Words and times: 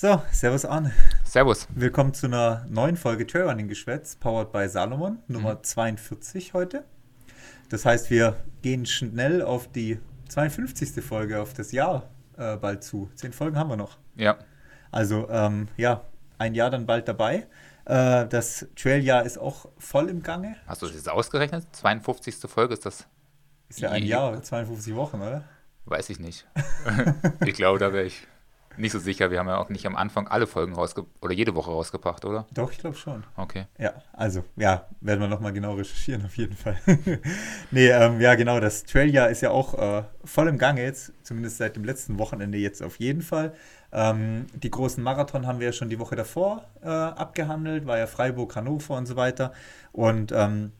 So, 0.00 0.22
Servus 0.32 0.64
Arne. 0.64 0.94
Servus. 1.24 1.68
Willkommen 1.74 2.14
zu 2.14 2.24
einer 2.24 2.64
neuen 2.70 2.96
Folge 2.96 3.26
Trailrunning 3.26 3.68
Geschwätz, 3.68 4.16
powered 4.16 4.50
by 4.50 4.66
Salomon, 4.66 5.18
Nummer 5.28 5.56
mhm. 5.56 5.62
42 5.62 6.54
heute. 6.54 6.86
Das 7.68 7.84
heißt, 7.84 8.08
wir 8.08 8.42
gehen 8.62 8.86
schnell 8.86 9.42
auf 9.42 9.70
die 9.70 10.00
52. 10.30 11.04
Folge, 11.04 11.38
auf 11.38 11.52
das 11.52 11.72
Jahr 11.72 12.08
äh, 12.38 12.56
bald 12.56 12.82
zu. 12.82 13.10
Zehn 13.14 13.34
Folgen 13.34 13.58
haben 13.58 13.68
wir 13.68 13.76
noch. 13.76 13.98
Ja. 14.16 14.38
Also, 14.90 15.28
ähm, 15.28 15.68
ja, 15.76 16.06
ein 16.38 16.54
Jahr 16.54 16.70
dann 16.70 16.86
bald 16.86 17.06
dabei. 17.06 17.46
Äh, 17.84 18.26
das 18.26 18.68
Trailjahr 18.76 19.26
ist 19.26 19.36
auch 19.36 19.68
voll 19.76 20.08
im 20.08 20.22
Gange. 20.22 20.56
Hast 20.66 20.80
du 20.80 20.86
das 20.86 20.94
jetzt 20.94 21.10
ausgerechnet? 21.10 21.66
52. 21.72 22.36
Folge 22.46 22.72
ist 22.72 22.86
das? 22.86 23.06
Ist 23.68 23.80
ja 23.80 23.90
ein 23.90 24.04
Jahr, 24.04 24.42
52 24.42 24.94
Wochen, 24.94 25.20
oder? 25.20 25.44
Weiß 25.84 26.08
ich 26.08 26.18
nicht. 26.18 26.46
ich 27.44 27.52
glaube, 27.52 27.78
da 27.78 27.92
wäre 27.92 28.06
ich 28.06 28.26
nicht 28.80 28.92
so 28.92 28.98
sicher. 28.98 29.30
Wir 29.30 29.38
haben 29.38 29.48
ja 29.48 29.58
auch 29.58 29.68
nicht 29.68 29.86
am 29.86 29.96
Anfang 29.96 30.28
alle 30.28 30.46
Folgen 30.46 30.74
rausge 30.74 31.06
oder 31.20 31.32
jede 31.32 31.54
Woche 31.54 31.70
rausgebracht, 31.70 32.24
oder? 32.24 32.46
Doch, 32.52 32.72
ich 32.72 32.78
glaube 32.78 32.96
schon. 32.96 33.24
Okay. 33.36 33.66
Ja, 33.78 33.94
also, 34.12 34.44
ja, 34.56 34.86
werden 35.00 35.20
wir 35.20 35.28
nochmal 35.28 35.52
genau 35.52 35.74
recherchieren, 35.74 36.24
auf 36.24 36.36
jeden 36.36 36.56
Fall. 36.56 36.78
nee, 37.70 37.88
ähm, 37.88 38.20
ja, 38.20 38.34
genau, 38.34 38.60
das 38.60 38.84
Trailjahr 38.84 39.30
ist 39.30 39.40
ja 39.40 39.50
auch 39.50 39.74
äh, 39.74 40.02
voll 40.24 40.48
im 40.48 40.58
Gange 40.58 40.82
jetzt, 40.82 41.12
zumindest 41.22 41.58
seit 41.58 41.76
dem 41.76 41.84
letzten 41.84 42.18
Wochenende 42.18 42.58
jetzt 42.58 42.82
auf 42.82 42.98
jeden 42.98 43.22
Fall. 43.22 43.54
Ähm, 43.92 44.46
die 44.54 44.70
großen 44.70 45.02
Marathon 45.02 45.46
haben 45.46 45.58
wir 45.58 45.66
ja 45.66 45.72
schon 45.72 45.88
die 45.88 45.98
Woche 45.98 46.16
davor 46.16 46.64
äh, 46.82 46.88
abgehandelt, 46.88 47.86
war 47.86 47.98
ja 47.98 48.06
Freiburg, 48.06 48.54
Hannover 48.54 48.96
und 48.96 49.06
so 49.06 49.16
weiter. 49.16 49.52
Und 49.92 50.32
ähm, 50.32 50.72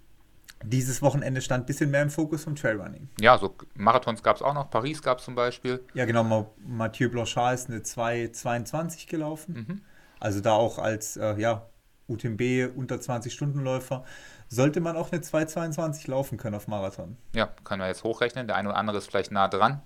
dieses 0.62 1.00
Wochenende 1.00 1.40
stand 1.40 1.64
ein 1.64 1.66
bisschen 1.66 1.90
mehr 1.90 2.02
im 2.02 2.10
Fokus 2.10 2.44
vom 2.44 2.54
Trailrunning. 2.54 3.08
Ja, 3.20 3.38
so 3.38 3.54
Marathons 3.74 4.22
gab 4.22 4.36
es 4.36 4.42
auch 4.42 4.54
noch. 4.54 4.70
Paris 4.70 5.02
gab 5.02 5.18
es 5.18 5.24
zum 5.24 5.34
Beispiel. 5.34 5.82
Ja, 5.94 6.04
genau. 6.04 6.54
Mathieu 6.58 7.08
Blanchard 7.08 7.54
ist 7.54 7.68
eine 7.70 7.78
2,22 7.78 9.08
gelaufen. 9.08 9.66
Mhm. 9.68 9.80
Also 10.18 10.40
da 10.40 10.52
auch 10.52 10.78
als 10.78 11.16
äh, 11.16 11.40
ja, 11.40 11.66
UTMB 12.08 12.76
unter 12.76 12.96
20-Stunden-Läufer 12.96 14.04
sollte 14.48 14.80
man 14.80 14.96
auch 14.96 15.12
eine 15.12 15.22
2,22 15.22 16.10
laufen 16.10 16.36
können 16.36 16.56
auf 16.56 16.68
Marathon. 16.68 17.16
Ja, 17.34 17.46
können 17.64 17.80
wir 17.80 17.88
jetzt 17.88 18.04
hochrechnen. 18.04 18.46
Der 18.46 18.56
eine 18.56 18.68
oder 18.68 18.76
andere 18.76 18.98
ist 18.98 19.06
vielleicht 19.08 19.30
nah 19.30 19.48
dran. 19.48 19.80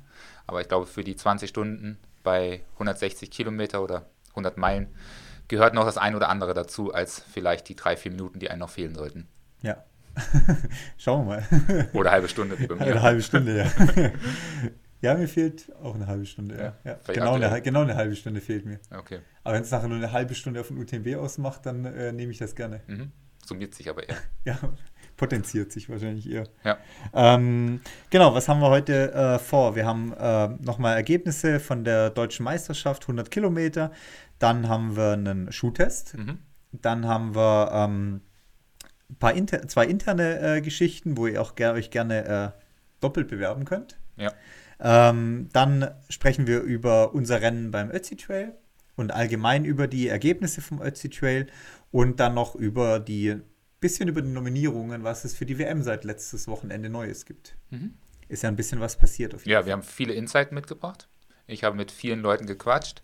Aber 0.46 0.60
ich 0.60 0.68
glaube, 0.68 0.86
für 0.86 1.04
die 1.04 1.14
20 1.14 1.50
Stunden 1.50 1.98
bei 2.22 2.62
160 2.74 3.30
Kilometer 3.30 3.82
oder 3.82 4.06
100 4.30 4.56
Meilen 4.56 4.88
gehört 5.46 5.74
noch 5.74 5.84
das 5.84 5.98
ein 5.98 6.16
oder 6.16 6.30
andere 6.30 6.54
dazu, 6.54 6.92
als 6.92 7.20
vielleicht 7.20 7.68
die 7.68 7.76
drei, 7.76 7.96
vier 7.96 8.10
Minuten, 8.10 8.40
die 8.40 8.50
einem 8.50 8.60
noch 8.60 8.70
fehlen 8.70 8.94
sollten. 8.94 9.28
Ja, 9.62 9.84
Schauen 10.98 11.26
wir 11.26 11.36
mal. 11.36 11.88
Oder 11.92 12.10
eine 12.10 12.16
halbe 12.16 12.28
Stunde 12.28 12.58
wie 12.58 12.66
bei 12.66 12.74
mir. 12.76 12.80
Eine 12.82 13.02
halbe 13.02 13.22
Stunde, 13.22 13.56
ja. 13.56 14.10
Ja, 15.04 15.14
mir 15.14 15.28
fehlt 15.28 15.70
auch 15.82 15.94
eine 15.94 16.06
halbe 16.06 16.24
Stunde. 16.24 16.56
Ja. 16.56 16.78
ja. 16.82 16.98
Genau, 17.12 17.34
eine, 17.34 17.60
genau 17.60 17.82
eine 17.82 17.94
halbe 17.94 18.16
Stunde 18.16 18.40
fehlt 18.40 18.64
mir. 18.64 18.80
Okay. 18.90 19.18
Aber 19.42 19.54
wenn 19.54 19.62
es 19.62 19.70
nachher 19.70 19.86
nur 19.86 19.98
eine 19.98 20.12
halbe 20.12 20.34
Stunde 20.34 20.60
auf 20.60 20.68
dem 20.68 20.78
UTMB 20.78 21.16
ausmacht, 21.16 21.66
dann 21.66 21.84
äh, 21.84 22.10
nehme 22.10 22.32
ich 22.32 22.38
das 22.38 22.54
gerne. 22.54 22.80
Mhm. 22.86 23.12
Summiert 23.44 23.74
sich 23.74 23.90
aber 23.90 24.08
eher. 24.08 24.16
ja, 24.46 24.58
potenziert 25.18 25.72
sich 25.72 25.90
wahrscheinlich 25.90 26.30
eher. 26.30 26.44
Ja. 26.64 26.78
Ähm, 27.12 27.80
genau, 28.08 28.34
was 28.34 28.48
haben 28.48 28.60
wir 28.60 28.70
heute 28.70 29.12
äh, 29.12 29.38
vor? 29.38 29.76
Wir 29.76 29.84
haben 29.84 30.14
äh, 30.14 30.48
nochmal 30.64 30.96
Ergebnisse 30.96 31.60
von 31.60 31.84
der 31.84 32.08
deutschen 32.08 32.44
Meisterschaft, 32.44 33.02
100 33.02 33.30
Kilometer. 33.30 33.92
Dann 34.38 34.68
haben 34.70 34.96
wir 34.96 35.12
einen 35.12 35.52
Schuhtest. 35.52 36.16
Mhm. 36.16 36.38
Dann 36.72 37.06
haben 37.06 37.34
wir 37.34 37.70
ähm, 37.74 38.22
paar 39.18 39.34
inter 39.34 39.66
zwei 39.68 39.86
interne 39.86 40.56
äh, 40.56 40.60
Geschichten, 40.60 41.16
wo 41.16 41.26
ihr 41.26 41.40
auch 41.40 41.54
ger 41.54 41.72
euch 41.74 41.90
gerne 41.90 42.54
äh, 42.56 42.60
doppelt 43.00 43.28
bewerben 43.28 43.64
könnt. 43.64 43.98
Ja. 44.16 44.32
Ähm, 44.80 45.48
dann 45.52 45.90
sprechen 46.08 46.46
wir 46.46 46.60
über 46.60 47.14
unser 47.14 47.40
Rennen 47.40 47.70
beim 47.70 47.90
Ötzi 47.90 48.16
Trail 48.16 48.54
und 48.96 49.12
allgemein 49.12 49.64
über 49.64 49.86
die 49.86 50.08
Ergebnisse 50.08 50.60
vom 50.60 50.82
Ötzi 50.82 51.10
Trail 51.10 51.46
und 51.90 52.20
dann 52.20 52.34
noch 52.34 52.54
über 52.54 52.98
die 52.98 53.40
bisschen 53.80 54.08
über 54.08 54.22
die 54.22 54.30
Nominierungen, 54.30 55.04
was 55.04 55.26
es 55.26 55.34
für 55.36 55.44
die 55.44 55.58
WM 55.58 55.82
seit 55.82 56.04
letztes 56.04 56.48
Wochenende 56.48 56.88
Neues 56.88 57.26
gibt. 57.26 57.54
Mhm. 57.68 57.92
Ist 58.28 58.42
ja 58.42 58.48
ein 58.48 58.56
bisschen 58.56 58.80
was 58.80 58.96
passiert. 58.96 59.34
Auf 59.34 59.42
jeden 59.44 59.52
ja, 59.52 59.58
Fall. 59.58 59.66
wir 59.66 59.72
haben 59.74 59.82
viele 59.82 60.14
Insights 60.14 60.52
mitgebracht. 60.52 61.08
Ich 61.46 61.64
habe 61.64 61.76
mit 61.76 61.92
vielen 61.92 62.20
Leuten 62.20 62.46
gequatscht. 62.46 63.02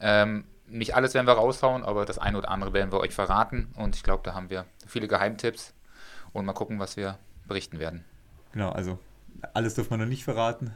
Ähm, 0.00 0.44
nicht 0.66 0.94
alles 0.94 1.14
werden 1.14 1.26
wir 1.26 1.34
raushauen, 1.34 1.84
aber 1.84 2.04
das 2.04 2.18
eine 2.18 2.38
oder 2.38 2.50
andere 2.50 2.72
werden 2.72 2.92
wir 2.92 3.00
euch 3.00 3.14
verraten. 3.14 3.68
Und 3.76 3.96
ich 3.96 4.02
glaube, 4.02 4.22
da 4.24 4.34
haben 4.34 4.50
wir 4.50 4.64
viele 4.86 5.08
Geheimtipps 5.08 5.74
und 6.32 6.44
mal 6.44 6.52
gucken, 6.52 6.78
was 6.78 6.96
wir 6.96 7.18
berichten 7.46 7.78
werden. 7.78 8.04
Genau, 8.52 8.70
also 8.70 8.98
alles 9.52 9.74
dürfen 9.74 9.90
wir 9.90 9.98
noch 9.98 10.06
nicht 10.06 10.24
verraten. 10.24 10.72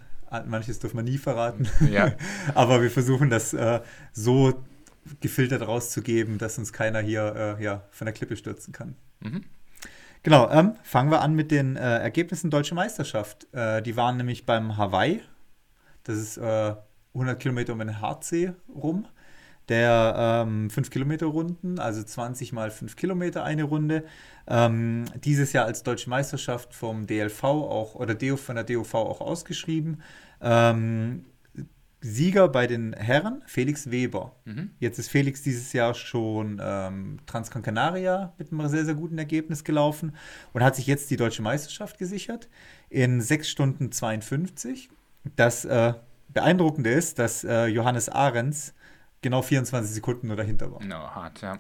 Manches 0.46 0.78
dürfen 0.78 0.96
wir 0.96 1.02
nie 1.02 1.18
verraten. 1.18 1.68
Ja. 1.90 2.12
aber 2.54 2.82
wir 2.82 2.90
versuchen 2.90 3.30
das 3.30 3.54
äh, 3.54 3.80
so 4.12 4.62
gefiltert 5.20 5.66
rauszugeben, 5.66 6.36
dass 6.36 6.58
uns 6.58 6.72
keiner 6.72 7.00
hier 7.00 7.56
äh, 7.58 7.64
ja, 7.64 7.84
von 7.90 8.04
der 8.04 8.12
Klippe 8.12 8.36
stürzen 8.36 8.72
kann. 8.72 8.96
Mhm. 9.20 9.44
Genau, 10.22 10.50
ähm, 10.50 10.74
fangen 10.82 11.10
wir 11.10 11.22
an 11.22 11.34
mit 11.34 11.50
den 11.50 11.76
äh, 11.76 11.80
Ergebnissen 11.80 12.50
Deutsche 12.50 12.74
Meisterschaft. 12.74 13.46
Äh, 13.54 13.80
die 13.82 13.96
waren 13.96 14.18
nämlich 14.18 14.44
beim 14.44 14.76
Hawaii. 14.76 15.22
Das 16.04 16.16
ist 16.16 16.38
100 16.38 16.78
äh, 17.14 17.34
Kilometer 17.36 17.72
um 17.72 17.78
den 17.78 18.00
Hartsee 18.00 18.52
rum 18.74 19.06
der 19.68 20.44
ähm, 20.46 20.68
5-Kilometer-Runden, 20.68 21.78
also 21.78 22.02
20 22.02 22.52
mal 22.52 22.70
5 22.70 22.96
Kilometer 22.96 23.44
eine 23.44 23.64
Runde. 23.64 24.04
Ähm, 24.46 25.04
dieses 25.24 25.52
Jahr 25.52 25.66
als 25.66 25.82
Deutsche 25.82 26.08
Meisterschaft 26.08 26.74
vom 26.74 27.06
DLV 27.06 27.44
auch 27.44 27.94
oder 27.94 28.16
von 28.36 28.56
der 28.56 28.64
DOV 28.64 28.94
auch 28.94 29.20
ausgeschrieben. 29.20 30.02
Ähm, 30.40 31.24
Sieger 32.00 32.48
bei 32.48 32.68
den 32.68 32.92
Herren, 32.92 33.42
Felix 33.46 33.90
Weber. 33.90 34.36
Mhm. 34.44 34.70
Jetzt 34.78 35.00
ist 35.00 35.10
Felix 35.10 35.42
dieses 35.42 35.72
Jahr 35.72 35.94
schon 35.94 36.60
ähm, 36.62 37.18
Transcan 37.26 37.62
Canaria 37.62 38.32
mit 38.38 38.52
einem 38.52 38.68
sehr, 38.68 38.84
sehr 38.84 38.94
guten 38.94 39.18
Ergebnis 39.18 39.64
gelaufen 39.64 40.14
und 40.52 40.62
hat 40.62 40.76
sich 40.76 40.86
jetzt 40.86 41.10
die 41.10 41.16
deutsche 41.16 41.42
Meisterschaft 41.42 41.98
gesichert 41.98 42.48
in 42.88 43.20
6 43.20 43.48
Stunden 43.48 43.90
52. 43.90 44.90
Das 45.34 45.64
äh, 45.64 45.94
Beeindruckende 46.28 46.90
ist, 46.90 47.18
dass 47.18 47.42
äh, 47.42 47.66
Johannes 47.66 48.08
Ahrens 48.08 48.74
genau 49.22 49.42
24 49.42 49.94
Sekunden 49.94 50.28
nur 50.28 50.36
dahinter 50.36 50.72
war. 50.72 50.82
No, 50.82 50.96
hart, 50.96 51.40
ja. 51.40 51.58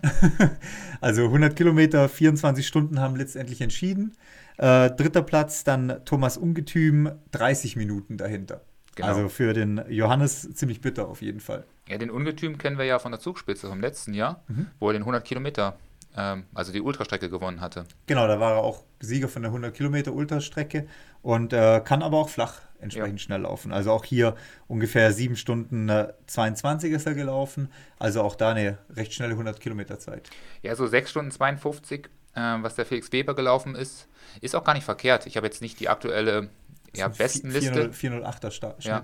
also 1.00 1.24
100 1.24 1.56
Kilometer, 1.56 2.08
24 2.08 2.66
Stunden 2.66 3.00
haben 3.00 3.16
letztendlich 3.16 3.60
entschieden. 3.60 4.16
Äh, 4.56 4.90
dritter 4.90 5.22
Platz 5.22 5.64
dann 5.64 6.00
Thomas 6.04 6.36
Ungetüm, 6.36 7.10
30 7.32 7.76
Minuten 7.76 8.16
dahinter. 8.16 8.62
Genau. 8.96 9.08
Also 9.08 9.28
für 9.28 9.52
den 9.52 9.80
Johannes 9.88 10.52
ziemlich 10.54 10.80
bitter 10.80 11.06
auf 11.08 11.22
jeden 11.22 11.38
Fall. 11.38 11.64
Ja, 11.86 11.98
den 11.98 12.10
Ungetüm 12.10 12.58
kennen 12.58 12.78
wir 12.78 12.84
ja 12.84 12.98
von 12.98 13.12
der 13.12 13.20
Zugspitze 13.20 13.68
vom 13.68 13.80
letzten 13.80 14.12
Jahr, 14.12 14.42
mhm. 14.48 14.66
wo 14.80 14.88
er 14.88 14.94
den 14.94 15.02
100 15.02 15.24
Kilometer, 15.24 15.78
ähm, 16.18 16.44
also 16.52 16.72
die 16.72 16.80
Ultrastrecke 16.80 17.30
gewonnen 17.30 17.60
hatte. 17.60 17.84
Genau, 18.06 18.26
da 18.26 18.40
war 18.40 18.56
er 18.56 18.58
auch 18.58 18.84
Sieger 18.98 19.28
von 19.28 19.42
der 19.42 19.50
100 19.50 19.72
Kilometer 19.72 20.12
Ultrastrecke 20.12 20.88
und 21.22 21.52
äh, 21.52 21.80
kann 21.84 22.02
aber 22.02 22.18
auch 22.18 22.28
flach 22.28 22.60
entsprechend 22.80 23.20
ja. 23.20 23.24
schnell 23.24 23.40
laufen. 23.42 23.72
Also 23.72 23.92
auch 23.92 24.04
hier 24.04 24.34
ungefähr 24.66 25.12
7 25.12 25.36
Stunden 25.36 25.90
22 26.26 26.92
ist 26.92 27.06
er 27.06 27.14
gelaufen. 27.14 27.72
Also 27.98 28.22
auch 28.22 28.34
da 28.34 28.50
eine 28.50 28.78
recht 28.90 29.14
schnelle 29.14 29.32
100 29.32 29.60
Kilometer 29.60 29.98
Zeit. 29.98 30.28
Ja, 30.62 30.74
so 30.74 30.86
6 30.86 31.10
Stunden 31.10 31.30
52, 31.30 32.06
äh, 32.34 32.40
was 32.40 32.74
der 32.74 32.84
Felix 32.84 33.12
Weber 33.12 33.34
gelaufen 33.34 33.76
ist, 33.76 34.08
ist 34.40 34.56
auch 34.56 34.64
gar 34.64 34.74
nicht 34.74 34.84
verkehrt. 34.84 35.26
Ich 35.26 35.36
habe 35.36 35.46
jetzt 35.46 35.62
nicht 35.62 35.78
die 35.78 35.88
aktuelle 35.88 36.50
ja, 36.96 37.08
besten 37.08 37.50
Liste. 37.50 37.90
408er 37.90 38.50
Schnitt. 38.50 38.84
Ja, 38.84 39.02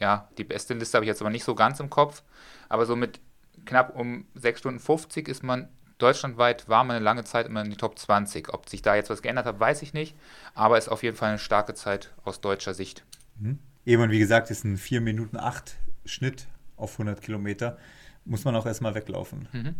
ja, 0.00 0.28
die 0.36 0.44
beste 0.44 0.74
Liste 0.74 0.96
habe 0.96 1.04
ich 1.04 1.08
jetzt 1.08 1.20
aber 1.20 1.30
nicht 1.30 1.44
so 1.44 1.54
ganz 1.54 1.78
im 1.78 1.90
Kopf. 1.90 2.22
Aber 2.68 2.86
so 2.86 2.96
mit 2.96 3.20
knapp 3.64 3.96
um 3.96 4.26
6 4.34 4.58
Stunden 4.58 4.80
50 4.80 5.28
ist 5.28 5.42
man 5.42 5.68
deutschlandweit 5.98 6.68
war 6.68 6.84
man 6.84 6.96
eine 6.96 7.04
lange 7.04 7.24
Zeit 7.24 7.46
immer 7.46 7.62
in 7.62 7.70
die 7.70 7.76
Top 7.76 7.98
20. 7.98 8.52
Ob 8.52 8.68
sich 8.68 8.82
da 8.82 8.94
jetzt 8.94 9.10
was 9.10 9.22
geändert 9.22 9.46
hat, 9.46 9.60
weiß 9.60 9.82
ich 9.82 9.94
nicht. 9.94 10.14
Aber 10.54 10.78
ist 10.78 10.88
auf 10.88 11.02
jeden 11.02 11.16
Fall 11.16 11.30
eine 11.30 11.38
starke 11.38 11.74
Zeit 11.74 12.12
aus 12.24 12.40
deutscher 12.40 12.74
Sicht. 12.74 13.04
Mhm. 13.38 13.58
Eben, 13.84 14.10
wie 14.10 14.18
gesagt, 14.18 14.50
ist 14.50 14.64
ein 14.64 14.76
4 14.76 15.00
Minuten 15.00 15.36
8 15.36 15.76
Schnitt 16.04 16.46
auf 16.76 16.92
100 16.92 17.20
Kilometer. 17.22 17.78
Muss 18.24 18.44
man 18.44 18.56
auch 18.56 18.66
erstmal 18.66 18.94
weglaufen. 18.94 19.48
Mhm. 19.52 19.74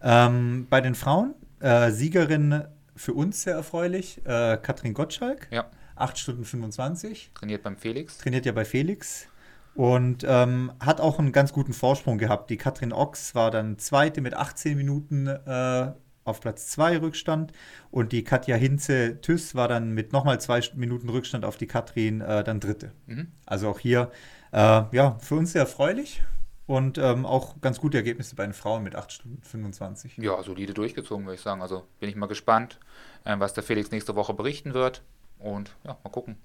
Ähm, 0.00 0.66
bei 0.68 0.80
den 0.80 0.94
Frauen, 0.94 1.34
äh, 1.60 1.90
Siegerin 1.90 2.64
für 2.96 3.12
uns 3.12 3.42
sehr 3.42 3.54
erfreulich, 3.54 4.24
äh, 4.24 4.56
Katrin 4.56 4.94
Gottschalk. 4.94 5.48
Ja. 5.50 5.66
8 5.96 6.18
Stunden 6.18 6.44
25. 6.44 7.30
Trainiert 7.34 7.62
beim 7.62 7.76
Felix. 7.76 8.18
Trainiert 8.18 8.46
ja 8.46 8.52
bei 8.52 8.64
Felix. 8.64 9.28
Und 9.74 10.24
ähm, 10.26 10.72
hat 10.78 11.00
auch 11.00 11.18
einen 11.18 11.32
ganz 11.32 11.52
guten 11.52 11.72
Vorsprung 11.72 12.18
gehabt. 12.18 12.48
Die 12.50 12.56
Katrin 12.56 12.92
Ochs 12.92 13.34
war 13.34 13.50
dann 13.50 13.78
zweite 13.78 14.20
mit 14.20 14.34
18 14.34 14.76
Minuten 14.76 15.26
äh, 15.26 15.92
auf 16.24 16.40
Platz 16.40 16.68
2 16.68 16.98
Rückstand 16.98 17.52
und 17.90 18.12
die 18.12 18.24
Katja 18.24 18.56
Hinze 18.56 19.20
Tüss 19.20 19.54
war 19.54 19.68
dann 19.68 19.92
mit 19.92 20.12
nochmal 20.12 20.40
zwei 20.40 20.62
Minuten 20.74 21.08
Rückstand 21.08 21.44
auf 21.44 21.56
die 21.56 21.66
Katrin 21.66 22.20
äh, 22.20 22.42
dann 22.42 22.60
dritte. 22.60 22.92
Mhm. 23.06 23.28
Also 23.46 23.68
auch 23.68 23.78
hier, 23.78 24.10
äh, 24.52 24.82
ja, 24.92 25.16
für 25.20 25.36
uns 25.36 25.52
sehr 25.52 25.62
erfreulich 25.62 26.22
und 26.66 26.96
ähm, 26.98 27.26
auch 27.26 27.60
ganz 27.60 27.78
gute 27.78 27.98
Ergebnisse 27.98 28.36
bei 28.36 28.44
den 28.44 28.54
Frauen 28.54 28.82
mit 28.82 28.96
8 28.96 29.12
Stunden 29.12 29.42
25. 29.42 30.16
Ja, 30.18 30.42
solide 30.42 30.72
durchgezogen, 30.72 31.26
würde 31.26 31.34
ich 31.34 31.42
sagen. 31.42 31.60
Also 31.60 31.84
bin 32.00 32.08
ich 32.08 32.16
mal 32.16 32.26
gespannt, 32.26 32.80
äh, 33.24 33.38
was 33.38 33.52
der 33.52 33.62
Felix 33.62 33.90
nächste 33.90 34.16
Woche 34.16 34.34
berichten 34.34 34.72
wird 34.72 35.02
und 35.38 35.76
ja, 35.84 35.98
mal 36.02 36.10
gucken, 36.10 36.36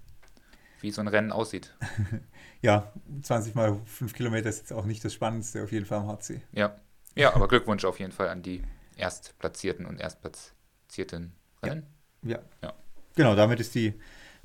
wie 0.81 0.91
so 0.91 1.01
ein 1.01 1.07
Rennen 1.07 1.31
aussieht. 1.31 1.75
ja, 2.61 2.91
20 3.21 3.55
mal 3.55 3.79
5 3.85 4.13
Kilometer 4.13 4.49
ist 4.49 4.59
jetzt 4.59 4.73
auch 4.73 4.85
nicht 4.85 5.03
das 5.03 5.13
Spannendste 5.13 5.63
auf 5.63 5.71
jeden 5.71 5.85
Fall 5.85 5.99
am 5.99 6.07
HC. 6.07 6.41
Ja, 6.51 6.75
Ja, 7.15 7.33
aber 7.35 7.47
Glückwunsch 7.47 7.85
auf 7.85 7.99
jeden 7.99 8.11
Fall 8.11 8.29
an 8.29 8.41
die 8.41 8.63
Erstplatzierten 8.95 9.85
und 9.85 9.99
Erstplatzierten 9.99 11.33
Rennen. 11.63 11.85
Ja. 12.23 12.37
ja. 12.37 12.39
ja. 12.63 12.73
Genau, 13.15 13.35
damit 13.35 13.59
ist 13.59 13.75
die 13.75 13.93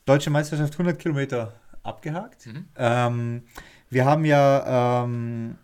deutsche 0.04 0.30
Meisterschaft 0.30 0.72
100 0.74 0.98
Kilometer 0.98 1.54
abgehakt. 1.82 2.46
Mhm. 2.46 2.68
Ähm, 2.76 3.42
wir 3.90 4.04
haben 4.04 4.24
ja, 4.24 5.04
ähm, 5.04 5.58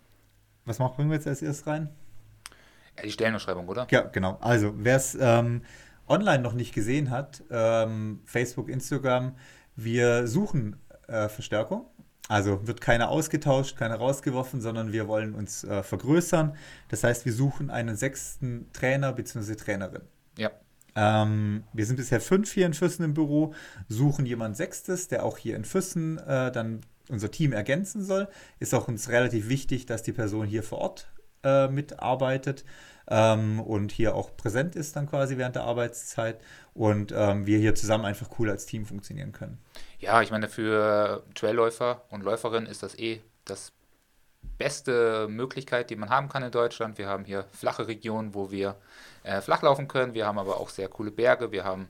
was 0.64 0.78
machen 0.78 1.08
wir 1.08 1.16
jetzt 1.16 1.26
als 1.26 1.42
erstes 1.42 1.66
rein? 1.66 1.88
Ja, 2.96 3.02
die 3.02 3.10
Stellenausschreibung, 3.10 3.66
oder? 3.68 3.86
Ja, 3.90 4.02
genau. 4.02 4.38
Also, 4.40 4.72
wer 4.76 4.96
es 4.96 5.16
ähm, 5.20 5.62
online 6.06 6.42
noch 6.42 6.52
nicht 6.52 6.74
gesehen 6.74 7.10
hat, 7.10 7.42
ähm, 7.50 8.20
Facebook, 8.24 8.68
Instagram, 8.68 9.36
wir 9.84 10.26
suchen 10.26 10.76
äh, 11.08 11.28
Verstärkung. 11.28 11.86
Also 12.28 12.64
wird 12.66 12.80
keiner 12.80 13.08
ausgetauscht, 13.08 13.76
keiner 13.76 13.96
rausgeworfen, 13.96 14.60
sondern 14.60 14.92
wir 14.92 15.08
wollen 15.08 15.34
uns 15.34 15.64
äh, 15.64 15.82
vergrößern. 15.82 16.54
Das 16.88 17.02
heißt, 17.02 17.24
wir 17.24 17.32
suchen 17.32 17.70
einen 17.70 17.96
sechsten 17.96 18.70
Trainer 18.72 19.12
bzw. 19.12 19.56
Trainerin. 19.56 20.02
Ja. 20.38 20.52
Ähm, 20.94 21.64
wir 21.72 21.86
sind 21.86 21.96
bisher 21.96 22.20
fünf 22.20 22.52
hier 22.52 22.66
in 22.66 22.74
Füssen 22.74 23.04
im 23.04 23.14
Büro, 23.14 23.52
suchen 23.88 24.26
jemand 24.26 24.56
Sechstes, 24.56 25.08
der 25.08 25.24
auch 25.24 25.38
hier 25.38 25.56
in 25.56 25.64
Füssen 25.64 26.18
äh, 26.18 26.52
dann 26.52 26.82
unser 27.08 27.32
Team 27.32 27.52
ergänzen 27.52 28.04
soll. 28.04 28.28
Ist 28.60 28.74
auch 28.74 28.86
uns 28.86 29.08
relativ 29.08 29.48
wichtig, 29.48 29.86
dass 29.86 30.04
die 30.04 30.12
Person 30.12 30.46
hier 30.46 30.62
vor 30.62 30.78
Ort 30.78 31.10
äh, 31.42 31.68
mitarbeitet 31.68 32.64
ähm, 33.10 33.60
und 33.60 33.92
hier 33.92 34.14
auch 34.14 34.36
präsent 34.36 34.76
ist 34.76 34.96
dann 34.96 35.08
quasi 35.08 35.36
während 35.36 35.56
der 35.56 35.64
Arbeitszeit 35.64 36.40
und 36.74 37.12
ähm, 37.14 37.44
wir 37.44 37.58
hier 37.58 37.74
zusammen 37.74 38.04
einfach 38.04 38.28
cool 38.38 38.48
als 38.48 38.66
Team 38.66 38.86
funktionieren 38.86 39.32
können. 39.32 39.58
Ja, 39.98 40.22
ich 40.22 40.30
meine, 40.30 40.48
für 40.48 41.24
Trailläufer 41.34 42.02
und 42.10 42.22
Läuferinnen 42.22 42.70
ist 42.70 42.82
das 42.82 42.96
eh 42.98 43.20
das 43.44 43.72
beste 44.56 45.26
Möglichkeit, 45.28 45.90
die 45.90 45.96
man 45.96 46.08
haben 46.08 46.28
kann 46.28 46.42
in 46.42 46.50
Deutschland. 46.50 46.98
Wir 46.98 47.08
haben 47.08 47.24
hier 47.24 47.44
flache 47.52 47.88
Regionen, 47.88 48.34
wo 48.34 48.50
wir 48.50 48.76
äh, 49.24 49.40
flach 49.40 49.62
laufen 49.62 49.88
können. 49.88 50.14
Wir 50.14 50.26
haben 50.26 50.38
aber 50.38 50.58
auch 50.58 50.68
sehr 50.68 50.88
coole 50.88 51.10
Berge. 51.10 51.50
Wir 51.50 51.64
haben 51.64 51.88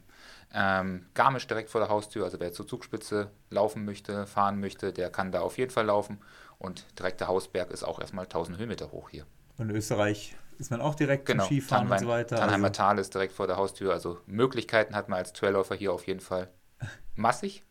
ähm, 0.54 1.06
Garmisch 1.14 1.46
direkt 1.46 1.70
vor 1.70 1.80
der 1.80 1.90
Haustür. 1.90 2.24
Also 2.24 2.40
wer 2.40 2.52
zur 2.52 2.66
Zugspitze 2.66 3.30
laufen 3.50 3.84
möchte, 3.84 4.26
fahren 4.26 4.60
möchte, 4.60 4.92
der 4.92 5.10
kann 5.10 5.32
da 5.32 5.40
auf 5.40 5.58
jeden 5.58 5.70
Fall 5.70 5.86
laufen. 5.86 6.18
Und 6.58 6.86
direkt 6.98 7.20
der 7.20 7.28
Hausberg 7.28 7.70
ist 7.70 7.84
auch 7.84 8.00
erstmal 8.00 8.24
1000 8.24 8.58
Höhenmeter 8.58 8.90
hoch 8.92 9.10
hier. 9.10 9.26
Und 9.58 9.70
Österreich 9.70 10.36
ist 10.60 10.70
man 10.70 10.80
auch 10.80 10.94
direkt 10.94 11.26
genau, 11.26 11.44
zum 11.44 11.56
Skifahren 11.56 11.88
Tannheim, 11.88 12.02
und 12.02 12.04
so 12.04 12.12
weiter. 12.12 12.36
Tannheimer 12.36 12.68
also. 12.68 12.82
Tal 12.82 12.98
ist 12.98 13.14
direkt 13.14 13.32
vor 13.32 13.46
der 13.46 13.56
Haustür. 13.56 13.92
Also 13.92 14.18
Möglichkeiten 14.26 14.94
hat 14.94 15.08
man 15.08 15.18
als 15.18 15.32
Trailläufer 15.32 15.74
hier 15.74 15.92
auf 15.92 16.06
jeden 16.06 16.20
Fall 16.20 16.48
massig. 17.14 17.64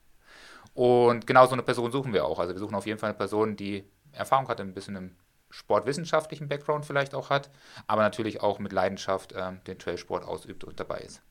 Und 0.74 1.28
genau 1.28 1.46
so 1.46 1.54
eine 1.54 1.64
Person 1.64 1.92
suchen 1.92 2.14
wir 2.14 2.26
auch. 2.26 2.40
Also 2.40 2.54
wir 2.54 2.60
suchen 2.60 2.76
auf 2.76 2.86
jeden 2.86 3.00
Fall 3.00 3.10
eine 3.10 3.18
Person, 3.18 3.56
die 3.56 3.86
Erfahrung 4.12 4.48
hat, 4.48 4.60
ein 4.60 4.74
bisschen 4.74 4.96
im 4.96 5.16
sportwissenschaftlichen 5.50 6.48
Background 6.48 6.86
vielleicht 6.86 7.16
auch 7.16 7.30
hat, 7.30 7.50
aber 7.88 8.04
natürlich 8.04 8.42
auch 8.42 8.60
mit 8.60 8.72
Leidenschaft 8.72 9.32
äh, 9.32 9.52
den 9.66 9.80
Trailsport 9.80 10.24
ausübt 10.24 10.64
und 10.64 10.80
dabei 10.80 11.00
ist. 11.00 11.22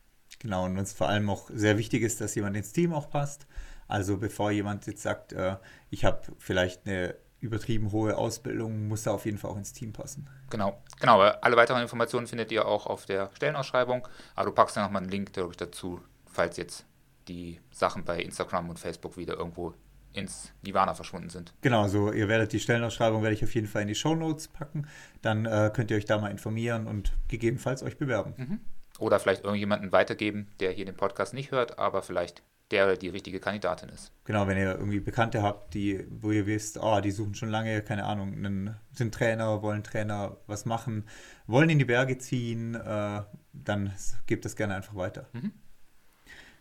Genau, 0.40 0.64
und 0.64 0.78
uns 0.78 0.92
vor 0.92 1.08
allem 1.08 1.30
auch 1.30 1.50
sehr 1.52 1.78
wichtig 1.78 2.02
ist, 2.02 2.20
dass 2.20 2.34
jemand 2.34 2.56
ins 2.56 2.72
Team 2.72 2.92
auch 2.92 3.10
passt. 3.10 3.46
Also 3.86 4.18
bevor 4.18 4.50
jemand 4.50 4.86
jetzt 4.86 5.02
sagt, 5.02 5.32
äh, 5.32 5.56
ich 5.90 6.04
habe 6.04 6.20
vielleicht 6.38 6.86
eine 6.86 7.16
übertrieben 7.40 7.92
hohe 7.92 8.16
Ausbildung, 8.16 8.88
muss 8.88 9.06
er 9.06 9.12
auf 9.12 9.24
jeden 9.24 9.38
Fall 9.38 9.50
auch 9.50 9.56
ins 9.56 9.72
Team 9.72 9.92
passen. 9.92 10.28
Genau, 10.50 10.82
genau. 11.00 11.20
Alle 11.20 11.56
weiteren 11.56 11.82
Informationen 11.82 12.26
findet 12.26 12.50
ihr 12.50 12.66
auch 12.66 12.86
auf 12.86 13.06
der 13.06 13.30
Stellenausschreibung, 13.34 14.06
aber 14.34 14.46
du 14.46 14.52
packst 14.52 14.76
dann 14.76 14.84
nochmal 14.84 15.02
einen 15.02 15.10
Link 15.10 15.32
dazu, 15.32 16.00
falls 16.26 16.56
jetzt 16.56 16.84
die 17.28 17.60
Sachen 17.70 18.04
bei 18.04 18.20
Instagram 18.20 18.70
und 18.70 18.78
Facebook 18.78 19.16
wieder 19.16 19.34
irgendwo 19.34 19.74
ins 20.12 20.52
Nirvana 20.62 20.94
verschwunden 20.94 21.28
sind. 21.28 21.54
Genau, 21.60 21.82
also 21.82 22.12
ihr 22.12 22.28
werdet 22.28 22.52
die 22.52 22.60
Stellenausschreibung 22.60 23.22
werde 23.22 23.34
ich 23.34 23.44
auf 23.44 23.54
jeden 23.54 23.66
Fall 23.66 23.82
in 23.82 23.88
die 23.88 23.94
Show 23.94 24.14
Notes 24.14 24.48
packen. 24.48 24.88
Dann 25.22 25.46
äh, 25.46 25.70
könnt 25.72 25.90
ihr 25.90 25.96
euch 25.96 26.06
da 26.06 26.18
mal 26.18 26.30
informieren 26.30 26.86
und 26.86 27.12
gegebenenfalls 27.28 27.82
euch 27.82 27.98
bewerben. 27.98 28.34
Mhm. 28.36 28.60
Oder 28.98 29.20
vielleicht 29.20 29.44
irgendjemanden 29.44 29.92
weitergeben, 29.92 30.48
der 30.60 30.72
hier 30.72 30.84
den 30.84 30.96
Podcast 30.96 31.34
nicht 31.34 31.52
hört, 31.52 31.78
aber 31.78 32.02
vielleicht 32.02 32.42
der 32.70 32.84
oder 32.84 32.96
die 32.96 33.08
richtige 33.08 33.40
Kandidatin 33.40 33.88
ist. 33.88 34.12
Genau, 34.24 34.46
wenn 34.46 34.58
ihr 34.58 34.74
irgendwie 34.74 35.00
Bekannte 35.00 35.42
habt, 35.42 35.74
die, 35.74 36.04
wo 36.10 36.30
ihr 36.30 36.46
wisst, 36.46 36.78
oh, 36.78 37.00
die 37.00 37.10
suchen 37.10 37.34
schon 37.34 37.48
lange, 37.48 37.82
keine 37.82 38.04
Ahnung, 38.04 38.32
einen, 38.34 38.76
sind 38.92 39.14
Trainer, 39.14 39.62
wollen 39.62 39.82
Trainer 39.82 40.36
was 40.46 40.66
machen, 40.66 41.06
wollen 41.46 41.70
in 41.70 41.78
die 41.78 41.86
Berge 41.86 42.18
ziehen, 42.18 42.74
äh, 42.74 43.22
dann 43.52 43.92
gebt 44.26 44.44
das 44.44 44.54
gerne 44.56 44.74
einfach 44.74 44.94
weiter. 44.94 45.26
Mhm. 45.32 45.52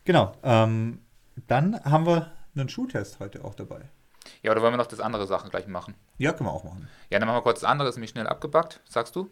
Genau. 0.06 0.33
Ähm, 0.44 1.01
dann 1.48 1.83
haben 1.83 2.06
wir 2.06 2.31
einen 2.56 2.69
Schuhtest 2.69 3.19
heute 3.19 3.44
auch 3.44 3.56
dabei. 3.56 3.81
Ja, 4.42 4.51
oder 4.51 4.62
wollen 4.62 4.74
wir 4.74 4.77
noch 4.77 4.88
das 4.88 5.00
andere 5.00 5.27
Sachen 5.27 5.50
gleich 5.50 5.68
machen? 5.68 5.95
Ja, 6.18 6.31
können 6.31 6.50
wir 6.50 6.54
auch 6.54 6.63
machen. 6.63 6.88
Ja, 7.09 7.19
dann 7.19 7.27
machen 7.27 7.38
wir 7.38 7.44
kurz 7.44 7.62
das 7.62 7.69
andere, 7.69 7.89
ist 7.89 7.95
nämlich 7.95 8.12
schnell 8.12 8.27
abgebackt, 8.27 8.81
sagst 8.88 9.15
du? 9.15 9.30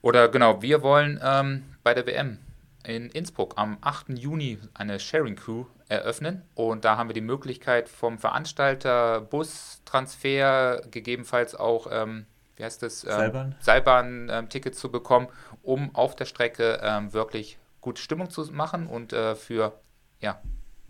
Oder 0.00 0.28
genau, 0.28 0.62
wir 0.62 0.82
wollen 0.82 1.20
ähm, 1.22 1.62
bei 1.84 1.94
der 1.94 2.06
WM 2.06 2.38
in 2.84 3.08
Innsbruck 3.10 3.54
am 3.56 3.78
8. 3.80 4.10
Juni 4.10 4.58
eine 4.74 4.98
Sharing 4.98 5.36
Crew 5.36 5.66
eröffnen 5.88 6.42
und 6.54 6.84
da 6.84 6.96
haben 6.96 7.08
wir 7.08 7.14
die 7.14 7.20
Möglichkeit 7.20 7.88
vom 7.88 8.18
Veranstalter 8.18 9.20
Bustransfer, 9.20 10.82
gegebenenfalls 10.90 11.54
auch, 11.54 11.86
ähm, 11.90 12.26
wie 12.56 12.64
heißt 12.64 12.82
das? 12.82 13.04
Ähm, 13.04 13.54
Seilbahn-Tickets 13.60 14.78
ähm, 14.78 14.80
zu 14.80 14.90
bekommen, 14.90 15.28
um 15.62 15.94
auf 15.94 16.16
der 16.16 16.24
Strecke 16.24 16.80
ähm, 16.82 17.12
wirklich 17.12 17.58
gute 17.80 18.00
Stimmung 18.00 18.30
zu 18.30 18.42
machen 18.52 18.86
und 18.86 19.12
äh, 19.12 19.34
für 19.34 19.80
ja, 20.20 20.40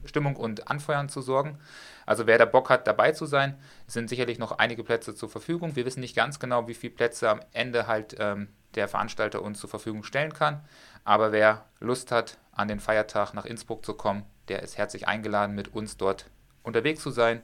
Stimmung 0.05 0.37
und 0.37 0.69
Anfeuern 0.69 1.09
zu 1.09 1.21
sorgen. 1.21 1.59
Also 2.07 2.27
wer 2.27 2.39
da 2.39 2.45
Bock 2.45 2.71
hat, 2.71 2.87
dabei 2.87 3.13
zu 3.13 3.27
sein, 3.27 3.59
sind 3.87 4.09
sicherlich 4.09 4.39
noch 4.39 4.59
einige 4.59 4.85
Plätze 4.85 5.15
zur 5.15 5.29
Verfügung. 5.29 5.77
Wir 5.77 5.87
wissen 5.87 6.01
nicht 6.01 6.17
ganz 6.17 6.39
genau, 6.39 6.69
wie 6.69 6.75
viele 6.75 6.93
Plätze 6.93 7.29
am 7.29 7.41
Ende 7.53 7.87
halt 7.87 8.17
ähm, 8.19 8.49
der 8.75 8.89
Veranstalter 8.89 9.43
uns 9.43 9.61
zur 9.61 9.71
Verfügung 9.71 10.03
stellen 10.03 10.33
kann. 10.33 10.65
Aber 11.05 11.33
wer 11.33 11.67
Lust 11.81 12.11
hat, 12.13 12.39
an 12.53 12.69
den 12.69 12.81
Feiertag 12.81 13.33
nach 13.35 13.45
Innsbruck 13.45 13.85
zu 13.85 13.95
kommen, 13.95 14.25
der 14.49 14.63
ist 14.63 14.77
herzlich 14.77 15.09
eingeladen, 15.09 15.55
mit 15.55 15.75
uns 15.75 15.97
dort 15.97 16.27
unterwegs 16.63 17.03
zu 17.03 17.11
sein 17.11 17.43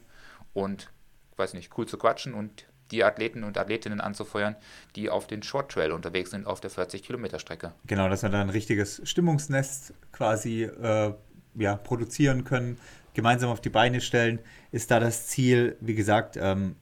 und, 0.52 0.90
weiß 1.36 1.54
nicht, 1.54 1.76
cool 1.78 1.86
zu 1.86 1.98
quatschen 1.98 2.34
und 2.34 2.66
die 2.90 3.04
Athleten 3.04 3.44
und 3.44 3.58
Athletinnen 3.58 4.00
anzufeuern, 4.00 4.56
die 4.96 5.10
auf 5.10 5.26
den 5.26 5.42
Short 5.42 5.70
Trail 5.70 5.92
unterwegs 5.92 6.30
sind, 6.30 6.46
auf 6.46 6.60
der 6.60 6.70
40-Kilometer-Strecke. 6.70 7.72
Genau, 7.86 8.08
dass 8.08 8.22
wir 8.22 8.30
da 8.30 8.40
ein 8.40 8.50
richtiges 8.50 9.02
Stimmungsnest 9.04 9.92
quasi 10.12 10.64
äh, 10.64 11.12
ja, 11.54 11.76
produzieren 11.76 12.44
können, 12.44 12.78
gemeinsam 13.14 13.50
auf 13.50 13.60
die 13.60 13.68
Beine 13.70 14.00
stellen, 14.00 14.38
ist 14.72 14.90
da 14.90 15.00
das 15.00 15.26
Ziel. 15.26 15.76
Wie 15.80 15.94
gesagt, 15.94 16.38
ähm, 16.40 16.76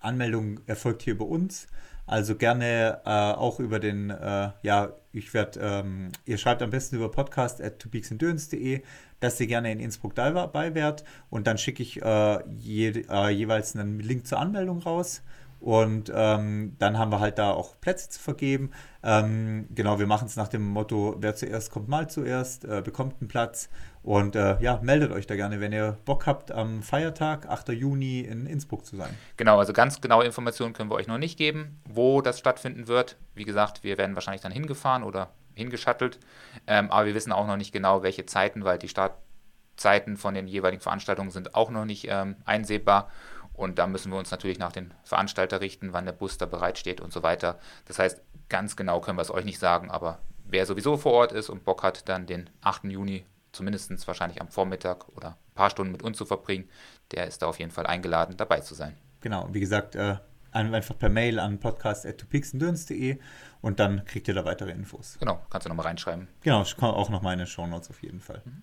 Anmeldung 0.00 0.60
erfolgt 0.66 1.02
hier 1.02 1.16
bei 1.16 1.24
uns. 1.24 1.68
Also 2.06 2.36
gerne 2.36 3.00
äh, 3.04 3.08
auch 3.08 3.60
über 3.60 3.80
den, 3.80 4.10
äh, 4.10 4.50
ja, 4.62 4.92
ich 5.12 5.32
werde, 5.32 5.60
ähm, 5.60 6.10
ihr 6.26 6.38
schreibt 6.38 6.60
am 6.60 6.70
besten 6.70 6.96
über 6.96 7.10
podcast 7.10 7.62
at 7.62 7.78
topeaksendurance.de, 7.78 8.82
dass 9.20 9.40
ihr 9.40 9.46
gerne 9.46 9.72
in 9.72 9.80
Innsbruck 9.80 10.14
dabei 10.14 10.74
wärt 10.74 11.04
und 11.30 11.46
dann 11.46 11.56
schicke 11.56 11.82
ich 11.82 12.02
äh, 12.02 12.38
je, 12.50 13.04
äh, 13.08 13.30
jeweils 13.30 13.74
einen 13.74 14.00
Link 14.00 14.26
zur 14.26 14.38
Anmeldung 14.38 14.80
raus. 14.80 15.22
Und 15.64 16.12
ähm, 16.14 16.76
dann 16.78 16.98
haben 16.98 17.10
wir 17.10 17.20
halt 17.20 17.38
da 17.38 17.52
auch 17.52 17.80
Plätze 17.80 18.10
zu 18.10 18.20
vergeben. 18.20 18.70
Ähm, 19.02 19.66
genau, 19.74 19.98
wir 19.98 20.06
machen 20.06 20.26
es 20.26 20.36
nach 20.36 20.48
dem 20.48 20.68
Motto, 20.68 21.16
wer 21.20 21.34
zuerst 21.36 21.70
kommt, 21.70 21.88
mal 21.88 22.06
zuerst, 22.10 22.66
äh, 22.66 22.82
bekommt 22.84 23.14
einen 23.22 23.28
Platz. 23.28 23.70
Und 24.02 24.36
äh, 24.36 24.60
ja, 24.60 24.78
meldet 24.82 25.10
euch 25.10 25.26
da 25.26 25.36
gerne, 25.36 25.60
wenn 25.60 25.72
ihr 25.72 25.96
Bock 26.04 26.26
habt, 26.26 26.52
am 26.52 26.82
Feiertag, 26.82 27.48
8. 27.48 27.70
Juni 27.70 28.20
in 28.20 28.44
Innsbruck 28.44 28.84
zu 28.84 28.96
sein. 28.96 29.08
Genau, 29.38 29.58
also 29.58 29.72
ganz 29.72 30.02
genaue 30.02 30.26
Informationen 30.26 30.74
können 30.74 30.90
wir 30.90 30.96
euch 30.96 31.06
noch 31.06 31.16
nicht 31.16 31.38
geben, 31.38 31.80
wo 31.88 32.20
das 32.20 32.38
stattfinden 32.38 32.86
wird. 32.86 33.16
Wie 33.34 33.44
gesagt, 33.44 33.82
wir 33.82 33.96
werden 33.96 34.16
wahrscheinlich 34.16 34.42
dann 34.42 34.52
hingefahren 34.52 35.02
oder 35.02 35.30
hingeschattelt. 35.54 36.18
Ähm, 36.66 36.90
aber 36.90 37.06
wir 37.06 37.14
wissen 37.14 37.32
auch 37.32 37.46
noch 37.46 37.56
nicht 37.56 37.72
genau, 37.72 38.02
welche 38.02 38.26
Zeiten, 38.26 38.64
weil 38.66 38.76
die 38.76 38.88
Startzeiten 38.88 40.18
von 40.18 40.34
den 40.34 40.46
jeweiligen 40.46 40.82
Veranstaltungen 40.82 41.30
sind 41.30 41.54
auch 41.54 41.70
noch 41.70 41.86
nicht 41.86 42.06
ähm, 42.10 42.36
einsehbar. 42.44 43.08
Und 43.54 43.78
da 43.78 43.86
müssen 43.86 44.10
wir 44.10 44.18
uns 44.18 44.30
natürlich 44.30 44.58
nach 44.58 44.72
den 44.72 44.92
Veranstalter 45.04 45.60
richten, 45.60 45.92
wann 45.92 46.04
der 46.04 46.12
Bus 46.12 46.38
da 46.38 46.46
bereitsteht 46.46 47.00
und 47.00 47.12
so 47.12 47.22
weiter. 47.22 47.58
Das 47.86 47.98
heißt, 47.98 48.20
ganz 48.48 48.76
genau 48.76 49.00
können 49.00 49.16
wir 49.16 49.22
es 49.22 49.30
euch 49.30 49.44
nicht 49.44 49.58
sagen, 49.58 49.90
aber 49.90 50.18
wer 50.44 50.66
sowieso 50.66 50.96
vor 50.96 51.12
Ort 51.12 51.32
ist 51.32 51.48
und 51.48 51.64
Bock 51.64 51.82
hat, 51.82 52.08
dann 52.08 52.26
den 52.26 52.50
8. 52.62 52.84
Juni 52.84 53.24
zumindest 53.52 54.06
wahrscheinlich 54.06 54.40
am 54.40 54.48
Vormittag 54.48 55.08
oder 55.10 55.30
ein 55.30 55.54
paar 55.54 55.70
Stunden 55.70 55.92
mit 55.92 56.02
uns 56.02 56.18
zu 56.18 56.26
verbringen, 56.26 56.68
der 57.12 57.26
ist 57.26 57.42
da 57.42 57.46
auf 57.46 57.58
jeden 57.58 57.70
Fall 57.70 57.86
eingeladen, 57.86 58.36
dabei 58.36 58.60
zu 58.60 58.74
sein. 58.74 58.96
Genau, 59.20 59.48
wie 59.52 59.60
gesagt, 59.60 59.94
äh, 59.94 60.16
einfach 60.52 60.98
per 60.98 61.08
Mail 61.08 61.38
an 61.38 61.58
podcast.tupixendurns.de 61.58 63.18
und 63.60 63.80
dann 63.80 64.04
kriegt 64.04 64.28
ihr 64.28 64.34
da 64.34 64.44
weitere 64.44 64.72
Infos. 64.72 65.16
Genau, 65.18 65.40
kannst 65.50 65.64
du 65.64 65.68
nochmal 65.68 65.86
reinschreiben. 65.86 66.28
Genau, 66.42 66.62
ich 66.62 66.76
komme 66.76 66.92
auch 66.92 67.08
noch 67.08 67.22
meine 67.22 67.46
Shownotes 67.46 67.90
auf 67.90 68.02
jeden 68.02 68.20
Fall. 68.20 68.42
Mhm. 68.44 68.62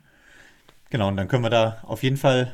Genau, 0.89 1.07
und 1.07 1.17
dann 1.17 1.27
können 1.27 1.43
wir 1.43 1.49
da 1.49 1.79
auf 1.83 2.03
jeden 2.03 2.17
Fall 2.17 2.51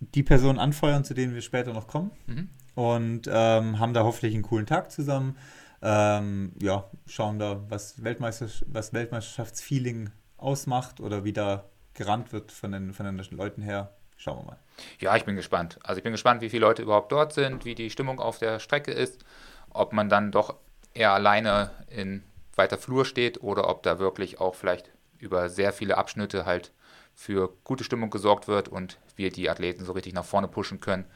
die 0.00 0.22
Personen 0.22 0.58
anfeuern, 0.58 1.04
zu 1.04 1.14
denen 1.14 1.34
wir 1.34 1.42
später 1.42 1.72
noch 1.72 1.86
kommen. 1.86 2.10
Mhm. 2.26 2.48
Und 2.74 3.30
ähm, 3.32 3.78
haben 3.78 3.94
da 3.94 4.04
hoffentlich 4.04 4.34
einen 4.34 4.42
coolen 4.42 4.66
Tag 4.66 4.90
zusammen. 4.90 5.36
Ähm, 5.82 6.52
ja, 6.60 6.84
schauen 7.06 7.38
da, 7.38 7.62
was, 7.68 8.02
Weltmeister, 8.02 8.48
was 8.66 8.92
Weltmeisterschaftsfeeling 8.92 10.10
ausmacht 10.36 11.00
oder 11.00 11.24
wie 11.24 11.32
da 11.32 11.64
gerannt 11.94 12.32
wird 12.32 12.52
von 12.52 12.72
den, 12.72 12.92
von 12.92 13.06
den 13.06 13.24
Leuten 13.30 13.62
her. 13.62 13.94
Schauen 14.18 14.38
wir 14.38 14.44
mal. 14.44 14.58
Ja, 14.98 15.16
ich 15.16 15.24
bin 15.24 15.36
gespannt. 15.36 15.78
Also 15.82 15.98
ich 15.98 16.02
bin 16.02 16.12
gespannt, 16.12 16.40
wie 16.40 16.48
viele 16.48 16.66
Leute 16.66 16.82
überhaupt 16.82 17.12
dort 17.12 17.32
sind, 17.32 17.64
wie 17.64 17.74
die 17.74 17.90
Stimmung 17.90 18.18
auf 18.18 18.38
der 18.38 18.58
Strecke 18.58 18.90
ist, 18.90 19.24
ob 19.70 19.92
man 19.92 20.08
dann 20.08 20.32
doch 20.32 20.56
er 20.94 21.12
alleine 21.12 21.70
in 21.88 22.22
weiter 22.54 22.78
Flur 22.78 23.04
steht 23.04 23.42
oder 23.42 23.68
ob 23.68 23.82
da 23.82 23.98
wirklich 23.98 24.40
auch 24.40 24.54
vielleicht 24.54 24.90
über 25.18 25.48
sehr 25.48 25.72
viele 25.72 25.98
Abschnitte 25.98 26.46
halt 26.46 26.72
für 27.16 27.56
gute 27.64 27.82
Stimmung 27.82 28.10
gesorgt 28.10 28.46
wird 28.46 28.68
und 28.68 28.98
wir 29.16 29.30
die 29.30 29.48
Athleten 29.48 29.84
so 29.84 29.92
richtig 29.92 30.12
nach 30.12 30.24
vorne 30.24 30.48
pushen 30.48 30.80
können 30.80 31.06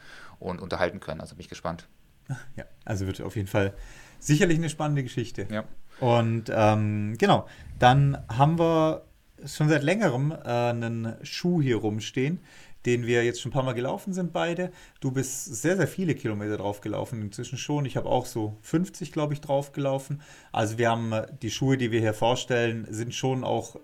und 0.40 0.61
unterhalten 0.61 0.99
können. 0.99 1.21
Also 1.21 1.37
bin 1.37 1.42
ich 1.42 1.49
gespannt. 1.49 1.87
Ja, 2.57 2.64
also 2.85 3.07
wird 3.07 3.21
auf 3.21 3.37
jeden 3.37 3.49
Fall 3.49 3.75
sicherlich 4.19 4.57
eine 4.57 4.71
spannende 4.71 5.02
Geschichte. 5.02 5.47
Ja. 5.50 5.64
Und 6.00 6.45
ähm, 6.49 7.16
genau, 7.19 7.47
dann 7.78 8.16
haben 8.28 8.59
wir 8.59 9.04
schon 9.45 9.69
seit 9.69 9.83
längerem 9.83 10.30
äh, 10.33 10.49
einen 10.49 11.16
Schuh 11.23 11.61
hier 11.61 11.76
rumstehen, 11.76 12.40
den 12.87 13.07
wir 13.07 13.25
jetzt 13.25 13.40
schon 13.40 13.50
ein 13.50 13.52
paar 13.52 13.64
Mal 13.64 13.75
gelaufen 13.75 14.12
sind, 14.12 14.33
beide. 14.33 14.71
Du 15.00 15.11
bist 15.11 15.45
sehr, 15.45 15.76
sehr 15.76 15.88
viele 15.88 16.14
Kilometer 16.14 16.57
drauf 16.57 16.80
gelaufen, 16.80 17.21
inzwischen 17.21 17.59
schon. 17.59 17.85
Ich 17.85 17.97
habe 17.97 18.09
auch 18.09 18.26
so 18.26 18.57
50, 18.62 19.12
glaube 19.12 19.35
ich, 19.35 19.40
drauf 19.40 19.73
gelaufen. 19.73 20.23
Also 20.52 20.78
wir 20.78 20.88
haben 20.88 21.12
äh, 21.12 21.26
die 21.42 21.50
Schuhe, 21.50 21.76
die 21.76 21.90
wir 21.90 22.00
hier 22.00 22.14
vorstellen, 22.14 22.87
sind 22.88 23.14
schon 23.14 23.45
auch 23.45 23.76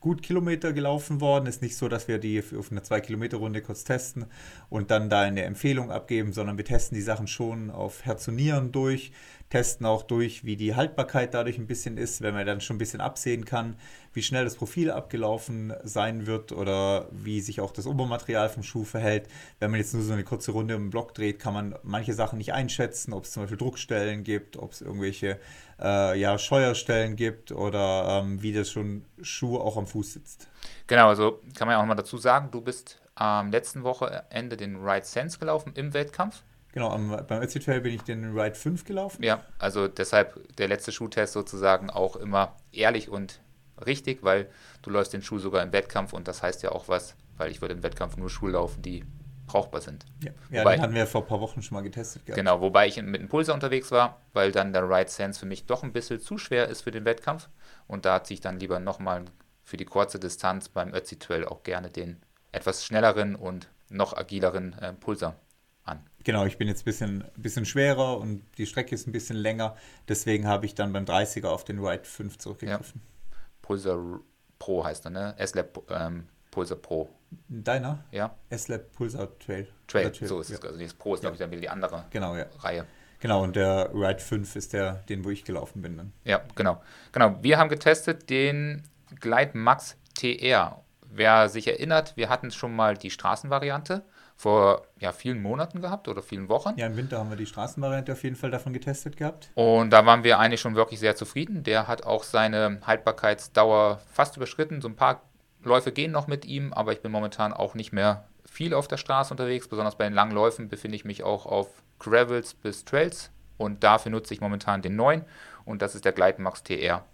gut 0.00 0.22
Kilometer 0.22 0.72
gelaufen 0.72 1.20
worden. 1.20 1.46
Ist 1.46 1.62
nicht 1.62 1.76
so, 1.76 1.88
dass 1.88 2.08
wir 2.08 2.18
die 2.18 2.40
auf 2.40 2.70
eine 2.70 2.80
2-Kilometer-Runde 2.80 3.62
kurz 3.62 3.84
testen 3.84 4.26
und 4.68 4.90
dann 4.90 5.10
da 5.10 5.20
eine 5.20 5.42
Empfehlung 5.42 5.90
abgeben, 5.90 6.32
sondern 6.32 6.56
wir 6.56 6.64
testen 6.64 6.94
die 6.94 7.02
Sachen 7.02 7.26
schon 7.26 7.70
auf 7.70 8.04
Herz 8.04 8.28
und 8.28 8.36
Nieren 8.36 8.72
durch, 8.72 9.12
testen 9.50 9.84
auch 9.84 10.02
durch, 10.02 10.44
wie 10.44 10.56
die 10.56 10.74
Haltbarkeit 10.74 11.34
dadurch 11.34 11.58
ein 11.58 11.66
bisschen 11.66 11.98
ist, 11.98 12.22
wenn 12.22 12.32
man 12.34 12.46
dann 12.46 12.62
schon 12.62 12.76
ein 12.76 12.78
bisschen 12.78 13.02
absehen 13.02 13.44
kann, 13.44 13.76
wie 14.14 14.22
schnell 14.22 14.44
das 14.44 14.56
Profil 14.56 14.90
abgelaufen 14.90 15.74
sein 15.84 16.26
wird 16.26 16.52
oder 16.52 17.08
wie 17.10 17.40
sich 17.40 17.60
auch 17.60 17.72
das 17.72 17.86
Obermaterial 17.86 18.48
vom 18.48 18.62
Schuh 18.62 18.84
verhält. 18.84 19.28
Wenn 19.60 19.70
man 19.70 19.78
jetzt 19.78 19.92
nur 19.92 20.02
so 20.02 20.12
eine 20.12 20.24
kurze 20.24 20.52
Runde 20.52 20.74
im 20.74 20.90
Block 20.90 21.14
dreht, 21.14 21.38
kann 21.38 21.52
man 21.52 21.74
manche 21.82 22.14
Sachen 22.14 22.38
nicht 22.38 22.54
einschätzen, 22.54 23.12
ob 23.12 23.24
es 23.24 23.32
zum 23.32 23.42
Beispiel 23.42 23.58
Druckstellen 23.58 24.24
gibt, 24.24 24.56
ob 24.56 24.72
es 24.72 24.80
irgendwelche 24.80 25.38
äh, 25.82 26.18
ja, 26.18 26.38
Scheuerstellen 26.38 27.16
gibt 27.16 27.52
oder 27.52 28.20
ähm, 28.22 28.42
wie 28.42 28.52
das 28.52 28.70
schon 28.70 29.04
Schuh 29.20 29.58
auch 29.58 29.76
am 29.76 29.86
Fuß 29.86 30.12
sitzt. 30.14 30.48
Genau, 30.86 31.08
also 31.08 31.40
kann 31.56 31.66
man 31.66 31.76
ja 31.76 31.82
auch 31.82 31.86
mal 31.86 31.94
dazu 31.94 32.18
sagen, 32.18 32.50
du 32.50 32.60
bist 32.60 33.00
am 33.14 33.46
ähm, 33.46 33.52
letzten 33.52 33.82
Wochenende 33.82 34.56
den 34.56 34.76
Ride 34.76 35.04
Sense 35.04 35.38
gelaufen 35.38 35.72
im 35.74 35.92
Wettkampf. 35.94 36.42
Genau, 36.72 36.90
am, 36.90 37.24
beim 37.26 37.42
Ötzi 37.42 37.60
Trail 37.60 37.82
bin 37.82 37.94
ich 37.94 38.02
den 38.02 38.36
Ride 38.36 38.54
5 38.54 38.84
gelaufen. 38.84 39.22
Ja, 39.22 39.42
also 39.58 39.88
deshalb 39.88 40.56
der 40.56 40.68
letzte 40.68 40.90
Schuhtest 40.90 41.34
sozusagen 41.34 41.90
auch 41.90 42.16
immer 42.16 42.56
ehrlich 42.72 43.10
und 43.10 43.40
richtig, 43.84 44.22
weil 44.22 44.48
du 44.80 44.90
läufst 44.90 45.12
den 45.12 45.22
Schuh 45.22 45.38
sogar 45.38 45.62
im 45.62 45.72
Wettkampf 45.72 46.14
und 46.14 46.28
das 46.28 46.42
heißt 46.42 46.62
ja 46.62 46.72
auch 46.72 46.88
was, 46.88 47.14
weil 47.36 47.50
ich 47.50 47.60
würde 47.60 47.74
im 47.74 47.82
Wettkampf 47.82 48.16
nur 48.16 48.30
Schuhe 48.30 48.52
laufen, 48.52 48.80
die 48.80 49.04
brauchbar 49.52 49.82
sind. 49.82 50.04
Ja, 50.22 50.32
ja 50.50 50.60
wobei, 50.60 50.76
den 50.76 50.82
hatten 50.82 50.94
wir 50.94 51.06
vor 51.06 51.22
ein 51.22 51.26
paar 51.26 51.40
Wochen 51.40 51.62
schon 51.62 51.76
mal 51.76 51.82
getestet. 51.82 52.24
Gehabt. 52.24 52.36
Genau, 52.36 52.60
wobei 52.60 52.86
ich 52.86 52.96
mit 52.96 53.20
einem 53.20 53.28
Pulsar 53.28 53.54
unterwegs 53.54 53.90
war, 53.90 54.20
weil 54.32 54.50
dann 54.50 54.72
der 54.72 54.88
Ride 54.88 55.10
Sense 55.10 55.38
für 55.38 55.46
mich 55.46 55.66
doch 55.66 55.82
ein 55.82 55.92
bisschen 55.92 56.20
zu 56.20 56.38
schwer 56.38 56.68
ist 56.68 56.82
für 56.82 56.90
den 56.90 57.04
Wettkampf 57.04 57.48
und 57.86 58.04
da 58.04 58.24
ziehe 58.24 58.36
ich 58.36 58.40
dann 58.40 58.58
lieber 58.58 58.80
nochmal 58.80 59.24
für 59.62 59.76
die 59.76 59.84
kurze 59.84 60.18
Distanz 60.18 60.68
beim 60.68 60.94
Ötzi 60.94 61.18
Trail 61.18 61.44
auch 61.44 61.62
gerne 61.62 61.90
den 61.90 62.22
etwas 62.50 62.84
schnelleren 62.84 63.36
und 63.36 63.68
noch 63.90 64.16
agileren 64.16 64.72
äh, 64.78 64.92
Pulsar 64.94 65.36
an. 65.84 66.00
Genau, 66.24 66.46
ich 66.46 66.56
bin 66.56 66.68
jetzt 66.68 66.82
ein 66.82 66.84
bisschen, 66.84 67.24
bisschen 67.36 67.66
schwerer 67.66 68.18
und 68.18 68.42
die 68.56 68.66
Strecke 68.66 68.94
ist 68.94 69.06
ein 69.06 69.12
bisschen 69.12 69.36
länger. 69.36 69.76
Deswegen 70.08 70.46
habe 70.46 70.66
ich 70.66 70.74
dann 70.74 70.92
beim 70.92 71.04
30er 71.04 71.48
auf 71.48 71.64
den 71.64 71.78
Ride 71.78 72.04
5 72.04 72.38
zurückgegriffen. 72.38 73.02
Ja. 73.02 73.36
Pulsar 73.60 74.20
Pro 74.58 74.84
heißt 74.84 75.06
er, 75.06 75.10
ne? 75.10 75.34
S-Lab 75.38 75.82
ähm, 75.90 76.28
Pulsar 76.50 76.78
Pro. 76.78 77.10
Deiner? 77.48 78.04
Ja. 78.10 78.34
S-Lab 78.50 78.92
Pulsar 78.92 79.28
Trail. 79.38 79.68
Trail, 79.86 80.10
Trail. 80.10 80.28
so 80.28 80.40
ist 80.40 80.50
ja. 80.50 80.56
es. 80.56 80.64
Also 80.64 80.78
das 80.78 80.94
Pro 80.94 81.14
ist, 81.14 81.20
glaube 81.20 81.34
ich, 81.34 81.40
dann 81.40 81.50
wieder 81.50 81.60
die 81.60 81.68
andere 81.68 82.04
genau, 82.10 82.36
ja. 82.36 82.46
Reihe. 82.60 82.86
Genau, 83.20 83.42
und 83.42 83.54
der 83.54 83.90
Ride 83.94 84.18
5 84.18 84.56
ist 84.56 84.72
der, 84.72 84.94
den, 85.08 85.24
wo 85.24 85.30
ich 85.30 85.44
gelaufen 85.44 85.80
bin 85.80 85.96
dann. 85.96 86.12
Ja, 86.24 86.40
genau. 86.56 86.82
Genau, 87.12 87.38
wir 87.40 87.56
haben 87.56 87.68
getestet 87.68 88.28
den 88.30 88.82
Glide 89.20 89.56
Max 89.56 89.96
TR. 90.14 90.82
Wer 91.08 91.48
sich 91.48 91.68
erinnert, 91.68 92.16
wir 92.16 92.28
hatten 92.28 92.50
schon 92.50 92.74
mal 92.74 92.96
die 92.96 93.10
Straßenvariante 93.10 94.02
vor 94.34 94.88
ja, 94.98 95.12
vielen 95.12 95.40
Monaten 95.40 95.80
gehabt 95.80 96.08
oder 96.08 96.20
vielen 96.20 96.48
Wochen. 96.48 96.72
Ja, 96.76 96.86
im 96.86 96.96
Winter 96.96 97.18
haben 97.18 97.30
wir 97.30 97.36
die 97.36 97.46
Straßenvariante 97.46 98.12
auf 98.12 98.24
jeden 98.24 98.34
Fall 98.34 98.50
davon 98.50 98.72
getestet 98.72 99.16
gehabt. 99.16 99.50
Und 99.54 99.90
da 99.90 100.04
waren 100.04 100.24
wir 100.24 100.40
eigentlich 100.40 100.60
schon 100.60 100.74
wirklich 100.74 100.98
sehr 100.98 101.14
zufrieden. 101.14 101.62
Der 101.62 101.86
hat 101.86 102.04
auch 102.04 102.24
seine 102.24 102.80
Haltbarkeitsdauer 102.84 104.00
fast 104.10 104.36
überschritten. 104.36 104.80
So 104.80 104.88
ein 104.88 104.96
paar 104.96 105.22
Läufe 105.64 105.92
gehen 105.92 106.12
noch 106.12 106.26
mit 106.26 106.44
ihm, 106.44 106.72
aber 106.72 106.92
ich 106.92 107.00
bin 107.00 107.12
momentan 107.12 107.52
auch 107.52 107.74
nicht 107.74 107.92
mehr 107.92 108.28
viel 108.44 108.74
auf 108.74 108.88
der 108.88 108.96
Straße 108.96 109.32
unterwegs. 109.32 109.68
Besonders 109.68 109.96
bei 109.96 110.04
den 110.04 110.14
langen 110.14 110.32
Läufen 110.32 110.68
befinde 110.68 110.96
ich 110.96 111.04
mich 111.04 111.22
auch 111.22 111.46
auf 111.46 111.68
Gravels 111.98 112.54
bis 112.54 112.84
Trails. 112.84 113.30
Und 113.56 113.84
dafür 113.84 114.10
nutze 114.10 114.34
ich 114.34 114.40
momentan 114.40 114.82
den 114.82 114.96
neuen. 114.96 115.24
Und 115.64 115.82
das 115.82 115.94
ist 115.94 116.04
der 116.04 116.12
Gleitmax 116.12 116.62
TR. 116.62 117.04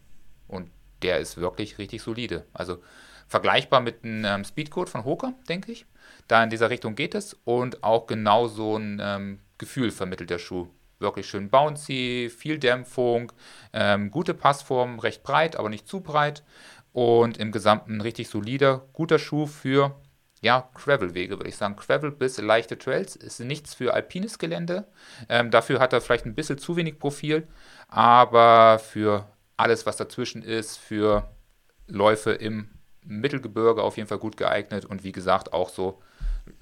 Und 0.47 0.71
der 1.03 1.19
ist 1.19 1.37
wirklich 1.37 1.79
richtig 1.79 2.03
solide. 2.03 2.47
Also 2.53 2.83
vergleichbar 3.29 3.81
mit 3.81 4.05
einem 4.05 4.25
ähm, 4.25 4.45
Speedcode 4.45 4.89
von 4.89 5.05
Hoka, 5.05 5.35
denke 5.49 5.73
ich. 5.73 5.87
Da 6.27 6.43
in 6.43 6.51
dieser 6.51 6.71
Richtung 6.71 6.95
geht 6.95 7.15
es 7.15 7.37
und 7.45 7.85
auch 7.85 8.07
genau 8.07 8.49
so 8.49 8.77
ein 8.77 9.01
ähm, 9.03 9.41
Gefühl 9.59 9.91
vermittelt 9.91 10.31
der 10.31 10.39
Schuh. 10.39 10.69
Wirklich 10.99 11.29
schön 11.29 11.49
bouncy, 11.49 12.29
viel 12.35 12.59
Dämpfung, 12.59 13.31
ähm, 13.73 14.11
gute 14.11 14.35
Passform, 14.35 14.99
recht 14.99 15.23
breit, 15.23 15.55
aber 15.55 15.69
nicht 15.69 15.87
zu 15.87 16.01
breit 16.01 16.43
und 16.99 17.39
im 17.39 17.53
Gesamten 17.53 18.01
richtig 18.01 18.29
solider, 18.29 18.89
guter 18.93 19.21
Schuh 19.21 19.47
für 19.47 19.95
ja, 20.41 20.69
Gravel-Wege, 20.75 21.39
würde 21.39 21.49
ich 21.49 21.55
sagen. 21.55 21.77
Gravel 21.77 22.11
bis 22.11 22.39
leichte 22.39 22.77
Trails 22.77 23.15
ist 23.15 23.39
nichts 23.39 23.73
für 23.73 23.95
alpines 23.95 24.41
Gelände. 24.41 24.85
Ähm, 25.29 25.53
dafür 25.53 25.79
hat 25.79 25.93
er 25.93 26.01
vielleicht 26.01 26.27
ein 26.27 26.35
bisschen 26.35 26.59
zu 26.59 26.75
wenig 26.75 26.99
Profil, 26.99 27.47
aber 27.87 28.81
für 28.81 29.29
alles, 29.57 29.87
was 29.87 29.97
dazwischen 29.97 30.43
ist, 30.43 30.77
für 30.77 31.31
Läufe 31.87 32.33
im 32.33 32.69
Mittelgebirge 33.05 33.81
auf 33.81 33.97
jeden 33.97 34.09
Fall 34.09 34.19
gut 34.19 34.37
geeignet 34.37 34.85
und 34.85 35.05
wie 35.05 35.13
gesagt 35.13 35.53
auch 35.53 35.69
so 35.69 36.03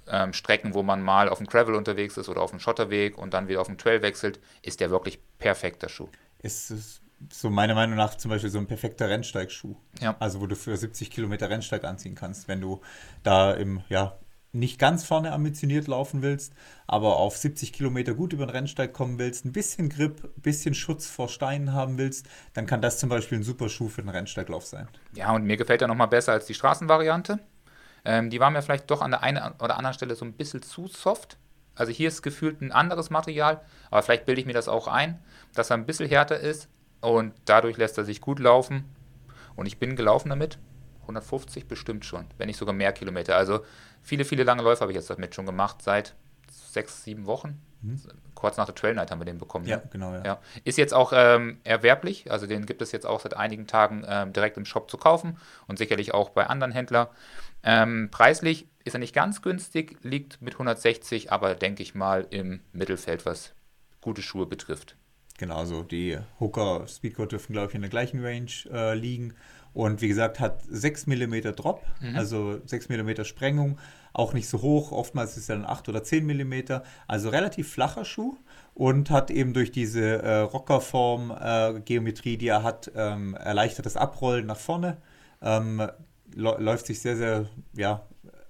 ähm, 0.06 0.34
Strecken, 0.34 0.74
wo 0.74 0.82
man 0.82 1.00
mal 1.00 1.30
auf 1.30 1.38
dem 1.38 1.46
Gravel 1.46 1.76
unterwegs 1.76 2.18
ist 2.18 2.28
oder 2.28 2.42
auf 2.42 2.50
dem 2.50 2.60
Schotterweg 2.60 3.16
und 3.16 3.32
dann 3.32 3.48
wieder 3.48 3.62
auf 3.62 3.68
dem 3.68 3.78
Trail 3.78 4.02
wechselt, 4.02 4.38
ist 4.60 4.80
der 4.80 4.90
wirklich 4.90 5.18
perfekter 5.38 5.88
Schuh. 5.88 6.10
Ist 6.42 6.70
es 6.70 7.00
so 7.32 7.50
meiner 7.50 7.74
Meinung 7.74 7.96
nach 7.96 8.16
zum 8.16 8.30
Beispiel 8.30 8.50
so 8.50 8.58
ein 8.58 8.66
perfekter 8.66 9.08
Rennsteigschuh. 9.08 9.76
Ja. 10.00 10.16
Also 10.18 10.40
wo 10.40 10.46
du 10.46 10.56
für 10.56 10.76
70 10.76 11.10
Kilometer 11.10 11.48
Rennsteig 11.48 11.84
anziehen 11.84 12.14
kannst, 12.14 12.48
wenn 12.48 12.60
du 12.60 12.80
da 13.22 13.52
im, 13.52 13.82
ja, 13.88 14.18
nicht 14.52 14.78
ganz 14.78 15.04
vorne 15.04 15.32
ambitioniert 15.32 15.86
laufen 15.86 16.22
willst, 16.22 16.54
aber 16.86 17.16
auf 17.16 17.36
70 17.36 17.72
Kilometer 17.72 18.14
gut 18.14 18.32
über 18.32 18.46
den 18.46 18.50
Rennsteig 18.50 18.92
kommen 18.92 19.18
willst, 19.18 19.44
ein 19.44 19.52
bisschen 19.52 19.88
Grip, 19.88 20.24
ein 20.24 20.40
bisschen 20.40 20.74
Schutz 20.74 21.08
vor 21.08 21.28
Steinen 21.28 21.72
haben 21.72 21.98
willst, 21.98 22.26
dann 22.54 22.66
kann 22.66 22.80
das 22.80 22.98
zum 22.98 23.08
Beispiel 23.08 23.38
ein 23.38 23.44
super 23.44 23.68
Schuh 23.68 23.88
für 23.88 24.02
den 24.02 24.08
Rennsteiglauf 24.08 24.64
sein. 24.64 24.88
Ja, 25.12 25.32
und 25.32 25.44
mir 25.44 25.56
gefällt 25.56 25.82
er 25.82 25.88
nochmal 25.88 26.08
besser 26.08 26.32
als 26.32 26.46
die 26.46 26.54
Straßenvariante. 26.54 27.38
Ähm, 28.04 28.30
die 28.30 28.40
war 28.40 28.50
mir 28.50 28.62
vielleicht 28.62 28.90
doch 28.90 29.02
an 29.02 29.10
der 29.10 29.22
einen 29.22 29.38
oder 29.60 29.76
anderen 29.76 29.94
Stelle 29.94 30.14
so 30.14 30.24
ein 30.24 30.32
bisschen 30.32 30.62
zu 30.62 30.86
soft. 30.88 31.36
Also 31.74 31.92
hier 31.92 32.08
ist 32.08 32.22
gefühlt 32.22 32.62
ein 32.62 32.72
anderes 32.72 33.10
Material, 33.10 33.60
aber 33.90 34.02
vielleicht 34.02 34.24
bilde 34.24 34.40
ich 34.40 34.46
mir 34.46 34.54
das 34.54 34.68
auch 34.68 34.88
ein, 34.88 35.18
dass 35.54 35.70
er 35.70 35.76
ein 35.76 35.84
bisschen 35.84 36.08
härter 36.08 36.40
ist 36.40 36.68
und 37.00 37.34
dadurch 37.44 37.76
lässt 37.76 37.98
er 37.98 38.04
sich 38.04 38.20
gut 38.20 38.38
laufen. 38.38 38.84
Und 39.54 39.66
ich 39.66 39.78
bin 39.78 39.96
gelaufen 39.96 40.28
damit. 40.28 40.58
150 41.02 41.68
bestimmt 41.68 42.04
schon, 42.04 42.26
wenn 42.36 42.48
nicht 42.48 42.56
sogar 42.56 42.74
mehr 42.74 42.92
Kilometer. 42.92 43.36
Also 43.36 43.60
viele, 44.02 44.24
viele 44.24 44.42
lange 44.42 44.62
Läufe 44.62 44.80
habe 44.80 44.92
ich 44.92 44.96
jetzt 44.96 45.08
damit 45.08 45.34
schon 45.34 45.46
gemacht, 45.46 45.80
seit 45.80 46.14
sechs, 46.50 47.04
sieben 47.04 47.26
Wochen. 47.26 47.60
Mhm. 47.82 48.00
Kurz 48.34 48.56
nach 48.56 48.66
der 48.66 48.74
Trail 48.74 48.94
Night 48.94 49.10
haben 49.10 49.20
wir 49.20 49.24
den 49.24 49.38
bekommen. 49.38 49.66
Ja, 49.66 49.76
ne? 49.76 49.82
genau. 49.90 50.12
Ja. 50.12 50.24
ja. 50.24 50.40
Ist 50.64 50.78
jetzt 50.78 50.92
auch 50.92 51.12
ähm, 51.14 51.58
erwerblich, 51.64 52.30
also 52.30 52.46
den 52.46 52.66
gibt 52.66 52.82
es 52.82 52.92
jetzt 52.92 53.06
auch 53.06 53.20
seit 53.20 53.34
einigen 53.34 53.66
Tagen 53.66 54.04
ähm, 54.06 54.32
direkt 54.32 54.56
im 54.56 54.64
Shop 54.64 54.90
zu 54.90 54.98
kaufen 54.98 55.38
und 55.68 55.78
sicherlich 55.78 56.12
auch 56.12 56.30
bei 56.30 56.46
anderen 56.46 56.72
Händlern. 56.72 57.06
Ähm, 57.62 58.08
preislich 58.10 58.68
ist 58.84 58.94
er 58.94 59.00
nicht 59.00 59.14
ganz 59.14 59.42
günstig, 59.42 59.98
liegt 60.02 60.42
mit 60.42 60.54
160, 60.54 61.32
aber 61.32 61.54
denke 61.54 61.82
ich 61.82 61.94
mal 61.94 62.26
im 62.30 62.60
Mittelfeld, 62.72 63.26
was 63.26 63.54
gute 64.00 64.22
Schuhe 64.22 64.46
betrifft. 64.46 64.96
Genau, 65.38 65.64
so 65.64 65.82
die 65.82 66.18
Hooker 66.40 66.86
Speedcode 66.88 67.32
dürfen, 67.32 67.52
glaube 67.52 67.68
ich, 67.68 67.74
in 67.74 67.82
der 67.82 67.90
gleichen 67.90 68.24
Range 68.24 68.50
äh, 68.72 68.94
liegen. 68.94 69.34
Und 69.74 70.00
wie 70.00 70.08
gesagt, 70.08 70.40
hat 70.40 70.62
6 70.70 71.06
mm 71.06 71.54
Drop, 71.54 71.82
mhm. 72.00 72.16
also 72.16 72.60
6 72.64 72.88
mm 72.88 73.24
Sprengung, 73.24 73.78
auch 74.14 74.32
nicht 74.32 74.48
so 74.48 74.62
hoch. 74.62 74.90
Oftmals 74.90 75.36
ist 75.36 75.50
er 75.50 75.56
dann 75.56 75.66
8 75.66 75.90
oder 75.90 76.02
10 76.02 76.24
mm, 76.24 76.80
also 77.06 77.28
relativ 77.28 77.70
flacher 77.70 78.06
Schuh 78.06 78.38
und 78.72 79.10
hat 79.10 79.30
eben 79.30 79.52
durch 79.52 79.72
diese 79.72 80.22
äh, 80.22 80.38
Rockerform-Geometrie, 80.38 82.34
äh, 82.34 82.38
die 82.38 82.48
er 82.48 82.62
hat, 82.62 82.90
ähm, 82.96 83.34
erleichtertes 83.34 83.98
Abrollen 83.98 84.46
nach 84.46 84.56
vorne. 84.56 84.96
Ähm, 85.42 85.86
läuft 86.34 86.86
sich 86.86 87.00
sehr, 87.00 87.16
sehr 87.16 87.46
ja, 87.74 88.06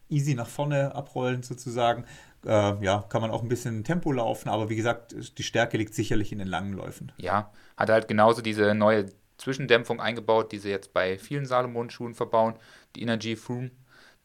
easy 0.08 0.34
nach 0.34 0.48
vorne 0.48 0.94
abrollen 0.94 1.42
sozusagen. 1.42 2.04
Äh, 2.46 2.84
ja, 2.84 3.04
kann 3.08 3.22
man 3.22 3.30
auch 3.30 3.42
ein 3.42 3.48
bisschen 3.48 3.82
Tempo 3.82 4.12
laufen, 4.12 4.48
aber 4.48 4.68
wie 4.68 4.76
gesagt, 4.76 5.14
die 5.36 5.42
Stärke 5.42 5.76
liegt 5.76 5.94
sicherlich 5.94 6.30
in 6.32 6.38
den 6.38 6.48
langen 6.48 6.72
Läufen. 6.72 7.12
Ja, 7.16 7.50
hat 7.76 7.90
halt 7.90 8.06
genauso 8.06 8.40
diese 8.40 8.74
neue 8.74 9.06
Zwischendämpfung 9.36 10.00
eingebaut, 10.00 10.52
die 10.52 10.58
sie 10.58 10.70
jetzt 10.70 10.92
bei 10.92 11.18
vielen 11.18 11.44
Salomon-Schuhen 11.44 12.14
verbauen. 12.14 12.54
Die 12.94 13.02
Energy 13.02 13.36
Froom, 13.36 13.72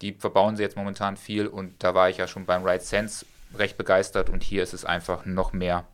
die 0.02 0.14
verbauen 0.14 0.56
sie 0.56 0.64
jetzt 0.64 0.78
momentan 0.78 1.18
viel 1.18 1.48
und 1.48 1.84
da 1.84 1.96
war 1.96 2.10
ich 2.10 2.18
ja 2.18 2.28
schon 2.28 2.46
beim 2.46 2.64
Ride 2.64 2.84
Sense 2.84 3.26
recht 3.56 3.78
begeistert 3.78 4.30
und 4.30 4.44
hier 4.44 4.64
ist 4.64 4.74
es 4.74 4.86
einfach 4.86 5.26
noch 5.26 5.52
mehr 5.52 5.86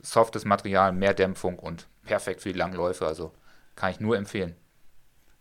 softes 0.00 0.44
Material, 0.44 0.92
mehr 0.92 1.14
Dämpfung 1.14 1.58
und 1.58 1.86
perfekt 2.04 2.42
für 2.42 2.52
die 2.52 2.58
langen 2.58 2.76
Läufe. 2.76 3.06
Also 3.06 3.32
kann 3.76 3.90
ich 3.90 4.00
nur 4.00 4.16
empfehlen. 4.16 4.56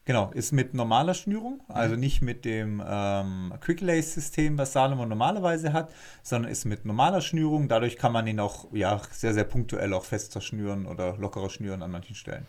Genau, 0.10 0.32
ist 0.34 0.54
mit 0.54 0.74
normaler 0.74 1.14
Schnürung, 1.14 1.62
also 1.68 1.94
mhm. 1.94 2.00
nicht 2.00 2.24
mit 2.24 2.44
dem 2.44 2.84
ähm, 2.84 3.54
Quick 3.62 3.80
Lace 3.80 4.16
System, 4.16 4.58
was 4.58 4.74
Salomon 4.74 5.08
normalerweise 5.08 5.72
hat, 5.72 5.94
sondern 6.24 6.52
ist 6.52 6.66
mit 6.66 6.84
normaler 6.84 7.22
Schnürung. 7.22 7.68
Dadurch 7.68 7.96
kann 7.96 8.12
man 8.12 8.26
ihn 8.26 8.40
auch 8.40 8.66
ja, 8.74 9.00
sehr, 9.12 9.36
sehr 9.36 9.44
punktuell 9.44 9.94
auch 9.94 10.04
fester 10.04 10.42
schnüren 10.42 10.88
oder 10.88 11.16
lockerer 11.18 11.52
schnüren 11.52 11.84
an 11.84 11.92
manchen 11.92 12.16
Stellen. 12.16 12.48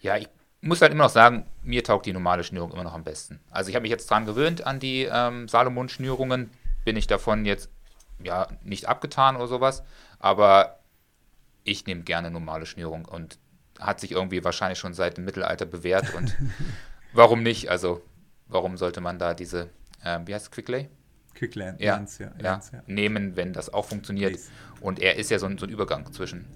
Ja, 0.00 0.16
ich 0.16 0.28
muss 0.60 0.82
halt 0.82 0.90
immer 0.90 1.04
noch 1.04 1.10
sagen, 1.10 1.46
mir 1.62 1.84
taugt 1.84 2.06
die 2.06 2.12
normale 2.12 2.42
Schnürung 2.42 2.72
immer 2.72 2.82
noch 2.82 2.94
am 2.94 3.04
besten. 3.04 3.38
Also 3.52 3.70
ich 3.70 3.76
habe 3.76 3.82
mich 3.82 3.92
jetzt 3.92 4.10
dran 4.10 4.26
gewöhnt 4.26 4.66
an 4.66 4.80
die 4.80 5.08
ähm, 5.08 5.46
Salomon-Schnürungen, 5.46 6.50
bin 6.84 6.96
ich 6.96 7.06
davon 7.06 7.44
jetzt 7.44 7.70
ja 8.20 8.48
nicht 8.64 8.88
abgetan 8.88 9.36
oder 9.36 9.46
sowas, 9.46 9.84
aber 10.18 10.80
ich 11.62 11.86
nehme 11.86 12.02
gerne 12.02 12.32
normale 12.32 12.66
Schnürung 12.66 13.04
und 13.04 13.38
hat 13.78 14.00
sich 14.00 14.10
irgendwie 14.10 14.42
wahrscheinlich 14.42 14.80
schon 14.80 14.92
seit 14.92 15.18
dem 15.18 15.24
Mittelalter 15.24 15.66
bewährt 15.66 16.12
und 16.12 16.36
warum 17.16 17.42
nicht? 17.42 17.70
Also, 17.70 18.02
warum 18.46 18.76
sollte 18.76 19.00
man 19.00 19.18
da 19.18 19.34
diese, 19.34 19.70
äh, 20.02 20.20
wie 20.24 20.34
heißt 20.34 20.46
es, 20.46 20.50
Quicklay? 20.50 20.88
Quickland, 21.34 21.80
ja, 21.80 21.96
Lance, 21.96 22.22
ja, 22.22 22.32
ja, 22.42 22.60
ja, 22.72 22.82
nehmen, 22.86 23.36
wenn 23.36 23.52
das 23.52 23.72
auch 23.72 23.84
funktioniert. 23.84 24.32
Please. 24.32 24.50
Und 24.80 24.98
er 25.00 25.16
ist 25.16 25.30
ja 25.30 25.38
so 25.38 25.46
ein, 25.46 25.58
so 25.58 25.66
ein 25.66 25.70
Übergang 25.70 26.10
zwischen 26.12 26.46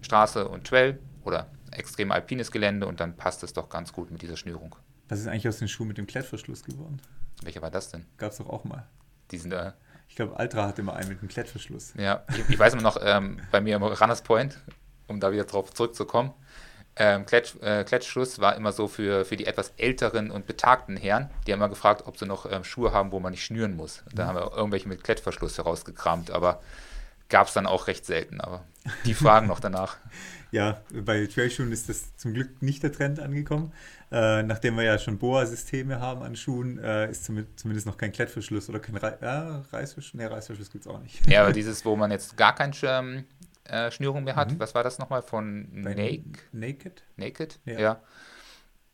Straße 0.00 0.48
und 0.48 0.66
Trail 0.66 0.98
oder 1.24 1.50
extrem 1.72 2.10
alpines 2.10 2.50
Gelände 2.50 2.86
und 2.86 3.00
dann 3.00 3.16
passt 3.16 3.42
es 3.42 3.52
doch 3.52 3.68
ganz 3.68 3.92
gut 3.92 4.10
mit 4.10 4.22
dieser 4.22 4.36
Schnürung. 4.36 4.74
Was 5.08 5.20
ist 5.20 5.26
eigentlich 5.26 5.48
aus 5.48 5.58
den 5.58 5.68
Schuhen 5.68 5.88
mit 5.88 5.98
dem 5.98 6.06
Klettverschluss 6.06 6.64
geworden? 6.64 7.00
Welcher 7.42 7.62
war 7.62 7.70
das 7.70 7.90
denn? 7.90 8.06
Gab 8.16 8.32
es 8.32 8.38
doch 8.38 8.48
auch 8.48 8.64
mal. 8.64 8.86
Diesen. 9.30 9.52
Äh, 9.52 9.72
ich 10.08 10.16
glaube, 10.16 10.36
Altra 10.38 10.66
hatte 10.66 10.82
immer 10.82 10.94
einen 10.94 11.08
mit 11.08 11.20
einem 11.20 11.28
Klettverschluss. 11.28 11.94
Ja, 11.96 12.24
ich, 12.30 12.48
ich 12.48 12.58
weiß 12.58 12.72
immer 12.72 12.82
noch, 12.82 12.98
ähm, 13.00 13.40
bei 13.50 13.60
mir 13.60 13.76
im 13.76 13.82
Runners 13.82 14.22
Point, 14.22 14.58
um 15.06 15.20
da 15.20 15.30
wieder 15.32 15.44
drauf 15.44 15.72
zurückzukommen, 15.72 16.32
ähm, 16.96 17.24
Kletsch, 17.24 17.54
äh, 17.62 17.84
Klettschluss 17.84 18.40
war 18.40 18.56
immer 18.56 18.72
so 18.72 18.88
für, 18.88 19.24
für 19.24 19.36
die 19.36 19.46
etwas 19.46 19.72
älteren 19.76 20.30
und 20.30 20.46
betagten 20.46 20.96
Herren. 20.96 21.30
Die 21.46 21.52
haben 21.52 21.60
immer 21.60 21.68
gefragt, 21.68 22.02
ob 22.06 22.18
sie 22.18 22.26
noch 22.26 22.50
ähm, 22.50 22.64
Schuhe 22.64 22.92
haben, 22.92 23.12
wo 23.12 23.20
man 23.20 23.30
nicht 23.30 23.44
schnüren 23.44 23.76
muss. 23.76 24.02
Da 24.12 24.24
mhm. 24.24 24.28
haben 24.28 24.36
wir 24.36 24.56
irgendwelche 24.56 24.88
mit 24.88 25.04
Klettverschluss 25.04 25.56
herausgekramt, 25.58 26.30
aber 26.30 26.60
gab 27.28 27.46
es 27.46 27.54
dann 27.54 27.66
auch 27.66 27.86
recht 27.86 28.04
selten. 28.04 28.40
Aber 28.40 28.64
die 29.04 29.14
fragen 29.14 29.46
noch 29.46 29.60
danach. 29.60 29.96
Ja, 30.52 30.80
bei 30.92 31.26
Trailschuhen 31.26 31.70
ist 31.70 31.88
das 31.88 32.16
zum 32.16 32.34
Glück 32.34 32.60
nicht 32.60 32.82
der 32.82 32.90
Trend 32.90 33.20
angekommen. 33.20 33.72
Äh, 34.10 34.42
nachdem 34.42 34.76
wir 34.76 34.82
ja 34.82 34.98
schon 34.98 35.16
Boa-Systeme 35.16 36.00
haben 36.00 36.22
an 36.22 36.34
Schuhen, 36.34 36.76
äh, 36.78 37.08
ist 37.08 37.24
zumindest 37.24 37.86
noch 37.86 37.96
kein 37.96 38.10
Klettverschluss 38.10 38.68
oder 38.68 38.80
kein 38.80 38.96
Re 38.96 39.16
ja, 39.22 39.62
Reißverschluss. 39.70 40.14
Nee, 40.14 40.24
Reißverschluss 40.24 40.72
gibt 40.72 40.86
es 40.86 40.90
auch 40.90 41.00
nicht. 41.00 41.24
Ja, 41.28 41.42
aber 41.42 41.52
dieses, 41.52 41.84
wo 41.84 41.94
man 41.94 42.10
jetzt 42.10 42.36
gar 42.36 42.52
keinen 42.56 42.72
Schirm, 42.72 43.26
äh, 43.70 43.90
Schnürung 43.90 44.24
mehr 44.24 44.36
hat. 44.36 44.52
Mhm. 44.52 44.60
Was 44.60 44.74
war 44.74 44.82
das 44.82 44.98
nochmal 44.98 45.22
von 45.22 45.68
Nake? 45.72 46.24
Naked? 46.52 47.04
Naked, 47.16 47.60
ja. 47.64 47.78
ja. 47.78 48.02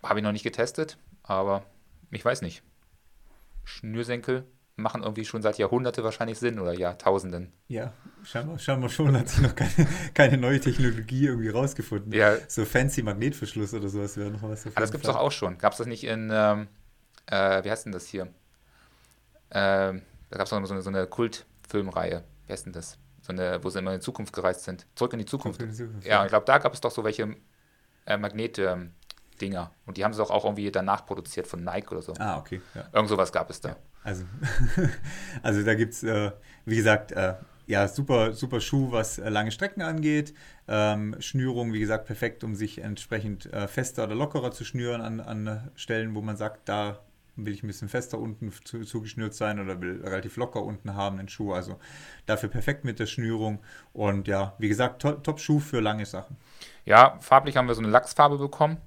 Habe 0.03 0.21
ich 0.21 0.25
noch 0.25 0.33
nicht 0.33 0.43
getestet, 0.43 0.99
aber 1.23 1.65
ich 2.11 2.25
weiß 2.25 2.43
nicht. 2.43 2.63
Schnürsenkel 3.65 4.45
machen 4.77 5.03
irgendwie 5.03 5.25
schon 5.25 5.41
seit 5.41 5.57
Jahrhunderten 5.59 6.05
wahrscheinlich 6.05 6.39
Sinn 6.39 6.61
oder 6.61 6.75
Jahrtausenden. 6.75 7.53
Ja, 7.67 7.95
scheinbar, 8.23 8.59
scheinbar 8.59 8.91
schon 8.91 9.17
hat 9.17 9.29
sich 9.29 9.41
noch 9.41 9.55
keine, 9.55 9.89
keine 10.15 10.37
neue 10.37 10.61
Technologie 10.61 11.27
irgendwie 11.27 11.49
rausgefunden. 11.49 12.13
Ja. 12.13 12.37
So 12.47 12.65
fancy 12.65 13.03
Magnetverschluss 13.03 13.73
oder 13.73 13.89
sowas 13.89 14.17
wäre 14.17 14.31
noch 14.31 14.43
was. 14.43 14.67
Aber 14.67 14.81
das 14.81 14.93
gibt 14.93 15.05
es 15.05 15.11
doch 15.11 15.19
auch 15.19 15.33
schon. 15.33 15.57
Gab 15.59 15.73
es 15.73 15.79
das 15.79 15.87
nicht 15.87 16.05
in, 16.05 16.31
ähm, 16.31 16.69
äh, 17.27 17.65
wie 17.65 17.71
heißt 17.71 17.87
denn 17.87 17.93
das 17.93 18.07
hier? 18.07 18.29
Ähm, 19.51 20.03
da 20.29 20.37
gab 20.37 20.45
es 20.45 20.51
doch 20.51 20.65
so 20.67 20.75
eine, 20.75 20.83
so 20.83 20.91
eine 20.91 21.07
Kultfilmreihe. 21.07 22.23
Wie 22.47 22.53
heißt 22.53 22.67
denn 22.67 22.75
das? 22.75 22.99
So 23.27 23.33
eine, 23.33 23.63
wo 23.63 23.71
sie 23.71 23.81
immer 23.81 23.93
in 23.93 23.99
die 23.99 24.05
Zukunft 24.05 24.33
gereist 24.33 24.65
sind. 24.65 24.87
Zurück 24.95 25.13
in 25.13 25.19
die 25.19 25.25
Zukunft. 25.25 25.61
In 25.61 25.69
die 25.69 25.75
Zukunft 25.75 26.07
ja, 26.07 26.25
ich 26.25 26.29
glaube, 26.29 26.47
da 26.47 26.59
gab 26.59 26.73
es 26.73 26.81
doch 26.81 26.93
so 26.93 27.03
welche 27.03 27.35
äh, 28.07 28.17
Magnet-Dinger. 28.17 29.71
Und 29.85 29.97
die 29.97 30.05
haben 30.05 30.15
sie 30.15 30.23
auch, 30.23 30.31
auch 30.31 30.45
irgendwie 30.45 30.71
danach 30.71 31.05
produziert 31.05 31.47
von 31.47 31.65
Nike 31.65 31.91
oder 31.91 32.03
so. 32.03 32.15
Ah, 32.19 32.39
okay. 32.39 32.61
Ja. 32.75 32.89
Irgend 32.93 33.09
sowas 33.09 33.33
gab 33.33 33.51
es 33.51 33.61
da. 33.61 33.71
Ja, 33.71 33.77
also, 34.05 34.25
also 35.43 35.65
da 35.65 35.75
gibt 35.75 35.95
es, 35.95 36.05
äh, 36.05 36.31
wie 36.65 36.77
gesagt, 36.77 37.13
äh, 37.13 37.35
ja, 37.67 37.89
super, 37.89 38.33
super 38.33 38.61
Schuh, 38.61 38.93
was 38.93 39.19
äh, 39.19 39.29
lange 39.29 39.51
Strecken 39.51 39.83
angeht. 39.83 40.35
Ähm, 40.69 41.17
Schnürung, 41.19 41.73
wie 41.73 41.81
gesagt, 41.81 42.07
perfekt, 42.07 42.45
um 42.45 42.55
sich 42.55 42.79
entsprechend 42.79 43.53
äh, 43.53 43.67
fester 43.67 44.05
oder 44.05 44.15
lockerer 44.15 44.53
zu 44.53 44.65
schnüren 44.65 45.01
an, 45.01 45.19
an 45.19 45.71
Stellen, 45.75 46.15
wo 46.15 46.21
man 46.23 46.37
sagt, 46.37 46.69
da 46.69 47.01
will 47.37 47.53
ich 47.53 47.63
ein 47.63 47.67
bisschen 47.67 47.89
fester 47.89 48.19
unten 48.19 48.53
zu, 48.65 48.85
zugeschnürt 48.85 49.35
sein 49.35 49.61
oder 49.61 49.81
will 49.81 50.03
relativ 50.03 50.37
locker 50.37 50.63
unten 50.63 50.95
haben 50.95 51.19
den 51.19 51.29
Schuh. 51.29 51.53
Also 51.53 51.79
dafür 52.25 52.49
perfekt 52.49 52.85
mit 52.85 52.99
der 52.99 53.07
Schnürung. 53.07 53.61
Und 53.93 54.29
ja, 54.29 54.55
wie 54.59 54.69
gesagt, 54.69 55.03
to 55.03 55.13
Top-Schuh 55.13 55.61
für 55.61 55.81
lange 55.81 56.07
Sachen. 56.07 56.37
Ja, 56.85 57.19
farblich 57.21 57.57
haben 57.57 57.69
wir 57.69 57.75
so 57.75 57.83
eine 57.83 57.91
Lachsfarbe 57.91 58.39
bekommen. 58.39 58.79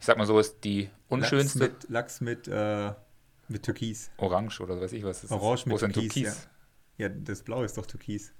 Ich 0.00 0.06
sag 0.06 0.18
mal 0.18 0.26
so, 0.26 0.38
ist 0.38 0.64
die 0.64 0.90
unschönste. 1.08 1.58
Lachs 1.58 1.80
mit, 1.80 1.90
Lachs 1.90 2.20
mit, 2.20 2.48
äh, 2.48 2.92
mit 3.48 3.62
Türkis. 3.62 4.10
Orange 4.16 4.60
oder 4.60 4.80
weiß 4.80 4.92
ich 4.92 5.04
was. 5.04 5.24
Ist 5.24 5.30
Orange 5.30 5.66
mit 5.66 5.78
Türkis. 5.78 6.12
Türkis? 6.12 6.48
Ja. 6.98 7.08
ja, 7.08 7.14
das 7.14 7.42
Blau 7.42 7.62
ist 7.62 7.76
doch 7.76 7.86
Türkis. 7.86 8.32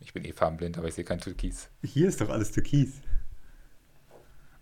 Ich 0.00 0.14
bin 0.14 0.24
eh 0.24 0.32
farbenblind, 0.32 0.78
aber 0.78 0.88
ich 0.88 0.94
sehe 0.94 1.04
kein 1.04 1.18
Türkis. 1.18 1.68
Hier 1.82 2.08
ist 2.08 2.20
doch 2.20 2.30
alles 2.30 2.52
Türkis. 2.52 3.02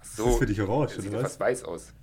So, 0.01 0.25
das 0.25 0.33
ist 0.33 0.39
für 0.39 0.47
dich 0.47 0.61
orange, 0.61 1.01
sieht 1.01 1.11
oder 1.11 1.23
was? 1.23 1.37
fast 1.37 1.41
weiß 1.41 1.65
aus. 1.65 1.93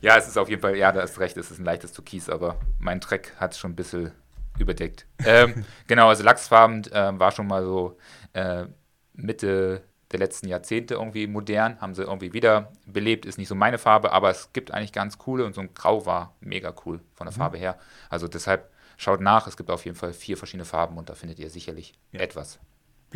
ja, 0.00 0.16
es 0.16 0.28
ist 0.28 0.36
auf 0.36 0.48
jeden 0.48 0.62
Fall, 0.62 0.76
ja, 0.76 0.92
da 0.92 1.02
hast 1.02 1.18
recht, 1.18 1.36
es 1.36 1.50
ist 1.50 1.58
ein 1.58 1.64
leichtes 1.64 1.92
Türkis, 1.92 2.28
aber 2.28 2.56
mein 2.78 3.00
Track 3.00 3.32
hat 3.38 3.52
es 3.52 3.58
schon 3.58 3.72
ein 3.72 3.76
bisschen 3.76 4.12
überdeckt. 4.58 5.06
ähm, 5.24 5.64
genau, 5.86 6.08
also 6.08 6.22
Lachsfarben 6.22 6.84
äh, 6.92 7.18
war 7.18 7.32
schon 7.32 7.46
mal 7.46 7.64
so 7.64 7.98
äh, 8.32 8.66
Mitte 9.14 9.82
der 10.12 10.20
letzten 10.20 10.48
Jahrzehnte 10.48 10.94
irgendwie 10.94 11.26
modern, 11.26 11.80
haben 11.80 11.94
sie 11.94 12.02
irgendwie 12.02 12.32
wieder 12.32 12.72
belebt, 12.86 13.26
ist 13.26 13.38
nicht 13.38 13.48
so 13.48 13.54
meine 13.54 13.78
Farbe, 13.78 14.12
aber 14.12 14.30
es 14.30 14.52
gibt 14.52 14.70
eigentlich 14.70 14.92
ganz 14.92 15.18
coole 15.18 15.44
und 15.44 15.54
so 15.54 15.60
ein 15.60 15.74
Grau 15.74 16.06
war 16.06 16.34
mega 16.40 16.72
cool 16.84 17.00
von 17.14 17.26
der 17.26 17.34
mhm. 17.34 17.38
Farbe 17.38 17.58
her. 17.58 17.78
Also 18.08 18.28
deshalb 18.28 18.70
schaut 18.96 19.20
nach, 19.20 19.46
es 19.46 19.56
gibt 19.56 19.70
auf 19.70 19.84
jeden 19.84 19.96
Fall 19.96 20.12
vier 20.12 20.36
verschiedene 20.36 20.64
Farben 20.64 20.96
und 20.96 21.10
da 21.10 21.14
findet 21.14 21.38
ihr 21.38 21.50
sicherlich 21.50 21.94
ja. 22.12 22.20
etwas. 22.20 22.60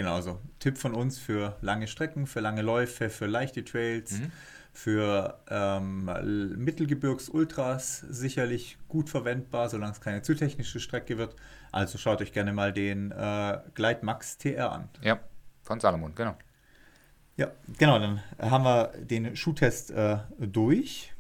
Genauso. 0.01 0.41
Tipp 0.61 0.79
von 0.79 0.95
uns 0.95 1.19
für 1.19 1.59
lange 1.61 1.87
Strecken, 1.87 2.27
für 2.27 2.41
lange 2.41 2.63
Läufe, 2.63 3.11
für 3.11 3.27
leichte 3.27 3.63
Trails, 3.63 4.13
mhm. 4.13 4.33
für 4.73 5.39
ähm, 5.51 6.07
Mittelgebirgs-Ultras 6.57 8.07
sicherlich 8.09 8.79
gut 8.89 9.11
verwendbar, 9.11 9.69
solange 9.69 9.93
es 9.93 10.01
keine 10.01 10.23
zu 10.23 10.35
technische 10.35 10.81
Strecke 10.81 11.19
wird. 11.19 11.37
Also 11.71 11.99
schaut 11.99 12.23
euch 12.23 12.33
gerne 12.33 12.55
mal 12.55 12.73
den 12.73 13.13
äh, 13.13 13.59
Glide 13.75 13.99
Max 14.01 14.39
TR 14.39 14.73
an. 14.73 14.89
Ja, 15.03 15.21
von 15.61 15.81
Salomon, 15.81 16.15
genau. 16.15 16.35
Ja, 17.37 17.51
genau, 17.77 17.99
dann 17.99 18.23
haben 18.39 18.65
wir 18.65 18.93
den 19.01 19.37
Schuhtest 19.37 19.91
äh, 19.91 20.17
durch. 20.39 21.13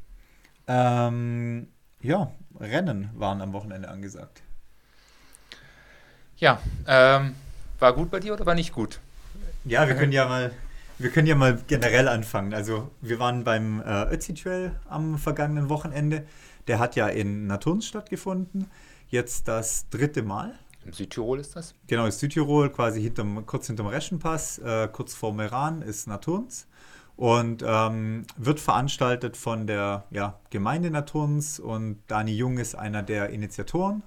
Ähm, 0.66 1.68
ja, 2.00 2.32
Rennen 2.58 3.10
waren 3.12 3.42
am 3.42 3.52
Wochenende 3.52 3.90
angesagt. 3.90 4.40
Ja, 6.38 6.62
ähm, 6.86 7.34
war 7.80 7.92
gut 7.92 8.10
bei 8.10 8.20
dir 8.20 8.32
oder 8.32 8.46
war 8.46 8.54
nicht 8.54 8.72
gut? 8.72 9.00
Ja, 9.64 9.86
wir 9.88 9.94
können 9.94 10.12
ja 10.12 10.26
mal, 10.26 10.52
wir 10.98 11.10
können 11.10 11.26
ja 11.26 11.34
mal 11.34 11.58
generell 11.66 12.08
anfangen. 12.08 12.54
Also 12.54 12.90
wir 13.00 13.18
waren 13.18 13.44
beim 13.44 13.80
äh, 13.82 14.12
Ötzi 14.12 14.34
Trail 14.34 14.72
am 14.88 15.18
vergangenen 15.18 15.68
Wochenende. 15.68 16.26
Der 16.66 16.78
hat 16.78 16.96
ja 16.96 17.08
in 17.08 17.46
Naturns 17.46 17.86
stattgefunden. 17.86 18.70
Jetzt 19.08 19.48
das 19.48 19.88
dritte 19.90 20.22
Mal. 20.22 20.54
Im 20.84 20.92
Südtirol 20.92 21.40
ist 21.40 21.56
das? 21.56 21.74
Genau, 21.88 22.06
ist 22.06 22.20
Südtirol, 22.20 22.70
quasi 22.70 23.02
hinterm, 23.02 23.44
kurz 23.44 23.66
hinterm 23.66 23.88
Reschenpass, 23.88 24.58
äh, 24.58 24.88
kurz 24.90 25.14
vor 25.14 25.34
Meran 25.34 25.82
ist 25.82 26.06
Naturns. 26.06 26.66
Und 27.16 27.62
ähm, 27.66 28.24
wird 28.38 28.60
veranstaltet 28.60 29.36
von 29.36 29.66
der 29.66 30.04
ja, 30.10 30.40
Gemeinde 30.48 30.90
Naturns 30.90 31.60
und 31.60 31.98
Dani 32.06 32.32
Jung 32.32 32.56
ist 32.56 32.74
einer 32.74 33.02
der 33.02 33.28
Initiatoren 33.28 34.02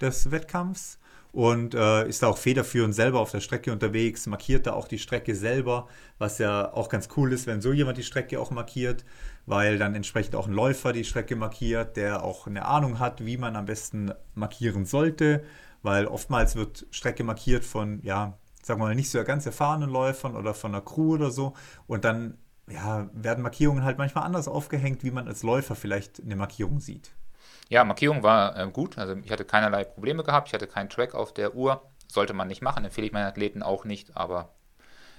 des 0.00 0.30
Wettkampfs 0.30 0.99
und 1.32 1.74
äh, 1.74 2.08
ist 2.08 2.22
da 2.22 2.28
auch 2.28 2.38
federführend 2.38 2.94
selber 2.94 3.20
auf 3.20 3.30
der 3.30 3.40
Strecke 3.40 3.72
unterwegs, 3.72 4.26
markiert 4.26 4.66
da 4.66 4.72
auch 4.72 4.88
die 4.88 4.98
Strecke 4.98 5.34
selber, 5.34 5.86
was 6.18 6.38
ja 6.38 6.72
auch 6.72 6.88
ganz 6.88 7.08
cool 7.16 7.32
ist, 7.32 7.46
wenn 7.46 7.60
so 7.60 7.72
jemand 7.72 7.98
die 7.98 8.02
Strecke 8.02 8.40
auch 8.40 8.50
markiert, 8.50 9.04
weil 9.46 9.78
dann 9.78 9.94
entsprechend 9.94 10.34
auch 10.34 10.46
ein 10.46 10.52
Läufer 10.52 10.92
die 10.92 11.04
Strecke 11.04 11.36
markiert, 11.36 11.96
der 11.96 12.24
auch 12.24 12.46
eine 12.46 12.64
Ahnung 12.66 12.98
hat, 12.98 13.24
wie 13.24 13.36
man 13.36 13.56
am 13.56 13.66
besten 13.66 14.12
markieren 14.34 14.84
sollte, 14.84 15.44
weil 15.82 16.06
oftmals 16.06 16.56
wird 16.56 16.86
Strecke 16.90 17.24
markiert 17.24 17.64
von, 17.64 18.00
ja, 18.02 18.38
sagen 18.62 18.80
wir 18.80 18.86
mal, 18.86 18.94
nicht 18.94 19.10
so 19.10 19.22
ganz 19.24 19.46
erfahrenen 19.46 19.90
Läufern 19.90 20.36
oder 20.36 20.54
von 20.54 20.74
einer 20.74 20.84
Crew 20.84 21.14
oder 21.14 21.30
so 21.30 21.54
und 21.86 22.04
dann 22.04 22.38
ja, 22.68 23.08
werden 23.12 23.42
Markierungen 23.42 23.84
halt 23.84 23.98
manchmal 23.98 24.24
anders 24.24 24.48
aufgehängt, 24.48 25.02
wie 25.02 25.10
man 25.10 25.28
als 25.28 25.42
Läufer 25.42 25.74
vielleicht 25.74 26.22
eine 26.22 26.36
Markierung 26.36 26.80
sieht. 26.80 27.12
Ja, 27.70 27.84
Markierung 27.84 28.24
war 28.24 28.58
äh, 28.58 28.68
gut. 28.68 28.98
Also 28.98 29.14
ich 29.24 29.30
hatte 29.30 29.44
keinerlei 29.44 29.84
Probleme 29.84 30.24
gehabt. 30.24 30.48
Ich 30.48 30.54
hatte 30.54 30.66
keinen 30.66 30.90
Track 30.90 31.14
auf 31.14 31.32
der 31.32 31.54
Uhr. 31.54 31.80
Sollte 32.08 32.34
man 32.34 32.48
nicht 32.48 32.62
machen, 32.62 32.84
empfehle 32.84 33.06
ich 33.06 33.12
meinen 33.12 33.28
Athleten 33.28 33.62
auch 33.62 33.84
nicht. 33.84 34.16
Aber 34.16 34.52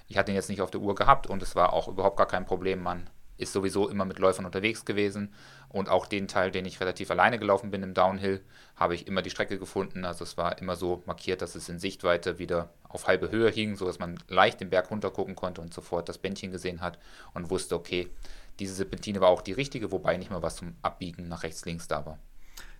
ich 0.09 0.17
hatte 0.17 0.31
ihn 0.31 0.35
jetzt 0.35 0.49
nicht 0.49 0.61
auf 0.61 0.69
der 0.69 0.81
Uhr 0.81 0.93
gehabt 0.93 1.27
und 1.27 1.41
es 1.41 1.55
war 1.55 1.71
auch 1.71 1.87
überhaupt 1.87 2.17
gar 2.17 2.27
kein 2.27 2.45
Problem. 2.45 2.83
Man 2.83 3.09
ist 3.37 3.53
sowieso 3.53 3.87
immer 3.87 4.03
mit 4.03 4.19
Läufern 4.19 4.45
unterwegs 4.45 4.83
gewesen. 4.83 5.33
Und 5.69 5.87
auch 5.87 6.05
den 6.05 6.27
Teil, 6.27 6.51
den 6.51 6.65
ich 6.65 6.81
relativ 6.81 7.09
alleine 7.09 7.39
gelaufen 7.39 7.71
bin 7.71 7.83
im 7.83 7.93
Downhill, 7.93 8.43
habe 8.75 8.95
ich 8.95 9.07
immer 9.07 9.21
die 9.21 9.29
Strecke 9.29 9.57
gefunden. 9.57 10.03
Also 10.03 10.25
es 10.25 10.35
war 10.35 10.57
immer 10.57 10.75
so 10.75 11.03
markiert, 11.05 11.41
dass 11.41 11.55
es 11.55 11.69
in 11.69 11.79
Sichtweite 11.79 12.37
wieder 12.37 12.67
auf 12.89 13.07
halbe 13.07 13.31
Höhe 13.31 13.49
hing, 13.49 13.77
sodass 13.77 13.99
man 13.99 14.19
leicht 14.27 14.59
den 14.59 14.69
Berg 14.69 14.91
runter 14.91 15.09
gucken 15.09 15.37
konnte 15.37 15.61
und 15.61 15.73
sofort 15.73 16.09
das 16.09 16.17
Bändchen 16.17 16.51
gesehen 16.51 16.81
hat 16.81 16.99
und 17.33 17.49
wusste, 17.49 17.75
okay, 17.75 18.09
diese 18.59 18.73
Serpentine 18.73 19.21
war 19.21 19.29
auch 19.29 19.41
die 19.41 19.53
richtige, 19.53 19.93
wobei 19.93 20.17
nicht 20.17 20.31
mehr 20.31 20.41
was 20.41 20.57
zum 20.57 20.75
Abbiegen 20.81 21.29
nach 21.29 21.43
rechts, 21.43 21.63
links 21.63 21.87
da 21.87 22.05
war. 22.05 22.19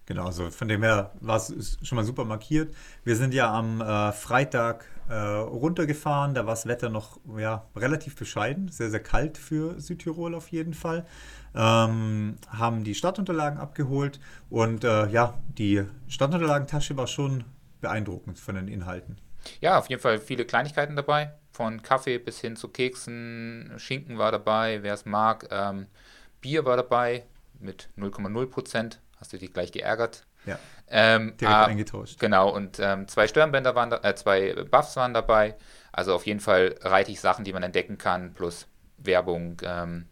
Genau, 0.06 0.26
also 0.26 0.50
von 0.50 0.68
dem 0.68 0.84
her 0.84 1.12
war 1.20 1.38
es 1.38 1.78
schon 1.84 1.96
mal 1.96 2.04
super 2.04 2.26
markiert. 2.26 2.74
Wir 3.04 3.16
sind 3.16 3.34
ja 3.34 3.54
am 3.54 3.82
äh, 3.82 4.12
Freitag 4.12 4.86
äh, 5.10 5.14
runtergefahren, 5.14 6.34
da 6.34 6.46
war 6.46 6.54
das 6.54 6.66
Wetter 6.66 6.90
noch 6.90 7.20
ja, 7.38 7.66
relativ 7.76 8.16
bescheiden, 8.16 8.70
sehr, 8.70 8.90
sehr 8.90 9.02
kalt 9.02 9.38
für 9.38 9.80
Südtirol 9.80 10.36
auf 10.36 10.50
jeden 10.50 10.74
Fall. 10.74 11.06
Ähm, 11.54 12.38
haben 12.50 12.84
die 12.84 12.96
Startunterlagen 12.96 13.60
abgeholt. 13.60 14.20
Und 14.50 14.84
äh, 14.84 15.08
ja, 15.10 15.38
die 15.58 15.84
Startunterlagentasche 16.08 16.98
war 16.98 17.08
schon 17.08 17.44
beeindruckend 17.82 18.40
von 18.40 18.56
den 18.56 18.68
Inhalten. 18.68 19.18
Ja, 19.60 19.78
auf 19.78 19.90
jeden 19.90 20.02
Fall 20.02 20.20
viele 20.20 20.46
Kleinigkeiten 20.46 20.96
dabei, 20.96 21.34
von 21.52 21.82
Kaffee 21.82 22.20
bis 22.20 22.40
hin 22.40 22.56
zu 22.56 22.70
Keksen, 22.70 23.74
Schinken 23.78 24.18
war 24.18 24.32
dabei, 24.32 24.84
wer 24.84 24.94
es 24.94 25.06
mag, 25.06 25.48
ähm, 25.52 25.88
Bier 26.42 26.64
war 26.66 26.78
dabei 26.78 27.26
mit 27.60 27.90
0,0 27.98 28.46
Prozent 28.48 29.02
hast 29.22 29.32
du 29.32 29.38
dich 29.38 29.54
gleich 29.54 29.72
geärgert. 29.72 30.26
Ja. 30.46 30.60
Ähm, 30.90 31.38
direkt 31.38 31.56
ah, 31.56 31.66
eingetauscht. 31.66 32.20
Genau, 32.20 32.50
und 32.50 32.80
ähm, 32.80 33.08
zwei 33.08 33.28
Stirnbänder 33.28 33.76
waren 33.76 33.92
da, 33.92 34.02
äh, 34.04 34.16
zwei 34.16 34.54
Buffs 34.70 34.98
waren 34.98 35.14
dabei. 35.14 35.56
Also 35.94 36.14
auf 36.14 36.26
jeden 36.26 36.40
Fall 36.40 36.76
reichlich 36.82 37.22
Sachen, 37.22 37.46
die 37.46 37.54
man 37.54 37.64
entdecken 37.64 37.98
kann, 37.98 38.34
plus 38.34 38.68
Werbung, 38.98 39.62
ähm, 39.64 40.08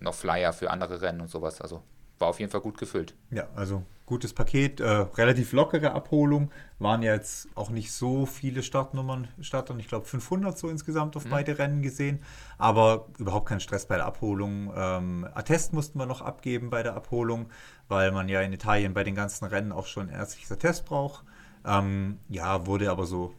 noch 0.00 0.14
Flyer 0.14 0.52
für 0.52 0.70
andere 0.70 1.00
Rennen 1.00 1.20
und 1.20 1.30
sowas. 1.30 1.60
Also 1.60 1.82
war 2.18 2.28
auf 2.28 2.40
jeden 2.40 2.50
Fall 2.50 2.60
gut 2.60 2.76
gefüllt. 2.76 3.14
Ja, 3.30 3.48
also 3.54 3.84
gutes 4.10 4.34
Paket, 4.34 4.80
äh, 4.80 4.88
relativ 4.88 5.52
lockere 5.52 5.92
Abholung. 5.92 6.50
Waren 6.80 7.02
ja 7.02 7.14
jetzt 7.14 7.48
auch 7.54 7.70
nicht 7.70 7.92
so 7.92 8.26
viele 8.26 8.64
Startnummern, 8.64 9.28
Startern, 9.40 9.78
ich 9.78 9.86
glaube 9.86 10.04
500 10.04 10.58
so 10.58 10.68
insgesamt 10.68 11.16
auf 11.16 11.26
mhm. 11.26 11.30
beide 11.30 11.58
Rennen 11.58 11.80
gesehen, 11.80 12.20
aber 12.58 13.06
überhaupt 13.18 13.48
kein 13.48 13.60
Stress 13.60 13.86
bei 13.86 13.96
der 13.96 14.06
Abholung. 14.06 14.72
Ähm, 14.76 15.28
Attest 15.32 15.72
mussten 15.72 15.98
wir 15.98 16.06
noch 16.06 16.22
abgeben 16.22 16.70
bei 16.70 16.82
der 16.82 16.94
Abholung, 16.94 17.50
weil 17.90 18.12
man 18.12 18.28
ja 18.28 18.40
in 18.40 18.52
Italien 18.52 18.94
bei 18.94 19.04
den 19.04 19.14
ganzen 19.14 19.44
Rennen 19.44 19.72
auch 19.72 19.86
schon 19.86 20.08
ärztliches 20.08 20.52
Attest 20.52 20.86
braucht. 20.86 21.24
Ähm, 21.64 22.18
ja, 22.28 22.66
wurde 22.66 22.90
aber 22.90 23.04
so 23.04 23.34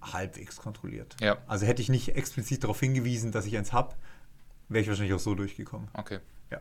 halbwegs 0.00 0.56
kontrolliert. 0.56 1.16
Ja. 1.20 1.38
Also 1.46 1.66
hätte 1.66 1.82
ich 1.82 1.88
nicht 1.88 2.14
explizit 2.14 2.62
darauf 2.62 2.80
hingewiesen, 2.80 3.32
dass 3.32 3.44
ich 3.44 3.56
eins 3.56 3.72
habe, 3.72 3.94
wäre 4.68 4.82
ich 4.82 4.88
wahrscheinlich 4.88 5.14
auch 5.14 5.20
so 5.20 5.34
durchgekommen. 5.34 5.88
Okay. 5.94 6.20
Ja. 6.50 6.60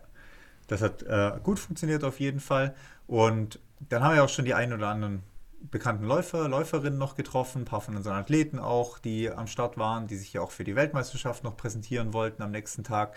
Das 0.68 0.82
hat 0.82 1.04
äh, 1.04 1.40
gut 1.44 1.60
funktioniert 1.60 2.04
auf 2.04 2.20
jeden 2.20 2.40
Fall. 2.40 2.76
Und 3.06 3.60
dann 3.80 4.04
haben 4.04 4.16
wir 4.16 4.24
auch 4.24 4.30
schon 4.30 4.46
die 4.46 4.56
ein 4.56 4.74
oder 4.74 4.88
anderen 4.88 5.22
bekannten 5.62 6.06
Läufer, 6.06 6.48
Läuferinnen 6.48 6.98
noch 6.98 7.16
getroffen, 7.16 7.62
ein 7.62 7.66
paar 7.66 7.82
von 7.82 7.96
unseren 7.96 8.16
Athleten 8.16 8.60
auch, 8.60 9.00
die 9.00 9.30
am 9.30 9.48
Start 9.48 9.78
waren, 9.78 10.08
die 10.08 10.16
sich 10.16 10.34
ja 10.34 10.42
auch 10.42 10.52
für 10.52 10.64
die 10.64 10.76
Weltmeisterschaft 10.76 11.44
noch 11.44 11.56
präsentieren 11.56 12.14
wollten 12.14 12.42
am 12.42 12.52
nächsten 12.52 12.84
Tag. 12.84 13.16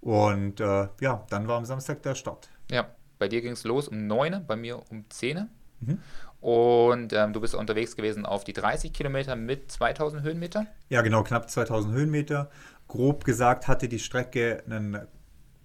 Und 0.00 0.60
äh, 0.60 0.88
ja, 1.00 1.24
dann 1.30 1.48
war 1.48 1.58
am 1.58 1.64
Samstag 1.64 2.02
der 2.02 2.14
Start. 2.14 2.48
Ja, 2.70 2.88
bei 3.18 3.28
dir 3.28 3.42
ging 3.42 3.52
es 3.52 3.64
los 3.64 3.88
um 3.88 4.06
9, 4.06 4.44
bei 4.46 4.56
mir 4.56 4.82
um 4.90 5.04
10. 5.08 5.48
Mhm. 5.80 5.98
Und 6.40 7.12
ähm, 7.12 7.32
du 7.32 7.40
bist 7.40 7.54
unterwegs 7.54 7.96
gewesen 7.96 8.26
auf 8.26 8.44
die 8.44 8.52
30 8.52 8.92
Kilometer 8.92 9.36
mit 9.36 9.70
2000 9.72 10.22
Höhenmeter? 10.22 10.66
Ja, 10.88 11.02
genau, 11.02 11.22
knapp 11.22 11.50
2000 11.50 11.94
Höhenmeter. 11.94 12.50
Grob 12.88 13.24
gesagt 13.24 13.68
hatte 13.68 13.88
die 13.88 13.98
Strecke 13.98 14.62
einen 14.66 14.98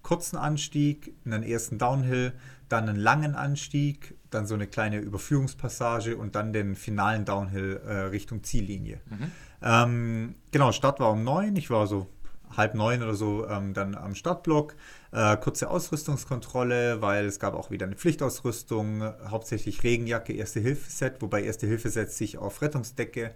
kurzen 0.02 0.36
Anstieg, 0.36 1.14
einen 1.24 1.42
ersten 1.42 1.78
Downhill, 1.78 2.32
dann 2.68 2.88
einen 2.88 2.98
langen 2.98 3.36
Anstieg, 3.36 4.16
dann 4.30 4.46
so 4.46 4.54
eine 4.54 4.66
kleine 4.66 4.98
Überführungspassage 4.98 6.16
und 6.16 6.34
dann 6.34 6.52
den 6.52 6.74
finalen 6.74 7.24
Downhill 7.24 7.80
äh, 7.86 7.92
Richtung 8.06 8.42
Ziellinie. 8.42 9.00
Mhm. 9.08 9.30
Ähm, 9.62 10.34
genau, 10.50 10.72
Start 10.72 10.98
war 10.98 11.12
um 11.12 11.22
neun. 11.22 11.54
Ich 11.56 11.70
war 11.70 11.86
so 11.86 12.08
halb 12.56 12.74
neun 12.74 13.02
oder 13.02 13.14
so 13.14 13.46
ähm, 13.48 13.74
dann 13.74 13.94
am 13.94 14.14
Startblock. 14.14 14.74
Äh, 15.12 15.36
kurze 15.36 15.68
Ausrüstungskontrolle, 15.68 17.02
weil 17.02 17.26
es 17.26 17.38
gab 17.38 17.54
auch 17.54 17.70
wieder 17.70 17.86
eine 17.86 17.96
Pflichtausrüstung, 17.96 19.02
hauptsächlich 19.28 19.82
Regenjacke, 19.82 20.32
Erste-Hilfe-Set, 20.32 21.20
wobei 21.20 21.42
Erste-Hilfe-Set 21.44 22.10
sich 22.10 22.38
auf 22.38 22.62
Rettungsdecke 22.62 23.34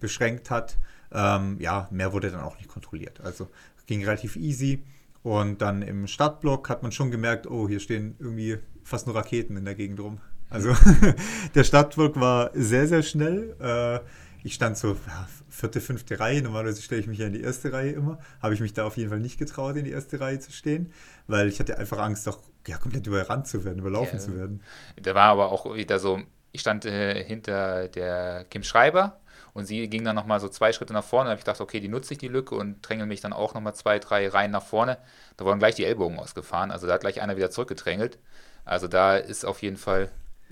beschränkt 0.00 0.50
hat. 0.50 0.78
Ähm, 1.12 1.56
ja, 1.60 1.88
mehr 1.90 2.12
wurde 2.12 2.30
dann 2.30 2.40
auch 2.40 2.56
nicht 2.56 2.68
kontrolliert. 2.68 3.20
Also 3.20 3.48
ging 3.86 4.04
relativ 4.04 4.36
easy. 4.36 4.84
Und 5.22 5.60
dann 5.60 5.82
im 5.82 6.06
Startblock 6.06 6.68
hat 6.68 6.82
man 6.82 6.92
schon 6.92 7.10
gemerkt, 7.10 7.46
oh, 7.50 7.68
hier 7.68 7.80
stehen 7.80 8.14
irgendwie 8.18 8.58
fast 8.84 9.06
nur 9.06 9.16
Raketen 9.16 9.56
in 9.56 9.64
der 9.64 9.74
Gegend 9.74 9.98
rum. 9.98 10.20
Also 10.48 10.74
der 11.54 11.64
Startblock 11.64 12.18
war 12.20 12.50
sehr, 12.54 12.86
sehr 12.86 13.02
schnell. 13.02 13.56
Äh, 13.60 14.00
ich 14.48 14.54
stand 14.54 14.78
so 14.78 14.96
ja, 15.06 15.28
vierte, 15.50 15.82
fünfte 15.82 16.18
Reihe. 16.18 16.40
Normalerweise 16.40 16.80
stelle 16.80 17.02
ich 17.02 17.06
mich 17.06 17.18
ja 17.18 17.26
in 17.26 17.34
die 17.34 17.42
erste 17.42 17.70
Reihe 17.70 17.92
immer. 17.92 18.18
Habe 18.40 18.54
ich 18.54 18.60
mich 18.60 18.72
da 18.72 18.86
auf 18.86 18.96
jeden 18.96 19.10
Fall 19.10 19.20
nicht 19.20 19.38
getraut, 19.38 19.76
in 19.76 19.84
die 19.84 19.90
erste 19.90 20.20
Reihe 20.20 20.40
zu 20.40 20.52
stehen, 20.52 20.90
weil 21.26 21.48
ich 21.48 21.60
hatte 21.60 21.76
einfach 21.76 21.98
Angst, 21.98 22.26
doch 22.26 22.38
ja, 22.66 22.78
komplett 22.78 23.06
überrannt 23.06 23.46
zu 23.46 23.66
werden, 23.66 23.80
überlaufen 23.80 24.18
ja, 24.18 24.24
zu 24.24 24.34
werden. 24.34 24.62
Da 24.96 25.14
war 25.14 25.28
aber 25.28 25.52
auch 25.52 25.74
wieder 25.74 25.98
so, 25.98 26.22
ich 26.50 26.62
stand 26.62 26.86
äh, 26.86 27.22
hinter 27.22 27.88
der 27.88 28.46
Kim 28.48 28.62
Schreiber 28.62 29.20
und 29.52 29.66
sie 29.66 29.86
ging 29.90 30.02
dann 30.02 30.16
nochmal 30.16 30.40
so 30.40 30.48
zwei 30.48 30.72
Schritte 30.72 30.94
nach 30.94 31.04
vorne. 31.04 31.26
Da 31.26 31.30
habe 31.32 31.40
ich 31.40 31.44
gedacht, 31.44 31.60
okay, 31.60 31.80
die 31.80 31.88
nutze 31.88 32.14
ich 32.14 32.18
die 32.18 32.28
Lücke 32.28 32.54
und 32.54 32.80
drängel 32.80 33.04
mich 33.04 33.20
dann 33.20 33.34
auch 33.34 33.52
nochmal 33.52 33.74
zwei, 33.74 33.98
drei 33.98 34.28
Reihen 34.28 34.50
nach 34.50 34.64
vorne. 34.64 34.96
Da 35.36 35.44
wurden 35.44 35.58
gleich 35.58 35.74
die 35.74 35.84
Ellbogen 35.84 36.18
ausgefahren. 36.18 36.70
Also 36.70 36.86
da 36.86 36.94
hat 36.94 37.02
gleich 37.02 37.20
einer 37.20 37.36
wieder 37.36 37.50
zurückgedrängelt. 37.50 38.18
Also 38.64 38.88
da 38.88 39.18
ist 39.18 39.44
auf 39.44 39.60
jeden 39.60 39.76
Fall 39.76 40.08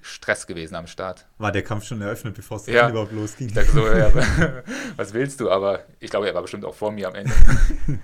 Stress 0.07 0.47
gewesen 0.47 0.75
am 0.77 0.87
Start. 0.87 1.27
War 1.39 1.53
der 1.53 1.63
Kampf 1.63 1.85
schon 1.85 2.01
eröffnet, 2.01 2.35
bevor 2.35 2.59
es 2.59 2.67
ja. 2.67 2.89
überhaupt 2.89 3.13
losging? 3.13 3.49
Ich 3.49 3.55
dachte 3.55 3.73
so, 3.73 3.87
ja, 3.87 4.13
was 4.97 5.13
willst 5.13 5.41
du? 5.41 5.51
Aber 5.51 5.85
ich 6.01 6.11
glaube, 6.11 6.29
er 6.29 6.35
war 6.35 6.43
bestimmt 6.43 6.65
auch 6.65 6.75
vor 6.75 6.93
mir 6.93 7.09
am 7.09 7.15
Ende. 7.15 7.33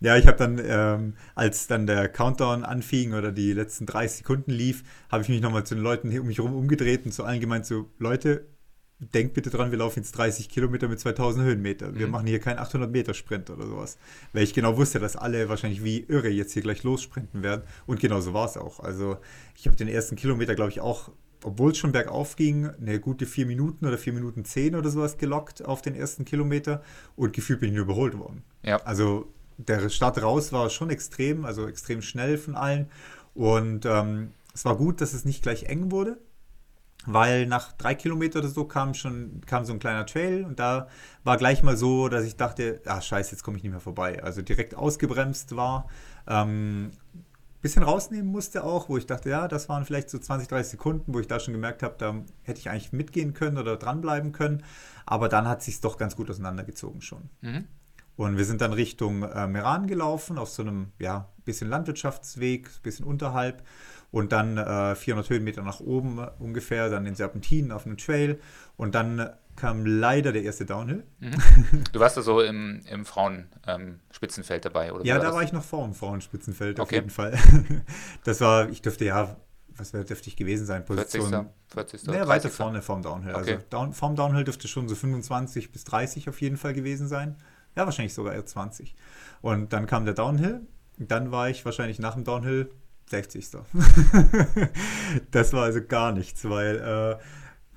Ja, 0.00 0.18
ich 0.18 0.26
habe 0.26 0.36
dann, 0.36 0.60
ähm, 0.62 1.14
als 1.34 1.66
dann 1.66 1.86
der 1.86 2.08
Countdown 2.10 2.62
anfing 2.62 3.14
oder 3.14 3.32
die 3.32 3.54
letzten 3.54 3.86
30 3.86 4.18
Sekunden 4.18 4.50
lief, 4.50 4.82
habe 5.10 5.22
ich 5.22 5.30
mich 5.30 5.40
nochmal 5.40 5.64
zu 5.64 5.76
den 5.76 5.82
Leuten 5.82 6.18
um 6.18 6.26
mich 6.26 6.38
herum 6.38 6.54
umgedreht 6.54 7.06
und 7.06 7.12
zu 7.12 7.24
allen 7.24 7.40
gemeint, 7.40 7.64
so, 7.64 7.88
Leute, 7.98 8.44
denkt 8.98 9.34
bitte 9.34 9.50
dran, 9.50 9.70
wir 9.70 9.78
laufen 9.78 10.00
jetzt 10.00 10.12
30 10.12 10.48
Kilometer 10.48 10.88
mit 10.88 11.00
2000 11.00 11.44
Höhenmeter. 11.44 11.94
Wir 11.94 12.06
mhm. 12.06 12.12
machen 12.12 12.26
hier 12.26 12.38
keinen 12.38 12.58
800 12.58 12.90
Meter 12.90 13.14
Sprint 13.14 13.50
oder 13.50 13.66
sowas. 13.66 13.98
Weil 14.32 14.44
ich 14.44 14.54
genau 14.54 14.76
wusste, 14.76 15.00
dass 15.00 15.16
alle 15.16 15.48
wahrscheinlich 15.48 15.82
wie 15.84 16.00
irre 16.00 16.28
jetzt 16.28 16.52
hier 16.52 16.62
gleich 16.62 16.82
lossprinten 16.82 17.42
werden. 17.42 17.62
Und 17.86 18.00
genau 18.00 18.20
so 18.20 18.34
war 18.34 18.46
es 18.46 18.56
auch. 18.56 18.80
Also 18.80 19.18
ich 19.56 19.66
habe 19.66 19.76
den 19.76 19.88
ersten 19.88 20.16
Kilometer, 20.16 20.54
glaube 20.54 20.70
ich, 20.70 20.80
auch, 20.80 21.10
obwohl 21.42 21.72
es 21.72 21.78
schon 21.78 21.92
bergauf 21.92 22.36
ging, 22.36 22.66
eine 22.66 23.00
gute 23.00 23.26
vier 23.26 23.46
Minuten 23.46 23.84
oder 23.84 23.98
vier 23.98 24.12
Minuten 24.12 24.44
zehn 24.44 24.74
oder 24.74 24.90
sowas 24.90 25.18
gelockt 25.18 25.64
auf 25.64 25.82
den 25.82 25.94
ersten 25.94 26.24
Kilometer. 26.24 26.82
Und 27.16 27.32
gefühlt 27.32 27.60
bin 27.60 27.70
ich 27.70 27.74
nur 27.74 27.84
überholt 27.84 28.16
worden. 28.16 28.42
Ja. 28.62 28.76
Also 28.84 29.28
der 29.56 29.88
Start 29.88 30.22
raus 30.22 30.52
war 30.52 30.70
schon 30.70 30.90
extrem, 30.90 31.44
also 31.44 31.66
extrem 31.66 32.00
schnell 32.00 32.38
von 32.38 32.54
allen. 32.54 32.88
Und 33.34 33.86
ähm, 33.86 34.30
es 34.54 34.64
war 34.64 34.76
gut, 34.76 35.00
dass 35.00 35.12
es 35.12 35.24
nicht 35.24 35.42
gleich 35.42 35.64
eng 35.64 35.90
wurde, 35.90 36.18
weil 37.06 37.46
nach 37.46 37.72
drei 37.72 37.94
Kilometern 37.94 38.42
oder 38.42 38.50
so 38.50 38.64
kam 38.64 38.94
schon 38.94 39.40
kam 39.46 39.64
so 39.64 39.72
ein 39.72 39.78
kleiner 39.78 40.06
Trail 40.06 40.44
und 40.44 40.58
da 40.58 40.88
war 41.22 41.36
gleich 41.36 41.62
mal 41.62 41.76
so, 41.76 42.08
dass 42.08 42.24
ich 42.24 42.36
dachte, 42.36 42.80
ah 42.86 43.00
scheiße, 43.00 43.32
jetzt 43.32 43.42
komme 43.42 43.56
ich 43.56 43.62
nicht 43.62 43.72
mehr 43.72 43.80
vorbei. 43.80 44.22
Also 44.22 44.42
direkt 44.42 44.74
ausgebremst 44.74 45.56
war, 45.56 45.88
ähm, 46.26 46.90
bisschen 47.64 47.82
rausnehmen 47.82 48.30
musste 48.30 48.62
auch, 48.62 48.90
wo 48.90 48.98
ich 48.98 49.06
dachte, 49.06 49.30
ja, 49.30 49.48
das 49.48 49.70
waren 49.70 49.86
vielleicht 49.86 50.10
so 50.10 50.18
20, 50.18 50.48
30 50.48 50.72
Sekunden, 50.72 51.14
wo 51.14 51.18
ich 51.18 51.26
da 51.26 51.40
schon 51.40 51.54
gemerkt 51.54 51.82
habe, 51.82 51.94
da 51.96 52.14
hätte 52.42 52.60
ich 52.60 52.68
eigentlich 52.68 52.92
mitgehen 52.92 53.32
können 53.32 53.56
oder 53.56 53.78
dranbleiben 53.78 54.32
können. 54.32 54.62
Aber 55.06 55.30
dann 55.30 55.48
hat 55.48 55.62
sich 55.62 55.80
doch 55.80 55.96
ganz 55.96 56.14
gut 56.14 56.28
auseinandergezogen 56.28 57.00
schon. 57.00 57.30
Mhm. 57.40 57.64
Und 58.16 58.36
wir 58.36 58.44
sind 58.44 58.60
dann 58.60 58.74
Richtung 58.74 59.22
äh, 59.22 59.46
Meran 59.46 59.86
gelaufen, 59.86 60.36
auf 60.36 60.50
so 60.50 60.62
einem, 60.62 60.92
ja, 60.98 61.30
bisschen 61.46 61.70
Landwirtschaftsweg, 61.70 62.82
bisschen 62.82 63.06
unterhalb 63.06 63.62
und 64.14 64.30
dann 64.30 64.58
äh, 64.58 64.94
400 64.94 65.28
Höhenmeter 65.28 65.62
nach 65.62 65.80
oben 65.80 66.24
ungefähr, 66.38 66.88
dann 66.88 67.04
den 67.04 67.16
Serpentinen 67.16 67.72
auf 67.72 67.84
einem 67.84 67.96
Trail 67.96 68.38
und 68.76 68.94
dann 68.94 69.28
kam 69.56 69.84
leider 69.84 70.30
der 70.30 70.44
erste 70.44 70.64
Downhill. 70.64 71.02
Mhm. 71.18 71.34
Du 71.92 71.98
warst 71.98 72.16
also 72.16 72.40
im, 72.40 72.80
im 72.88 73.06
Frauenspitzenfeld 73.06 74.64
ähm, 74.64 74.72
dabei, 74.72 74.92
oder? 74.92 75.04
Ja, 75.04 75.18
da 75.18 75.34
war 75.34 75.42
ich 75.42 75.52
noch 75.52 75.64
vor 75.64 75.82
dem 75.82 75.94
Frauenspitzenfeld 75.94 76.78
okay. 76.78 76.82
auf 76.82 76.92
jeden 76.92 77.10
Fall. 77.10 77.36
Das 78.22 78.40
war, 78.40 78.68
ich 78.68 78.82
dürfte 78.82 79.04
ja, 79.04 79.36
was 79.76 79.92
wäre 79.92 80.04
dürfte 80.04 80.28
ich 80.28 80.36
gewesen 80.36 80.64
sein? 80.64 80.84
Position. 80.84 81.48
40. 81.72 82.02
40. 82.02 82.14
Ja, 82.14 82.28
weiter 82.28 82.50
vorne 82.50 82.82
vom 82.82 83.02
Downhill. 83.02 83.34
Okay. 83.34 83.54
Also 83.54 83.64
down, 83.68 83.92
vom 83.94 84.14
Downhill 84.14 84.44
dürfte 84.44 84.68
schon 84.68 84.88
so 84.88 84.94
25 84.94 85.72
bis 85.72 85.82
30 85.82 86.28
auf 86.28 86.40
jeden 86.40 86.56
Fall 86.56 86.72
gewesen 86.72 87.08
sein. 87.08 87.34
Ja, 87.74 87.84
wahrscheinlich 87.84 88.14
sogar 88.14 88.32
eher 88.34 88.46
20. 88.46 88.94
Und 89.40 89.72
dann 89.72 89.86
kam 89.86 90.04
der 90.04 90.14
Downhill. 90.14 90.60
Dann 90.98 91.32
war 91.32 91.48
ich 91.48 91.64
wahrscheinlich 91.64 91.98
nach 91.98 92.14
dem 92.14 92.22
Downhill 92.22 92.70
60. 93.06 93.48
das 95.30 95.52
war 95.52 95.64
also 95.64 95.80
gar 95.82 96.12
nichts, 96.12 96.48
weil 96.48 96.76
äh, 96.76 97.22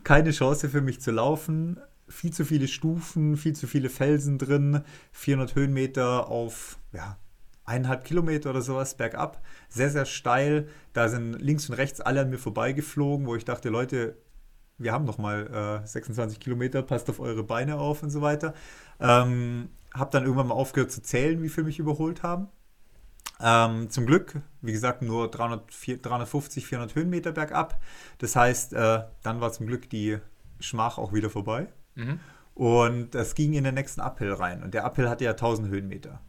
keine 0.03 0.31
Chance 0.31 0.69
für 0.69 0.81
mich 0.81 1.01
zu 1.01 1.11
laufen, 1.11 1.79
viel 2.07 2.31
zu 2.31 2.45
viele 2.45 2.67
Stufen, 2.67 3.35
viel 3.37 3.55
zu 3.55 3.67
viele 3.67 3.89
Felsen 3.89 4.37
drin, 4.37 4.83
400 5.11 5.55
Höhenmeter 5.55 6.27
auf 6.29 6.79
ja, 6.93 7.17
eineinhalb 7.65 8.05
Kilometer 8.05 8.49
oder 8.49 8.61
sowas 8.61 8.95
bergab, 8.95 9.43
sehr, 9.69 9.89
sehr 9.89 10.05
steil. 10.05 10.69
Da 10.93 11.09
sind 11.09 11.33
links 11.33 11.69
und 11.69 11.75
rechts 11.75 11.99
alle 12.01 12.21
an 12.21 12.29
mir 12.29 12.37
vorbeigeflogen, 12.37 13.27
wo 13.27 13.35
ich 13.35 13.45
dachte, 13.45 13.69
Leute, 13.69 14.15
wir 14.77 14.93
haben 14.93 15.05
noch 15.05 15.17
mal 15.17 15.81
äh, 15.83 15.87
26 15.87 16.39
Kilometer, 16.39 16.81
passt 16.81 17.09
auf 17.09 17.19
eure 17.19 17.43
Beine 17.43 17.77
auf 17.77 18.03
und 18.03 18.09
so 18.09 18.21
weiter. 18.21 18.53
Ähm, 18.99 19.69
habe 19.93 20.11
dann 20.11 20.23
irgendwann 20.23 20.47
mal 20.47 20.55
aufgehört 20.55 20.91
zu 20.91 21.01
zählen, 21.01 21.41
wie 21.43 21.49
viele 21.49 21.65
mich 21.65 21.79
überholt 21.79 22.23
haben. 22.23 22.47
Ähm, 23.39 23.89
zum 23.89 24.05
Glück, 24.05 24.41
wie 24.61 24.71
gesagt, 24.71 25.01
nur 25.01 25.29
300, 25.29 25.63
350, 26.01 26.65
400 26.65 26.95
Höhenmeter 26.95 27.31
bergab. 27.31 27.79
Das 28.17 28.35
heißt, 28.35 28.73
äh, 28.73 29.03
dann 29.23 29.41
war 29.41 29.51
zum 29.51 29.67
Glück 29.67 29.89
die 29.89 30.17
Schmach 30.59 30.97
auch 30.97 31.13
wieder 31.13 31.29
vorbei. 31.29 31.67
Mhm. 31.95 32.19
Und 32.55 33.11
das 33.13 33.35
ging 33.35 33.53
in 33.53 33.63
den 33.63 33.75
nächsten 33.75 34.01
Uphill 34.01 34.33
rein. 34.33 34.63
Und 34.63 34.73
der 34.73 34.85
Uphill 34.85 35.09
hatte 35.09 35.23
ja 35.23 35.31
1000 35.31 35.67
Höhenmeter. 35.67 36.19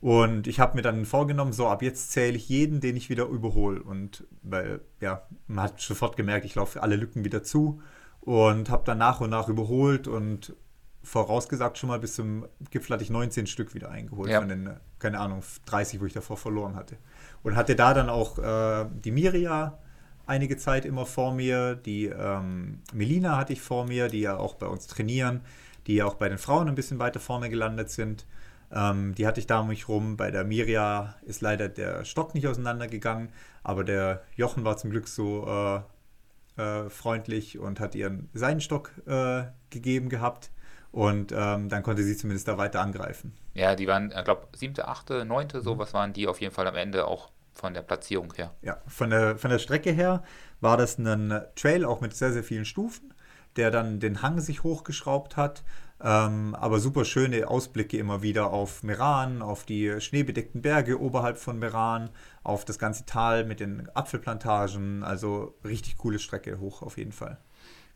Und 0.00 0.46
ich 0.46 0.60
habe 0.60 0.76
mir 0.76 0.82
dann 0.82 1.04
vorgenommen, 1.04 1.52
so 1.52 1.66
ab 1.66 1.82
jetzt 1.82 2.12
zähle 2.12 2.36
ich 2.36 2.48
jeden, 2.48 2.80
den 2.80 2.96
ich 2.96 3.10
wieder 3.10 3.26
überhole. 3.26 3.82
Und 3.82 4.26
weil, 4.42 4.80
ja, 5.00 5.22
man 5.46 5.64
hat 5.64 5.80
sofort 5.80 6.16
gemerkt, 6.16 6.46
ich 6.46 6.54
laufe 6.54 6.82
alle 6.82 6.96
Lücken 6.96 7.24
wieder 7.24 7.42
zu 7.42 7.82
und 8.20 8.70
habe 8.70 8.84
dann 8.84 8.98
nach 8.98 9.20
und 9.20 9.30
nach 9.30 9.48
überholt 9.48 10.06
und 10.06 10.54
vorausgesagt 11.02 11.78
schon 11.78 11.88
mal 11.88 11.98
bis 11.98 12.14
zum 12.14 12.46
Gipfel 12.70 12.94
hatte 12.94 13.04
ich 13.04 13.10
19 13.10 13.46
Stück 13.46 13.74
wieder 13.74 13.90
eingeholt 13.90 14.30
ja. 14.30 14.40
von 14.40 14.48
den, 14.48 14.70
keine 14.98 15.20
Ahnung, 15.20 15.42
30, 15.66 16.00
wo 16.00 16.06
ich 16.06 16.12
davor 16.12 16.36
verloren 16.36 16.74
hatte. 16.74 16.96
Und 17.42 17.56
hatte 17.56 17.76
da 17.76 17.94
dann 17.94 18.08
auch 18.08 18.38
äh, 18.38 18.86
die 19.04 19.10
Miria 19.10 19.78
einige 20.26 20.56
Zeit 20.56 20.84
immer 20.84 21.06
vor 21.06 21.32
mir, 21.34 21.74
die 21.74 22.06
ähm, 22.06 22.80
Melina 22.92 23.36
hatte 23.36 23.52
ich 23.52 23.60
vor 23.60 23.86
mir, 23.86 24.08
die 24.08 24.20
ja 24.20 24.36
auch 24.36 24.54
bei 24.54 24.66
uns 24.66 24.86
trainieren, 24.86 25.40
die 25.86 25.96
ja 25.96 26.06
auch 26.06 26.14
bei 26.14 26.28
den 26.28 26.38
Frauen 26.38 26.68
ein 26.68 26.74
bisschen 26.74 26.98
weiter 26.98 27.18
vorne 27.18 27.48
gelandet 27.48 27.90
sind. 27.90 28.26
Ähm, 28.70 29.14
die 29.14 29.26
hatte 29.26 29.40
ich 29.40 29.46
da 29.46 29.60
um 29.60 29.68
mich 29.68 29.88
rum. 29.88 30.16
Bei 30.16 30.30
der 30.30 30.44
Miria 30.44 31.14
ist 31.22 31.40
leider 31.40 31.68
der 31.68 32.04
Stock 32.04 32.34
nicht 32.34 32.46
auseinandergegangen, 32.46 33.30
aber 33.62 33.84
der 33.84 34.22
Jochen 34.36 34.64
war 34.64 34.76
zum 34.76 34.90
Glück 34.90 35.08
so 35.08 35.46
äh, 35.46 36.62
äh, 36.62 36.90
freundlich 36.90 37.58
und 37.58 37.80
hat 37.80 37.94
ihren 37.94 38.28
Seidenstock 38.34 38.92
äh, 39.06 39.44
gegeben 39.70 40.10
gehabt. 40.10 40.50
Und 40.98 41.30
ähm, 41.30 41.68
dann 41.68 41.84
konnte 41.84 42.02
sie 42.02 42.16
zumindest 42.16 42.48
da 42.48 42.58
weiter 42.58 42.80
angreifen. 42.80 43.32
Ja, 43.54 43.76
die 43.76 43.86
waren, 43.86 44.10
ich 44.10 44.24
glaube, 44.24 44.48
siebte, 44.56 44.88
achte, 44.88 45.24
neunte, 45.24 45.60
sowas 45.60 45.92
mhm. 45.92 45.96
waren 45.96 46.12
die 46.12 46.26
auf 46.26 46.40
jeden 46.40 46.52
Fall 46.52 46.66
am 46.66 46.74
Ende 46.74 47.06
auch 47.06 47.30
von 47.54 47.72
der 47.72 47.82
Platzierung 47.82 48.34
her. 48.34 48.52
Ja, 48.62 48.78
von 48.88 49.10
der, 49.10 49.38
von 49.38 49.48
der 49.48 49.60
Strecke 49.60 49.92
her 49.92 50.24
war 50.60 50.76
das 50.76 50.98
ein 50.98 51.40
Trail 51.54 51.84
auch 51.84 52.00
mit 52.00 52.16
sehr, 52.16 52.32
sehr 52.32 52.42
vielen 52.42 52.64
Stufen, 52.64 53.14
der 53.54 53.70
dann 53.70 54.00
den 54.00 54.22
Hang 54.22 54.40
sich 54.40 54.64
hochgeschraubt 54.64 55.36
hat. 55.36 55.62
Ähm, 56.02 56.56
aber 56.56 56.80
super 56.80 57.04
schöne 57.04 57.46
Ausblicke 57.46 57.96
immer 57.96 58.22
wieder 58.22 58.52
auf 58.52 58.82
Meran, 58.82 59.40
auf 59.40 59.64
die 59.64 60.00
schneebedeckten 60.00 60.62
Berge 60.62 61.00
oberhalb 61.00 61.38
von 61.38 61.60
Meran, 61.60 62.10
auf 62.42 62.64
das 62.64 62.80
ganze 62.80 63.06
Tal 63.06 63.44
mit 63.44 63.60
den 63.60 63.88
Apfelplantagen. 63.94 65.04
Also 65.04 65.54
richtig 65.64 65.96
coole 65.96 66.18
Strecke 66.18 66.58
hoch 66.58 66.82
auf 66.82 66.98
jeden 66.98 67.12
Fall. 67.12 67.38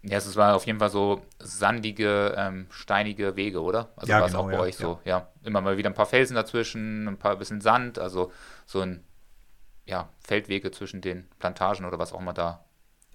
Ja, 0.02 0.18
es 0.18 0.34
war 0.36 0.56
auf 0.56 0.66
jeden 0.66 0.80
Fall 0.80 0.90
so 0.90 1.22
sandige, 1.38 2.34
ähm, 2.36 2.66
steinige 2.70 3.36
Wege, 3.36 3.62
oder? 3.62 3.90
Also 3.96 4.10
ja, 4.12 4.18
war 4.18 4.26
es 4.26 4.32
genau, 4.32 4.44
auch 4.44 4.48
bei 4.48 4.54
ja, 4.54 4.60
euch 4.60 4.76
so. 4.76 4.98
Ja. 5.04 5.18
ja, 5.18 5.28
immer 5.44 5.60
mal 5.60 5.76
wieder 5.76 5.90
ein 5.90 5.94
paar 5.94 6.06
Felsen 6.06 6.34
dazwischen, 6.34 7.06
ein 7.06 7.18
paar 7.18 7.36
bisschen 7.36 7.60
Sand, 7.60 7.98
also 7.98 8.32
so 8.66 8.80
ein 8.80 9.04
ja, 9.86 10.08
Feldwege 10.20 10.70
zwischen 10.72 11.00
den 11.00 11.28
Plantagen 11.38 11.84
oder 11.84 11.98
was 11.98 12.12
auch 12.12 12.20
immer 12.20 12.32
da 12.32 12.64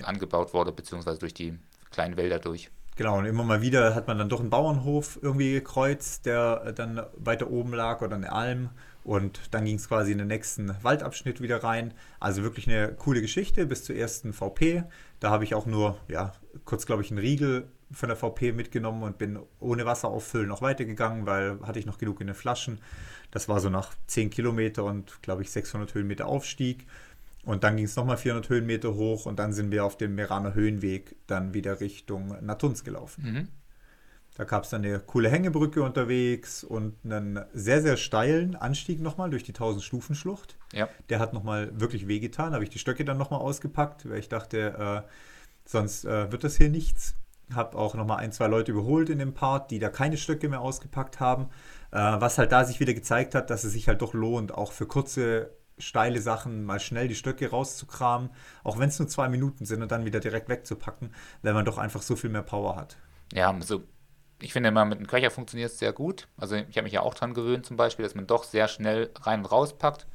angebaut 0.03 0.53
wurde, 0.53 0.71
beziehungsweise 0.71 1.19
durch 1.19 1.33
die 1.33 1.57
kleinen 1.91 2.17
Wälder 2.17 2.39
durch. 2.39 2.69
Genau, 2.95 3.17
und 3.19 3.25
immer 3.25 3.43
mal 3.43 3.61
wieder 3.61 3.93
hat 3.93 4.07
man 4.07 4.17
dann 4.17 4.29
doch 4.29 4.39
einen 4.39 4.49
Bauernhof 4.49 5.19
irgendwie 5.21 5.53
gekreuzt, 5.53 6.25
der 6.25 6.71
dann 6.73 7.05
weiter 7.15 7.49
oben 7.49 7.73
lag 7.73 8.01
oder 8.01 8.15
eine 8.15 8.31
Alm. 8.31 8.71
Und 9.07 9.39
dann 9.51 9.63
ging 9.63 9.77
es 9.77 9.87
quasi 9.87 10.11
in 10.11 10.17
den 10.17 10.27
nächsten 10.27 10.75
Waldabschnitt 10.83 11.39
wieder 11.39 11.63
rein. 11.63 11.93
Also 12.19 12.43
wirklich 12.43 12.67
eine 12.67 12.93
coole 12.93 13.21
Geschichte 13.21 13.65
bis 13.65 13.85
zur 13.85 13.95
ersten 13.95 14.33
VP. 14.33 14.83
Da 15.21 15.29
habe 15.29 15.45
ich 15.45 15.55
auch 15.55 15.65
nur, 15.65 15.97
ja, 16.09 16.33
kurz 16.65 16.85
glaube 16.85 17.03
ich 17.03 17.09
einen 17.09 17.19
Riegel 17.19 17.69
von 17.89 18.09
der 18.09 18.17
VP 18.17 18.51
mitgenommen 18.51 19.03
und 19.03 19.17
bin 19.17 19.39
ohne 19.61 19.85
Wasser 19.85 20.09
auffüllen 20.09 20.49
noch 20.49 20.61
weitergegangen, 20.61 21.25
weil 21.25 21.57
hatte 21.61 21.79
ich 21.79 21.85
noch 21.85 21.99
genug 21.99 22.19
in 22.19 22.27
den 22.27 22.35
Flaschen. 22.35 22.81
Das 23.31 23.47
war 23.47 23.61
so 23.61 23.69
nach 23.69 23.93
10 24.07 24.29
Kilometer 24.29 24.83
und 24.83 25.21
glaube 25.21 25.41
ich 25.41 25.51
600 25.51 25.93
Höhenmeter 25.93 26.25
Aufstieg. 26.25 26.85
Und 27.45 27.63
dann 27.63 27.77
ging 27.77 27.85
es 27.85 27.95
nochmal 27.95 28.17
400 28.17 28.49
Höhenmeter 28.49 28.93
hoch 28.95 29.25
und 29.25 29.39
dann 29.39 29.53
sind 29.53 29.71
wir 29.71 29.85
auf 29.85 29.97
dem 29.97 30.15
Meraner 30.15 30.53
Höhenweg 30.53 31.15
dann 31.27 31.53
wieder 31.53 31.79
Richtung 31.79 32.35
Natuns 32.45 32.83
gelaufen. 32.83 33.23
Mhm. 33.23 33.47
Da 34.37 34.43
gab 34.43 34.65
es 34.65 34.69
dann 34.69 34.85
eine 34.85 34.99
coole 34.99 35.29
Hängebrücke 35.31 35.81
unterwegs 35.81 36.63
und 36.63 36.93
einen 37.03 37.43
sehr, 37.53 37.81
sehr 37.81 37.97
steilen 37.97 38.55
Anstieg 38.55 39.01
nochmal 39.01 39.31
durch 39.31 39.41
die 39.43 39.53
1000-Stufen-Schlucht. 39.53 40.57
Ja. 40.73 40.87
Der 41.09 41.17
hat 41.17 41.33
nochmal 41.33 41.71
wirklich 41.79 42.07
wehgetan. 42.07 42.51
Da 42.51 42.55
habe 42.55 42.63
ich 42.63 42.69
die 42.69 42.77
Stöcke 42.77 43.03
dann 43.03 43.17
nochmal 43.17 43.39
ausgepackt, 43.39 44.07
weil 44.07 44.19
ich 44.19 44.29
dachte, 44.29 45.03
äh, 45.05 45.09
sonst 45.65 46.05
äh, 46.05 46.31
wird 46.31 46.43
das 46.43 46.55
hier 46.55 46.69
nichts. 46.69 47.15
Habe 47.51 47.79
auch 47.79 47.95
nochmal 47.95 48.19
ein, 48.19 48.31
zwei 48.31 48.45
Leute 48.45 48.73
überholt 48.73 49.09
in 49.09 49.17
dem 49.17 49.33
Part, 49.33 49.71
die 49.71 49.79
da 49.79 49.89
keine 49.89 50.17
Stöcke 50.17 50.49
mehr 50.49 50.61
ausgepackt 50.61 51.19
haben. 51.19 51.49
Äh, 51.89 51.97
was 51.97 52.37
halt 52.37 52.51
da 52.51 52.63
sich 52.63 52.79
wieder 52.79 52.93
gezeigt 52.93 53.33
hat, 53.33 53.49
dass 53.49 53.63
es 53.63 53.73
sich 53.73 53.87
halt 53.87 54.03
doch 54.03 54.13
lohnt, 54.13 54.53
auch 54.53 54.71
für 54.71 54.85
kurze 54.85 55.49
steile 55.79 56.21
Sachen 56.21 56.63
mal 56.63 56.79
schnell 56.79 57.07
die 57.07 57.15
Stöcke 57.15 57.49
rauszukramen, 57.49 58.29
auch 58.63 58.77
wenn 58.77 58.89
es 58.89 58.99
nur 58.99 59.07
zwei 59.07 59.29
Minuten 59.29 59.65
sind 59.65 59.81
und 59.81 59.91
dann 59.91 60.05
wieder 60.05 60.19
direkt 60.19 60.47
wegzupacken, 60.47 61.11
weil 61.41 61.53
man 61.55 61.65
doch 61.65 61.79
einfach 61.79 62.03
so 62.03 62.15
viel 62.15 62.29
mehr 62.29 62.43
Power 62.43 62.75
hat. 62.75 62.97
Ja, 63.33 63.51
also 63.51 63.83
ich 64.39 64.53
finde 64.53 64.69
immer 64.69 64.85
mit 64.85 64.99
einem 64.99 65.07
Köcher 65.07 65.31
funktioniert 65.31 65.71
es 65.71 65.79
sehr 65.79 65.93
gut. 65.93 66.27
Also 66.37 66.55
ich 66.55 66.77
habe 66.77 66.83
mich 66.83 66.93
ja 66.93 67.01
auch 67.01 67.13
dran 67.13 67.33
gewöhnt 67.33 67.65
zum 67.65 67.77
Beispiel, 67.77 68.03
dass 68.03 68.15
man 68.15 68.27
doch 68.27 68.43
sehr 68.43 68.67
schnell 68.67 69.09
rein 69.21 69.39
und 69.39 69.45
raus 69.51 69.77
packt. 69.77 70.05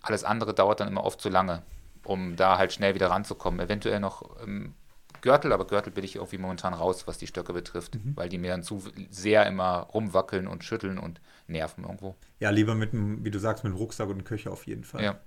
Alles 0.00 0.24
andere 0.24 0.54
dauert 0.54 0.80
dann 0.80 0.88
immer 0.88 1.04
oft 1.04 1.20
zu 1.20 1.28
lange, 1.28 1.62
um 2.04 2.36
da 2.36 2.56
halt 2.56 2.72
schnell 2.72 2.94
wieder 2.94 3.10
ranzukommen. 3.10 3.60
Eventuell 3.60 4.00
noch 4.00 4.22
ähm, 4.42 4.74
Gürtel, 5.20 5.52
aber 5.52 5.66
Gürtel 5.66 5.92
bin 5.92 6.04
ich 6.04 6.16
irgendwie 6.16 6.38
momentan 6.38 6.74
raus, 6.74 7.06
was 7.06 7.18
die 7.18 7.26
Stöcke 7.26 7.52
betrifft, 7.52 7.96
mhm. 7.96 8.16
weil 8.16 8.28
die 8.28 8.38
mir 8.38 8.50
dann 8.50 8.62
zu 8.62 8.82
sehr 9.10 9.46
immer 9.46 9.88
rumwackeln 9.92 10.46
und 10.46 10.64
schütteln 10.64 10.98
und 10.98 11.20
nerven 11.46 11.84
irgendwo. 11.84 12.14
Ja, 12.38 12.50
lieber 12.50 12.74
mit 12.74 12.92
einem, 12.92 13.24
wie 13.24 13.30
du 13.30 13.38
sagst, 13.38 13.64
mit 13.64 13.72
einem 13.72 13.80
Rucksack 13.80 14.06
und 14.08 14.14
einem 14.14 14.24
Köcher 14.24 14.52
auf 14.52 14.66
jeden 14.66 14.84
Fall. 14.84 15.02
Ja. 15.02 15.20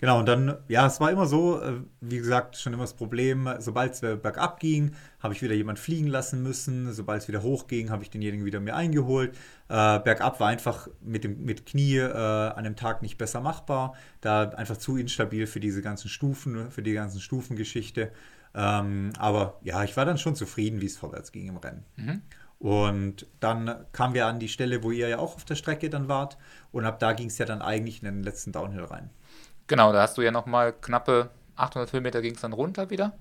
Genau, 0.00 0.20
und 0.20 0.26
dann, 0.26 0.56
ja, 0.68 0.86
es 0.86 1.00
war 1.00 1.10
immer 1.10 1.26
so, 1.26 1.60
äh, 1.60 1.80
wie 2.00 2.18
gesagt, 2.18 2.56
schon 2.56 2.72
immer 2.72 2.84
das 2.84 2.94
Problem, 2.94 3.48
sobald 3.58 3.94
es 3.94 4.00
bergab 4.00 4.60
ging, 4.60 4.92
habe 5.18 5.34
ich 5.34 5.42
wieder 5.42 5.54
jemand 5.54 5.80
fliegen 5.80 6.06
lassen 6.06 6.40
müssen, 6.40 6.92
sobald 6.92 7.22
es 7.22 7.28
wieder 7.28 7.42
hochging, 7.42 7.90
habe 7.90 8.04
ich 8.04 8.10
denjenigen 8.10 8.46
wieder 8.46 8.60
mir 8.60 8.76
eingeholt. 8.76 9.34
Äh, 9.68 9.98
bergab 9.98 10.38
war 10.38 10.48
einfach 10.48 10.88
mit 11.00 11.24
dem 11.24 11.44
mit 11.44 11.66
Knie 11.66 11.96
äh, 11.96 12.12
an 12.12 12.62
dem 12.62 12.76
Tag 12.76 13.02
nicht 13.02 13.18
besser 13.18 13.40
machbar, 13.40 13.94
da 14.20 14.50
einfach 14.50 14.76
zu 14.76 14.96
instabil 14.96 15.48
für 15.48 15.58
diese 15.58 15.82
ganzen 15.82 16.08
Stufen, 16.08 16.70
für 16.70 16.82
die 16.82 16.92
ganzen 16.92 17.20
Stufengeschichte. 17.20 18.12
Ähm, 18.54 19.12
aber 19.18 19.58
ja, 19.62 19.82
ich 19.82 19.96
war 19.96 20.04
dann 20.04 20.18
schon 20.18 20.36
zufrieden, 20.36 20.80
wie 20.80 20.86
es 20.86 20.96
vorwärts 20.96 21.32
ging 21.32 21.48
im 21.48 21.56
Rennen. 21.56 21.84
Mhm. 21.96 22.22
Und 22.60 23.26
dann 23.40 23.84
kamen 23.92 24.14
wir 24.14 24.26
an 24.26 24.40
die 24.40 24.48
Stelle, 24.48 24.82
wo 24.82 24.90
ihr 24.90 25.08
ja 25.08 25.18
auch 25.18 25.36
auf 25.36 25.44
der 25.44 25.54
Strecke 25.54 25.90
dann 25.90 26.08
wart. 26.08 26.38
Und 26.72 26.84
ab 26.84 26.98
da 26.98 27.12
ging 27.12 27.28
es 27.28 27.38
ja 27.38 27.46
dann 27.46 27.62
eigentlich 27.62 28.02
in 28.02 28.06
den 28.06 28.22
letzten 28.22 28.52
Downhill 28.52 28.84
rein. 28.84 29.10
Genau, 29.68 29.92
da 29.92 30.02
hast 30.02 30.18
du 30.18 30.22
ja 30.22 30.30
nochmal 30.30 30.72
knappe 30.72 31.30
800 31.56 31.92
Höhenmeter 31.92 32.22
ging 32.22 32.34
es 32.34 32.40
dann 32.40 32.52
runter 32.52 32.90
wieder. 32.90 33.12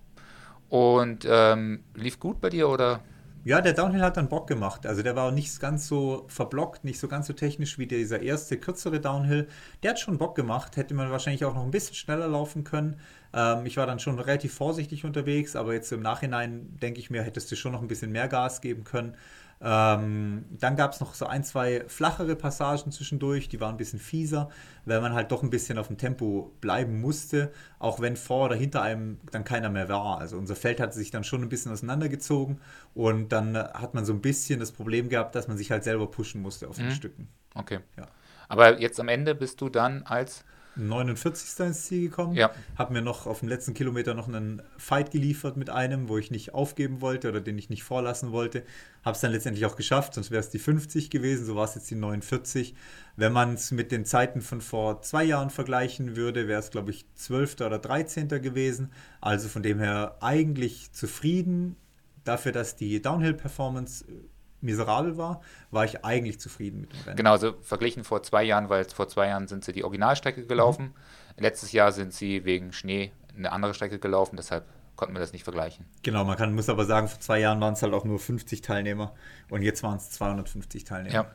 Und 0.70 1.28
ähm, 1.30 1.84
lief 1.94 2.20
gut 2.20 2.42
bei 2.42 2.50
dir 2.50 2.70
oder? 2.70 3.02
Ja, 3.44 3.62
der 3.62 3.72
Downhill 3.74 4.02
hat 4.02 4.18
dann 4.18 4.28
Bock 4.28 4.48
gemacht. 4.48 4.86
Also 4.86 5.04
der 5.04 5.16
war 5.16 5.32
nicht 5.32 5.60
ganz 5.62 5.88
so 5.88 6.26
verblockt, 6.28 6.84
nicht 6.84 7.00
so 7.00 7.08
ganz 7.08 7.28
so 7.28 7.34
technisch 7.34 7.78
wie 7.78 7.88
dieser 7.88 8.22
erste 8.22 8.58
kürzere 8.58 9.00
Downhill. 9.00 9.48
Der 9.84 9.92
hat 9.92 10.00
schon 10.00 10.18
Bock 10.18 10.36
gemacht. 10.36 10.76
Hätte 10.76 10.94
man 10.94 11.12
wahrscheinlich 11.12 11.46
auch 11.46 11.56
noch 11.56 11.64
ein 11.64 11.72
bisschen 11.72 11.96
schneller 11.96 12.28
laufen 12.28 12.66
können. 12.66 13.00
Ähm, 13.34 13.66
ich 13.66 13.78
war 13.78 13.88
dann 13.88 14.00
schon 14.00 14.20
relativ 14.20 14.54
vorsichtig 14.54 15.06
unterwegs, 15.06 15.56
aber 15.56 15.74
jetzt 15.74 15.92
im 15.94 16.02
Nachhinein 16.02 16.78
denke 16.82 17.00
ich 17.00 17.10
mir, 17.10 17.24
hättest 17.24 17.50
du 17.50 17.56
schon 17.56 17.72
noch 17.72 17.82
ein 17.82 17.88
bisschen 17.88 18.12
mehr 18.12 18.28
Gas 18.28 18.60
geben 18.60 18.84
können. 18.84 19.16
Ähm, 19.60 20.46
dann 20.52 20.76
gab 20.76 20.93
es 20.93 21.00
noch 21.00 21.15
so 21.15 21.26
ein, 21.26 21.43
zwei 21.43 21.84
flachere 21.88 22.36
Passagen 22.36 22.91
zwischendurch, 22.91 23.50
die 23.50 23.60
waren 23.60 23.74
ein 23.74 23.78
bisschen 23.78 24.00
fieser, 24.00 24.50
weil 24.86 25.02
man 25.02 25.13
halt 25.13 25.32
doch 25.32 25.41
ein 25.41 25.50
bisschen 25.50 25.80
auf 25.80 25.88
dem 25.88 25.98
Tempo 25.98 26.54
bleiben 26.62 27.02
musste, 27.02 27.52
auch 27.80 28.00
wenn 28.00 28.17
vor 28.17 28.46
oder 28.46 28.56
hinter 28.56 28.84
einem 28.84 29.20
dann 29.32 29.43
keiner 29.43 29.70
mehr 29.70 29.89
war. 29.89 30.20
Also 30.20 30.38
unser 30.38 30.56
Feld 30.56 30.80
hat 30.80 30.93
sich 30.93 31.10
dann 31.10 31.24
schon 31.24 31.41
ein 31.41 31.50
bisschen 31.50 31.72
auseinandergezogen 31.72 32.62
und 32.93 33.32
dann 33.32 33.58
hat 33.58 33.96
man 33.96 34.06
so 34.06 34.13
ein 34.13 34.22
bisschen 34.22 34.60
das 34.60 34.72
Problem 34.72 35.10
gehabt, 35.10 35.34
dass 35.34 35.48
man 35.48 35.58
sich 35.58 35.72
halt 35.72 35.84
selber 35.84 36.06
pushen 36.12 36.41
musste 36.41 36.67
auf 36.67 36.76
den 36.76 36.88
mhm. 36.88 36.91
Stücken. 36.91 37.28
Okay. 37.56 37.80
Ja. 37.98 38.06
Aber 38.50 38.80
jetzt 38.80 39.00
am 39.00 39.10
Ende 39.10 39.34
bist 39.34 39.60
du 39.62 39.70
dann 39.70 40.04
als 40.04 40.46
49. 40.78 41.66
ins 41.66 41.86
Ziel 41.86 42.10
gekommen. 42.10 42.36
Ja. 42.36 42.52
Habe 42.78 42.94
mir 42.94 43.02
noch 43.02 43.26
auf 43.26 43.40
dem 43.40 43.50
letzten 43.50 43.74
Kilometer 43.74 44.13
noch 44.13 44.28
einen 44.28 44.62
Fight 44.78 45.12
geliefert 45.12 45.58
mit 45.58 45.70
einem, 45.70 46.10
wo 46.10 46.18
ich 46.18 46.32
nicht 46.32 46.54
aufgeben 46.54 47.02
wollte 47.02 47.30
oder 47.30 47.42
den 47.42 47.58
ich 47.58 47.70
nicht 47.70 47.84
vorlassen 47.84 48.32
wollte. 48.32 48.63
Habe 49.04 49.16
es 49.16 49.22
dann 49.22 49.32
letztendlich 49.32 49.66
auch 49.66 49.76
geschafft, 49.76 50.13
sonst 50.13 50.32
wäre 50.32 50.40
es 50.40 50.50
die 50.50 50.60
50 50.60 51.10
gewesen, 51.10 51.46
so 51.46 51.56
war 51.56 51.66
es 51.66 51.76
jetzt 51.76 51.90
die 51.90 51.96
49. 51.96 52.76
Wenn 53.16 53.34
man 53.34 53.54
es 53.54 53.72
mit 53.72 53.92
den 53.92 54.06
Zeiten 54.06 54.42
von 54.42 54.62
vor 54.62 55.02
zwei 55.02 55.24
Jahren 55.24 55.50
vergleichen 55.50 56.16
würde, 56.16 56.48
wäre 56.48 56.60
es, 56.60 56.70
glaube 56.70 56.92
ich, 56.92 57.06
12. 57.16 57.62
oder 57.62 57.80
13. 57.80 58.28
gewesen. 58.28 58.92
Also 59.22 59.50
von 59.50 59.63
dem 59.63 59.80
her 59.80 60.18
eigentlich 60.22 60.92
zufrieden 60.92 61.76
dafür, 62.24 62.52
dass 62.52 62.76
die 62.76 63.02
Downhill-Performance 63.02 64.06
miserabel 64.62 65.17
war, 65.17 65.41
war 65.72 65.86
ich 65.86 66.04
eigentlich 66.04 66.39
zufrieden 66.39 66.82
mit 66.82 66.93
dem 66.93 67.02
Rennen. 67.02 67.17
Genau, 67.17 67.32
also 67.32 67.54
verglichen 67.62 68.04
vor 68.04 68.24
zwei 68.24 68.43
Jahren, 68.43 68.70
weil 68.70 68.86
vor 68.86 69.08
zwei 69.08 69.28
Jahren 69.28 69.48
sind 69.48 69.63
sie 69.63 69.72
die 69.72 69.84
Originalstrecke 69.84 70.46
gelaufen. 70.46 70.93
Mhm. 71.38 71.43
Letztes 71.43 71.72
Jahr 71.72 71.91
sind 71.91 72.13
sie 72.13 72.46
wegen 72.46 72.74
Schnee 72.74 73.12
eine 73.36 73.52
andere 73.52 73.74
Strecke 73.74 74.00
gelaufen, 74.00 74.36
deshalb 74.36 74.65
konnten 74.96 75.13
wir 75.13 75.20
das 75.20 75.32
nicht 75.32 75.43
vergleichen. 75.43 75.86
Genau, 76.02 76.24
man 76.24 76.38
kann, 76.38 76.56
muss 76.56 76.70
aber 76.70 76.86
sagen, 76.86 77.08
vor 77.08 77.20
zwei 77.20 77.39
Jahren 77.39 77.62
waren 77.62 77.74
es 77.74 77.84
halt 77.84 77.93
auch 77.93 78.04
nur 78.04 78.20
50 78.20 78.62
Teilnehmer 78.62 79.13
und 79.50 79.62
jetzt 79.62 79.84
waren 79.84 79.98
es 79.98 80.10
250 80.10 80.84
Teilnehmer. 80.84 81.13
Ja. 81.13 81.32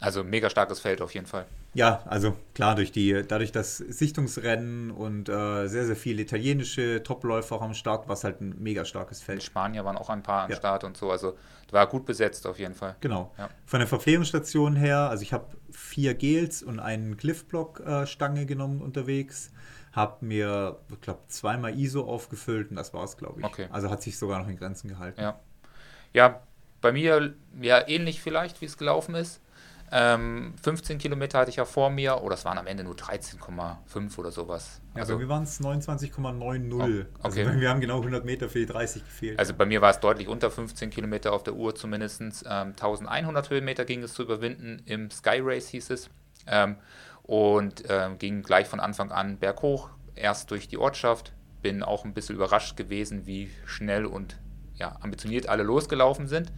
Also 0.00 0.24
mega 0.24 0.50
starkes 0.50 0.80
Feld 0.80 1.00
auf 1.00 1.14
jeden 1.14 1.26
Fall. 1.26 1.46
Ja, 1.72 2.02
also 2.06 2.36
klar, 2.54 2.76
durch 2.76 2.92
die, 2.92 3.24
dadurch 3.26 3.50
das 3.50 3.78
Sichtungsrennen 3.78 4.90
und 4.90 5.28
äh, 5.28 5.66
sehr, 5.66 5.86
sehr 5.86 5.96
viele 5.96 6.22
italienische 6.22 7.02
Topläufer 7.02 7.60
am 7.60 7.74
Start, 7.74 8.06
war 8.06 8.14
es 8.14 8.22
halt 8.22 8.40
ein 8.40 8.54
mega 8.58 8.84
starkes 8.84 9.22
Feld. 9.22 9.40
Die 9.42 9.46
Spanier 9.46 9.84
waren 9.84 9.96
auch 9.96 10.08
ein 10.08 10.22
paar 10.22 10.44
am 10.44 10.50
ja. 10.50 10.56
Start 10.56 10.84
und 10.84 10.96
so, 10.96 11.10
also 11.10 11.36
war 11.70 11.88
gut 11.88 12.06
besetzt 12.06 12.46
auf 12.46 12.58
jeden 12.60 12.74
Fall. 12.74 12.94
Genau. 13.00 13.32
Ja. 13.36 13.50
Von 13.66 13.80
der 13.80 13.88
Verpflegungsstation 13.88 14.76
her, 14.76 15.08
also 15.10 15.22
ich 15.22 15.32
habe 15.32 15.46
vier 15.72 16.14
Gels 16.14 16.62
und 16.62 16.78
einen 16.78 17.16
Glyphblock-Stange 17.16 18.42
äh, 18.42 18.46
genommen 18.46 18.80
unterwegs 18.80 19.50
habe 19.94 20.24
mir, 20.24 20.78
ich 20.90 21.00
glaube, 21.00 21.20
zweimal 21.28 21.78
ISO 21.78 22.02
aufgefüllt 22.02 22.70
und 22.70 22.76
das 22.76 22.92
war 22.92 23.04
es, 23.04 23.16
glaube 23.16 23.40
ich. 23.40 23.46
Okay. 23.46 23.68
Also 23.70 23.90
hat 23.90 24.02
sich 24.02 24.18
sogar 24.18 24.40
noch 24.40 24.48
in 24.48 24.56
Grenzen 24.56 24.88
gehalten. 24.88 25.20
Ja, 25.20 25.38
ja 26.12 26.40
bei 26.80 26.92
mir 26.92 27.34
ja 27.60 27.86
ähnlich 27.88 28.20
vielleicht, 28.20 28.60
wie 28.60 28.66
es 28.66 28.76
gelaufen 28.76 29.14
ist. 29.14 29.40
Ähm, 29.96 30.54
15 30.60 30.98
Kilometer 30.98 31.38
hatte 31.38 31.50
ich 31.50 31.56
ja 31.56 31.64
vor 31.64 31.88
mir, 31.88 32.16
oder 32.16 32.24
oh, 32.24 32.30
es 32.32 32.44
waren 32.44 32.58
am 32.58 32.66
Ende 32.66 32.82
nur 32.82 32.96
13,5 32.96 34.18
oder 34.18 34.32
sowas. 34.32 34.80
Ja, 34.94 35.02
also, 35.02 35.14
bei 35.14 35.20
mir 35.20 35.28
waren 35.28 35.44
es 35.44 35.60
29,90. 35.60 36.72
Oh, 36.72 36.82
okay. 36.82 37.06
Also 37.22 37.60
wir 37.60 37.70
haben 37.70 37.80
genau 37.80 37.98
100 37.98 38.24
Meter 38.24 38.48
für 38.48 38.58
die 38.58 38.66
30 38.66 39.04
gefehlt. 39.04 39.38
Also 39.38 39.54
bei 39.54 39.66
mir 39.66 39.80
war 39.82 39.90
es 39.90 40.00
deutlich 40.00 40.26
unter 40.26 40.50
15 40.50 40.90
Kilometer 40.90 41.32
auf 41.32 41.44
der 41.44 41.54
Uhr 41.54 41.76
zumindest. 41.76 42.20
Ähm, 42.20 42.70
1100 42.70 43.50
Höhenmeter 43.50 43.84
ging 43.84 44.02
es 44.02 44.14
zu 44.14 44.24
überwinden, 44.24 44.82
im 44.84 45.12
Sky 45.12 45.38
Race 45.40 45.68
hieß 45.68 45.90
es. 45.90 46.10
Ähm, 46.48 46.74
und 47.22 47.88
äh, 47.88 48.10
ging 48.18 48.42
gleich 48.42 48.66
von 48.66 48.80
Anfang 48.80 49.12
an 49.12 49.38
berghoch, 49.38 49.90
erst 50.16 50.50
durch 50.50 50.66
die 50.66 50.76
Ortschaft. 50.76 51.32
Bin 51.62 51.84
auch 51.84 52.04
ein 52.04 52.14
bisschen 52.14 52.34
überrascht 52.34 52.76
gewesen, 52.76 53.26
wie 53.26 53.48
schnell 53.64 54.06
und 54.06 54.40
ja, 54.74 54.96
ambitioniert 55.02 55.48
alle 55.48 55.62
losgelaufen 55.62 56.26
sind. 56.26 56.52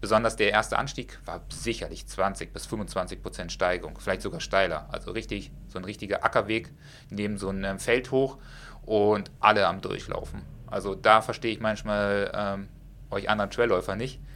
Besonders 0.00 0.36
der 0.36 0.50
erste 0.50 0.78
Anstieg 0.78 1.18
war 1.26 1.42
sicherlich 1.50 2.06
20 2.06 2.52
bis 2.52 2.66
25 2.66 3.22
Prozent 3.22 3.52
Steigung, 3.52 3.98
vielleicht 3.98 4.22
sogar 4.22 4.40
steiler. 4.40 4.88
Also 4.90 5.10
richtig, 5.10 5.52
so 5.68 5.78
ein 5.78 5.84
richtiger 5.84 6.24
Ackerweg 6.24 6.72
neben 7.10 7.36
so 7.36 7.48
einem 7.48 7.78
Feld 7.78 8.10
hoch 8.10 8.38
und 8.82 9.30
alle 9.40 9.66
am 9.66 9.80
Durchlaufen. 9.80 10.42
Also 10.66 10.94
da 10.94 11.20
verstehe 11.20 11.52
ich 11.52 11.60
manchmal 11.60 12.30
ähm, 12.34 12.68
euch 13.10 13.28
anderen 13.28 13.50
Trailläufer 13.50 13.96
nicht 13.96 14.20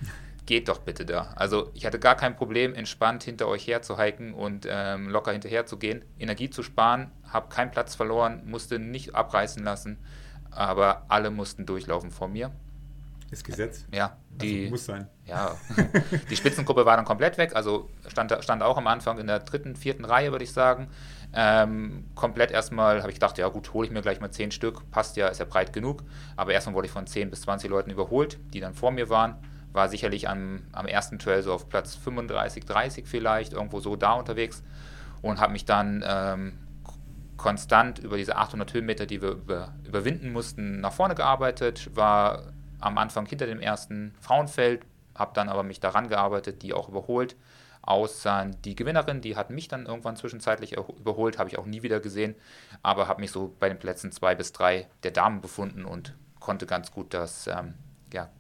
geht 0.47 0.69
doch 0.69 0.79
bitte 0.79 1.07
da. 1.07 1.33
Also 1.37 1.71
ich 1.75 1.87
hatte 1.87 1.99
gar 1.99 2.17
kein 2.17 2.37
Problem, 2.37 2.75
entspannt 2.75 3.23
hinter 3.23 3.49
euch 3.49 3.67
herzuhiken 3.67 4.35
und 4.35 4.67
ähm, 4.69 5.09
locker 5.09 5.33
hinterher 5.33 5.67
zu 5.67 5.79
gehen, 5.79 6.05
Energie 6.19 6.51
zu 6.51 6.63
sparen, 6.63 7.11
habe 7.29 7.49
keinen 7.49 7.71
Platz 7.71 7.95
verloren, 7.95 8.43
musste 8.45 8.79
nicht 8.79 9.15
abreißen 9.15 9.63
lassen, 9.65 9.99
aber 10.51 11.07
alle 11.09 11.31
mussten 11.31 11.67
durchlaufen 11.67 12.11
vor 12.11 12.29
mir. 12.29 12.51
Ist 13.35 13.45
Gesetz? 13.45 13.85
Ja, 13.93 14.05
also 14.05 14.17
die 14.41 14.59
also 14.61 14.71
muss 14.71 14.85
sein. 14.85 15.09
Ja, 15.27 15.57
die 16.31 16.37
Spitzengruppe 16.37 16.87
war 16.87 16.97
dann 16.97 17.05
komplett 17.05 17.37
weg, 17.37 17.57
also 17.57 17.91
stand, 18.07 18.37
stand 18.41 18.63
auch 18.63 18.77
am 18.77 18.87
Anfang 18.87 19.19
in 19.19 19.27
der 19.27 19.41
dritten, 19.41 19.75
vierten 19.75 20.05
Reihe, 20.05 20.31
würde 20.31 20.45
ich 20.45 20.53
sagen. 20.53 20.89
Ähm, 21.33 22.05
komplett 22.15 22.53
erstmal 22.53 23.01
habe 23.01 23.11
ich 23.11 23.17
gedacht, 23.17 23.37
ja 23.39 23.49
gut, 23.49 23.73
hole 23.73 23.87
ich 23.87 23.93
mir 23.93 24.03
gleich 24.03 24.21
mal 24.21 24.31
zehn 24.31 24.53
Stück, 24.53 24.89
passt 24.91 25.17
ja, 25.17 25.27
ist 25.29 25.39
ja 25.39 25.47
breit 25.47 25.73
genug. 25.73 26.05
Aber 26.37 26.53
erstmal 26.53 26.77
wurde 26.77 26.87
ich 26.87 26.93
von 26.93 27.07
10 27.09 27.31
bis 27.31 27.41
20 27.43 27.69
Leuten 27.69 27.91
überholt, 27.91 28.39
die 28.53 28.61
dann 28.61 28.75
vor 28.75 28.93
mir 28.93 29.11
waren 29.11 29.39
war 29.75 29.89
sicherlich 29.89 30.29
am, 30.29 30.63
am 30.71 30.87
ersten 30.87 31.19
Trail 31.19 31.43
so 31.43 31.53
auf 31.53 31.69
Platz 31.69 31.97
35, 31.97 32.65
30 32.65 33.07
vielleicht, 33.09 33.53
irgendwo 33.53 33.81
so 33.81 33.97
da 33.97 34.13
unterwegs 34.13 34.63
und 35.21 35.41
habe 35.41 35.53
mich 35.53 35.65
dann 35.65 36.05
ähm, 36.07 36.59
konstant 37.37 37.99
über 37.99 38.17
diese 38.17 38.37
800 38.37 38.73
Höhenmeter, 38.73 39.05
die 39.05 39.21
wir 39.21 39.31
über, 39.31 39.75
überwinden 39.85 40.33
mussten, 40.33 40.81
nach 40.81 40.93
vorne 40.93 41.17
gearbeitet, 41.17 41.91
war 41.95 42.54
am 42.85 42.99
Anfang 42.99 43.27
hinter 43.27 43.47
dem 43.47 43.61
ersten 43.61 44.15
Frauenfeld, 44.21 44.85
habe 45.15 45.33
dann 45.35 45.49
aber 45.49 45.63
mich 45.63 45.81
daran 45.81 46.09
gearbeitet, 46.09 46.63
die 46.63 46.75
auch 46.75 46.89
überholt. 46.89 47.37
Außer 47.83 48.51
die 48.65 48.75
Gewinnerin, 48.75 49.21
die 49.21 49.37
hat 49.37 49.51
mich 49.51 49.69
dann 49.69 49.87
irgendwann 49.87 50.17
zwischenzeitlich 50.17 50.77
überholt, 50.77 51.39
habe 51.39 51.51
ich 51.51 51.59
auch 51.59 51.67
nie 51.67 51.83
wieder 51.83 52.01
gesehen, 52.01 52.35
aber 52.83 53.09
habe 53.09 53.21
mich 53.21 53.31
so 53.31 53.55
bei 53.59 53.69
den 53.69 53.79
Plätzen 53.79 54.11
zwei 54.11 54.35
bis 54.35 54.53
drei 54.53 54.87
der 55.03 55.11
Damen 55.11 55.43
befunden 55.43 55.85
und 55.85 56.15
konnte 56.41 56.67
ganz 56.67 56.93
gut 56.93 57.13
das 57.13 57.47
ähm, 57.47 57.75
ja, 58.13 58.31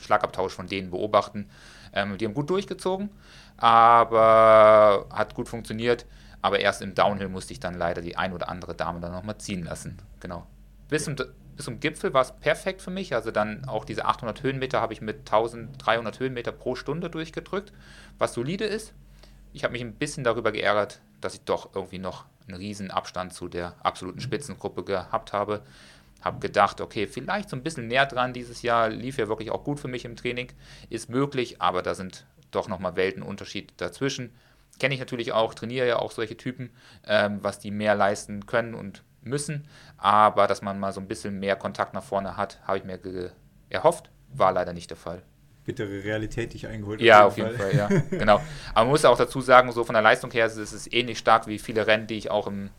Schlagabtausch 0.00 0.52
von 0.52 0.68
denen 0.68 0.90
beobachten. 0.90 1.48
Ähm, 1.92 2.18
die 2.18 2.24
haben 2.24 2.34
gut 2.34 2.50
durchgezogen, 2.50 3.10
aber 3.56 5.06
hat 5.10 5.34
gut 5.34 5.48
funktioniert. 5.48 6.06
Aber 6.40 6.58
erst 6.58 6.82
im 6.82 6.94
Downhill 6.94 7.28
musste 7.28 7.52
ich 7.52 7.60
dann 7.60 7.74
leider 7.74 8.02
die 8.02 8.16
ein 8.16 8.32
oder 8.32 8.48
andere 8.48 8.74
Dame 8.74 8.98
dann 8.98 9.12
nochmal 9.12 9.38
ziehen 9.38 9.64
lassen. 9.64 9.98
Genau. 10.18 10.46
Bis 10.88 11.04
zum, 11.04 11.14
bis 11.56 11.64
zum 11.64 11.80
Gipfel 11.80 12.14
war 12.14 12.22
es 12.22 12.32
perfekt 12.32 12.82
für 12.82 12.90
mich. 12.90 13.14
Also 13.14 13.30
dann 13.30 13.66
auch 13.66 13.84
diese 13.84 14.04
800 14.04 14.42
Höhenmeter 14.42 14.80
habe 14.80 14.92
ich 14.92 15.00
mit 15.00 15.18
1300 15.20 16.20
Höhenmeter 16.20 16.52
pro 16.52 16.74
Stunde 16.74 17.10
durchgedrückt, 17.10 17.72
was 18.18 18.34
solide 18.34 18.64
ist. 18.64 18.94
Ich 19.52 19.64
habe 19.64 19.72
mich 19.72 19.82
ein 19.82 19.94
bisschen 19.94 20.24
darüber 20.24 20.52
geärgert, 20.52 21.00
dass 21.20 21.34
ich 21.34 21.42
doch 21.42 21.74
irgendwie 21.74 21.98
noch 21.98 22.24
einen 22.48 22.56
riesen 22.56 22.90
Abstand 22.90 23.34
zu 23.34 23.48
der 23.48 23.74
absoluten 23.82 24.20
Spitzengruppe 24.20 24.82
gehabt 24.84 25.32
habe 25.32 25.62
habe 26.22 26.38
gedacht, 26.38 26.80
okay, 26.80 27.06
vielleicht 27.06 27.50
so 27.50 27.56
ein 27.56 27.62
bisschen 27.62 27.88
näher 27.88 28.06
dran 28.06 28.32
dieses 28.32 28.62
Jahr, 28.62 28.88
lief 28.88 29.18
ja 29.18 29.28
wirklich 29.28 29.50
auch 29.50 29.64
gut 29.64 29.80
für 29.80 29.88
mich 29.88 30.04
im 30.04 30.16
Training, 30.16 30.48
ist 30.88 31.10
möglich, 31.10 31.60
aber 31.60 31.82
da 31.82 31.94
sind 31.94 32.24
doch 32.50 32.68
nochmal 32.68 32.96
Weltenunterschied 32.96 33.72
dazwischen. 33.76 34.32
Kenne 34.78 34.94
ich 34.94 35.00
natürlich 35.00 35.32
auch, 35.32 35.54
trainiere 35.54 35.86
ja 35.86 35.98
auch 35.98 36.12
solche 36.12 36.36
Typen, 36.36 36.70
ähm, 37.06 37.38
was 37.42 37.58
die 37.58 37.70
mehr 37.70 37.94
leisten 37.94 38.46
können 38.46 38.74
und 38.74 39.02
müssen, 39.22 39.66
aber 39.96 40.46
dass 40.46 40.62
man 40.62 40.78
mal 40.78 40.92
so 40.92 41.00
ein 41.00 41.08
bisschen 41.08 41.38
mehr 41.38 41.56
Kontakt 41.56 41.94
nach 41.94 42.02
vorne 42.02 42.36
hat, 42.36 42.58
habe 42.66 42.78
ich 42.78 42.84
mir 42.84 42.98
erhofft, 43.70 44.10
war 44.34 44.52
leider 44.52 44.72
nicht 44.72 44.90
der 44.90 44.96
Fall 44.96 45.22
bittere 45.64 46.02
Realität, 46.02 46.52
die 46.52 46.56
ich 46.56 46.66
eingeholt 46.66 47.00
habe. 47.00 47.06
Ja, 47.06 47.26
auf 47.26 47.36
jeden 47.36 47.56
Fall, 47.56 47.72
Fall 47.72 47.90
ja. 48.10 48.18
genau. 48.18 48.40
Aber 48.74 48.84
man 48.84 48.88
muss 48.88 49.04
auch 49.04 49.16
dazu 49.16 49.40
sagen, 49.40 49.70
so 49.72 49.84
von 49.84 49.94
der 49.94 50.02
Leistung 50.02 50.30
her 50.30 50.46
ist 50.46 50.56
es 50.56 50.92
ähnlich 50.92 51.18
stark 51.18 51.46
wie 51.46 51.58
viele 51.58 51.86
Rennen, 51.86 52.06
die 52.06 52.18
ich 52.18 52.30
auch 52.30 52.46
im 52.46 52.70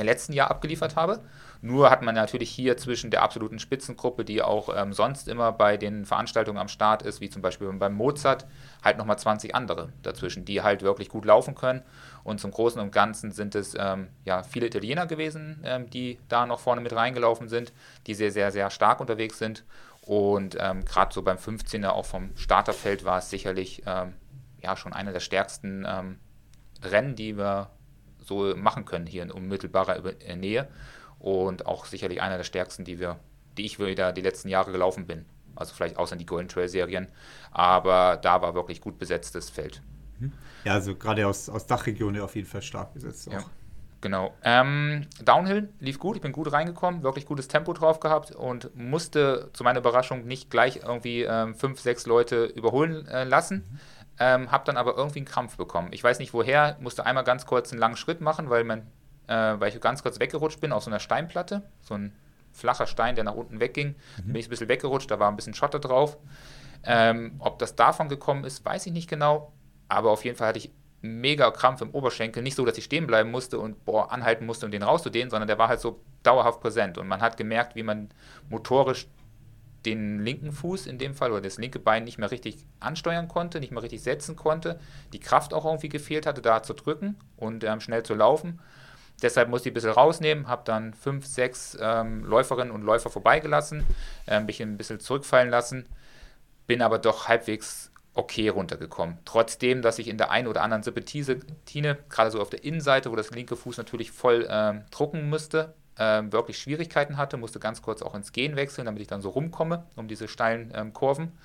letzten 0.00 0.32
Jahr 0.32 0.50
abgeliefert 0.50 0.96
habe. 0.96 1.20
Nur 1.60 1.90
hat 1.90 2.02
man 2.02 2.14
natürlich 2.14 2.50
hier 2.50 2.76
zwischen 2.76 3.10
der 3.10 3.22
absoluten 3.22 3.58
Spitzengruppe, 3.58 4.24
die 4.24 4.42
auch 4.42 4.68
ähm, 4.76 4.92
sonst 4.92 5.26
immer 5.26 5.50
bei 5.50 5.76
den 5.76 6.04
Veranstaltungen 6.04 6.58
am 6.58 6.68
Start 6.68 7.02
ist, 7.02 7.20
wie 7.20 7.30
zum 7.30 7.42
Beispiel 7.42 7.72
beim 7.72 7.94
Mozart, 7.94 8.46
halt 8.84 8.96
nochmal 8.96 9.18
20 9.18 9.56
andere 9.56 9.92
dazwischen, 10.02 10.44
die 10.44 10.62
halt 10.62 10.82
wirklich 10.82 11.08
gut 11.08 11.24
laufen 11.24 11.56
können. 11.56 11.82
Und 12.24 12.40
zum 12.40 12.50
Großen 12.50 12.80
und 12.80 12.92
Ganzen 12.92 13.32
sind 13.32 13.54
es 13.54 13.74
ähm, 13.78 14.08
ja, 14.24 14.42
viele 14.42 14.66
Italiener 14.66 15.06
gewesen, 15.06 15.62
ähm, 15.64 15.88
die 15.90 16.18
da 16.28 16.46
noch 16.46 16.60
vorne 16.60 16.80
mit 16.80 16.92
reingelaufen 16.92 17.48
sind, 17.48 17.72
die 18.06 18.14
sehr, 18.14 18.32
sehr, 18.32 18.50
sehr 18.52 18.70
stark 18.70 19.00
unterwegs 19.00 19.38
sind. 19.38 19.64
Und 20.02 20.56
ähm, 20.58 20.84
gerade 20.84 21.12
so 21.12 21.22
beim 21.22 21.36
15er 21.36 21.90
auch 21.90 22.06
vom 22.06 22.30
Starterfeld 22.36 23.04
war 23.04 23.18
es 23.18 23.30
sicherlich 23.30 23.82
ähm, 23.86 24.14
ja, 24.62 24.76
schon 24.76 24.92
einer 24.92 25.12
der 25.12 25.20
stärksten 25.20 25.84
ähm, 25.86 26.18
Rennen, 26.82 27.14
die 27.14 27.36
wir 27.36 27.70
so 28.24 28.54
machen 28.56 28.84
können 28.84 29.06
hier 29.06 29.22
in 29.22 29.30
unmittelbarer 29.30 30.00
Nähe 30.36 30.68
und 31.18 31.66
auch 31.66 31.86
sicherlich 31.86 32.22
einer 32.22 32.36
der 32.36 32.44
stärksten, 32.44 32.84
die 32.84 33.00
wir, 33.00 33.18
die 33.56 33.66
ich 33.66 33.78
wieder 33.78 34.12
die 34.12 34.20
letzten 34.20 34.48
Jahre 34.48 34.72
gelaufen 34.72 35.06
bin. 35.06 35.24
Also 35.56 35.74
vielleicht 35.74 35.96
außer 35.96 36.16
die 36.16 36.26
Golden 36.26 36.48
Trail 36.48 36.68
Serien, 36.68 37.08
aber 37.50 38.16
da 38.16 38.40
war 38.42 38.54
wirklich 38.54 38.80
gut 38.80 38.98
besetztes 38.98 39.50
Feld. 39.50 39.82
Mhm. 40.18 40.32
Ja, 40.64 40.74
also 40.74 40.94
gerade 40.94 41.26
aus, 41.26 41.48
aus 41.48 41.66
Dachregionen 41.66 42.20
auf 42.20 42.34
jeden 42.36 42.48
Fall 42.48 42.62
stark 42.62 42.94
besetzt. 42.94 43.28
Auch. 43.28 43.32
Ja, 43.32 43.44
genau. 44.00 44.34
Ähm, 44.42 45.06
Downhill 45.22 45.68
lief 45.80 45.98
gut, 45.98 46.16
ich 46.16 46.22
bin 46.22 46.32
gut 46.32 46.52
reingekommen, 46.52 47.02
wirklich 47.02 47.26
gutes 47.26 47.48
Tempo 47.48 47.72
drauf 47.72 48.00
gehabt 48.00 48.32
und 48.32 48.74
musste 48.76 49.50
zu 49.52 49.64
meiner 49.64 49.80
Überraschung 49.80 50.26
nicht 50.26 50.50
gleich 50.50 50.80
irgendwie 50.84 51.22
ähm, 51.22 51.54
fünf, 51.54 51.80
sechs 51.80 52.06
Leute 52.06 52.44
überholen 52.44 53.06
äh, 53.06 53.24
lassen. 53.24 53.56
Mhm. 53.70 53.78
Ähm, 54.20 54.50
habe 54.50 54.64
dann 54.64 54.76
aber 54.76 54.96
irgendwie 54.96 55.20
einen 55.20 55.26
Krampf 55.26 55.56
bekommen. 55.56 55.88
Ich 55.92 56.02
weiß 56.02 56.18
nicht 56.18 56.34
woher, 56.34 56.76
musste 56.80 57.06
einmal 57.06 57.22
ganz 57.22 57.46
kurz 57.46 57.70
einen 57.70 57.78
langen 57.78 57.96
Schritt 57.96 58.20
machen, 58.20 58.50
weil 58.50 58.64
mein 58.64 58.88
äh, 59.28 59.60
weil 59.60 59.68
ich 59.68 59.80
ganz 59.80 60.02
kurz 60.02 60.18
weggerutscht 60.18 60.60
bin 60.60 60.72
auf 60.72 60.82
so 60.82 60.90
einer 60.90 61.00
Steinplatte, 61.00 61.62
so 61.82 61.94
ein 61.94 62.12
flacher 62.50 62.86
Stein, 62.86 63.14
der 63.14 63.24
nach 63.24 63.34
unten 63.34 63.60
wegging. 63.60 63.94
Mhm. 64.24 64.32
bin 64.32 64.36
ich 64.36 64.46
ein 64.46 64.50
bisschen 64.50 64.68
weggerutscht, 64.68 65.10
da 65.10 65.20
war 65.20 65.28
ein 65.28 65.36
bisschen 65.36 65.54
Schotter 65.54 65.78
drauf. 65.78 66.16
Ähm, 66.84 67.36
ob 67.38 67.58
das 67.58 67.76
davon 67.76 68.08
gekommen 68.08 68.44
ist, 68.44 68.64
weiß 68.64 68.86
ich 68.86 68.92
nicht 68.92 69.08
genau, 69.08 69.52
aber 69.88 70.10
auf 70.10 70.24
jeden 70.24 70.36
Fall 70.36 70.48
hatte 70.48 70.58
ich 70.58 70.70
mega 71.00 71.50
Krampf 71.50 71.80
im 71.80 71.90
Oberschenkel. 71.90 72.42
Nicht 72.42 72.56
so, 72.56 72.64
dass 72.64 72.78
ich 72.78 72.84
stehen 72.84 73.06
bleiben 73.06 73.30
musste 73.30 73.58
und 73.58 73.84
boah, 73.84 74.12
anhalten 74.12 74.46
musste, 74.46 74.66
um 74.66 74.72
den 74.72 74.82
rauszudehnen, 74.82 75.30
sondern 75.30 75.48
der 75.48 75.58
war 75.58 75.68
halt 75.68 75.80
so 75.80 76.00
dauerhaft 76.22 76.60
präsent. 76.60 76.98
Und 76.98 77.08
man 77.08 77.20
hat 77.20 77.36
gemerkt, 77.36 77.76
wie 77.76 77.82
man 77.82 78.08
motorisch 78.48 79.06
den 79.86 80.18
linken 80.24 80.52
Fuß 80.52 80.86
in 80.86 80.98
dem 80.98 81.14
Fall 81.14 81.30
oder 81.30 81.40
das 81.40 81.58
linke 81.58 81.78
Bein 81.78 82.04
nicht 82.04 82.18
mehr 82.18 82.30
richtig 82.30 82.66
ansteuern 82.80 83.28
konnte, 83.28 83.60
nicht 83.60 83.70
mehr 83.70 83.82
richtig 83.82 84.02
setzen 84.02 84.34
konnte, 84.34 84.80
die 85.12 85.20
Kraft 85.20 85.54
auch 85.54 85.64
irgendwie 85.64 85.88
gefehlt 85.88 86.26
hatte, 86.26 86.42
da 86.42 86.62
zu 86.62 86.74
drücken 86.74 87.16
und 87.36 87.62
ähm, 87.64 87.80
schnell 87.80 88.02
zu 88.02 88.14
laufen. 88.14 88.60
Deshalb 89.22 89.48
musste 89.48 89.68
ich 89.68 89.72
ein 89.72 89.74
bisschen 89.74 89.90
rausnehmen, 89.90 90.48
habe 90.48 90.62
dann 90.64 90.94
fünf, 90.94 91.26
sechs 91.26 91.76
ähm, 91.80 92.24
Läuferinnen 92.24 92.72
und 92.72 92.82
Läufer 92.82 93.10
vorbeigelassen, 93.10 93.84
äh, 94.26 94.40
mich 94.40 94.60
ein 94.62 94.76
bisschen 94.76 95.00
zurückfallen 95.00 95.50
lassen. 95.50 95.86
bin 96.66 96.82
aber 96.82 96.98
doch 96.98 97.28
halbwegs 97.28 97.90
okay 98.18 98.48
runtergekommen. 98.48 99.18
Trotzdem, 99.24 99.80
dass 99.80 100.00
ich 100.00 100.08
in 100.08 100.18
der 100.18 100.30
einen 100.30 100.48
oder 100.48 100.62
anderen 100.62 100.82
Serpentine, 100.82 101.98
gerade 102.08 102.30
so 102.32 102.40
auf 102.40 102.50
der 102.50 102.64
Innenseite, 102.64 103.12
wo 103.12 103.16
das 103.16 103.30
linke 103.30 103.54
Fuß 103.54 103.78
natürlich 103.78 104.10
voll 104.10 104.46
ähm, 104.50 104.84
drucken 104.90 105.30
müsste, 105.30 105.74
ähm, 105.98 106.32
wirklich 106.32 106.58
Schwierigkeiten 106.58 107.16
hatte, 107.16 107.36
musste 107.36 107.60
ganz 107.60 107.80
kurz 107.80 108.02
auch 108.02 108.16
ins 108.16 108.32
Gehen 108.32 108.56
wechseln, 108.56 108.86
damit 108.86 109.00
ich 109.00 109.08
dann 109.08 109.20
so 109.20 109.30
rumkomme, 109.30 109.86
um 109.94 110.08
diese 110.08 110.26
steilen 110.26 110.72
ähm, 110.74 110.92
Kurven. 110.92 111.38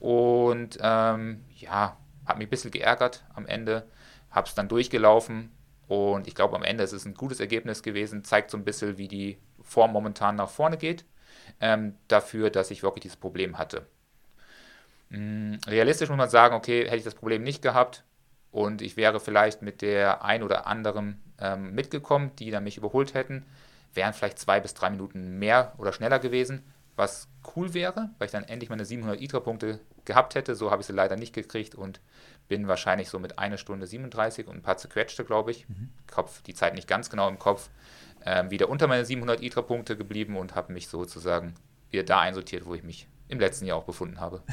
Und 0.00 0.78
ähm, 0.80 1.44
ja, 1.54 1.98
hat 2.24 2.38
mich 2.38 2.46
ein 2.46 2.50
bisschen 2.50 2.70
geärgert 2.70 3.24
am 3.34 3.46
Ende, 3.46 3.86
habe 4.30 4.48
es 4.48 4.54
dann 4.54 4.68
durchgelaufen 4.68 5.50
und 5.86 6.26
ich 6.26 6.34
glaube, 6.34 6.56
am 6.56 6.62
Ende 6.62 6.82
ist 6.82 6.92
es 6.92 7.04
ein 7.04 7.14
gutes 7.14 7.40
Ergebnis 7.40 7.82
gewesen, 7.82 8.24
zeigt 8.24 8.50
so 8.50 8.56
ein 8.56 8.64
bisschen, 8.64 8.96
wie 8.96 9.08
die 9.08 9.38
Form 9.62 9.92
momentan 9.92 10.36
nach 10.36 10.48
vorne 10.48 10.78
geht, 10.78 11.04
ähm, 11.60 11.94
dafür, 12.08 12.48
dass 12.48 12.70
ich 12.70 12.82
wirklich 12.82 13.02
dieses 13.02 13.18
Problem 13.18 13.58
hatte. 13.58 13.86
Mm, 15.10 15.54
realistisch 15.66 16.08
muss 16.08 16.18
man 16.18 16.30
sagen, 16.30 16.54
okay, 16.54 16.84
hätte 16.84 16.96
ich 16.96 17.04
das 17.04 17.14
Problem 17.14 17.42
nicht 17.42 17.62
gehabt 17.62 18.04
und 18.50 18.82
ich 18.82 18.96
wäre 18.96 19.20
vielleicht 19.20 19.62
mit 19.62 19.82
der 19.82 20.24
ein 20.24 20.42
oder 20.42 20.66
anderen 20.66 21.22
ähm, 21.38 21.74
mitgekommen, 21.74 22.30
die 22.38 22.50
dann 22.50 22.64
mich 22.64 22.76
überholt 22.76 23.14
hätten, 23.14 23.44
wären 23.94 24.12
vielleicht 24.12 24.38
zwei 24.38 24.60
bis 24.60 24.74
drei 24.74 24.90
Minuten 24.90 25.38
mehr 25.38 25.74
oder 25.78 25.92
schneller 25.92 26.18
gewesen, 26.18 26.64
was 26.96 27.28
cool 27.54 27.74
wäre, 27.74 28.10
weil 28.18 28.26
ich 28.26 28.32
dann 28.32 28.44
endlich 28.44 28.70
meine 28.70 28.84
700 28.84 29.20
ITRA-Punkte 29.20 29.80
gehabt 30.04 30.34
hätte. 30.34 30.54
So 30.54 30.70
habe 30.70 30.80
ich 30.80 30.86
sie 30.86 30.92
leider 30.92 31.16
nicht 31.16 31.34
gekriegt 31.34 31.74
und 31.74 32.00
bin 32.48 32.68
wahrscheinlich 32.68 33.08
so 33.08 33.18
mit 33.18 33.38
einer 33.38 33.58
Stunde 33.58 33.86
37 33.86 34.46
und 34.46 34.56
ein 34.56 34.62
paar 34.62 34.78
zerquetschte, 34.78 35.24
glaube 35.24 35.50
ich, 35.50 35.68
mhm. 35.68 35.90
Kopf, 36.10 36.42
die 36.42 36.54
Zeit 36.54 36.74
nicht 36.74 36.88
ganz 36.88 37.10
genau 37.10 37.28
im 37.28 37.38
Kopf, 37.38 37.68
ähm, 38.24 38.50
wieder 38.50 38.68
unter 38.68 38.86
meine 38.86 39.04
700 39.04 39.42
ITRA-Punkte 39.42 39.96
geblieben 39.96 40.36
und 40.36 40.54
habe 40.54 40.72
mich 40.72 40.88
sozusagen 40.88 41.54
wieder 41.90 42.04
da 42.04 42.20
einsortiert, 42.20 42.66
wo 42.66 42.74
ich 42.74 42.82
mich 42.82 43.08
im 43.28 43.40
letzten 43.40 43.66
Jahr 43.66 43.78
auch 43.78 43.84
befunden 43.84 44.20
habe. 44.20 44.42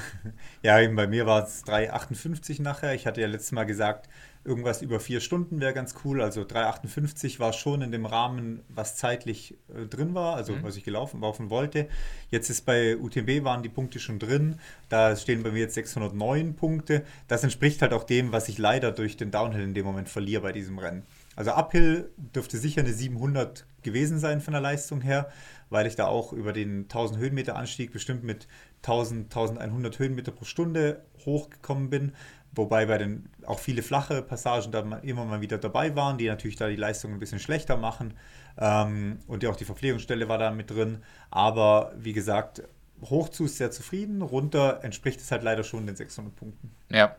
Ja, 0.61 0.79
eben 0.79 0.95
bei 0.95 1.07
mir 1.07 1.25
war 1.25 1.43
es 1.43 1.65
3,58 1.65 2.61
nachher. 2.61 2.93
Ich 2.93 3.05
hatte 3.05 3.19
ja 3.19 3.27
letztes 3.27 3.51
Mal 3.51 3.65
gesagt, 3.65 4.07
irgendwas 4.45 4.81
über 4.81 4.99
vier 4.99 5.19
Stunden 5.19 5.59
wäre 5.59 5.73
ganz 5.73 5.95
cool. 6.03 6.21
Also 6.21 6.41
3,58 6.41 7.39
war 7.39 7.53
schon 7.53 7.81
in 7.81 7.91
dem 7.91 8.05
Rahmen, 8.05 8.61
was 8.69 8.95
zeitlich 8.95 9.57
äh, 9.75 9.85
drin 9.85 10.15
war, 10.15 10.35
also 10.35 10.53
mhm. 10.53 10.63
was 10.63 10.77
ich 10.77 10.83
gelaufen 10.83 11.21
laufen 11.21 11.49
wollte. 11.49 11.87
Jetzt 12.29 12.49
ist 12.49 12.65
bei 12.65 12.97
UTMB 12.97 13.43
waren 13.43 13.63
die 13.63 13.69
Punkte 13.69 13.99
schon 13.99 14.19
drin. 14.19 14.59
Da 14.89 15.15
stehen 15.15 15.43
bei 15.43 15.51
mir 15.51 15.59
jetzt 15.59 15.75
609 15.75 16.55
Punkte. 16.55 17.03
Das 17.27 17.43
entspricht 17.43 17.81
halt 17.81 17.93
auch 17.93 18.03
dem, 18.03 18.31
was 18.31 18.47
ich 18.47 18.57
leider 18.57 18.91
durch 18.91 19.17
den 19.17 19.31
Downhill 19.31 19.63
in 19.63 19.73
dem 19.73 19.85
Moment 19.85 20.09
verliere 20.09 20.41
bei 20.41 20.51
diesem 20.51 20.79
Rennen. 20.79 21.03
Also 21.35 21.51
Uphill 21.51 22.09
dürfte 22.17 22.57
sicher 22.57 22.81
eine 22.81 22.93
700 22.93 23.65
gewesen 23.81 24.19
sein 24.19 24.39
von 24.39 24.53
der 24.53 24.61
Leistung 24.61 25.01
her, 25.01 25.29
weil 25.73 25.87
ich 25.87 25.95
da 25.95 26.05
auch 26.05 26.31
über 26.31 26.53
den 26.53 26.83
1000 26.83 27.19
Höhenmeter 27.19 27.55
Anstieg 27.55 27.91
bestimmt 27.91 28.23
mit 28.23 28.47
1000, 28.83 29.25
1100 29.25 29.99
Höhenmeter 29.99 30.31
pro 30.31 30.45
Stunde 30.45 31.03
hochgekommen 31.25 31.89
bin. 31.89 32.13
Wobei 32.55 32.85
bei 32.85 32.99
den 32.99 33.29
auch 33.45 33.57
viele 33.57 33.81
flache 33.81 34.21
Passagen 34.21 34.71
da 34.71 34.81
immer 34.99 35.25
mal 35.25 35.41
wieder 35.41 35.57
dabei 35.57 35.95
waren, 35.95 36.19
die 36.19 36.27
natürlich 36.27 36.55
da 36.55 36.69
die 36.69 36.75
Leistung 36.75 37.11
ein 37.11 37.19
bisschen 37.19 37.39
schlechter 37.39 37.75
machen. 37.75 38.13
Ähm, 38.57 39.19
und 39.25 39.41
ja, 39.41 39.49
auch 39.49 39.55
die 39.55 39.65
Verpflegungsstelle 39.65 40.29
war 40.29 40.37
da 40.37 40.51
mit 40.51 40.69
drin. 40.69 41.03
Aber 41.31 41.91
wie 41.97 42.13
gesagt, 42.13 42.61
hoch 43.01 43.29
zu 43.29 43.45
ist 43.45 43.57
sehr 43.57 43.71
zufrieden, 43.71 44.21
runter 44.21 44.83
entspricht 44.83 45.19
es 45.19 45.31
halt 45.31 45.41
leider 45.41 45.63
schon 45.63 45.87
den 45.87 45.95
600 45.95 46.35
Punkten. 46.35 46.71
Ja, 46.89 47.15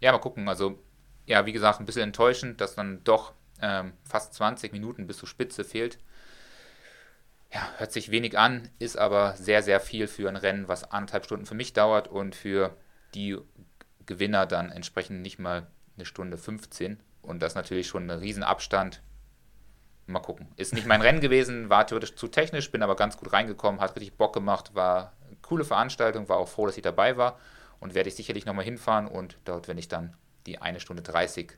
ja, 0.00 0.10
mal 0.10 0.18
gucken. 0.18 0.48
Also, 0.48 0.80
ja, 1.26 1.46
wie 1.46 1.52
gesagt, 1.52 1.78
ein 1.78 1.86
bisschen 1.86 2.02
enttäuschend, 2.02 2.60
dass 2.60 2.74
dann 2.74 3.04
doch 3.04 3.32
ähm, 3.60 3.92
fast 4.02 4.34
20 4.34 4.72
Minuten 4.72 5.06
bis 5.06 5.18
zur 5.18 5.28
Spitze 5.28 5.62
fehlt. 5.62 6.00
Ja, 7.52 7.68
hört 7.76 7.92
sich 7.92 8.10
wenig 8.10 8.38
an, 8.38 8.70
ist 8.78 8.96
aber 8.96 9.34
sehr, 9.36 9.62
sehr 9.62 9.78
viel 9.78 10.06
für 10.06 10.28
ein 10.28 10.36
Rennen, 10.36 10.68
was 10.68 10.90
anderthalb 10.90 11.26
Stunden 11.26 11.44
für 11.44 11.54
mich 11.54 11.74
dauert 11.74 12.08
und 12.08 12.34
für 12.34 12.76
die 13.14 13.36
Gewinner 14.06 14.46
dann 14.46 14.70
entsprechend 14.70 15.20
nicht 15.20 15.38
mal 15.38 15.66
eine 15.96 16.06
Stunde 16.06 16.38
15. 16.38 17.00
Und 17.20 17.42
das 17.42 17.52
ist 17.52 17.56
natürlich 17.56 17.86
schon 17.86 18.10
ein 18.10 18.18
Riesenabstand. 18.18 19.02
Mal 20.06 20.20
gucken. 20.20 20.48
Ist 20.56 20.72
nicht 20.72 20.86
mein 20.86 21.02
Rennen 21.02 21.20
gewesen, 21.20 21.68
war 21.68 21.86
theoretisch 21.86 22.16
zu 22.16 22.26
technisch, 22.26 22.70
bin 22.72 22.82
aber 22.82 22.96
ganz 22.96 23.16
gut 23.18 23.32
reingekommen, 23.32 23.80
hat 23.80 23.94
richtig 23.94 24.16
Bock 24.16 24.32
gemacht, 24.32 24.74
war 24.74 25.12
eine 25.26 25.36
coole 25.42 25.64
Veranstaltung, 25.64 26.28
war 26.28 26.38
auch 26.38 26.48
froh, 26.48 26.66
dass 26.66 26.76
ich 26.76 26.82
dabei 26.82 27.16
war 27.16 27.38
und 27.80 27.94
werde 27.94 28.08
ich 28.08 28.16
sicherlich 28.16 28.46
nochmal 28.46 28.64
hinfahren 28.64 29.06
und 29.06 29.38
dort, 29.44 29.68
wenn 29.68 29.78
ich 29.78 29.88
dann 29.88 30.16
die 30.46 30.58
eine 30.58 30.80
Stunde 30.80 31.02
30 31.02 31.52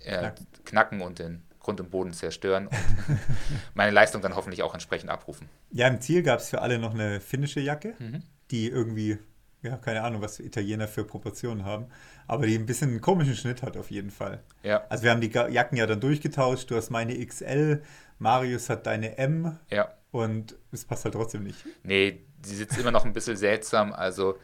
äh, 0.00 0.18
knacken. 0.18 0.46
knacken 0.64 1.00
und 1.00 1.18
den 1.20 1.42
Grund 1.68 1.82
und 1.82 1.90
Boden 1.90 2.14
zerstören 2.14 2.68
und 2.68 2.76
meine 3.74 3.90
Leistung 3.90 4.22
dann 4.22 4.34
hoffentlich 4.34 4.62
auch 4.62 4.72
entsprechend 4.72 5.10
abrufen. 5.10 5.50
Ja, 5.70 5.86
im 5.86 6.00
Ziel 6.00 6.22
gab 6.22 6.40
es 6.40 6.48
für 6.48 6.62
alle 6.62 6.78
noch 6.78 6.94
eine 6.94 7.20
finnische 7.20 7.60
Jacke, 7.60 7.92
mhm. 7.98 8.22
die 8.50 8.70
irgendwie 8.70 9.18
ja, 9.60 9.76
keine 9.76 10.02
Ahnung, 10.02 10.22
was 10.22 10.40
Italiener 10.40 10.88
für 10.88 11.04
Proportionen 11.04 11.66
haben, 11.66 11.88
aber 12.26 12.46
die 12.46 12.54
ein 12.54 12.64
bisschen 12.64 12.88
einen 12.88 13.02
komischen 13.02 13.34
Schnitt 13.34 13.62
hat 13.62 13.76
auf 13.76 13.90
jeden 13.90 14.10
Fall. 14.10 14.42
Ja. 14.62 14.86
Also 14.88 15.04
wir 15.04 15.10
haben 15.10 15.20
die 15.20 15.30
Jacken 15.30 15.76
ja 15.76 15.84
dann 15.84 16.00
durchgetauscht, 16.00 16.70
du 16.70 16.76
hast 16.76 16.88
meine 16.88 17.22
XL, 17.26 17.82
Marius 18.18 18.70
hat 18.70 18.86
deine 18.86 19.18
M 19.18 19.58
ja. 19.70 19.92
und 20.10 20.56
es 20.72 20.86
passt 20.86 21.04
halt 21.04 21.16
trotzdem 21.16 21.42
nicht. 21.42 21.66
Nee, 21.82 22.24
sie 22.42 22.56
sitzt 22.56 22.78
immer 22.78 22.92
noch 22.92 23.04
ein 23.04 23.12
bisschen 23.12 23.36
seltsam, 23.36 23.92
also 23.92 24.38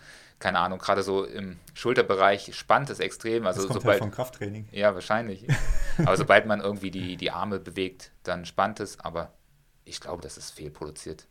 keine 0.45 0.59
Ahnung, 0.59 0.78
gerade 0.78 1.03
so 1.03 1.24
im 1.24 1.57
Schulterbereich 1.72 2.55
spannt 2.55 2.90
es 2.90 3.01
extrem. 3.01 3.47
Also 3.47 3.62
das 3.62 3.68
kommt 3.68 3.80
sobald, 3.80 3.95
halt 3.95 4.03
vom 4.03 4.11
Krafttraining. 4.11 4.68
Ja, 4.72 4.92
wahrscheinlich. 4.92 5.47
aber 5.99 6.18
sobald 6.18 6.45
man 6.45 6.61
irgendwie 6.61 6.90
die, 6.90 7.16
die 7.16 7.30
Arme 7.30 7.59
bewegt, 7.59 8.12
dann 8.24 8.45
spannt 8.45 8.78
es, 8.78 9.01
aber 9.01 9.32
ich 9.86 10.03
glaube, 10.03 10.20
das 10.20 10.36
ist 10.36 10.51
fehlproduziert. 10.51 11.28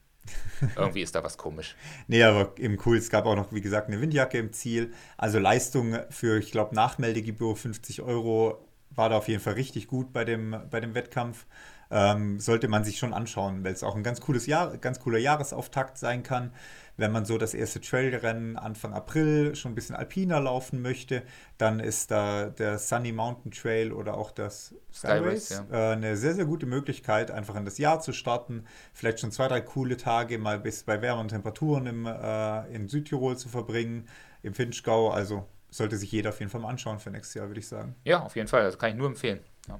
Irgendwie 0.75 1.03
ist 1.03 1.13
da 1.13 1.23
was 1.23 1.37
komisch. 1.37 1.75
Nee, 2.07 2.23
aber 2.23 2.57
eben 2.57 2.79
cool. 2.87 2.97
Es 2.97 3.11
gab 3.11 3.27
auch 3.27 3.35
noch, 3.35 3.53
wie 3.53 3.61
gesagt, 3.61 3.87
eine 3.87 4.01
Windjacke 4.01 4.39
im 4.39 4.51
Ziel. 4.51 4.91
Also 5.15 5.37
Leistung 5.37 5.95
für, 6.09 6.39
ich 6.39 6.51
glaube, 6.51 6.73
Nachmeldegebühr 6.73 7.55
50 7.55 8.01
Euro 8.01 8.67
war 8.89 9.09
da 9.09 9.17
auf 9.17 9.27
jeden 9.27 9.41
Fall 9.41 9.53
richtig 9.53 9.85
gut 9.85 10.11
bei 10.11 10.25
dem, 10.25 10.59
bei 10.71 10.79
dem 10.79 10.95
Wettkampf. 10.95 11.45
Ähm, 11.91 12.39
sollte 12.39 12.67
man 12.67 12.83
sich 12.83 12.97
schon 12.97 13.13
anschauen, 13.13 13.63
weil 13.63 13.73
es 13.73 13.83
auch 13.83 13.95
ein 13.95 14.01
ganz 14.01 14.21
cooles 14.21 14.47
Jahr, 14.47 14.75
ganz 14.77 14.99
cooler 14.99 15.19
Jahresauftakt 15.19 15.99
sein 15.99 16.23
kann 16.23 16.51
wenn 16.95 17.11
man 17.11 17.25
so 17.25 17.37
das 17.37 17.53
erste 17.53 17.81
Trailrennen 17.81 18.57
Anfang 18.57 18.93
April 18.93 19.55
schon 19.55 19.71
ein 19.71 19.75
bisschen 19.75 19.95
alpiner 19.95 20.39
laufen 20.39 20.81
möchte, 20.81 21.23
dann 21.57 21.79
ist 21.79 22.11
da 22.11 22.49
der 22.49 22.77
Sunny 22.77 23.11
Mountain 23.11 23.51
Trail 23.51 23.91
oder 23.91 24.15
auch 24.15 24.31
das 24.31 24.75
Skyrace 24.93 25.47
Sky 25.47 25.63
ja. 25.71 25.91
äh, 25.91 25.93
eine 25.93 26.17
sehr, 26.17 26.35
sehr 26.35 26.45
gute 26.45 26.65
Möglichkeit, 26.65 27.31
einfach 27.31 27.55
in 27.55 27.65
das 27.65 27.77
Jahr 27.77 27.99
zu 27.99 28.13
starten. 28.13 28.65
Vielleicht 28.93 29.19
schon 29.19 29.31
zwei, 29.31 29.47
drei 29.47 29.61
coole 29.61 29.97
Tage 29.97 30.37
mal 30.37 30.59
bis 30.59 30.83
bei 30.83 31.01
wärmeren 31.01 31.29
Temperaturen 31.29 31.87
im, 31.87 32.05
äh, 32.05 32.67
in 32.73 32.87
Südtirol 32.87 33.37
zu 33.37 33.49
verbringen, 33.49 34.07
im 34.43 34.53
Finchgau. 34.53 35.09
Also 35.09 35.47
sollte 35.71 35.97
sich 35.97 36.11
jeder 36.11 36.29
auf 36.29 36.39
jeden 36.39 36.51
Fall 36.51 36.61
mal 36.61 36.69
anschauen 36.69 36.99
für 36.99 37.09
nächstes 37.09 37.33
Jahr, 37.33 37.47
würde 37.47 37.59
ich 37.59 37.67
sagen. 37.67 37.95
Ja, 38.03 38.21
auf 38.21 38.35
jeden 38.35 38.47
Fall. 38.47 38.63
Das 38.63 38.77
kann 38.77 38.91
ich 38.91 38.95
nur 38.95 39.07
empfehlen. 39.07 39.39
Ja. 39.67 39.79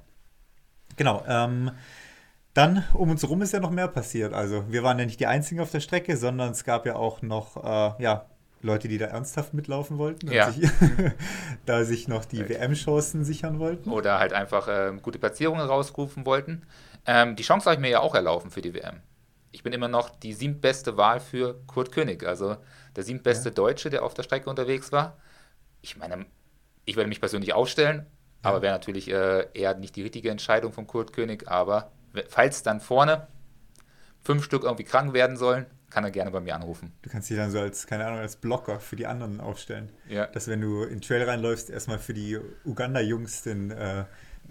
Genau. 0.96 1.24
Ähm, 1.28 1.70
dann 2.54 2.84
um 2.94 3.10
uns 3.10 3.22
herum 3.22 3.42
ist 3.42 3.52
ja 3.52 3.60
noch 3.60 3.70
mehr 3.70 3.88
passiert. 3.88 4.32
Also 4.32 4.64
wir 4.70 4.82
waren 4.82 4.98
ja 4.98 5.04
nicht 5.04 5.20
die 5.20 5.26
Einzigen 5.26 5.60
auf 5.60 5.70
der 5.70 5.80
Strecke, 5.80 6.16
sondern 6.16 6.52
es 6.52 6.64
gab 6.64 6.86
ja 6.86 6.94
auch 6.94 7.20
noch 7.20 7.56
äh, 7.56 8.02
ja, 8.02 8.26
Leute, 8.62 8.88
die 8.88 8.96
da 8.96 9.06
ernsthaft 9.06 9.54
mitlaufen 9.54 9.98
wollten, 9.98 10.30
ja. 10.30 10.50
sich, 10.50 10.70
da 11.66 11.84
sich 11.84 12.08
noch 12.08 12.24
die 12.24 12.48
WM-Chancen 12.48 13.24
sichern 13.24 13.58
wollten. 13.58 13.90
Oder 13.90 14.18
halt 14.18 14.32
einfach 14.32 14.68
äh, 14.68 14.92
gute 15.02 15.18
Platzierungen 15.18 15.66
rausrufen 15.66 16.24
wollten. 16.24 16.62
Ähm, 17.06 17.36
die 17.36 17.42
Chance 17.42 17.66
habe 17.66 17.74
ich 17.74 17.80
mir 17.80 17.90
ja 17.90 18.00
auch 18.00 18.14
erlaufen 18.14 18.50
für 18.50 18.62
die 18.62 18.72
WM. 18.72 19.02
Ich 19.50 19.62
bin 19.62 19.72
immer 19.72 19.88
noch 19.88 20.08
die 20.08 20.32
siebtbeste 20.32 20.96
Wahl 20.96 21.20
für 21.20 21.60
Kurt 21.66 21.92
König, 21.92 22.24
also 22.24 22.56
der 22.96 23.04
siebtbeste 23.04 23.50
ja. 23.50 23.54
Deutsche, 23.54 23.90
der 23.90 24.02
auf 24.02 24.14
der 24.14 24.22
Strecke 24.22 24.48
unterwegs 24.48 24.90
war. 24.92 25.18
Ich 25.82 25.96
meine, 25.96 26.26
ich 26.84 26.96
werde 26.96 27.08
mich 27.08 27.20
persönlich 27.20 27.52
aufstellen, 27.52 28.06
aber 28.42 28.62
wäre 28.62 28.72
natürlich 28.74 29.10
äh, 29.10 29.46
eher 29.54 29.74
nicht 29.74 29.96
die 29.96 30.02
richtige 30.02 30.30
Entscheidung 30.30 30.72
von 30.72 30.86
Kurt 30.86 31.12
König, 31.12 31.48
aber 31.48 31.92
falls 32.28 32.62
dann 32.62 32.80
vorne 32.80 33.26
fünf 34.22 34.44
Stück 34.44 34.64
irgendwie 34.64 34.84
krank 34.84 35.12
werden 35.12 35.36
sollen, 35.36 35.66
kann 35.90 36.02
er 36.02 36.10
gerne 36.10 36.30
bei 36.30 36.40
mir 36.40 36.56
anrufen. 36.56 36.92
Du 37.02 37.10
kannst 37.10 37.30
dich 37.30 37.36
dann 37.36 37.50
so 37.50 37.60
als, 37.60 37.86
keine 37.86 38.04
Ahnung, 38.04 38.18
als 38.18 38.36
Blocker 38.36 38.80
für 38.80 38.96
die 38.96 39.06
anderen 39.06 39.40
aufstellen. 39.40 39.92
Ja. 40.08 40.26
Dass 40.26 40.48
wenn 40.48 40.60
du 40.60 40.82
in 40.82 40.94
den 40.94 41.00
Trail 41.02 41.22
reinläufst, 41.22 41.70
erstmal 41.70 41.98
für 41.98 42.14
die 42.14 42.38
Uganda-Jungs 42.64 43.42
den, 43.42 43.70
äh, 43.70 44.04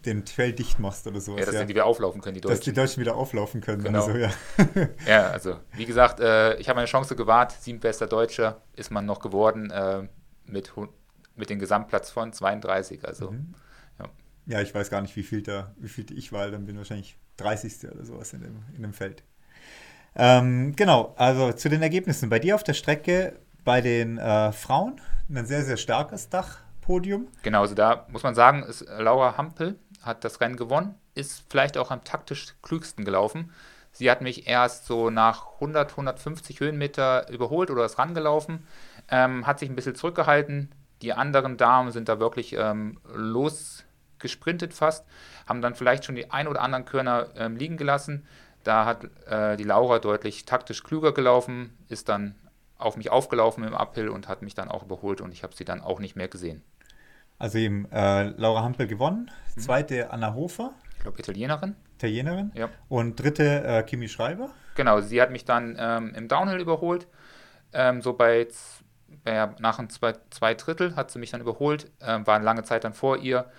den 0.05 0.24
Trail 0.24 0.53
dicht 0.53 0.80
machst 0.80 1.05
oder 1.05 1.20
sowas. 1.20 1.41
Ja, 1.41 1.45
dass 1.47 1.55
ja. 1.55 1.61
die 1.64 1.68
wieder 1.68 1.86
auflaufen 1.86 2.22
können, 2.22 2.36
die 2.36 2.41
Deutschen. 2.41 2.57
Dass 2.57 2.64
die 2.64 2.74
Deutschen 2.74 3.01
wieder 3.01 3.16
auflaufen 3.16 3.59
können. 3.59 3.84
Genau. 3.84 4.05
Also, 4.05 4.18
ja. 4.18 4.32
ja, 5.07 5.28
also 5.32 5.57
wie 5.74 5.86
gesagt, 5.86 6.22
äh, 6.22 6.55
ich 6.55 6.70
habe 6.70 6.78
meine 6.78 6.88
Chance 6.88 7.16
gewahrt. 7.16 7.51
Siebenbester 7.59 8.07
Deutscher 8.07 8.61
ist 8.76 8.89
man 8.91 9.05
noch 9.05 9.20
geworden 9.20 9.70
äh, 9.70 10.07
mit, 10.45 10.72
mit 11.36 11.49
dem 11.49 11.59
Gesamtplatz 11.59 12.09
von 12.09 12.32
32. 12.32 13.05
Also, 13.05 13.32
mhm. 13.32 13.53
Ja. 14.46 14.62
ich 14.62 14.74
weiß 14.74 14.89
gar 14.89 15.02
nicht, 15.02 15.16
wie 15.16 15.24
viel, 15.24 15.41
da, 15.41 15.74
wie 15.78 15.89
viel 15.89 16.06
ich 16.18 16.32
war. 16.32 16.50
Dann 16.52 16.66
bin 16.66 16.76
ich 16.76 16.80
wahrscheinlich 16.80 17.18
30. 17.38 17.91
oder 17.91 18.06
sowas 18.06 18.34
in 18.34 18.41
dem, 18.41 18.64
in 18.76 18.82
dem 18.82 18.94
Feld. 18.94 19.24
Ähm, 20.16 20.76
genau, 20.76 21.14
also 21.18 21.54
zu 21.54 21.70
den 21.70 21.82
Ergebnissen. 21.82 22.30
Bei 22.30 22.39
dir 22.39 22.56
auf 22.56 22.64
der 22.64 22.74
Strecke 22.74 23.39
bei 23.64 23.82
den 23.82 24.18
äh, 24.18 24.52
Frauen 24.52 25.00
ein 25.30 25.46
sehr, 25.46 25.64
sehr 25.64 25.78
starkes 25.78 26.30
Dachpodium. 26.30 27.28
Genau, 27.41 27.62
also 27.62 27.76
da 27.76 28.06
muss 28.10 28.24
man 28.24 28.36
sagen, 28.36 28.64
ist 28.64 28.86
Laura 29.00 29.38
Hampel 29.38 29.80
hat 30.02 30.24
das 30.24 30.41
Rennen 30.41 30.58
gewonnen, 30.58 30.96
ist 31.16 31.46
vielleicht 31.50 31.78
auch 31.78 31.89
am 31.89 32.04
taktisch 32.04 32.56
klügsten 32.62 33.06
gelaufen. 33.06 33.52
Sie 33.91 34.10
hat 34.10 34.22
mich 34.22 34.48
erst 34.48 34.86
so 34.86 35.10
nach 35.10 35.54
100, 35.56 35.91
150 35.91 36.60
Höhenmeter 36.60 37.30
überholt 37.30 37.70
oder 37.72 37.86
ist 37.86 38.00
rangelaufen. 38.00 38.68
Ähm, 39.10 39.46
hat 39.46 39.60
sich 39.60 39.70
ein 39.70 39.76
bisschen 39.76 39.96
zurückgehalten. 39.96 40.74
Die 41.02 41.14
anderen 41.14 41.58
Damen 41.58 41.91
sind 41.91 42.10
da 42.10 42.20
wirklich 42.20 42.54
ähm, 42.58 43.00
losgesprintet 44.24 44.74
fast, 44.74 45.06
haben 45.48 45.62
dann 45.62 45.76
vielleicht 45.76 46.06
schon 46.06 46.16
die 46.16 46.32
ein 46.32 46.48
oder 46.48 46.62
anderen 46.62 46.86
Körner 46.86 47.28
ähm, 47.36 47.58
liegen 47.58 47.78
gelassen. 47.78 48.26
Da 48.64 48.86
hat 48.86 49.04
äh, 49.28 49.58
die 49.58 49.66
Laura 49.66 50.00
deutlich 50.00 50.46
taktisch 50.46 50.84
klüger 50.84 51.14
gelaufen, 51.14 51.78
ist 51.90 52.08
dann 52.08 52.36
auf 52.78 52.98
mich 52.98 53.12
aufgelaufen 53.12 53.64
im 53.64 53.74
Uphill 53.74 54.10
und 54.10 54.28
hat 54.28 54.42
mich 54.42 54.56
dann 54.56 54.70
auch 54.70 54.84
überholt 54.84 55.22
und 55.22 55.32
ich 55.32 55.44
habe 55.44 55.54
sie 55.56 55.66
dann 55.66 55.82
auch 55.82 56.00
nicht 56.00 56.16
mehr 56.16 56.28
gesehen. 56.28 56.64
Also 57.40 57.58
eben 57.58 57.92
äh, 57.92 58.30
Laura 58.38 58.64
Hampel 58.64 58.88
gewonnen, 58.88 59.30
mhm. 59.56 59.62
zweite 59.62 60.12
Anna 60.12 60.34
Hofer. 60.34 60.74
Ich 60.94 61.00
glaube 61.00 61.20
Italienerin. 61.20 61.76
Italienerin. 61.96 62.52
Ja. 62.56 62.70
Und 62.88 63.18
dritte 63.18 63.64
äh, 63.64 63.84
Kimi 63.84 64.08
Schreiber. 64.08 64.50
Genau, 64.76 65.02
sie 65.02 65.22
hat 65.22 65.32
mich 65.32 65.44
dann 65.44 65.76
ähm, 65.78 66.14
im 66.16 66.28
Downhill 66.28 66.60
überholt. 66.60 67.08
Ähm, 67.74 68.02
so 68.02 68.14
bei, 68.14 68.48
bei 69.24 69.50
nach 69.60 69.80
ein 69.80 69.90
zwei, 69.90 70.14
zwei 70.30 70.54
Drittel 70.54 70.96
hat 70.96 71.12
sie 71.12 71.20
mich 71.20 71.32
dann 71.32 71.42
überholt, 71.42 71.92
ähm, 72.02 72.26
war 72.26 72.36
eine 72.36 72.46
lange 72.46 72.64
Zeit 72.64 72.84
dann 72.86 72.94
vor 72.94 73.18
ihr. 73.18 73.50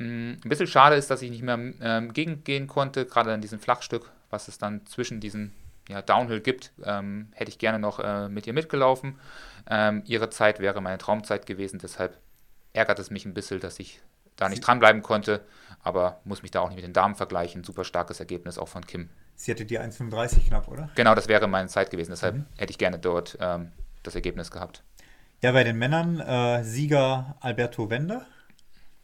Mm, 0.00 0.32
ein 0.42 0.48
bisschen 0.48 0.66
schade 0.66 0.96
ist, 0.96 1.10
dass 1.10 1.20
ich 1.20 1.30
nicht 1.30 1.42
mehr 1.42 1.58
ähm, 1.58 2.12
gegengehen 2.14 2.66
konnte, 2.66 3.04
gerade 3.04 3.34
in 3.34 3.42
diesem 3.42 3.60
Flachstück, 3.60 4.10
was 4.30 4.48
es 4.48 4.56
dann 4.56 4.86
zwischen 4.86 5.20
diesen 5.20 5.52
ja, 5.88 6.00
Downhill 6.00 6.40
gibt, 6.40 6.72
ähm, 6.84 7.28
hätte 7.32 7.50
ich 7.50 7.58
gerne 7.58 7.78
noch 7.78 8.00
äh, 8.00 8.28
mit 8.30 8.46
ihr 8.46 8.54
mitgelaufen. 8.54 9.18
Ähm, 9.68 10.02
ihre 10.06 10.30
Zeit 10.30 10.58
wäre 10.58 10.80
meine 10.80 10.96
Traumzeit 10.96 11.44
gewesen, 11.44 11.78
deshalb 11.82 12.18
ärgert 12.72 12.98
es 12.98 13.10
mich 13.10 13.26
ein 13.26 13.34
bisschen, 13.34 13.60
dass 13.60 13.78
ich 13.78 14.00
da 14.36 14.48
nicht 14.48 14.66
dranbleiben 14.66 15.02
konnte, 15.02 15.44
aber 15.82 16.20
muss 16.24 16.40
mich 16.40 16.50
da 16.50 16.60
auch 16.60 16.68
nicht 16.68 16.76
mit 16.76 16.84
den 16.84 16.94
Damen 16.94 17.14
vergleichen. 17.14 17.62
Super 17.62 17.84
starkes 17.84 18.20
Ergebnis 18.20 18.56
auch 18.56 18.68
von 18.68 18.86
Kim. 18.86 19.10
Sie 19.34 19.50
hatte 19.50 19.66
die 19.66 19.78
1,35 19.78 20.48
knapp, 20.48 20.68
oder? 20.68 20.88
Genau, 20.94 21.14
das 21.14 21.28
wäre 21.28 21.46
meine 21.46 21.68
Zeit 21.68 21.90
gewesen, 21.90 22.12
deshalb 22.12 22.36
mhm. 22.36 22.46
hätte 22.56 22.70
ich 22.70 22.78
gerne 22.78 22.98
dort 22.98 23.36
ähm, 23.38 23.72
das 24.02 24.14
Ergebnis 24.14 24.50
gehabt. 24.50 24.82
Ja, 25.42 25.52
bei 25.52 25.64
den 25.64 25.76
Männern 25.76 26.20
äh, 26.20 26.64
Sieger 26.64 27.36
Alberto 27.40 27.90
Wender 27.90 28.24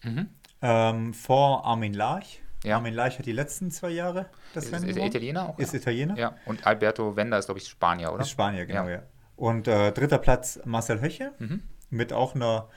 mhm. 0.03 0.30
Ähm, 0.62 1.14
vor 1.14 1.64
Armin 1.64 1.94
Larch. 1.94 2.42
Ja. 2.64 2.76
Armin 2.76 2.94
Leich 2.94 3.18
hat 3.18 3.26
die 3.26 3.32
letzten 3.32 3.70
zwei 3.70 3.90
Jahre 3.90 4.26
das 4.54 4.72
Rennen 4.72 4.88
Ist, 4.88 4.96
ist 4.96 5.04
Italiener 5.04 5.50
auch? 5.50 5.59
Ist 5.59 5.72
ja. 5.72 5.78
Italiener. 5.78 6.16
Ja, 6.16 6.34
und 6.46 6.66
Alberto 6.66 7.14
Wender 7.14 7.38
ist, 7.38 7.46
glaube 7.46 7.61
ich, 7.61 7.68
Spanier, 7.68 8.12
oder? 8.12 8.22
Ist 8.22 8.30
Spanier, 8.30 8.66
genau, 8.66 8.84
ja. 8.84 8.96
ja. 8.96 9.02
Und 9.36 9.68
äh, 9.68 9.92
dritter 9.92 10.18
Platz 10.18 10.59
Marcel 10.64 11.00
Höche 11.00 11.32
mhm. 11.38 11.62
mit 11.90 12.12
auch 12.12 12.34
einer 12.34 12.68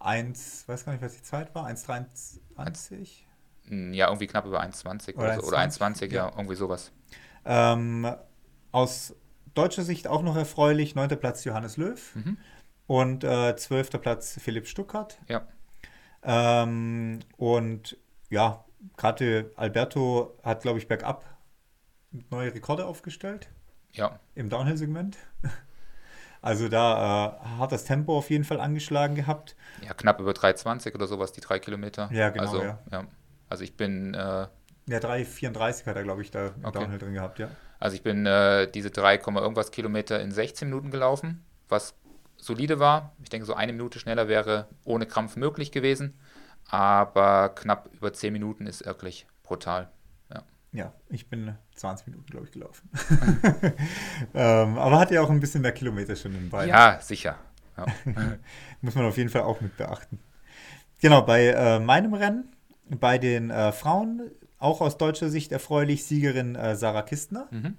1, 0.00 0.68
weiß 0.68 0.84
gar 0.84 0.92
nicht, 0.92 1.02
was 1.02 1.14
die 1.14 1.22
Zeit 1.22 1.54
war, 1.54 1.66
1,23? 1.66 3.08
Hm, 3.68 3.92
ja, 3.94 4.08
irgendwie 4.08 4.26
knapp 4.26 4.44
über 4.44 4.62
1,20 4.62 5.14
oder, 5.14 5.24
oder, 5.24 5.40
so, 5.40 5.46
oder 5.48 5.58
1,20, 5.58 6.06
ja. 6.06 6.28
ja, 6.28 6.32
irgendwie 6.36 6.56
sowas. 6.56 6.92
Ähm, 7.44 8.12
aus 8.72 9.14
deutscher 9.54 9.82
Sicht 9.82 10.08
auch 10.08 10.22
noch 10.22 10.36
erfreulich, 10.36 10.94
neunter 10.94 11.16
Platz 11.16 11.44
Johannes 11.44 11.76
Löw 11.76 12.16
mhm. 12.16 12.36
und 12.86 13.24
äh, 13.24 13.56
zwölfter 13.56 13.98
Platz 13.98 14.38
Philipp 14.40 14.66
Stuckert. 14.66 15.18
Ja. 15.28 15.46
Ähm, 16.22 17.20
und 17.36 17.96
ja, 18.30 18.64
gerade 18.96 19.52
Alberto 19.56 20.36
hat, 20.42 20.62
glaube 20.62 20.78
ich, 20.78 20.88
bergab 20.88 21.24
neue 22.30 22.54
Rekorde 22.54 22.86
aufgestellt. 22.86 23.48
Ja. 23.92 24.18
Im 24.34 24.48
Downhill-Segment. 24.48 25.16
Also 26.40 26.68
da 26.68 27.40
äh, 27.42 27.58
hat 27.58 27.72
das 27.72 27.84
Tempo 27.84 28.16
auf 28.16 28.30
jeden 28.30 28.44
Fall 28.44 28.60
angeschlagen 28.60 29.16
gehabt. 29.16 29.56
Ja, 29.84 29.92
knapp 29.92 30.20
über 30.20 30.30
3,20 30.30 30.94
oder 30.94 31.08
sowas, 31.08 31.32
die 31.32 31.40
drei 31.40 31.58
Kilometer. 31.58 32.08
Ja, 32.12 32.30
genau. 32.30 32.44
Also, 32.44 32.62
ja. 32.62 32.78
ja. 32.92 33.04
also 33.48 33.64
ich 33.64 33.76
bin. 33.76 34.14
Äh, 34.14 34.46
ja, 34.86 34.98
3,34 34.98 35.86
hat 35.86 35.96
er, 35.96 36.04
glaube 36.04 36.22
ich, 36.22 36.30
da 36.30 36.46
im 36.46 36.64
okay. 36.64 36.78
Downhill 36.78 36.98
drin 36.98 37.14
gehabt, 37.14 37.40
ja. 37.40 37.50
Also 37.80 37.96
ich 37.96 38.02
bin 38.02 38.24
äh, 38.24 38.70
diese 38.70 38.90
3, 38.90 39.16
irgendwas 39.16 39.70
Kilometer 39.70 40.20
in 40.20 40.30
16 40.30 40.68
Minuten 40.68 40.90
gelaufen, 40.90 41.44
was 41.68 41.94
solide 42.38 42.78
war. 42.78 43.14
Ich 43.22 43.28
denke, 43.28 43.46
so 43.46 43.54
eine 43.54 43.72
Minute 43.72 43.98
schneller 43.98 44.28
wäre 44.28 44.68
ohne 44.84 45.06
Krampf 45.06 45.36
möglich 45.36 45.72
gewesen 45.72 46.18
aber 46.68 47.50
knapp 47.50 47.88
über 47.94 48.12
10 48.12 48.32
Minuten 48.32 48.66
ist 48.66 48.84
wirklich 48.84 49.26
brutal. 49.42 49.90
Ja, 50.32 50.42
ja 50.72 50.92
ich 51.08 51.28
bin 51.28 51.56
20 51.74 52.08
Minuten, 52.08 52.26
glaube 52.26 52.46
ich, 52.46 52.52
gelaufen. 52.52 52.90
ähm, 54.34 54.78
aber 54.78 55.00
hat 55.00 55.10
ja 55.10 55.22
auch 55.22 55.30
ein 55.30 55.40
bisschen 55.40 55.62
mehr 55.62 55.72
Kilometer 55.72 56.14
schon 56.14 56.34
im 56.34 56.50
Bein. 56.50 56.68
Ja, 56.68 57.00
sicher. 57.00 57.36
Ja. 57.76 57.86
Muss 58.82 58.94
man 58.94 59.06
auf 59.06 59.16
jeden 59.16 59.30
Fall 59.30 59.42
auch 59.42 59.60
mit 59.60 59.76
beachten. 59.76 60.20
Genau, 61.00 61.22
bei 61.22 61.46
äh, 61.46 61.80
meinem 61.80 62.12
Rennen, 62.12 62.52
bei 62.88 63.18
den 63.18 63.50
äh, 63.50 63.72
Frauen, 63.72 64.30
auch 64.58 64.80
aus 64.80 64.98
deutscher 64.98 65.30
Sicht 65.30 65.52
erfreulich, 65.52 66.04
Siegerin 66.04 66.54
äh, 66.54 66.76
Sarah 66.76 67.02
Kistner. 67.02 67.46
Mhm. 67.50 67.76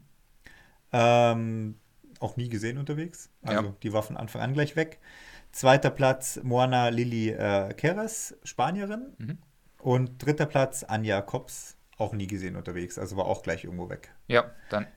Ähm, 0.92 1.76
auch 2.20 2.38
nie 2.38 2.50
gesehen 2.50 2.78
unterwegs. 2.78 3.30
Also 3.42 3.64
ja. 3.64 3.74
die 3.84 3.94
war 3.94 4.04
von 4.04 4.18
Anfang 4.18 4.42
an 4.42 4.54
gleich 4.54 4.76
weg. 4.76 5.00
Zweiter 5.52 5.90
Platz 5.90 6.40
Moana 6.44 6.90
Lili 6.90 7.30
äh, 7.30 7.74
Keres, 7.74 8.38
Spanierin. 8.44 9.14
Mhm. 9.18 9.38
Und 9.80 10.24
dritter 10.24 10.46
Platz 10.46 10.84
Anja 10.84 11.22
Kops, 11.22 11.78
auch 11.98 12.14
nie 12.14 12.28
gesehen 12.28 12.56
unterwegs, 12.56 13.00
also 13.00 13.16
war 13.16 13.26
auch 13.26 13.44
gleich 13.44 13.64
irgendwo 13.64 13.90
weg. 13.90 14.14
Ja, 14.28 14.52
dann 14.70 14.88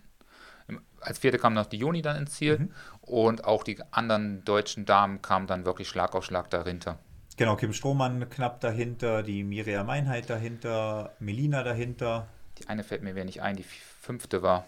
als 1.01 1.19
vierte 1.19 1.39
kam 1.39 1.55
noch 1.55 1.67
die 1.67 1.77
Juni 1.77 2.03
dann 2.03 2.17
ins 2.17 2.35
Ziel 2.35 2.59
mhm. 2.59 2.73
und 3.01 3.45
auch 3.45 3.65
die 3.65 3.79
anderen 3.91 4.45
deutschen 4.45 4.85
Damen 4.85 5.23
kamen 5.23 5.47
dann 5.47 5.65
wirklich 5.65 5.89
Schlag 5.89 6.15
auf 6.15 6.25
Schlag 6.25 6.51
dahinter. 6.51 6.99
Genau, 7.37 7.57
Kim 7.57 7.73
Strohmann 7.73 8.29
knapp 8.29 8.61
dahinter, 8.61 9.23
die 9.23 9.43
Miriam 9.43 9.87
Meinheit 9.87 10.29
dahinter, 10.29 11.13
Melina 11.19 11.63
dahinter. 11.63 12.29
Die 12.59 12.69
eine 12.69 12.85
fällt 12.85 13.03
mir 13.03 13.25
nicht 13.25 13.43
ein, 13.43 13.57
die 13.57 13.65
fünfte 13.65 14.43
war. 14.43 14.67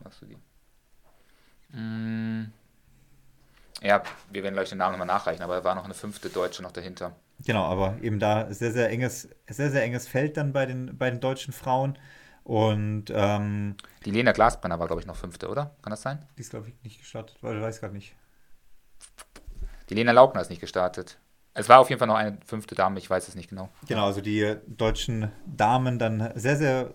Was 0.00 0.18
du 0.20 0.26
die? 0.26 0.36
Mm, 1.72 2.44
ja, 3.82 4.02
wir 4.30 4.42
werden 4.42 4.54
gleich 4.54 4.68
den 4.68 4.78
Namen 4.78 4.92
nochmal 4.92 5.06
nachreichen, 5.06 5.42
aber 5.42 5.56
da 5.56 5.64
war 5.64 5.74
noch 5.74 5.84
eine 5.84 5.94
fünfte 5.94 6.28
Deutsche 6.28 6.62
noch 6.62 6.72
dahinter. 6.72 7.16
Genau, 7.44 7.64
aber 7.64 7.96
eben 8.02 8.18
da 8.18 8.52
sehr, 8.52 8.72
sehr 8.72 8.90
enges, 8.90 9.28
sehr, 9.48 9.70
sehr 9.70 9.82
enges 9.82 10.06
Feld 10.06 10.36
dann 10.36 10.52
bei 10.52 10.66
den, 10.66 10.96
bei 10.98 11.10
den 11.10 11.20
deutschen 11.20 11.52
Frauen. 11.52 11.98
Und 12.44 13.06
ähm, 13.10 13.76
die 14.04 14.10
Lena 14.10 14.32
Glasbrenner 14.32 14.78
war, 14.78 14.86
glaube 14.86 15.00
ich, 15.00 15.06
noch 15.06 15.16
fünfte, 15.16 15.48
oder? 15.48 15.76
Kann 15.82 15.90
das 15.90 16.02
sein? 16.02 16.24
Die 16.36 16.42
ist, 16.42 16.50
glaube 16.50 16.68
ich, 16.68 16.74
nicht 16.82 16.98
gestartet, 16.98 17.36
weil 17.42 17.56
ich 17.56 17.62
weiß 17.62 17.80
gerade 17.80 17.94
nicht. 17.94 18.14
Die 19.88 19.94
Lena 19.94 20.12
Laugner 20.12 20.40
ist 20.40 20.50
nicht 20.50 20.60
gestartet. 20.60 21.18
Es 21.52 21.68
war 21.68 21.80
auf 21.80 21.88
jeden 21.88 21.98
Fall 21.98 22.08
noch 22.08 22.14
eine 22.16 22.38
fünfte 22.46 22.74
Dame, 22.74 22.98
ich 22.98 23.10
weiß 23.10 23.28
es 23.28 23.34
nicht 23.34 23.50
genau. 23.50 23.68
Genau, 23.88 24.06
also 24.06 24.20
die 24.20 24.56
deutschen 24.66 25.32
Damen 25.46 25.98
dann 25.98 26.32
sehr, 26.36 26.56
sehr 26.56 26.94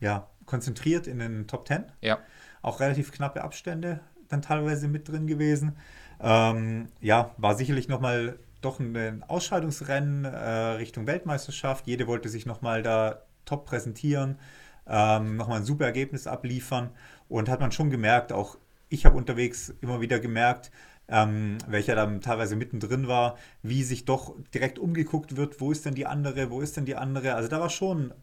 äh, 0.00 0.04
ja, 0.04 0.28
konzentriert 0.46 1.06
in 1.06 1.18
den 1.18 1.48
Top 1.48 1.64
Ten. 1.64 1.90
Ja. 2.00 2.18
Auch 2.64 2.80
relativ 2.80 3.12
knappe 3.12 3.42
Abstände 3.42 4.00
dann 4.28 4.42
teilweise 4.42 4.88
mit 4.88 5.08
drin 5.08 5.26
gewesen. 5.26 5.76
Ähm, 6.20 6.88
ja, 7.00 7.34
war 7.36 7.54
sicherlich 7.56 7.88
nochmal 7.88 8.38
doch 8.62 8.80
ein 8.80 9.22
Ausscheidungsrennen 9.28 10.24
äh, 10.24 10.48
Richtung 10.78 11.06
Weltmeisterschaft. 11.06 11.86
Jede 11.86 12.06
wollte 12.06 12.30
sich 12.30 12.46
nochmal 12.46 12.82
da 12.82 13.22
top 13.44 13.66
präsentieren, 13.66 14.38
ähm, 14.86 15.36
nochmal 15.36 15.58
ein 15.58 15.64
super 15.64 15.84
Ergebnis 15.84 16.26
abliefern. 16.26 16.90
Und 17.28 17.50
hat 17.50 17.60
man 17.60 17.70
schon 17.70 17.90
gemerkt, 17.90 18.32
auch 18.32 18.56
ich 18.88 19.04
habe 19.04 19.16
unterwegs 19.16 19.74
immer 19.82 20.00
wieder 20.00 20.18
gemerkt, 20.18 20.70
ähm, 21.08 21.58
welcher 21.68 21.94
dann 21.94 22.22
teilweise 22.22 22.56
mittendrin 22.56 23.08
war, 23.08 23.36
wie 23.62 23.82
sich 23.82 24.06
doch 24.06 24.34
direkt 24.54 24.78
umgeguckt 24.78 25.36
wird, 25.36 25.60
wo 25.60 25.70
ist 25.70 25.84
denn 25.84 25.94
die 25.94 26.06
andere, 26.06 26.50
wo 26.50 26.62
ist 26.62 26.78
denn 26.78 26.86
die 26.86 26.96
andere. 26.96 27.34
Also 27.34 27.50
da 27.50 27.60
war 27.60 27.68
schon 27.68 28.14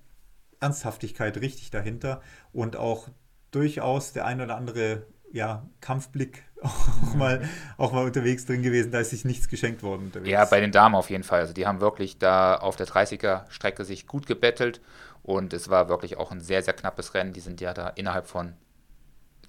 Ernsthaftigkeit 0.59 1.37
richtig 1.37 1.69
dahinter 1.69 2.21
und 2.53 2.75
auch 2.75 3.09
durchaus 3.51 4.13
der 4.13 4.25
ein 4.25 4.41
oder 4.41 4.55
andere 4.55 5.05
ja, 5.31 5.65
Kampfblick 5.79 6.43
auch 6.61 7.15
mal, 7.15 7.47
auch 7.77 7.91
mal 7.91 8.05
unterwegs 8.05 8.45
drin 8.45 8.61
gewesen. 8.61 8.91
Da 8.91 8.99
ist 8.99 9.11
sich 9.11 9.25
nichts 9.25 9.47
geschenkt 9.47 9.83
worden 9.83 10.05
unterwegs. 10.05 10.29
Ja, 10.29 10.45
bei 10.45 10.59
den 10.59 10.71
Damen 10.71 10.95
auf 10.95 11.09
jeden 11.09 11.23
Fall. 11.23 11.39
Also 11.39 11.53
die 11.53 11.65
haben 11.65 11.81
wirklich 11.81 12.19
da 12.19 12.55
auf 12.55 12.75
der 12.75 12.87
30er-Strecke 12.87 13.85
sich 13.85 14.07
gut 14.07 14.27
gebettelt 14.27 14.81
und 15.23 15.53
es 15.53 15.69
war 15.69 15.89
wirklich 15.89 16.17
auch 16.17 16.31
ein 16.31 16.41
sehr, 16.41 16.63
sehr 16.63 16.73
knappes 16.73 17.13
Rennen. 17.13 17.33
Die 17.33 17.39
sind 17.39 17.61
ja 17.61 17.73
da 17.73 17.89
innerhalb 17.89 18.27
von, 18.27 18.53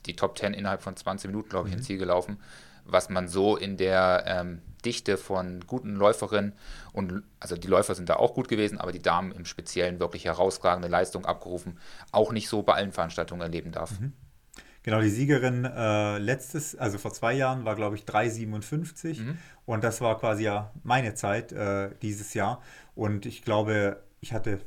die 0.06 0.16
Top 0.16 0.38
10 0.38 0.54
innerhalb 0.54 0.82
von 0.82 0.96
20 0.96 1.28
Minuten, 1.28 1.48
glaube 1.48 1.68
ich, 1.68 1.74
mhm. 1.74 1.78
ins 1.78 1.86
Ziel 1.86 1.98
gelaufen, 1.98 2.38
was 2.84 3.08
man 3.08 3.28
so 3.28 3.56
in 3.56 3.76
der 3.76 4.24
ähm, 4.26 4.62
Dichte 4.84 5.16
von 5.16 5.64
guten 5.66 5.96
Läuferinnen 5.96 6.54
und 6.92 7.22
also 7.40 7.56
die 7.56 7.68
Läufer 7.68 7.94
sind 7.94 8.08
da 8.08 8.16
auch 8.16 8.34
gut 8.34 8.48
gewesen, 8.48 8.78
aber 8.78 8.92
die 8.92 9.02
Damen 9.02 9.32
im 9.32 9.44
Speziellen 9.44 10.00
wirklich 10.00 10.24
herausragende 10.24 10.88
Leistung 10.88 11.24
abgerufen, 11.24 11.78
auch 12.10 12.32
nicht 12.32 12.48
so 12.48 12.62
bei 12.62 12.74
allen 12.74 12.92
Veranstaltungen 12.92 13.42
erleben 13.42 13.72
darf. 13.72 14.00
Mhm. 14.00 14.12
Genau, 14.84 15.00
die 15.00 15.10
Siegerin 15.10 15.64
äh, 15.64 16.18
letztes, 16.18 16.74
also 16.76 16.98
vor 16.98 17.12
zwei 17.12 17.34
Jahren, 17.34 17.64
war, 17.64 17.76
glaube 17.76 17.94
ich, 17.94 18.02
3,57. 18.02 19.20
Mhm. 19.20 19.38
Und 19.64 19.84
das 19.84 20.00
war 20.00 20.18
quasi 20.18 20.44
ja 20.44 20.72
meine 20.82 21.14
Zeit 21.14 21.52
äh, 21.52 21.90
dieses 22.02 22.34
Jahr. 22.34 22.60
Und 22.96 23.24
ich 23.24 23.42
glaube, 23.42 24.02
ich 24.20 24.32
hatte 24.32 24.58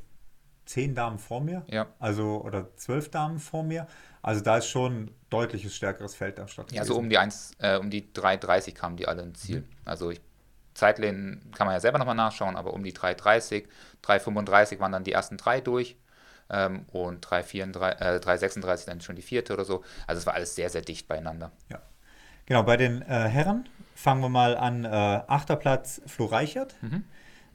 zehn 0.65 0.95
Damen 0.95 1.19
vor 1.19 1.41
mir. 1.41 1.63
Ja. 1.67 1.87
Also, 1.99 2.41
oder 2.43 2.75
zwölf 2.77 3.09
Damen 3.09 3.39
vor 3.39 3.63
mir. 3.63 3.87
Also 4.25 4.41
da 4.41 4.57
ist 4.57 4.67
schon 4.67 5.03
ein 5.03 5.15
deutliches 5.29 5.75
stärkeres 5.75 6.15
Feld 6.15 6.39
am 6.39 6.47
Start. 6.47 6.71
Ja, 6.71 6.83
so 6.83 6.97
um 6.97 7.11
die, 7.11 7.19
1, 7.19 7.51
äh, 7.59 7.77
um 7.77 7.91
die 7.91 8.11
3,30 8.11 8.73
kamen 8.73 8.97
die 8.97 9.07
alle 9.07 9.21
ins 9.21 9.41
Ziel. 9.41 9.59
Mhm. 9.59 9.67
Also 9.85 10.09
ich 10.09 10.19
Zeitlehnen 10.73 11.51
kann 11.55 11.67
man 11.67 11.75
ja 11.75 11.79
selber 11.79 11.99
nochmal 11.99 12.15
nachschauen, 12.15 12.55
aber 12.55 12.73
um 12.73 12.83
die 12.83 12.91
3,30, 12.91 13.65
3,35 14.03 14.79
waren 14.79 14.91
dann 14.91 15.03
die 15.03 15.11
ersten 15.11 15.37
drei 15.37 15.61
durch 15.61 15.95
ähm, 16.49 16.85
und 16.91 17.23
3,36 17.23 18.57
äh, 18.57 18.61
3, 18.61 18.75
dann 18.87 18.99
schon 18.99 19.15
die 19.15 19.21
vierte 19.21 19.53
oder 19.53 19.63
so. 19.63 19.83
Also 20.07 20.21
es 20.21 20.25
war 20.25 20.33
alles 20.33 20.55
sehr, 20.55 20.71
sehr 20.71 20.81
dicht 20.81 21.07
beieinander. 21.07 21.51
Ja. 21.69 21.83
Genau, 22.47 22.63
bei 22.63 22.77
den 22.77 23.03
äh, 23.03 23.05
Herren 23.05 23.69
fangen 23.93 24.21
wir 24.21 24.29
mal 24.29 24.57
an. 24.57 24.85
Äh, 24.85 24.87
achter 24.87 25.55
Platz 25.55 26.01
Flo 26.07 26.25
Reichert. 26.25 26.75
Mhm. 26.81 27.03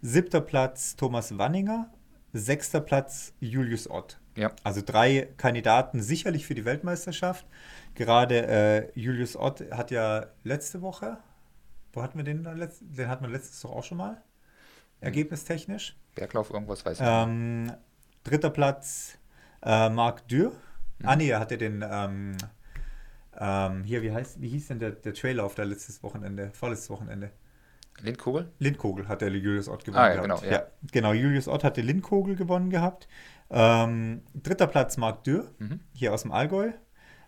Siebter 0.02 0.40
Platz 0.40 0.94
Thomas 0.94 1.36
Wanninger. 1.36 1.92
Sechster 2.32 2.80
Platz 2.80 3.32
Julius 3.40 3.90
Ott. 3.90 4.19
Ja. 4.36 4.52
Also 4.62 4.82
drei 4.84 5.28
Kandidaten 5.36 6.02
sicherlich 6.02 6.46
für 6.46 6.54
die 6.54 6.64
Weltmeisterschaft. 6.64 7.46
Gerade 7.94 8.46
äh, 8.46 8.98
Julius 8.98 9.36
Ott 9.36 9.64
hat 9.72 9.90
ja 9.90 10.26
letzte 10.44 10.82
Woche, 10.82 11.18
wo 11.92 12.02
hatten 12.02 12.16
wir 12.16 12.24
den? 12.24 12.44
Den 12.44 13.08
hatten 13.08 13.24
wir 13.24 13.30
letztes 13.30 13.60
doch 13.60 13.72
auch 13.72 13.84
schon 13.84 13.98
mal. 13.98 14.12
Hm. 14.12 14.20
Ergebnistechnisch. 15.00 15.96
Berglauf, 16.14 16.50
irgendwas 16.50 16.84
weiß 16.84 17.00
ich 17.00 17.06
ähm, 17.06 17.64
nicht. 17.64 17.76
Dritter 18.24 18.50
Platz 18.50 19.18
äh, 19.62 19.88
Marc 19.88 20.26
Dürr. 20.28 20.52
Mhm. 20.98 21.08
Ah, 21.08 21.16
nee, 21.16 21.30
er 21.30 21.40
hatte 21.40 21.58
den. 21.58 21.84
Ähm, 21.88 22.36
ähm, 23.38 23.84
hier, 23.84 24.02
wie, 24.02 24.12
heißt, 24.12 24.40
wie 24.40 24.48
hieß 24.48 24.68
denn 24.68 24.78
der, 24.78 24.90
der 24.90 25.14
Traillauf 25.14 25.54
da 25.54 25.62
letztes 25.62 26.02
Wochenende, 26.02 26.50
vorletztes 26.52 26.90
Wochenende? 26.90 27.30
Lindkogel? 28.02 28.50
Lindkogel 28.58 29.08
hat 29.08 29.20
der 29.20 29.30
Julius 29.30 29.68
Ott 29.68 29.84
gewonnen 29.84 30.04
ah, 30.04 30.14
ja, 30.14 30.22
gehabt. 30.22 30.42
Genau, 30.42 30.52
ja. 30.52 30.60
ja. 30.60 30.66
genau, 30.90 31.12
Julius 31.12 31.48
Ott 31.48 31.64
hatte 31.64 31.80
Lindkogel 31.80 32.36
gewonnen 32.36 32.70
gehabt. 32.70 33.08
Ähm, 33.50 34.22
dritter 34.34 34.66
Platz 34.66 34.96
Marc 34.96 35.24
Dürr, 35.24 35.50
mhm. 35.58 35.80
hier 35.92 36.14
aus 36.14 36.22
dem 36.22 36.32
Allgäu. 36.32 36.72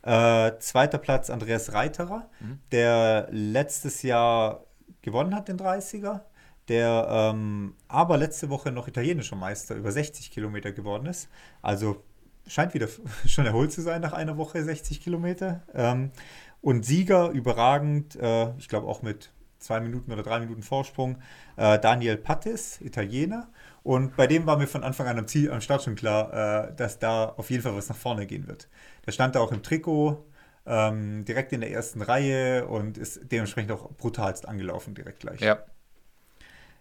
Äh, 0.03 0.59
zweiter 0.59 0.99
Platz 0.99 1.31
Andreas 1.31 1.73
Reiterer, 1.73 2.29
mhm. 2.41 2.59
der 2.73 3.29
letztes 3.31 4.03
Jahr 4.03 4.65
gewonnen 5.03 5.35
hat, 5.35 5.49
den 5.49 5.59
30er. 5.59 6.23
Der 6.69 7.07
ähm, 7.11 7.75
aber 7.89 8.17
letzte 8.17 8.49
Woche 8.49 8.71
noch 8.71 8.87
italienischer 8.87 9.37
Meister 9.37 9.75
über 9.75 9.91
60 9.91 10.31
Kilometer 10.31 10.73
geworden 10.73 11.07
ist. 11.07 11.29
Also 11.61 12.03
scheint 12.47 12.75
wieder 12.75 12.89
schon 13.27 13.47
erholt 13.47 13.73
zu 13.73 13.83
sein 13.83 14.01
nach 14.01 14.13
einer 14.13 14.37
Woche 14.37 14.63
60 14.63 15.01
Kilometer. 15.01 15.63
Ähm, 15.75 16.13
und 16.61 16.85
Sieger 16.87 17.31
überragend, 17.31 18.15
äh, 18.17 18.57
ich 18.59 18.69
glaube 18.69 18.87
auch 18.87 19.03
mit 19.03 19.33
zwei 19.63 19.81
Minuten 19.81 20.13
oder 20.13 20.23
drei 20.23 20.41
Minuten 20.41 20.63
Vorsprung, 20.63 21.19
äh, 21.57 21.79
Daniel 21.79 22.17
Pattis, 22.17 22.81
Italiener. 22.81 23.49
Und 23.83 24.17
bei 24.17 24.27
dem 24.27 24.47
war 24.47 24.57
mir 24.57 24.67
von 24.67 24.85
Anfang 24.85 25.07
an 25.07 25.19
am, 25.19 25.27
Ziel, 25.27 25.51
am 25.51 25.61
Start 25.61 25.83
schon 25.83 25.95
klar, 25.95 26.69
äh, 26.69 26.75
dass 26.75 26.99
da 26.99 27.27
auf 27.27 27.51
jeden 27.51 27.63
Fall 27.63 27.75
was 27.75 27.89
nach 27.89 27.97
vorne 27.97 28.27
gehen 28.27 28.47
wird. 28.47 28.69
Der 29.07 29.13
stand 29.13 29.35
da 29.35 29.41
auch 29.41 29.53
im 29.53 29.63
Trikot, 29.63 30.25
ähm, 30.67 31.25
direkt 31.25 31.53
in 31.53 31.61
der 31.61 31.73
ersten 31.73 32.03
Reihe 32.03 32.67
und 32.67 32.99
ist 32.99 33.21
dementsprechend 33.33 33.73
auch 33.73 33.91
brutalst 33.93 34.47
angelaufen 34.47 34.95
direkt 34.95 35.21
gleich. 35.21 35.41
Ja. 35.41 35.65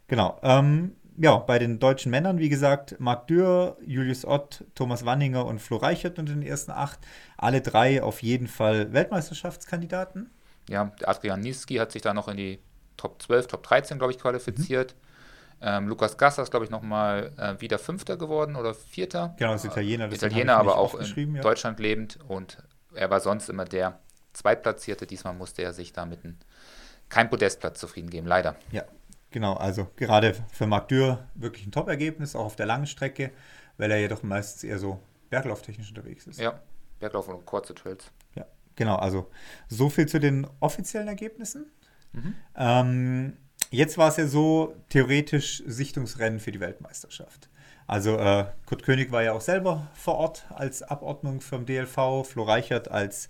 Genau. 0.07 0.39
Ähm, 0.43 0.95
ja, 1.17 1.37
bei 1.37 1.59
den 1.59 1.79
deutschen 1.79 2.09
Männern, 2.09 2.39
wie 2.39 2.49
gesagt, 2.49 2.95
Marc 2.99 3.27
Dürr, 3.27 3.77
Julius 3.85 4.25
Ott, 4.25 4.65
Thomas 4.75 5.05
Wanninger 5.05 5.45
und 5.45 5.59
Flo 5.59 5.77
Reichert 5.77 6.19
unter 6.19 6.33
den 6.33 6.41
ersten 6.41 6.71
acht. 6.71 6.99
Alle 7.37 7.61
drei 7.61 8.01
auf 8.01 8.21
jeden 8.21 8.47
Fall 8.47 8.93
Weltmeisterschaftskandidaten. 8.93 10.29
Ja, 10.69 10.91
Adrian 11.03 11.41
Niski 11.41 11.75
hat 11.75 11.91
sich 11.91 12.01
da 12.01 12.13
noch 12.13 12.27
in 12.27 12.37
die 12.37 12.59
Top 13.01 13.19
12, 13.19 13.47
Top 13.47 13.63
13, 13.63 13.97
glaube 13.97 14.13
ich, 14.13 14.19
qualifiziert. 14.19 14.93
Mhm. 14.93 14.97
Ähm, 15.63 15.87
Lukas 15.87 16.17
Gasser 16.17 16.43
ist, 16.43 16.51
glaube 16.51 16.65
ich, 16.65 16.71
nochmal 16.71 17.31
äh, 17.37 17.59
wieder 17.59 17.79
Fünfter 17.79 18.15
geworden 18.15 18.55
oder 18.55 18.75
Vierter. 18.75 19.33
Genau, 19.37 19.55
ist 19.55 19.65
Italiener. 19.65 20.07
Das 20.07 20.17
Italiener, 20.17 20.57
aber 20.57 20.77
auch 20.77 20.93
in 20.93 21.35
ja. 21.35 21.41
Deutschland 21.41 21.79
lebend. 21.79 22.19
Und 22.27 22.57
er 22.93 23.09
war 23.09 23.19
sonst 23.19 23.49
immer 23.49 23.65
der 23.65 23.99
Zweitplatzierte. 24.33 25.07
Diesmal 25.07 25.33
musste 25.33 25.63
er 25.63 25.73
sich 25.73 25.93
damit 25.93 26.23
ein, 26.23 26.37
kein 27.09 27.29
Podestplatz 27.29 27.79
zufrieden 27.79 28.11
geben, 28.11 28.27
leider. 28.27 28.55
Ja, 28.71 28.83
genau. 29.31 29.55
Also 29.55 29.87
gerade 29.95 30.35
für 30.51 30.67
Marc 30.67 30.89
Dürr 30.89 31.27
wirklich 31.33 31.65
ein 31.65 31.71
Top-Ergebnis, 31.71 32.35
auch 32.35 32.45
auf 32.45 32.55
der 32.55 32.67
langen 32.67 32.85
Strecke, 32.85 33.31
weil 33.77 33.89
er 33.89 33.99
jedoch 33.99 34.21
meistens 34.21 34.63
eher 34.63 34.77
so 34.77 34.99
berglauftechnisch 35.31 35.89
unterwegs 35.89 36.27
ist. 36.27 36.39
Ja, 36.39 36.59
Berglauf 36.99 37.27
und 37.27 37.45
kurze 37.47 37.73
Trails. 37.73 38.11
Ja, 38.35 38.45
genau. 38.75 38.95
Also 38.95 39.29
so 39.69 39.89
viel 39.89 40.07
zu 40.07 40.19
den 40.19 40.47
offiziellen 40.59 41.07
Ergebnissen. 41.07 41.71
Mhm. 42.13 42.35
Ähm, 42.55 43.37
Jetzt 43.73 43.97
war 43.97 44.09
es 44.09 44.17
ja 44.17 44.27
so, 44.27 44.75
theoretisch 44.89 45.63
Sichtungsrennen 45.65 46.41
für 46.41 46.51
die 46.51 46.59
Weltmeisterschaft. 46.59 47.49
Also 47.87 48.17
äh, 48.17 48.47
Kurt 48.65 48.83
König 48.83 49.13
war 49.13 49.23
ja 49.23 49.31
auch 49.31 49.41
selber 49.41 49.87
vor 49.93 50.15
Ort 50.15 50.45
als 50.49 50.83
Abordnung 50.83 51.39
vom 51.39 51.65
DLV, 51.65 52.25
Flo 52.25 52.43
Reichert 52.43 52.91
als 52.91 53.29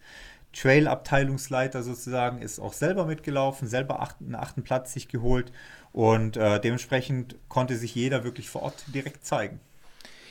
Trail-Abteilungsleiter 0.54 1.84
sozusagen 1.84 2.42
ist 2.42 2.60
auch 2.60 2.74
selber 2.74 3.06
mitgelaufen, 3.06 3.68
selber 3.68 4.02
achten, 4.02 4.26
einen 4.26 4.36
achten 4.36 4.64
Platz 4.64 4.94
sich 4.94 5.08
geholt 5.08 5.52
und 5.94 6.38
äh, 6.38 6.60
dementsprechend 6.60 7.36
konnte 7.48 7.76
sich 7.76 7.94
jeder 7.94 8.24
wirklich 8.24 8.50
vor 8.50 8.64
Ort 8.64 8.84
direkt 8.88 9.24
zeigen. 9.24 9.60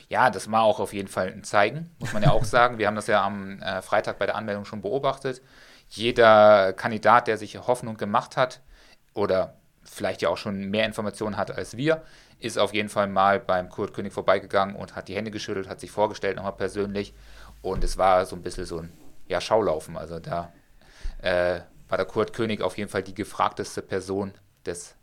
Ja, 0.09 0.29
das 0.29 0.51
war 0.51 0.63
auch 0.63 0.81
auf 0.81 0.91
jeden 0.93 1.07
Fall 1.07 1.31
ein 1.31 1.45
Zeigen, 1.45 1.89
muss 1.99 2.11
man 2.11 2.21
ja 2.21 2.31
auch 2.31 2.43
sagen. 2.43 2.77
Wir 2.77 2.87
haben 2.87 2.95
das 2.95 3.07
ja 3.07 3.23
am 3.23 3.61
äh, 3.61 3.81
Freitag 3.81 4.19
bei 4.19 4.25
der 4.25 4.35
Anmeldung 4.35 4.65
schon 4.65 4.81
beobachtet. 4.81 5.41
Jeder 5.93 6.71
Kandidat, 6.71 7.27
der 7.27 7.37
sich 7.37 7.57
Hoffnung 7.67 7.97
gemacht 7.97 8.37
hat 8.37 8.61
oder 9.13 9.55
vielleicht 9.83 10.21
ja 10.21 10.29
auch 10.29 10.37
schon 10.37 10.69
mehr 10.69 10.85
Informationen 10.85 11.35
hat 11.35 11.51
als 11.51 11.75
wir, 11.75 12.01
ist 12.39 12.57
auf 12.57 12.73
jeden 12.73 12.87
Fall 12.87 13.07
mal 13.07 13.41
beim 13.41 13.67
Kurt 13.69 13.93
König 13.93 14.13
vorbeigegangen 14.13 14.75
und 14.75 14.95
hat 14.95 15.09
die 15.09 15.15
Hände 15.15 15.31
geschüttelt, 15.31 15.67
hat 15.67 15.81
sich 15.81 15.91
vorgestellt 15.91 16.37
nochmal 16.37 16.53
persönlich 16.53 17.13
und 17.61 17.83
es 17.83 17.97
war 17.97 18.25
so 18.25 18.37
ein 18.37 18.41
bisschen 18.41 18.65
so 18.65 18.79
ein 18.79 18.93
ja, 19.27 19.41
Schaulaufen. 19.41 19.97
Also 19.97 20.19
da 20.19 20.53
äh, 21.21 21.59
war 21.89 21.97
der 21.97 22.05
Kurt 22.05 22.31
König 22.31 22.61
auf 22.61 22.77
jeden 22.77 22.89
Fall 22.89 23.03
die 23.03 23.13
gefragteste 23.13 23.81
Person 23.81 24.33
des 24.65 24.95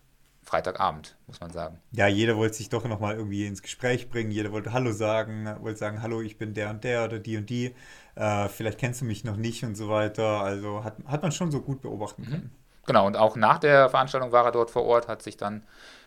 Freitagabend, 0.48 1.14
muss 1.26 1.40
man 1.40 1.50
sagen. 1.50 1.78
Ja, 1.92 2.06
jeder 2.06 2.38
wollte 2.38 2.54
sich 2.54 2.70
doch 2.70 2.82
nochmal 2.84 3.16
irgendwie 3.16 3.46
ins 3.46 3.60
Gespräch 3.60 4.08
bringen, 4.08 4.30
jeder 4.30 4.50
wollte 4.50 4.72
Hallo 4.72 4.92
sagen, 4.92 5.46
wollte 5.60 5.78
sagen, 5.78 6.00
Hallo, 6.00 6.22
ich 6.22 6.38
bin 6.38 6.54
der 6.54 6.70
und 6.70 6.84
der 6.84 7.04
oder 7.04 7.18
die 7.18 7.36
und 7.36 7.50
die, 7.50 7.74
äh, 8.14 8.48
vielleicht 8.48 8.78
kennst 8.78 9.02
du 9.02 9.04
mich 9.04 9.24
noch 9.24 9.36
nicht 9.36 9.62
und 9.62 9.74
so 9.74 9.90
weiter. 9.90 10.40
Also 10.40 10.84
hat, 10.84 10.96
hat 11.06 11.20
man 11.20 11.32
schon 11.32 11.50
so 11.50 11.60
gut 11.60 11.82
beobachten 11.82 12.22
mhm. 12.22 12.26
können. 12.26 12.50
Genau, 12.86 13.06
und 13.06 13.18
auch 13.18 13.36
nach 13.36 13.58
der 13.58 13.90
Veranstaltung 13.90 14.32
war 14.32 14.46
er 14.46 14.52
dort 14.52 14.70
vor 14.70 14.84
Ort, 14.84 15.06
hat 15.06 15.20
sich 15.20 15.36
dann 15.36 15.64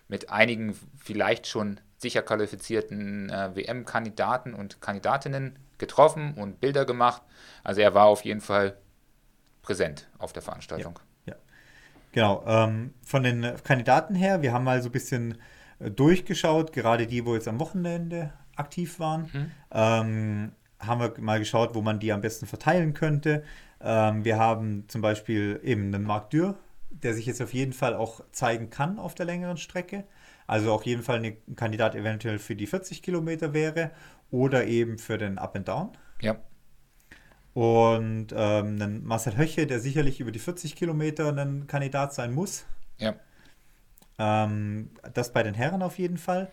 mit 0.08 0.32
einigen 0.32 0.76
vielleicht 0.98 1.46
schon 1.46 1.80
sicher 2.00 2.24
qualifizierten 2.24 3.30
äh, 3.30 3.56
WM-Kandidaten 3.56 4.56
und 4.56 4.82
Kandidatinnen 4.82 5.60
getroffen 5.78 6.34
und 6.34 6.60
Bilder 6.60 6.86
gemacht. 6.86 7.22
Also 7.64 7.82
er 7.82 7.94
war 7.94 8.08
auf 8.08 8.26
jeden 8.26 8.42
Fall 8.42 8.76
präsent 9.62 10.10
auf 10.18 10.34
der 10.34 10.42
Veranstaltung. 10.42 10.94
Ja, 10.96 11.00
ja. 11.00 11.11
Genau. 12.12 12.44
Ähm, 12.46 12.94
von 13.04 13.24
den 13.24 13.46
Kandidaten 13.64 14.16
her, 14.16 14.42
wir 14.42 14.54
haben 14.54 14.64
mal 14.64 14.82
so 14.82 14.90
ein 14.90 14.92
bisschen 14.92 15.38
äh, 15.80 15.90
durchgeschaut, 15.92 16.74
gerade 16.74 17.08
die, 17.08 17.26
wo 17.26 17.36
jetzt 17.36 17.48
am 17.48 17.60
Wochenende 17.60 18.34
aktiv 18.56 19.00
waren. 19.00 19.30
Mhm. 19.34 19.52
Ähm, 19.72 20.52
haben 20.80 21.02
wir 21.02 21.14
mal 21.20 21.40
geschaut, 21.40 21.76
wo 21.76 21.82
man 21.82 22.00
die 22.00 22.12
am 22.12 22.22
besten 22.22 22.48
verteilen 22.48 22.94
könnte. 22.94 23.44
Ähm, 23.80 24.26
wir 24.26 24.38
haben 24.38 24.86
zum 24.88 25.02
Beispiel 25.02 25.60
eben 25.64 25.94
einen 25.94 26.04
Marc 26.04 26.32
Dürr 26.32 26.56
der 26.92 27.14
sich 27.14 27.26
jetzt 27.26 27.42
auf 27.42 27.54
jeden 27.54 27.74
Fall 27.74 27.96
auch 27.96 28.22
zeigen 28.32 28.70
kann 28.70 29.00
auf 29.00 29.16
der 29.16 29.26
längeren 29.26 29.58
Strecke. 29.58 30.04
Also 30.48 30.74
auf 30.74 30.86
jeden 30.86 31.02
Fall 31.02 31.24
ein 31.24 31.56
Kandidat 31.56 31.96
eventuell 31.96 32.38
für 32.38 32.56
die 32.56 32.68
40 32.68 33.02
Kilometer 33.02 33.54
wäre 33.54 33.92
oder 34.30 34.66
eben 34.66 34.98
für 34.98 35.18
den 35.18 35.38
Up 35.38 35.56
and 35.56 35.68
Down. 35.68 35.92
Ja. 36.20 36.38
Und 37.54 38.28
ähm, 38.32 38.82
einen 38.82 39.06
Marcel 39.06 39.38
Höche, 39.38 39.68
der 39.68 39.80
sicherlich 39.80 40.20
über 40.20 40.32
die 40.32 40.40
40 40.40 40.76
Kilometer 40.76 41.36
ein 41.36 41.68
Kandidat 41.68 42.14
sein 42.14 42.34
muss. 42.34 42.66
Ja. 42.98 43.16
Ähm, 44.18 44.92
das 45.14 45.34
bei 45.34 45.44
den 45.44 45.54
Herren 45.54 45.82
auf 45.82 45.98
jeden 45.98 46.18
Fall. 46.18 46.50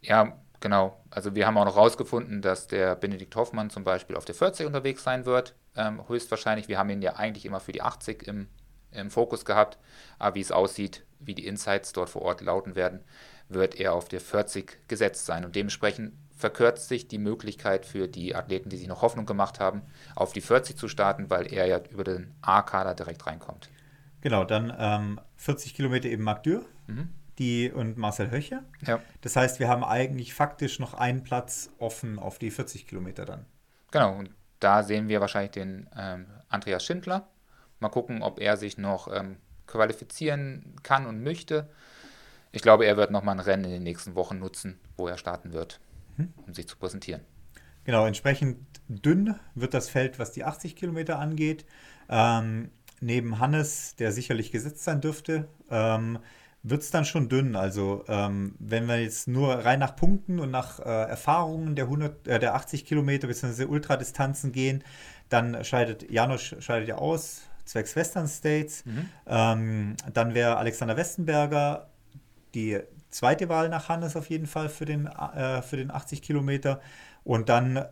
Ja, 0.00 0.38
genau. 0.60 0.98
Also 1.10 1.34
wir 1.34 1.46
haben 1.46 1.58
auch 1.58 1.64
noch 1.66 1.76
rausgefunden, 1.76 2.40
dass 2.40 2.68
der 2.68 2.96
Benedikt 2.96 3.36
Hoffmann 3.36 3.70
zum 3.70 3.84
Beispiel 3.84 4.16
auf 4.16 4.24
der 4.24 4.34
40 4.34 4.66
unterwegs 4.66 5.02
sein 5.02 5.26
wird. 5.26 5.54
Ähm, 5.76 6.08
höchstwahrscheinlich. 6.08 6.68
Wir 6.68 6.78
haben 6.78 6.90
ihn 6.90 7.02
ja 7.02 7.16
eigentlich 7.16 7.44
immer 7.44 7.60
für 7.60 7.72
die 7.72 7.82
80 7.82 8.26
im 8.26 8.48
im 8.96 9.10
Fokus 9.10 9.44
gehabt. 9.44 9.78
Aber 10.18 10.34
wie 10.34 10.40
es 10.40 10.52
aussieht, 10.52 11.04
wie 11.20 11.34
die 11.34 11.46
Insights 11.46 11.92
dort 11.92 12.10
vor 12.10 12.22
Ort 12.22 12.40
lauten 12.40 12.74
werden, 12.74 13.00
wird 13.48 13.76
er 13.76 13.94
auf 13.94 14.08
der 14.08 14.20
40 14.20 14.88
gesetzt 14.88 15.26
sein. 15.26 15.44
Und 15.44 15.54
dementsprechend 15.54 16.12
verkürzt 16.36 16.88
sich 16.88 17.08
die 17.08 17.18
Möglichkeit 17.18 17.86
für 17.86 18.08
die 18.08 18.34
Athleten, 18.34 18.68
die 18.68 18.76
sich 18.76 18.86
noch 18.86 19.02
Hoffnung 19.02 19.26
gemacht 19.26 19.58
haben, 19.58 19.82
auf 20.14 20.32
die 20.32 20.40
40 20.40 20.76
zu 20.76 20.88
starten, 20.88 21.30
weil 21.30 21.52
er 21.52 21.66
ja 21.66 21.80
über 21.90 22.04
den 22.04 22.34
A-Kader 22.42 22.94
direkt 22.94 23.26
reinkommt. 23.26 23.70
Genau, 24.20 24.44
dann 24.44 24.72
ähm, 24.78 25.20
40 25.36 25.74
Kilometer 25.74 26.08
eben 26.08 26.22
Marc 26.22 26.42
Dürr 26.42 26.62
mhm. 26.86 27.08
die, 27.38 27.70
und 27.70 27.96
Marcel 27.96 28.30
Höche. 28.30 28.62
Ja. 28.86 29.00
Das 29.22 29.36
heißt, 29.36 29.60
wir 29.60 29.68
haben 29.68 29.82
eigentlich 29.82 30.34
faktisch 30.34 30.78
noch 30.78 30.94
einen 30.94 31.24
Platz 31.24 31.70
offen 31.78 32.18
auf 32.18 32.38
die 32.38 32.50
40 32.50 32.86
Kilometer 32.86 33.24
dann. 33.24 33.46
Genau, 33.90 34.14
und 34.16 34.30
da 34.60 34.82
sehen 34.82 35.08
wir 35.08 35.20
wahrscheinlich 35.20 35.52
den 35.52 35.88
ähm, 35.96 36.26
Andreas 36.48 36.84
Schindler, 36.84 37.28
Mal 37.78 37.88
gucken, 37.90 38.22
ob 38.22 38.40
er 38.40 38.56
sich 38.56 38.78
noch 38.78 39.12
ähm, 39.12 39.36
qualifizieren 39.66 40.76
kann 40.82 41.06
und 41.06 41.22
möchte. 41.22 41.68
Ich 42.52 42.62
glaube, 42.62 42.86
er 42.86 42.96
wird 42.96 43.10
nochmal 43.10 43.36
ein 43.36 43.40
Rennen 43.40 43.64
in 43.64 43.70
den 43.70 43.82
nächsten 43.82 44.14
Wochen 44.14 44.38
nutzen, 44.38 44.80
wo 44.96 45.08
er 45.08 45.18
starten 45.18 45.52
wird. 45.52 45.78
Um 46.46 46.54
sich 46.54 46.68
zu 46.68 46.76
präsentieren. 46.76 47.22
Genau, 47.84 48.06
entsprechend 48.06 48.58
dünn 48.88 49.36
wird 49.54 49.74
das 49.74 49.88
Feld, 49.88 50.18
was 50.18 50.32
die 50.32 50.44
80 50.44 50.76
Kilometer 50.76 51.18
angeht. 51.18 51.64
Ähm, 52.08 52.70
neben 53.00 53.38
Hannes, 53.38 53.94
der 53.96 54.12
sicherlich 54.12 54.50
gesetzt 54.50 54.84
sein 54.84 55.00
dürfte, 55.00 55.48
ähm, 55.70 56.18
wird 56.62 56.82
es 56.82 56.90
dann 56.90 57.04
schon 57.04 57.28
dünn. 57.28 57.54
Also 57.54 58.04
ähm, 58.08 58.56
wenn 58.58 58.88
wir 58.88 59.00
jetzt 59.00 59.28
nur 59.28 59.54
rein 59.54 59.78
nach 59.78 59.94
Punkten 59.94 60.40
und 60.40 60.50
nach 60.50 60.80
äh, 60.80 60.82
Erfahrungen 60.82 61.76
der, 61.76 61.84
100, 61.84 62.26
äh, 62.26 62.38
der 62.40 62.54
80 62.56 62.84
Kilometer 62.84 63.28
bzw. 63.28 63.66
Ultradistanzen 63.66 64.50
gehen, 64.50 64.82
dann 65.28 65.64
scheidet 65.64 66.10
Janusz 66.10 66.56
scheidet 66.58 66.88
ja 66.88 66.96
aus, 66.96 67.42
zwecks 67.64 67.94
Western 67.94 68.26
States. 68.26 68.84
Mhm. 68.84 69.08
Ähm, 69.26 69.96
dann 70.12 70.34
wäre 70.34 70.56
Alexander 70.56 70.96
Westenberger 70.96 71.88
die 72.54 72.80
zweite 73.16 73.48
Wahl 73.48 73.68
nach 73.68 73.88
Hannes 73.88 74.14
auf 74.14 74.28
jeden 74.28 74.46
Fall 74.46 74.68
für 74.68 74.84
den, 74.84 75.06
äh, 75.06 75.62
für 75.62 75.76
den 75.76 75.90
80 75.90 76.20
Kilometer. 76.20 76.80
Und 77.24 77.48
dann 77.48 77.84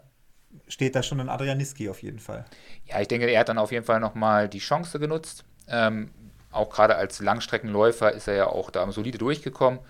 steht 0.68 0.94
da 0.94 1.02
schon 1.02 1.20
ein 1.20 1.28
Adrianiski 1.28 1.88
auf 1.88 2.02
jeden 2.02 2.18
Fall. 2.18 2.44
Ja, 2.84 3.00
ich 3.00 3.08
denke, 3.08 3.26
er 3.26 3.40
hat 3.40 3.48
dann 3.48 3.58
auf 3.58 3.72
jeden 3.72 3.86
Fall 3.86 4.00
nochmal 4.00 4.48
die 4.48 4.58
Chance 4.58 4.98
genutzt. 4.98 5.44
Ähm, 5.66 6.10
auch 6.52 6.70
gerade 6.70 6.96
als 6.96 7.20
Langstreckenläufer 7.20 8.12
ist 8.12 8.28
er 8.28 8.34
ja 8.34 8.46
auch 8.46 8.70
da 8.70 8.90
solide 8.92 9.18
durchgekommen. 9.18 9.80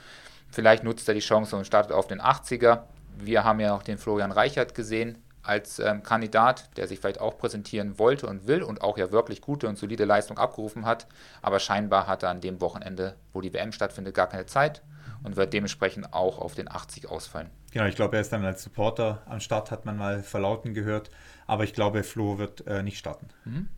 Vielleicht 0.50 0.84
nutzt 0.84 1.08
er 1.08 1.14
die 1.14 1.20
Chance 1.20 1.56
und 1.56 1.66
startet 1.66 1.92
auf 1.92 2.06
den 2.06 2.20
80er. 2.20 2.84
Wir 3.18 3.44
haben 3.44 3.60
ja 3.60 3.74
auch 3.74 3.82
den 3.82 3.98
Florian 3.98 4.32
Reichert 4.32 4.74
gesehen 4.74 5.18
als 5.42 5.78
ähm, 5.78 6.02
Kandidat, 6.02 6.70
der 6.78 6.86
sich 6.86 7.00
vielleicht 7.00 7.20
auch 7.20 7.36
präsentieren 7.36 7.98
wollte 7.98 8.28
und 8.28 8.46
will 8.46 8.62
und 8.62 8.80
auch 8.80 8.96
ja 8.96 9.10
wirklich 9.10 9.42
gute 9.42 9.68
und 9.68 9.76
solide 9.76 10.04
Leistung 10.04 10.38
abgerufen 10.38 10.86
hat. 10.86 11.06
Aber 11.42 11.58
scheinbar 11.58 12.06
hat 12.06 12.22
er 12.22 12.30
an 12.30 12.40
dem 12.40 12.60
Wochenende, 12.60 13.16
wo 13.32 13.40
die 13.40 13.52
WM 13.52 13.72
stattfindet, 13.72 14.14
gar 14.14 14.28
keine 14.28 14.46
Zeit 14.46 14.80
und 15.24 15.36
wird 15.36 15.52
dementsprechend 15.52 16.12
auch 16.12 16.38
auf 16.38 16.54
den 16.54 16.70
80 16.70 17.08
ausfallen. 17.08 17.50
Genau, 17.72 17.86
ich 17.86 17.96
glaube, 17.96 18.16
er 18.16 18.20
ist 18.20 18.32
dann 18.32 18.44
als 18.44 18.62
Supporter 18.62 19.22
am 19.26 19.40
Start, 19.40 19.72
hat 19.72 19.84
man 19.84 19.96
mal 19.96 20.22
verlauten 20.22 20.74
gehört. 20.74 21.10
Aber 21.46 21.64
ich 21.64 21.72
glaube, 21.72 22.04
Flo 22.04 22.38
wird 22.38 22.66
äh, 22.68 22.82
nicht 22.84 22.98
starten. 22.98 23.28
Mhm. 23.44 23.68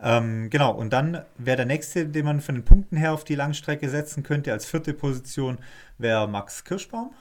Ähm, 0.00 0.50
genau, 0.50 0.72
und 0.72 0.92
dann 0.92 1.22
wäre 1.38 1.58
der 1.58 1.66
nächste, 1.66 2.06
den 2.06 2.24
man 2.24 2.40
von 2.40 2.56
den 2.56 2.64
Punkten 2.64 2.96
her 2.96 3.12
auf 3.12 3.24
die 3.24 3.34
Langstrecke 3.34 3.88
setzen 3.88 4.22
könnte, 4.22 4.52
als 4.52 4.66
vierte 4.66 4.92
Position, 4.92 5.58
wäre 5.98 6.28
Max 6.28 6.64
Kirschbaum. 6.64 7.14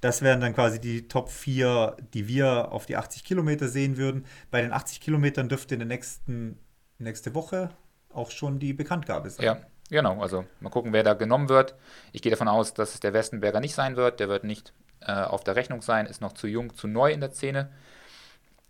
Das 0.00 0.20
wären 0.20 0.40
dann 0.40 0.54
quasi 0.54 0.80
die 0.80 1.08
Top 1.08 1.30
4, 1.30 1.96
die 2.12 2.28
wir 2.28 2.72
auf 2.72 2.84
die 2.84 2.96
80 2.96 3.24
Kilometer 3.24 3.68
sehen 3.68 3.96
würden. 3.96 4.26
Bei 4.50 4.60
den 4.60 4.72
80 4.72 5.00
Kilometern 5.00 5.48
dürfte 5.48 5.74
in 5.74 5.80
der 5.80 5.88
nächsten 5.88 6.58
nächste 6.98 7.34
Woche 7.34 7.70
auch 8.12 8.30
schon 8.30 8.58
die 8.58 8.72
Bekanntgabe 8.72 9.30
sein. 9.30 9.44
Ja, 9.44 9.60
genau. 9.90 10.20
Also 10.20 10.44
mal 10.60 10.70
gucken, 10.70 10.92
wer 10.92 11.02
da 11.02 11.14
genommen 11.14 11.48
wird. 11.48 11.74
Ich 12.12 12.22
gehe 12.22 12.30
davon 12.30 12.48
aus, 12.48 12.74
dass 12.74 12.94
es 12.94 13.00
der 13.00 13.12
Westenberger 13.12 13.60
nicht 13.60 13.74
sein 13.74 13.96
wird. 13.96 14.20
Der 14.20 14.28
wird 14.28 14.44
nicht 14.44 14.72
äh, 15.00 15.12
auf 15.12 15.44
der 15.44 15.56
Rechnung 15.56 15.82
sein, 15.82 16.06
ist 16.06 16.20
noch 16.20 16.32
zu 16.32 16.46
jung, 16.46 16.74
zu 16.74 16.86
neu 16.86 17.12
in 17.12 17.20
der 17.20 17.32
Szene. 17.32 17.70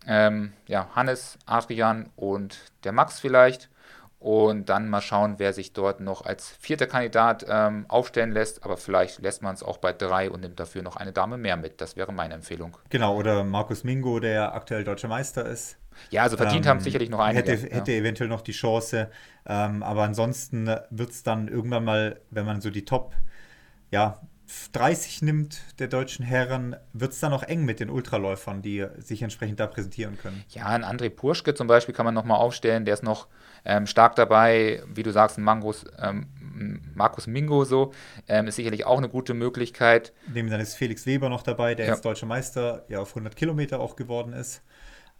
Ähm, 0.07 0.53
ja, 0.67 0.89
Hannes, 0.95 1.37
Adrian 1.45 2.09
und 2.15 2.57
der 2.83 2.91
Max 2.91 3.19
vielleicht. 3.19 3.69
Und 4.25 4.69
dann 4.69 4.89
mal 4.89 5.01
schauen, 5.01 5.35
wer 5.37 5.53
sich 5.53 5.73
dort 5.73 5.99
noch 5.99 6.25
als 6.25 6.49
vierter 6.59 6.87
Kandidat 6.87 7.45
ähm, 7.47 7.85
aufstellen 7.89 8.31
lässt. 8.31 8.63
Aber 8.63 8.75
vielleicht 8.75 9.21
lässt 9.21 9.43
man 9.43 9.53
es 9.53 9.61
auch 9.61 9.77
bei 9.77 9.93
drei 9.93 10.31
und 10.31 10.41
nimmt 10.41 10.59
dafür 10.59 10.81
noch 10.81 10.95
eine 10.95 11.11
Dame 11.11 11.37
mehr 11.37 11.57
mit. 11.57 11.79
Das 11.79 11.95
wäre 11.95 12.11
meine 12.11 12.33
Empfehlung. 12.33 12.75
Genau, 12.89 13.15
oder 13.15 13.43
Markus 13.43 13.83
Mingo, 13.83 14.19
der 14.19 14.55
aktuell 14.55 14.83
deutscher 14.83 15.09
Meister 15.09 15.45
ist. 15.45 15.77
Ja, 16.09 16.23
also 16.23 16.37
verdient 16.37 16.65
ähm, 16.65 16.71
haben 16.71 16.79
sicherlich 16.79 17.11
noch 17.11 17.19
einige. 17.19 17.51
Hätte, 17.51 17.71
hätte 17.71 17.91
ja. 17.91 17.99
eventuell 17.99 18.27
noch 18.27 18.41
die 18.41 18.53
Chance. 18.53 19.11
Ähm, 19.45 19.83
aber 19.83 20.01
ansonsten 20.01 20.75
wird 20.89 21.11
es 21.11 21.21
dann 21.21 21.47
irgendwann 21.47 21.85
mal, 21.85 22.19
wenn 22.31 22.47
man 22.47 22.61
so 22.61 22.71
die 22.71 22.83
Top, 22.83 23.13
ja, 23.91 24.19
30 24.73 25.21
nimmt 25.21 25.61
der 25.79 25.87
deutschen 25.87 26.23
Herren, 26.25 26.75
wird 26.93 27.13
es 27.13 27.19
dann 27.19 27.31
noch 27.31 27.43
eng 27.43 27.65
mit 27.65 27.79
den 27.79 27.89
Ultraläufern, 27.89 28.61
die 28.61 28.85
sich 28.97 29.21
entsprechend 29.21 29.59
da 29.59 29.67
präsentieren 29.67 30.17
können. 30.17 30.43
Ja, 30.49 30.65
ein 30.67 30.83
André 30.83 31.09
Purschke 31.09 31.53
zum 31.53 31.67
Beispiel 31.67 31.95
kann 31.95 32.05
man 32.05 32.13
nochmal 32.13 32.37
aufstellen, 32.37 32.85
der 32.85 32.93
ist 32.93 33.03
noch 33.03 33.27
ähm, 33.65 33.87
stark 33.87 34.15
dabei, 34.15 34.83
wie 34.93 35.03
du 35.03 35.11
sagst, 35.11 35.37
ein 35.37 35.43
Mangos, 35.43 35.85
ähm, 35.99 36.27
Markus 36.93 37.27
Mingo 37.27 37.65
so, 37.65 37.91
ähm, 38.27 38.47
ist 38.47 38.55
sicherlich 38.55 38.85
auch 38.85 38.97
eine 38.97 39.09
gute 39.09 39.33
Möglichkeit. 39.33 40.13
Neben 40.33 40.49
dann 40.49 40.61
ist 40.61 40.75
Felix 40.75 41.05
Weber 41.05 41.29
noch 41.29 41.43
dabei, 41.43 41.75
der 41.75 41.87
ja. 41.87 41.93
jetzt 41.93 42.05
deutscher 42.05 42.27
Meister 42.27 42.85
ja 42.87 42.99
auf 42.99 43.09
100 43.09 43.35
Kilometer 43.35 43.79
auch 43.79 43.95
geworden 43.95 44.33
ist. 44.33 44.61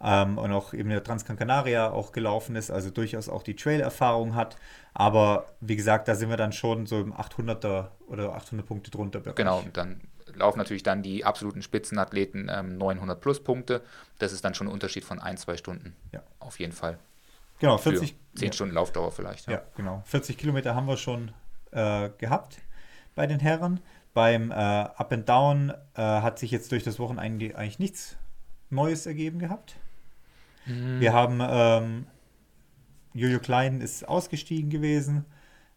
Ähm, 0.00 0.36
und 0.36 0.52
auch 0.52 0.74
eben 0.74 0.90
der 0.90 1.02
Transcan 1.02 1.36
Canaria 1.36 1.90
auch 1.90 2.12
gelaufen 2.12 2.54
ist, 2.54 2.70
also 2.70 2.90
durchaus 2.90 3.28
auch 3.28 3.42
die 3.42 3.56
Trail-Erfahrung 3.56 4.34
hat. 4.34 4.56
Aber 4.92 5.46
wie 5.60 5.76
gesagt, 5.76 6.08
da 6.08 6.14
sind 6.14 6.28
wir 6.28 6.36
dann 6.36 6.52
schon 6.52 6.86
so 6.86 7.00
im 7.00 7.14
800er 7.14 7.88
oder 8.06 8.34
800 8.34 8.66
Punkte 8.66 8.90
drunter. 8.90 9.20
Bereich. 9.20 9.36
Genau, 9.36 9.64
dann 9.72 10.02
laufen 10.34 10.58
natürlich 10.58 10.82
dann 10.82 11.02
die 11.02 11.24
absoluten 11.24 11.62
Spitzenathleten 11.62 12.50
ähm, 12.52 12.76
900 12.76 13.20
plus 13.20 13.42
Punkte. 13.42 13.82
Das 14.18 14.32
ist 14.32 14.44
dann 14.44 14.54
schon 14.54 14.68
ein 14.68 14.72
Unterschied 14.72 15.04
von 15.04 15.18
ein, 15.18 15.36
zwei 15.38 15.56
Stunden. 15.56 15.96
Ja. 16.12 16.22
Auf 16.40 16.60
jeden 16.60 16.72
Fall. 16.72 16.98
Genau, 17.58 17.78
40. 17.78 18.10
Für 18.10 18.38
10 18.38 18.46
ja. 18.46 18.52
Stunden 18.52 18.74
Laufdauer 18.74 19.12
vielleicht. 19.12 19.46
Ja. 19.46 19.54
ja. 19.54 19.62
genau. 19.76 20.02
40 20.06 20.36
Kilometer 20.36 20.74
haben 20.74 20.86
wir 20.86 20.98
schon 20.98 21.32
äh, 21.70 22.10
gehabt 22.18 22.58
bei 23.14 23.26
den 23.26 23.40
Herren. 23.40 23.80
Beim 24.12 24.50
äh, 24.50 24.54
Up 24.54 25.12
and 25.12 25.28
Down 25.28 25.70
äh, 25.94 26.02
hat 26.02 26.38
sich 26.38 26.50
jetzt 26.50 26.72
durch 26.72 26.84
das 26.84 26.98
Wochenende 26.98 27.56
eigentlich 27.56 27.78
nichts 27.78 28.16
Neues 28.70 29.06
ergeben 29.06 29.38
gehabt. 29.38 29.76
Mhm. 30.66 31.00
Wir 31.00 31.12
haben 31.12 31.40
ähm, 31.42 32.06
Jojo 33.14 33.38
Klein 33.38 33.80
ist 33.80 34.06
ausgestiegen 34.06 34.70
gewesen. 34.70 35.24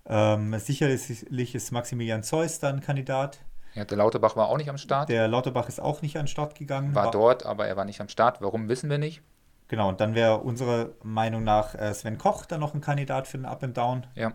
Ähm, 0.06 0.58
sicherlich 0.60 1.56
ist 1.56 1.72
Maximilian 1.72 2.24
Zeus 2.24 2.60
dann 2.60 2.82
Kandidat. 2.82 3.40
Ja, 3.76 3.86
der 3.86 3.98
Lauterbach 3.98 4.36
war 4.36 4.50
auch 4.50 4.58
nicht 4.58 4.70
am 4.70 4.78
Start. 4.78 5.10
Der 5.10 5.28
Lauterbach 5.28 5.68
ist 5.70 5.80
auch 5.80 6.02
nicht 6.02 6.18
an 6.18 6.24
den 6.24 6.28
Start 6.28 6.56
gegangen. 6.56 6.96
War, 6.96 7.06
war 7.06 7.12
dort, 7.12 7.46
aber 7.46 7.68
er 7.68 7.78
war 7.78 7.86
nicht 7.86 8.02
am 8.02 8.10
Start. 8.10 8.42
Warum 8.42 8.68
wissen 8.68 8.90
wir 8.90 8.98
nicht? 8.98 9.22
Genau, 9.68 9.88
und 9.88 10.02
dann 10.02 10.16
wäre 10.16 10.40
unserer 10.40 10.90
Meinung 11.04 11.44
nach 11.44 11.76
äh, 11.76 11.94
Sven 11.94 12.18
Koch 12.18 12.46
dann 12.46 12.60
noch 12.60 12.74
ein 12.74 12.82
Kandidat 12.82 13.28
für 13.28 13.38
den 13.38 13.46
Up 13.46 13.64
and 13.64 13.78
Down. 13.78 14.08
Ja. 14.16 14.34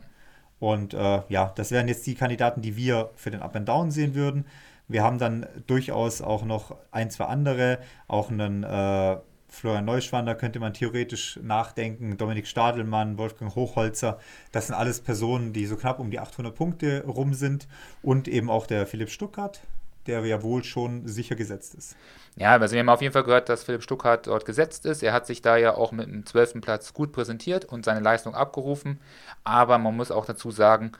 Und 0.61 0.94
äh, 0.94 1.22
ja, 1.28 1.52
das 1.57 1.72
wären 1.72 1.88
jetzt 1.88 2.07
die 2.07 2.14
Kandidaten, 2.14 2.62
die 2.62 2.76
wir 2.76 3.11
für 3.16 3.32
den 3.32 3.42
Up 3.42 3.57
and 3.57 3.68
Down 3.68 3.90
sehen 3.90 4.14
würden. 4.14 4.46
Wir 4.86 5.02
haben 5.02 5.18
dann 5.18 5.46
durchaus 5.66 6.22
auch 6.22 6.44
noch 6.44 6.76
ein, 6.92 7.11
zwei 7.11 7.24
andere, 7.24 7.80
auch 8.07 8.30
einen 8.30 8.62
äh, 8.62 9.16
Florian 9.55 9.84
Neuschwander 9.84 10.34
könnte 10.34 10.61
man 10.61 10.74
theoretisch 10.74 11.38
nachdenken, 11.42 12.16
Dominik 12.16 12.46
Stadelmann, 12.46 13.16
Wolfgang 13.18 13.55
Hochholzer, 13.55 14.18
das 14.52 14.66
sind 14.66 14.74
alles 14.74 15.00
Personen, 15.00 15.52
die 15.52 15.66
so 15.66 15.76
knapp 15.76 15.98
um 15.98 16.11
die 16.11 16.18
800 16.18 16.55
Punkte 16.55 17.05
rum 17.07 17.34
sind 17.34 17.66
und 18.02 18.28
eben 18.28 18.50
auch 18.50 18.66
der 18.66 18.86
Philipp 18.86 19.11
Stuckert, 19.11 19.62
der 20.07 20.24
ja 20.26 20.42
wohl 20.42 20.64
schon 20.64 21.07
sicher 21.07 21.36
gesetzt 21.36 21.74
ist. 21.74 21.96
Ja, 22.36 22.52
also 22.52 22.72
wir 22.72 22.80
haben 22.80 22.88
auf 22.88 23.00
jeden 23.00 23.12
Fall 23.12 23.22
gehört, 23.22 23.48
dass 23.48 23.64
Philipp 23.64 23.82
Stuckert 23.82 24.26
dort 24.26 24.44
gesetzt 24.44 24.86
ist. 24.86 25.02
Er 25.02 25.12
hat 25.12 25.26
sich 25.26 25.40
da 25.40 25.57
ja 25.57 25.74
auch 25.74 25.92
mit 25.92 26.07
dem 26.07 26.26
12. 26.26 26.61
Platz 26.61 26.92
gut 26.92 27.12
präsentiert 27.12 27.64
und 27.64 27.84
seine 27.84 28.00
Leistung 28.00 28.34
abgerufen. 28.34 29.00
Aber 29.44 29.78
man 29.78 29.96
muss 29.96 30.11
auch 30.11 30.26
dazu 30.26 30.50
sagen, 30.50 30.92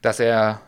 dass 0.00 0.20
er 0.20 0.60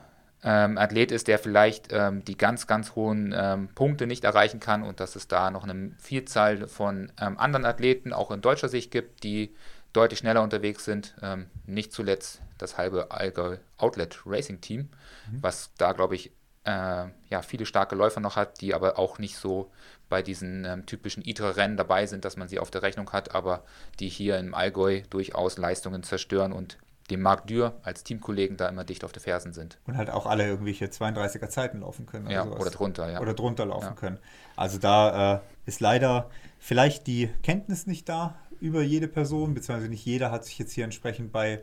ähm, 0.43 0.79
Athlet 0.79 1.11
ist, 1.11 1.29
der 1.29 1.39
vielleicht 1.39 1.89
ähm, 1.91 2.25
die 2.25 2.37
ganz, 2.37 2.67
ganz 2.67 2.95
hohen 2.95 3.35
ähm, 3.37 3.69
Punkte 3.75 4.07
nicht 4.07 4.25
erreichen 4.25 4.61
kann 4.61 4.83
und 4.83 5.01
dass 5.01 5.17
es 5.17 5.27
da 5.27 5.51
noch 5.51 5.65
eine 5.65 5.93
Vielzahl 5.99 6.69
von 6.69 7.11
ähm, 7.21 7.39
anderen 7.39 7.65
Athleten 7.65 8.13
auch 8.13 8.31
in 8.31 8.41
deutscher 8.41 8.69
Sicht 8.69 8.91
gibt, 8.91 9.25
die 9.25 9.55
deutlich 9.93 10.21
schneller 10.21 10.43
unterwegs 10.43 10.85
sind. 10.85 11.15
Ähm, 11.23 11.47
nicht 11.67 11.93
zuletzt 11.93 12.41
das 12.57 12.79
halbe 12.79 13.11
Allgäu 13.11 13.57
Outlet 13.79 14.21
Racing 14.27 14.61
Team, 14.61 14.91
mhm. 15.31 15.43
was 15.43 15.73
da, 15.77 15.93
glaube 15.93 16.15
ich, 16.15 16.31
äh, 16.65 17.07
ja, 17.31 17.43
viele 17.43 17.67
starke 17.67 17.97
Läufer 17.97 18.21
noch 18.21 18.37
hat, 18.37 18.61
die 18.61 18.75
aber 18.75 18.99
auch 18.99 19.19
nicht 19.19 19.37
so 19.37 19.71
bei 20.09 20.23
diesen 20.23 20.65
ähm, 20.65 20.87
typischen 20.87 21.25
ITRA-Rennen 21.25 21.77
dabei 21.77 22.07
sind, 22.07 22.25
dass 22.25 22.37
man 22.37 22.49
sie 22.49 22.59
auf 22.59 22.71
der 22.71 22.83
Rechnung 22.83 23.11
hat, 23.11 23.35
aber 23.35 23.65
die 24.01 24.09
hier 24.09 24.39
im 24.39 24.55
Allgäu 24.55 25.03
durchaus 25.11 25.59
Leistungen 25.59 26.03
zerstören 26.03 26.53
und 26.53 26.79
dem 27.11 27.23
Marc 27.23 27.47
Dürr 27.47 27.75
als 27.83 28.05
Teamkollegen 28.05 28.57
da 28.57 28.69
immer 28.69 28.85
dicht 28.85 29.05
auf 29.05 29.13
den 29.13 29.23
Fersen 29.23 29.53
sind. 29.53 29.79
Und 29.87 29.97
halt 29.97 30.11
auch 30.11 30.27
alle 30.27 30.47
irgendwelche 30.47 30.87
32er 30.87 31.49
Zeiten 31.49 31.81
laufen 31.81 32.07
können. 32.07 32.27
Oder 32.27 32.35
ja, 32.35 32.45
sowas. 32.45 32.61
oder 32.61 32.71
drunter, 32.71 33.11
ja. 33.11 33.21
Oder 33.21 33.35
drunter 33.35 33.67
laufen 33.67 33.87
ja. 33.87 33.93
können. 33.93 34.19
Also 34.57 34.79
da 34.79 35.37
äh, 35.37 35.41
ist 35.67 35.81
leider 35.81 36.31
vielleicht 36.59 37.07
die 37.07 37.31
Kenntnis 37.43 37.87
nicht 37.87 38.09
da 38.09 38.37
über 38.61 38.83
jede 38.83 39.09
Person, 39.09 39.55
beziehungsweise 39.55 39.89
nicht 39.89 40.05
jeder 40.05 40.31
hat 40.31 40.45
sich 40.45 40.59
jetzt 40.59 40.73
hier 40.73 40.85
entsprechend 40.85 41.33
bei 41.33 41.63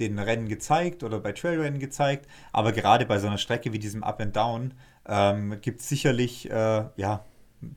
den 0.00 0.18
Rennen 0.18 0.48
gezeigt 0.48 1.04
oder 1.04 1.20
bei 1.20 1.32
Trailrennen 1.32 1.78
gezeigt. 1.78 2.26
Aber 2.52 2.72
gerade 2.72 3.06
bei 3.06 3.18
so 3.18 3.26
einer 3.26 3.38
Strecke 3.38 3.72
wie 3.72 3.78
diesem 3.78 4.02
Up 4.02 4.20
and 4.20 4.34
Down 4.34 4.74
ähm, 5.06 5.60
gibt 5.60 5.80
es 5.80 5.88
sicherlich 5.88 6.50
äh, 6.50 6.84
ja, 6.96 7.24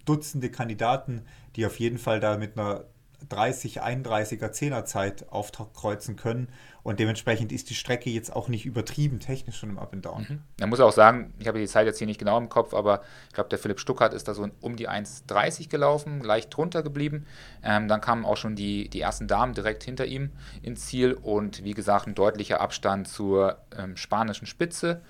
Dutzende 0.05 0.49
Kandidaten, 0.49 1.25
die 1.55 1.65
auf 1.65 1.79
jeden 1.79 1.97
Fall 1.97 2.21
da 2.21 2.37
mit 2.37 2.57
einer 2.57 2.85
30, 3.29 3.81
31er 3.81 4.51
Zehnerzeit 4.51 5.29
aufkreuzen 5.29 6.15
können. 6.15 6.49
Und 6.83 6.99
dementsprechend 6.99 7.51
ist 7.53 7.69
die 7.69 7.75
Strecke 7.75 8.09
jetzt 8.09 8.35
auch 8.35 8.49
nicht 8.49 8.65
übertrieben 8.65 9.19
technisch 9.19 9.57
schon 9.57 9.69
im 9.69 9.79
Up 9.79 9.93
and 9.93 10.05
Down. 10.05 10.25
Mhm. 10.27 10.39
Man 10.59 10.69
muss 10.69 10.81
auch 10.81 10.91
sagen, 10.91 11.33
ich 11.39 11.47
habe 11.47 11.59
die 11.59 11.67
Zeit 11.67 11.85
jetzt 11.85 11.97
hier 11.97 12.07
nicht 12.07 12.19
genau 12.19 12.37
im 12.37 12.49
Kopf, 12.49 12.73
aber 12.73 13.03
ich 13.29 13.33
glaube, 13.33 13.49
der 13.49 13.57
Philipp 13.57 13.79
Stuckert 13.79 14.13
ist 14.13 14.27
da 14.27 14.33
so 14.33 14.47
um 14.59 14.75
die 14.75 14.89
1,30 14.89 15.69
gelaufen, 15.69 16.21
leicht 16.21 16.55
drunter 16.55 16.83
geblieben. 16.83 17.25
Ähm, 17.63 17.87
dann 17.87 18.01
kamen 18.01 18.25
auch 18.25 18.37
schon 18.37 18.55
die, 18.55 18.89
die 18.89 18.99
ersten 18.99 19.27
Damen 19.27 19.53
direkt 19.53 19.83
hinter 19.83 20.05
ihm 20.05 20.31
ins 20.61 20.85
Ziel 20.87 21.13
und 21.13 21.63
wie 21.63 21.73
gesagt, 21.73 22.07
ein 22.07 22.15
deutlicher 22.15 22.59
Abstand 22.59 23.07
zur 23.07 23.59
ähm, 23.77 23.95
spanischen 23.95 24.45
Spitze. 24.45 25.01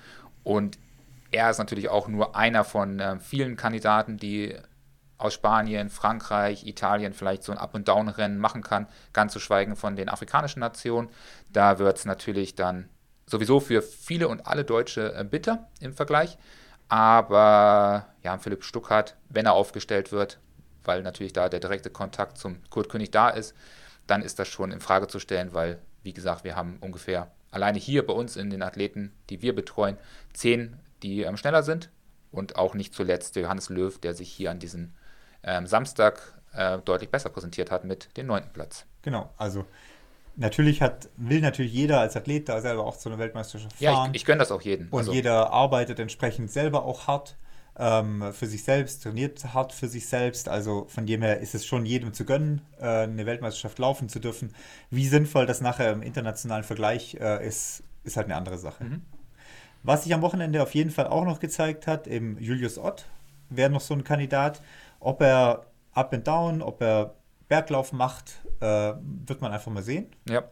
Und 0.44 0.78
er 1.32 1.50
ist 1.50 1.58
natürlich 1.58 1.88
auch 1.88 2.06
nur 2.06 2.36
einer 2.36 2.62
von 2.62 3.00
äh, 3.00 3.18
vielen 3.18 3.56
Kandidaten, 3.56 4.16
die 4.16 4.54
aus 5.24 5.34
Spanien, 5.34 5.88
Frankreich, 5.88 6.66
Italien 6.66 7.14
vielleicht 7.14 7.42
so 7.42 7.52
ein 7.52 7.58
Up- 7.58 7.74
und 7.74 7.88
Down-Rennen 7.88 8.38
machen 8.38 8.62
kann, 8.62 8.86
ganz 9.12 9.32
zu 9.32 9.40
schweigen 9.40 9.74
von 9.74 9.96
den 9.96 10.08
afrikanischen 10.08 10.60
Nationen. 10.60 11.08
Da 11.50 11.78
wird 11.78 11.96
es 11.96 12.04
natürlich 12.04 12.54
dann 12.54 12.88
sowieso 13.26 13.58
für 13.60 13.80
viele 13.80 14.28
und 14.28 14.46
alle 14.46 14.64
Deutsche 14.64 15.14
äh, 15.14 15.24
bitter 15.24 15.68
im 15.80 15.94
Vergleich. 15.94 16.36
Aber 16.88 18.06
ja, 18.22 18.36
Philipp 18.38 18.64
Stuckhardt, 18.64 19.16
wenn 19.30 19.46
er 19.46 19.54
aufgestellt 19.54 20.12
wird, 20.12 20.38
weil 20.84 21.02
natürlich 21.02 21.32
da 21.32 21.48
der 21.48 21.60
direkte 21.60 21.88
Kontakt 21.88 22.36
zum 22.36 22.58
Kurt 22.68 22.90
König 22.90 23.10
da 23.10 23.30
ist, 23.30 23.54
dann 24.06 24.20
ist 24.20 24.38
das 24.38 24.48
schon 24.48 24.70
in 24.70 24.80
Frage 24.80 25.08
zu 25.08 25.18
stellen, 25.18 25.54
weil, 25.54 25.80
wie 26.02 26.12
gesagt, 26.12 26.44
wir 26.44 26.54
haben 26.56 26.76
ungefähr 26.82 27.30
alleine 27.50 27.78
hier 27.78 28.06
bei 28.06 28.12
uns 28.12 28.36
in 28.36 28.50
den 28.50 28.62
Athleten, 28.62 29.12
die 29.30 29.40
wir 29.40 29.54
betreuen, 29.54 29.96
zehn, 30.34 30.76
die 31.02 31.22
ähm, 31.22 31.38
schneller 31.38 31.62
sind. 31.62 31.90
Und 32.30 32.56
auch 32.56 32.74
nicht 32.74 32.92
zuletzt 32.92 33.36
der 33.36 33.44
Johannes 33.44 33.68
Löw, 33.68 33.96
der 33.98 34.12
sich 34.12 34.28
hier 34.28 34.50
an 34.50 34.58
diesem 34.58 34.92
ähm, 35.44 35.66
Samstag 35.66 36.20
äh, 36.52 36.78
deutlich 36.78 37.10
besser 37.10 37.30
präsentiert 37.30 37.70
hat 37.70 37.84
mit 37.84 38.16
dem 38.16 38.26
neunten 38.26 38.52
Platz. 38.52 38.86
Genau, 39.02 39.30
also 39.36 39.64
natürlich 40.36 40.82
hat, 40.82 41.08
will 41.16 41.40
natürlich 41.40 41.72
jeder 41.72 42.00
als 42.00 42.16
Athlet 42.16 42.48
da 42.48 42.60
selber 42.60 42.84
auch 42.84 42.96
zu 42.96 43.08
einer 43.08 43.18
Weltmeisterschaft 43.18 43.76
fahren. 43.76 43.82
Ja, 43.82 44.06
ich, 44.06 44.16
ich 44.16 44.24
gönne 44.24 44.38
das 44.38 44.50
auch 44.50 44.62
jedem. 44.62 44.88
Und 44.90 45.00
also, 45.00 45.12
jeder 45.12 45.52
arbeitet 45.52 45.98
entsprechend 45.98 46.50
selber 46.50 46.84
auch 46.84 47.06
hart 47.06 47.36
ähm, 47.76 48.32
für 48.32 48.46
sich 48.46 48.64
selbst, 48.64 49.02
trainiert 49.02 49.52
hart 49.52 49.72
für 49.72 49.88
sich 49.88 50.06
selbst. 50.06 50.48
Also 50.48 50.86
von 50.88 51.06
dem 51.06 51.22
her 51.22 51.40
ist 51.40 51.54
es 51.54 51.66
schon 51.66 51.86
jedem 51.86 52.12
zu 52.12 52.24
gönnen, 52.24 52.62
äh, 52.78 52.84
eine 52.84 53.26
Weltmeisterschaft 53.26 53.78
laufen 53.78 54.08
zu 54.08 54.20
dürfen. 54.20 54.54
Wie 54.90 55.06
sinnvoll 55.06 55.46
das 55.46 55.60
nachher 55.60 55.92
im 55.92 56.02
internationalen 56.02 56.64
Vergleich 56.64 57.16
äh, 57.20 57.46
ist, 57.46 57.82
ist 58.04 58.16
halt 58.16 58.26
eine 58.26 58.36
andere 58.36 58.58
Sache. 58.58 58.84
Mhm. 58.84 59.02
Was 59.82 60.04
sich 60.04 60.14
am 60.14 60.22
Wochenende 60.22 60.62
auf 60.62 60.74
jeden 60.74 60.90
Fall 60.90 61.08
auch 61.08 61.24
noch 61.24 61.40
gezeigt 61.40 61.86
hat, 61.86 62.06
im 62.06 62.38
Julius 62.38 62.78
Ott 62.78 63.06
wäre 63.50 63.70
noch 63.70 63.82
so 63.82 63.92
ein 63.94 64.04
Kandidat. 64.04 64.62
Ob 65.04 65.20
er 65.20 65.66
Up 65.92 66.12
and 66.14 66.26
Down, 66.26 66.62
ob 66.62 66.80
er 66.80 67.14
Berglauf 67.48 67.92
macht, 67.92 68.42
äh, 68.60 68.94
wird 69.26 69.42
man 69.42 69.52
einfach 69.52 69.70
mal 69.70 69.82
sehen. 69.82 70.06
Ja. 70.28 70.44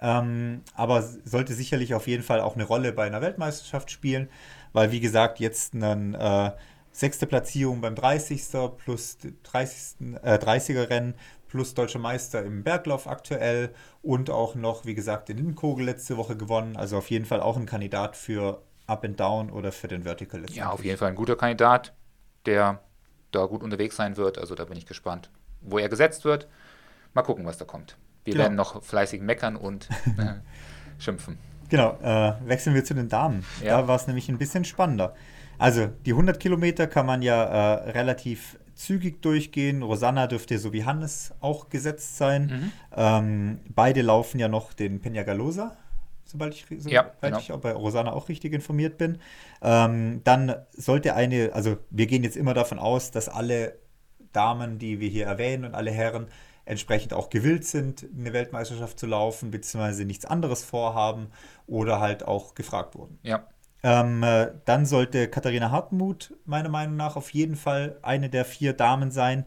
Ähm, 0.00 0.62
aber 0.74 1.02
sollte 1.02 1.54
sicherlich 1.54 1.94
auf 1.94 2.08
jeden 2.08 2.24
Fall 2.24 2.40
auch 2.40 2.56
eine 2.56 2.64
Rolle 2.64 2.92
bei 2.92 3.06
einer 3.06 3.20
Weltmeisterschaft 3.20 3.90
spielen, 3.90 4.28
weil 4.72 4.90
wie 4.90 5.00
gesagt, 5.00 5.38
jetzt 5.38 5.74
eine 5.74 6.56
äh, 6.56 6.60
sechste 6.90 7.26
Platzierung 7.26 7.80
beim 7.80 7.94
30. 7.94 8.42
plus 8.78 9.18
30. 9.44 10.16
Äh, 10.22 10.38
30er 10.38 10.90
Rennen 10.90 11.14
plus 11.46 11.74
deutscher 11.74 12.00
Meister 12.00 12.42
im 12.44 12.64
Berglauf 12.64 13.06
aktuell 13.06 13.70
und 14.02 14.28
auch 14.28 14.56
noch, 14.56 14.86
wie 14.86 14.94
gesagt, 14.94 15.28
den 15.28 15.36
Lindenkogel 15.36 15.84
letzte 15.84 16.16
Woche 16.16 16.36
gewonnen. 16.36 16.76
Also 16.76 16.96
auf 16.96 17.10
jeden 17.10 17.26
Fall 17.26 17.40
auch 17.40 17.56
ein 17.56 17.66
Kandidat 17.66 18.16
für 18.16 18.62
Up 18.88 19.04
and 19.04 19.20
Down 19.20 19.50
oder 19.50 19.70
für 19.70 19.86
den 19.86 20.02
Vertical. 20.02 20.44
Ja, 20.50 20.70
auf 20.70 20.84
jeden 20.84 20.98
Fall 20.98 21.10
ein 21.10 21.14
guter 21.14 21.36
Kandidat, 21.36 21.94
der 22.46 22.80
da 23.30 23.46
gut 23.46 23.62
unterwegs 23.62 23.96
sein 23.96 24.16
wird. 24.16 24.38
Also 24.38 24.54
da 24.54 24.64
bin 24.64 24.76
ich 24.76 24.86
gespannt, 24.86 25.30
wo 25.60 25.78
er 25.78 25.88
gesetzt 25.88 26.24
wird. 26.24 26.48
Mal 27.14 27.22
gucken, 27.22 27.44
was 27.46 27.58
da 27.58 27.64
kommt. 27.64 27.96
Wir 28.24 28.32
genau. 28.32 28.44
werden 28.44 28.54
noch 28.56 28.82
fleißig 28.82 29.20
meckern 29.22 29.56
und 29.56 29.88
äh, 30.18 30.34
schimpfen. 30.98 31.38
Genau, 31.68 31.96
äh, 32.02 32.34
wechseln 32.46 32.74
wir 32.74 32.84
zu 32.84 32.94
den 32.94 33.08
Damen. 33.08 33.44
Ja. 33.62 33.80
Da 33.80 33.88
war 33.88 33.96
es 33.96 34.06
nämlich 34.06 34.28
ein 34.28 34.38
bisschen 34.38 34.64
spannender. 34.64 35.14
Also 35.58 35.88
die 36.06 36.12
100 36.12 36.40
Kilometer 36.40 36.86
kann 36.86 37.06
man 37.06 37.22
ja 37.22 37.44
äh, 37.44 37.90
relativ 37.90 38.58
zügig 38.74 39.20
durchgehen. 39.22 39.82
Rosanna 39.82 40.26
dürfte 40.26 40.58
so 40.58 40.72
wie 40.72 40.84
Hannes 40.84 41.34
auch 41.40 41.68
gesetzt 41.68 42.16
sein. 42.16 42.46
Mhm. 42.46 42.72
Ähm, 42.96 43.60
beide 43.68 44.02
laufen 44.02 44.38
ja 44.38 44.48
noch 44.48 44.72
den 44.72 45.00
Peñagalosa, 45.00 45.72
sobald 46.30 46.54
ich, 46.54 46.66
sobald 46.68 46.92
ja, 46.92 47.12
genau. 47.20 47.38
ich 47.38 47.52
auch 47.52 47.60
bei 47.60 47.72
Rosanna 47.72 48.12
auch 48.12 48.28
richtig 48.28 48.52
informiert 48.52 48.98
bin. 48.98 49.18
Ähm, 49.62 50.22
dann 50.24 50.54
sollte 50.72 51.14
eine, 51.14 51.52
also 51.52 51.76
wir 51.90 52.06
gehen 52.06 52.24
jetzt 52.24 52.36
immer 52.36 52.54
davon 52.54 52.78
aus, 52.78 53.10
dass 53.10 53.28
alle 53.28 53.78
Damen, 54.32 54.78
die 54.78 55.00
wir 55.00 55.08
hier 55.08 55.26
erwähnen 55.26 55.64
und 55.64 55.74
alle 55.74 55.90
Herren 55.90 56.28
entsprechend 56.64 57.12
auch 57.12 57.30
gewillt 57.30 57.64
sind, 57.64 58.06
eine 58.16 58.32
Weltmeisterschaft 58.32 58.98
zu 58.98 59.06
laufen, 59.06 59.50
beziehungsweise 59.50 60.04
nichts 60.04 60.24
anderes 60.24 60.62
vorhaben 60.64 61.28
oder 61.66 62.00
halt 62.00 62.22
auch 62.26 62.54
gefragt 62.54 62.94
wurden. 62.94 63.18
Ja. 63.22 63.44
Ähm, 63.82 64.22
äh, 64.22 64.52
dann 64.66 64.86
sollte 64.86 65.28
Katharina 65.28 65.70
Hartmut 65.70 66.36
meiner 66.44 66.68
Meinung 66.68 66.96
nach 66.96 67.16
auf 67.16 67.30
jeden 67.30 67.56
Fall 67.56 67.98
eine 68.02 68.28
der 68.28 68.44
vier 68.44 68.72
Damen 68.72 69.10
sein. 69.10 69.46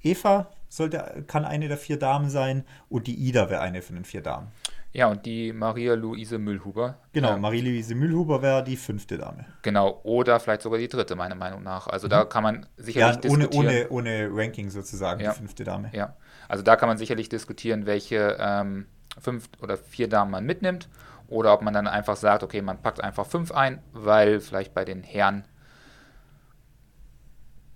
Eva 0.00 0.48
sollte, 0.68 1.24
kann 1.26 1.44
eine 1.44 1.68
der 1.68 1.76
vier 1.76 1.98
Damen 1.98 2.30
sein 2.30 2.64
und 2.88 3.06
die 3.06 3.16
Ida 3.16 3.50
wäre 3.50 3.60
eine 3.60 3.82
von 3.82 3.96
den 3.96 4.04
vier 4.04 4.22
Damen. 4.22 4.48
Ja, 4.94 5.08
und 5.08 5.26
die 5.26 5.52
Maria-Luise 5.52 6.38
Müllhuber. 6.38 6.98
Genau, 7.12 7.30
ja. 7.30 7.36
Marie-Louise 7.36 7.96
Müllhuber 7.96 8.42
wäre 8.42 8.62
die 8.62 8.76
fünfte 8.76 9.18
Dame. 9.18 9.44
Genau, 9.62 10.00
oder 10.04 10.38
vielleicht 10.38 10.62
sogar 10.62 10.78
die 10.78 10.86
dritte, 10.86 11.16
meiner 11.16 11.34
Meinung 11.34 11.64
nach. 11.64 11.88
Also 11.88 12.06
mhm. 12.06 12.10
da 12.10 12.24
kann 12.24 12.44
man 12.44 12.66
sicherlich 12.76 13.24
ja, 13.24 13.30
ohne, 13.32 13.48
diskutieren. 13.48 13.86
Ohne, 13.90 14.28
ohne 14.28 14.30
Ranking 14.32 14.70
sozusagen, 14.70 15.20
ja. 15.20 15.32
die 15.32 15.38
fünfte 15.38 15.64
Dame. 15.64 15.90
Ja, 15.92 16.14
also 16.48 16.62
da 16.62 16.76
kann 16.76 16.88
man 16.88 16.96
sicherlich 16.96 17.28
diskutieren, 17.28 17.86
welche 17.86 18.36
ähm, 18.38 18.86
fünf 19.18 19.48
oder 19.60 19.76
vier 19.76 20.08
Damen 20.08 20.30
man 20.30 20.44
mitnimmt. 20.44 20.88
Oder 21.26 21.54
ob 21.54 21.62
man 21.62 21.74
dann 21.74 21.88
einfach 21.88 22.16
sagt, 22.16 22.44
okay, 22.44 22.62
man 22.62 22.80
packt 22.80 23.02
einfach 23.02 23.26
fünf 23.26 23.50
ein, 23.50 23.82
weil 23.92 24.38
vielleicht 24.38 24.74
bei 24.74 24.84
den 24.84 25.02
Herren 25.02 25.44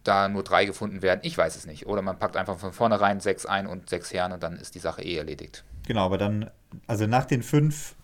da 0.05 0.29
nur 0.29 0.45
drei 0.45 0.67
gefunden 0.67 1.03
werden. 1.03 1.21
Ich 1.25 1.37
weiß 1.37 1.57
es 1.57 1.67
nicht. 1.67 1.87
Oder 1.87 2.03
man 2.03 2.19
packt 2.19 2.37
einfach 2.37 2.59
von 2.59 2.73
vornherein 2.73 3.19
sechs 3.19 3.45
ein 3.45 3.67
und 3.67 3.91
sechs 3.91 4.13
Herren 4.13 4.31
und 4.31 4.45
dann 4.45 4.57
ist 4.57 4.77
die 4.77 4.79
Sache 4.79 5.03
eh 5.03 5.17
erledigt. 5.17 5.65
Genau, 5.89 6.05
aber 6.05 6.19
dann, 6.19 6.51
also 6.87 7.07
nach 7.07 7.25
den 7.25 7.43
fünf 7.43 7.95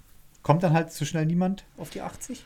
kommt 0.42 0.62
dann 0.62 0.72
halt 0.72 0.90
zu 0.90 1.04
schnell 1.04 1.26
niemand 1.26 1.66
auf 1.76 1.90
die 1.90 2.00
80? 2.00 2.42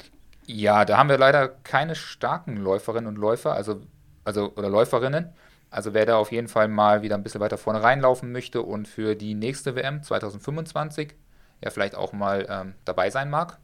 Ja, 0.46 0.84
da 0.84 0.98
haben 0.98 1.08
wir 1.08 1.16
leider 1.16 1.46
keine 1.48 1.94
starken 1.94 2.56
Läuferinnen 2.56 3.06
und 3.06 3.16
Läufer, 3.16 3.52
also, 3.52 3.80
also 4.24 4.52
oder 4.56 4.68
Läuferinnen. 4.68 5.32
Also 5.70 5.94
wer 5.94 6.06
da 6.06 6.16
auf 6.16 6.32
jeden 6.32 6.48
Fall 6.48 6.66
mal 6.66 7.02
wieder 7.02 7.14
ein 7.14 7.22
bisschen 7.22 7.40
weiter 7.40 7.56
vorne 7.56 7.84
reinlaufen 7.84 8.32
möchte 8.32 8.62
und 8.62 8.88
für 8.88 9.14
die 9.14 9.34
nächste 9.34 9.76
WM 9.76 10.02
2025 10.02 11.14
ja 11.62 11.70
vielleicht 11.70 11.94
auch 11.94 12.12
mal 12.12 12.44
ähm, 12.50 12.74
dabei 12.84 13.10
sein 13.10 13.30
mag, 13.30 13.58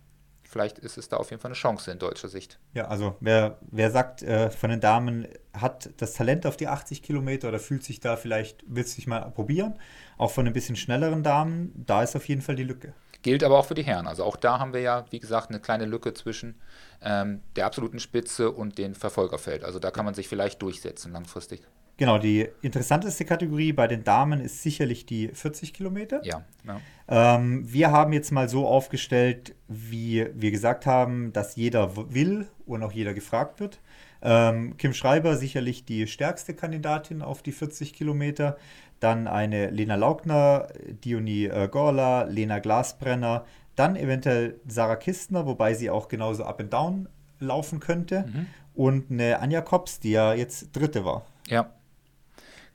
vielleicht 0.44 0.78
ist 0.78 0.96
es 0.96 1.08
da 1.08 1.16
auf 1.16 1.30
jeden 1.30 1.42
Fall 1.42 1.48
eine 1.48 1.56
Chance 1.56 1.90
in 1.90 1.98
deutscher 1.98 2.28
Sicht. 2.28 2.60
Ja, 2.74 2.86
also 2.86 3.16
wer, 3.18 3.58
wer 3.62 3.90
sagt 3.90 4.22
äh, 4.22 4.50
von 4.50 4.70
den 4.70 4.80
Damen, 4.80 5.26
hat 5.52 5.90
das 5.96 6.12
Talent 6.12 6.46
auf 6.46 6.56
die 6.56 6.68
80 6.68 7.02
Kilometer 7.02 7.48
oder 7.48 7.58
fühlt 7.58 7.82
sich 7.82 7.98
da 7.98 8.14
vielleicht, 8.14 8.62
will 8.68 8.86
sich 8.86 9.08
mal 9.08 9.28
probieren, 9.32 9.74
auch 10.16 10.30
von 10.30 10.46
ein 10.46 10.52
bisschen 10.52 10.76
schnelleren 10.76 11.22
Damen, 11.22 11.72
da 11.86 12.02
ist 12.02 12.16
auf 12.16 12.28
jeden 12.28 12.42
Fall 12.42 12.56
die 12.56 12.64
Lücke. 12.64 12.94
Gilt 13.22 13.42
aber 13.42 13.58
auch 13.58 13.64
für 13.64 13.74
die 13.74 13.84
Herren. 13.84 14.06
Also 14.06 14.22
auch 14.24 14.36
da 14.36 14.58
haben 14.58 14.74
wir 14.74 14.80
ja, 14.80 15.06
wie 15.10 15.18
gesagt, 15.18 15.48
eine 15.48 15.58
kleine 15.58 15.86
Lücke 15.86 16.12
zwischen 16.12 16.56
ähm, 17.00 17.40
der 17.56 17.64
absoluten 17.64 17.98
Spitze 17.98 18.50
und 18.50 18.76
dem 18.76 18.94
Verfolgerfeld. 18.94 19.64
Also 19.64 19.78
da 19.78 19.90
kann 19.90 20.04
man 20.04 20.12
sich 20.12 20.28
vielleicht 20.28 20.60
durchsetzen 20.60 21.12
langfristig. 21.12 21.62
Genau, 21.96 22.18
die 22.18 22.48
interessanteste 22.60 23.24
Kategorie 23.24 23.72
bei 23.72 23.86
den 23.86 24.02
Damen 24.02 24.40
ist 24.40 24.62
sicherlich 24.62 25.06
die 25.06 25.28
40 25.28 25.72
Kilometer. 25.72 26.24
Ja. 26.24 26.44
ja. 26.66 26.80
Ähm, 27.08 27.72
wir 27.72 27.92
haben 27.92 28.12
jetzt 28.12 28.32
mal 28.32 28.48
so 28.48 28.66
aufgestellt, 28.66 29.54
wie 29.68 30.26
wir 30.34 30.50
gesagt 30.50 30.86
haben, 30.86 31.32
dass 31.32 31.54
jeder 31.54 31.96
will 32.12 32.48
und 32.66 32.82
auch 32.82 32.92
jeder 32.92 33.14
gefragt 33.14 33.60
wird. 33.60 33.78
Ähm, 34.22 34.76
Kim 34.76 34.92
Schreiber 34.92 35.36
sicherlich 35.36 35.84
die 35.84 36.06
stärkste 36.06 36.54
Kandidatin 36.54 37.22
auf 37.22 37.42
die 37.42 37.52
40 37.52 37.92
Kilometer. 37.92 38.56
Dann 39.04 39.28
eine 39.28 39.68
Lena 39.68 39.96
Laugner, 39.96 40.68
Diony 41.04 41.44
äh, 41.44 41.68
Gorla, 41.68 42.22
Lena 42.22 42.58
Glasbrenner. 42.58 43.44
Dann 43.76 43.96
eventuell 43.96 44.58
Sarah 44.66 44.96
Kistner, 44.96 45.44
wobei 45.44 45.74
sie 45.74 45.90
auch 45.90 46.08
genauso 46.08 46.44
up 46.44 46.58
and 46.60 46.72
down 46.72 47.08
laufen 47.38 47.80
könnte. 47.80 48.24
Mhm. 48.26 48.46
Und 48.74 49.10
eine 49.10 49.40
Anja 49.40 49.60
Kops, 49.60 50.00
die 50.00 50.12
ja 50.12 50.32
jetzt 50.32 50.74
Dritte 50.74 51.04
war. 51.04 51.26
Ja. 51.48 51.70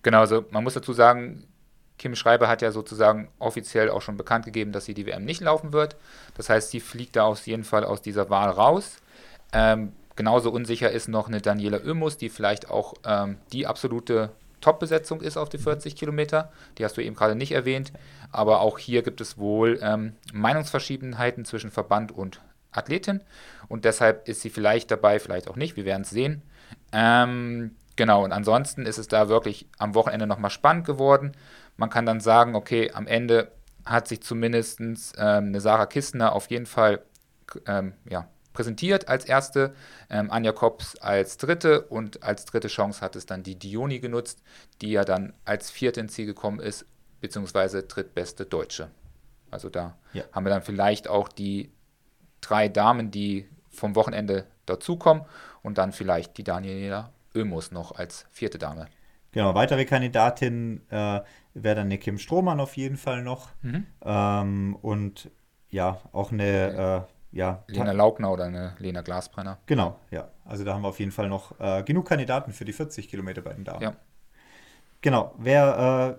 Genau, 0.04 0.20
also 0.20 0.46
man 0.52 0.64
muss 0.64 0.76
dazu 0.76 0.94
sagen, 0.94 1.48
Kim 1.98 2.16
Schreiber 2.16 2.48
hat 2.48 2.62
ja 2.62 2.72
sozusagen 2.72 3.30
offiziell 3.40 3.90
auch 3.90 4.04
schon 4.04 4.16
bekannt 4.16 4.46
gegeben, 4.46 4.72
dass 4.72 4.86
sie 4.86 4.94
die 4.94 5.08
WM 5.08 5.26
nicht 5.26 5.42
laufen 5.42 5.74
wird. 5.74 5.96
Das 6.36 6.48
heißt, 6.48 6.70
sie 6.70 6.80
fliegt 6.80 7.16
da 7.16 7.24
auf 7.24 7.48
jeden 7.48 7.64
Fall 7.64 7.84
aus 7.84 8.04
dieser 8.04 8.30
Wahl 8.30 8.52
raus. 8.52 8.98
Ähm, 9.52 9.94
genauso 10.16 10.52
unsicher 10.52 10.92
ist 10.92 11.08
noch 11.08 11.28
eine 11.28 11.42
Daniela 11.42 11.80
Oemus, 11.80 12.18
die 12.18 12.30
vielleicht 12.30 12.70
auch 12.70 12.94
ähm, 13.04 13.38
die 13.52 13.66
absolute 13.66 14.30
Top-Besetzung 14.62 15.22
ist 15.22 15.38
auf 15.38 15.50
die 15.50 15.58
40 15.58 15.96
Kilometer. 15.96 16.52
Die 16.78 16.86
hast 16.86 16.98
du 16.98 17.02
eben 17.02 17.16
gerade 17.16 17.36
nicht 17.36 17.52
erwähnt. 17.52 17.92
Aber 18.32 18.62
auch 18.62 18.78
hier 18.78 19.02
gibt 19.04 19.22
es 19.22 19.38
wohl 19.38 19.80
ähm, 19.82 20.14
Meinungsverschiedenheiten 20.34 21.46
zwischen 21.46 21.72
Verband 21.72 22.12
und 22.12 22.42
Athletin. 22.72 23.22
Und 23.68 23.86
deshalb 23.86 24.28
ist 24.28 24.42
sie 24.42 24.50
vielleicht 24.50 24.92
dabei, 24.92 25.20
vielleicht 25.20 25.48
auch 25.48 25.56
nicht. 25.56 25.76
Wir 25.76 25.86
werden 25.86 26.04
es 26.04 26.10
sehen. 26.10 26.42
Ähm, 26.92 27.76
Genau, 28.00 28.24
und 28.24 28.32
ansonsten 28.32 28.86
ist 28.86 28.98
es 28.98 29.10
da 29.10 29.28
wirklich 29.28 29.68
am 29.78 29.94
Wochenende 29.94 30.26
nochmal 30.26 30.52
spannend 30.52 30.86
geworden. 30.86 31.34
Man 31.76 31.90
kann 31.90 32.06
dann 32.06 32.22
sagen, 32.22 32.56
okay, 32.56 32.92
am 32.94 33.08
Ende 33.08 33.52
hat 33.84 34.08
sich 34.08 34.22
zumindest 34.22 34.80
ähm, 34.80 34.96
eine 35.18 35.60
Sarah 35.60 35.86
Kistner 35.86 36.32
auf 36.32 36.50
jeden 36.50 36.66
Fall 36.66 37.02
ähm, 37.66 37.92
ja, 38.10 38.30
präsentiert 38.60 39.08
als 39.08 39.24
erste, 39.24 39.74
ähm, 40.10 40.30
Anja 40.32 40.52
Kops 40.52 40.98
als 40.98 41.38
dritte 41.38 41.84
und 41.84 42.24
als 42.24 42.44
dritte 42.44 42.68
Chance 42.68 43.00
hat 43.00 43.16
es 43.16 43.26
dann 43.26 43.42
die 43.42 43.56
Dioni 43.56 44.02
genutzt, 44.02 44.44
die 44.82 44.92
ja 44.92 45.06
dann 45.06 45.32
als 45.46 45.72
vierte 45.72 46.02
ins 46.02 46.12
Ziel 46.12 46.26
gekommen 46.26 46.60
ist, 46.60 46.86
beziehungsweise 47.22 47.84
drittbeste 47.84 48.46
Deutsche. 48.46 48.92
Also 49.50 49.70
da 49.70 49.96
ja. 50.12 50.26
haben 50.34 50.46
wir 50.46 50.50
dann 50.50 50.62
vielleicht 50.62 51.08
auch 51.08 51.30
die 51.30 51.72
drei 52.42 52.68
Damen, 52.68 53.12
die 53.12 53.48
vom 53.70 53.96
Wochenende 53.96 54.46
dazukommen 54.66 55.24
und 55.62 55.78
dann 55.78 55.94
vielleicht 55.94 56.38
die 56.38 56.44
Daniela 56.44 57.14
Ömus 57.34 57.72
noch 57.72 57.94
als 57.94 58.26
vierte 58.30 58.58
Dame. 58.58 58.88
Genau, 59.32 59.56
weitere 59.56 59.86
Kandidatin 59.86 60.82
äh, 60.90 61.22
wäre 61.54 61.76
dann 61.76 61.86
eine 61.86 61.98
Kim 61.98 62.18
Strohmann 62.18 62.60
auf 62.60 62.76
jeden 62.76 62.98
Fall 62.98 63.24
noch. 63.24 63.52
Mhm. 63.62 63.86
Ähm, 64.04 64.76
und 64.82 65.32
ja, 65.70 66.02
auch 66.12 66.34
eine, 66.34 67.08
äh, 67.08 67.19
ja. 67.32 67.64
Lena 67.68 67.92
Laugner 67.92 68.32
oder 68.32 68.46
eine 68.46 68.76
Lena 68.80 69.02
Glasbrenner. 69.02 69.60
Genau, 69.66 70.00
ja. 70.12 70.30
Also 70.46 70.64
da 70.64 70.74
haben 70.74 70.82
wir 70.82 70.90
auf 70.90 71.00
jeden 71.00 71.12
Fall 71.12 71.30
noch 71.30 71.60
äh, 71.60 71.84
genug 71.84 72.08
Kandidaten 72.08 72.52
für 72.52 72.66
die 72.66 72.74
40 72.74 73.10
Kilometer 73.10 73.42
bei 73.42 73.54
den 73.54 73.64
Damen. 73.64 73.82
Ja. 73.82 73.96
Genau, 75.02 75.34
wer 75.38 76.18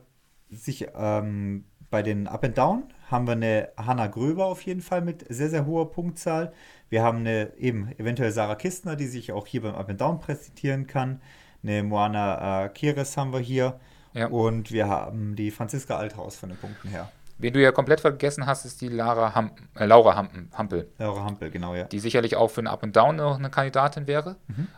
äh, 0.51 0.55
sich 0.55 0.89
ähm, 0.95 1.65
bei 1.91 2.03
den 2.03 2.29
Up 2.29 2.45
and 2.45 2.57
Down 2.57 2.85
haben 3.11 3.27
wir 3.27 3.33
eine 3.33 3.71
Hanna 3.77 4.07
Gröber 4.07 4.47
auf 4.47 4.63
jeden 4.63 4.81
Fall 4.81 5.03
mit 5.03 5.27
sehr, 5.29 5.51
sehr 5.51 5.67
hoher 5.67 5.91
Punktzahl. 5.91 6.53
Wir 6.89 7.03
haben 7.03 7.19
eine 7.19 7.53
eben 7.57 7.93
eventuell 7.99 8.31
Sarah 8.31 8.55
Kistner, 8.55 8.97
die 8.97 9.07
sich 9.07 9.33
auch 9.33 9.47
hier 9.47 9.63
beim 9.63 9.75
Up 9.75 9.89
and 9.89 10.01
Down 10.01 10.21
präsentieren 10.21 10.87
kann. 10.87 11.21
Eine 11.63 11.83
Moana 11.83 12.67
äh, 12.67 12.69
Kieres 12.69 13.17
haben 13.17 13.33
wir 13.33 13.41
hier. 13.41 13.81
Ja. 14.13 14.27
Und 14.29 14.73
wir 14.73 14.89
haben 14.89 15.37
die 15.37 15.51
Franziska 15.51 15.97
Althaus 15.97 16.37
von 16.37 16.49
den 16.49 16.59
Punkten 16.59 16.89
her. 16.89 17.11
Wen 17.41 17.55
du 17.55 17.61
ja 17.61 17.72
komplett 17.72 18.01
vergessen 18.01 18.47
hast, 18.47 18.64
ist 18.64 18.80
die 18.80 18.88
Lara 18.88 19.34
Ham 19.34 19.53
äh, 19.74 19.86
Laura 19.86 20.14
Ham 20.14 20.51
Hampel. 20.53 20.91
Laura 20.99 21.24
Hampel, 21.24 21.51
genau, 21.51 21.74
ja. 21.74 21.84
Die 21.84 21.99
sicherlich 21.99 22.36
auch 22.36 22.49
für 22.49 22.61
ein 22.61 22.66
Up 22.66 22.82
and 22.82 22.95
Down 22.95 23.16
noch 23.16 23.38
eine 23.38 23.51
Kandidatin 23.51 24.07
wäre. 24.07 24.36
Mhm. 24.49 24.68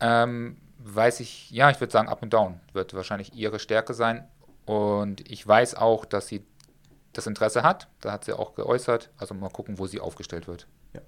Ähm, 0.00 0.56
weiß 0.78 1.20
ich, 1.20 1.50
ja, 1.50 1.70
ich 1.70 1.80
würde 1.80 1.92
sagen, 1.92 2.08
Up 2.08 2.22
and 2.22 2.32
Down 2.32 2.60
wird 2.72 2.94
wahrscheinlich 2.94 3.34
ihre 3.34 3.58
Stärke 3.58 3.94
sein. 3.94 4.28
Und 4.66 5.28
ich 5.30 5.46
weiß 5.46 5.74
auch, 5.76 6.04
dass 6.04 6.28
sie 6.28 6.44
das 7.12 7.26
Interesse 7.26 7.62
hat. 7.62 7.88
Da 8.00 8.12
hat 8.12 8.24
sie 8.24 8.32
auch 8.32 8.54
geäußert. 8.54 9.10
Also 9.16 9.34
mal 9.34 9.50
gucken, 9.50 9.78
wo 9.78 9.86
sie 9.86 10.00
aufgestellt 10.00 10.46
wird. 10.46 10.66
Ja. 10.92 11.00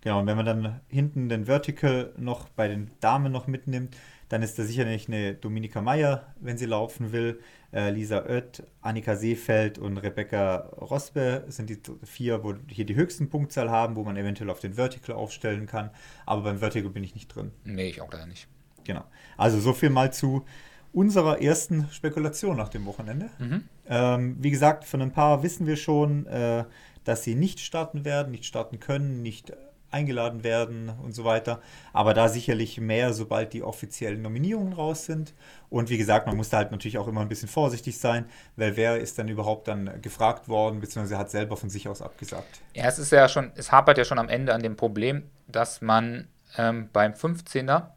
Genau, 0.00 0.20
und 0.20 0.26
wenn 0.26 0.36
man 0.36 0.46
dann 0.46 0.80
hinten 0.88 1.28
den 1.28 1.46
Vertical 1.46 2.12
noch 2.16 2.48
bei 2.50 2.68
den 2.68 2.90
Damen 3.00 3.32
noch 3.32 3.46
mitnimmt, 3.46 3.96
dann 4.28 4.42
ist 4.42 4.58
da 4.58 4.64
sicherlich 4.64 5.08
eine 5.08 5.34
Dominika 5.34 5.80
Meyer, 5.80 6.34
wenn 6.40 6.58
sie 6.58 6.66
laufen 6.66 7.12
will. 7.12 7.40
Äh, 7.72 7.90
Lisa 7.90 8.24
Oett, 8.24 8.62
Annika 8.80 9.16
Seefeld 9.16 9.78
und 9.78 9.98
Rebecca 9.98 10.70
Rosbe 10.80 11.44
sind 11.48 11.70
die 11.70 11.78
vier, 12.04 12.42
wo 12.42 12.54
hier 12.68 12.86
die 12.86 12.96
höchsten 12.96 13.28
Punktzahl 13.28 13.70
haben, 13.70 13.96
wo 13.96 14.04
man 14.04 14.16
eventuell 14.16 14.50
auf 14.50 14.60
den 14.60 14.74
Vertical 14.74 15.14
aufstellen 15.14 15.66
kann. 15.66 15.90
Aber 16.24 16.42
beim 16.42 16.58
Vertical 16.58 16.90
bin 16.90 17.04
ich 17.04 17.14
nicht 17.14 17.28
drin. 17.28 17.52
Nee, 17.64 17.88
ich 17.88 18.00
auch 18.00 18.12
leider 18.12 18.26
nicht. 18.26 18.48
Genau. 18.84 19.04
Also 19.36 19.60
so 19.60 19.72
viel 19.72 19.90
mal 19.90 20.12
zu 20.12 20.44
unserer 20.92 21.42
ersten 21.42 21.88
Spekulation 21.90 22.56
nach 22.56 22.70
dem 22.70 22.86
Wochenende. 22.86 23.28
Mhm. 23.38 23.64
Ähm, 23.88 24.36
wie 24.40 24.50
gesagt, 24.50 24.84
von 24.84 25.02
ein 25.02 25.12
paar 25.12 25.42
wissen 25.42 25.66
wir 25.66 25.76
schon, 25.76 26.26
äh, 26.26 26.64
dass 27.04 27.22
sie 27.22 27.34
nicht 27.34 27.60
starten 27.60 28.04
werden, 28.04 28.32
nicht 28.32 28.46
starten 28.46 28.80
können, 28.80 29.22
nicht 29.22 29.52
eingeladen 29.90 30.44
werden 30.44 30.92
und 31.02 31.14
so 31.14 31.24
weiter. 31.24 31.60
Aber 31.92 32.14
da 32.14 32.28
sicherlich 32.28 32.80
mehr, 32.80 33.12
sobald 33.12 33.52
die 33.52 33.62
offiziellen 33.62 34.22
Nominierungen 34.22 34.72
raus 34.72 35.04
sind. 35.04 35.34
Und 35.70 35.90
wie 35.90 35.98
gesagt, 35.98 36.26
man 36.26 36.36
muss 36.36 36.48
da 36.48 36.58
halt 36.58 36.70
natürlich 36.70 36.98
auch 36.98 37.08
immer 37.08 37.20
ein 37.20 37.28
bisschen 37.28 37.48
vorsichtig 37.48 37.98
sein, 37.98 38.26
weil 38.56 38.76
wer 38.76 38.98
ist 38.98 39.18
dann 39.18 39.28
überhaupt 39.28 39.68
dann 39.68 40.00
gefragt 40.02 40.48
worden, 40.48 40.80
beziehungsweise 40.80 41.18
hat 41.18 41.30
selber 41.30 41.56
von 41.56 41.70
sich 41.70 41.88
aus 41.88 42.02
abgesagt. 42.02 42.60
Ja, 42.74 42.86
es 42.86 42.98
ist 42.98 43.12
ja 43.12 43.28
schon, 43.28 43.52
es 43.54 43.72
hapert 43.72 43.98
ja 43.98 44.04
schon 44.04 44.18
am 44.18 44.28
Ende 44.28 44.54
an 44.54 44.62
dem 44.62 44.76
Problem, 44.76 45.24
dass 45.48 45.80
man 45.80 46.28
ähm, 46.56 46.88
beim 46.92 47.12
15er, 47.12 47.90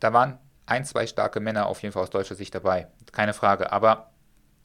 da 0.00 0.12
waren 0.12 0.38
ein, 0.66 0.84
zwei 0.84 1.06
starke 1.06 1.40
Männer 1.40 1.66
auf 1.66 1.82
jeden 1.82 1.92
Fall 1.92 2.02
aus 2.02 2.10
deutscher 2.10 2.34
Sicht 2.34 2.54
dabei. 2.54 2.88
Keine 3.12 3.34
Frage. 3.34 3.72
Aber 3.72 4.10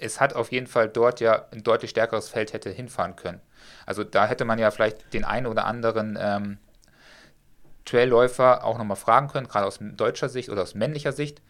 es 0.02 0.20
hat 0.20 0.34
auf 0.34 0.52
jeden 0.52 0.68
Fall 0.68 0.90
dort 0.90 1.20
ja 1.20 1.46
ein 1.52 1.64
deutlich 1.64 1.92
stärkeres 1.92 2.30
Feld 2.30 2.54
hätte 2.54 2.70
hinfahren 2.70 3.16
können. 3.16 3.42
Also 3.86 4.04
da 4.04 4.28
hätte 4.28 4.46
man 4.46 4.60
ja 4.60 4.72
vielleicht 4.72 5.14
den 5.14 5.24
einen 5.24 5.48
oder 5.48 5.66
anderen 5.66 6.18
ähm, 6.20 6.58
Trailläufer 7.86 8.64
auch 8.64 8.78
nochmal 8.78 8.98
fragen 8.98 9.28
können, 9.28 9.48
gerade 9.48 9.66
aus 9.66 9.80
deutscher 9.80 10.30
Sicht 10.30 10.50
oder 10.50 10.64
aus 10.64 10.76
männlicher 10.76 11.12
Sicht. 11.12 11.42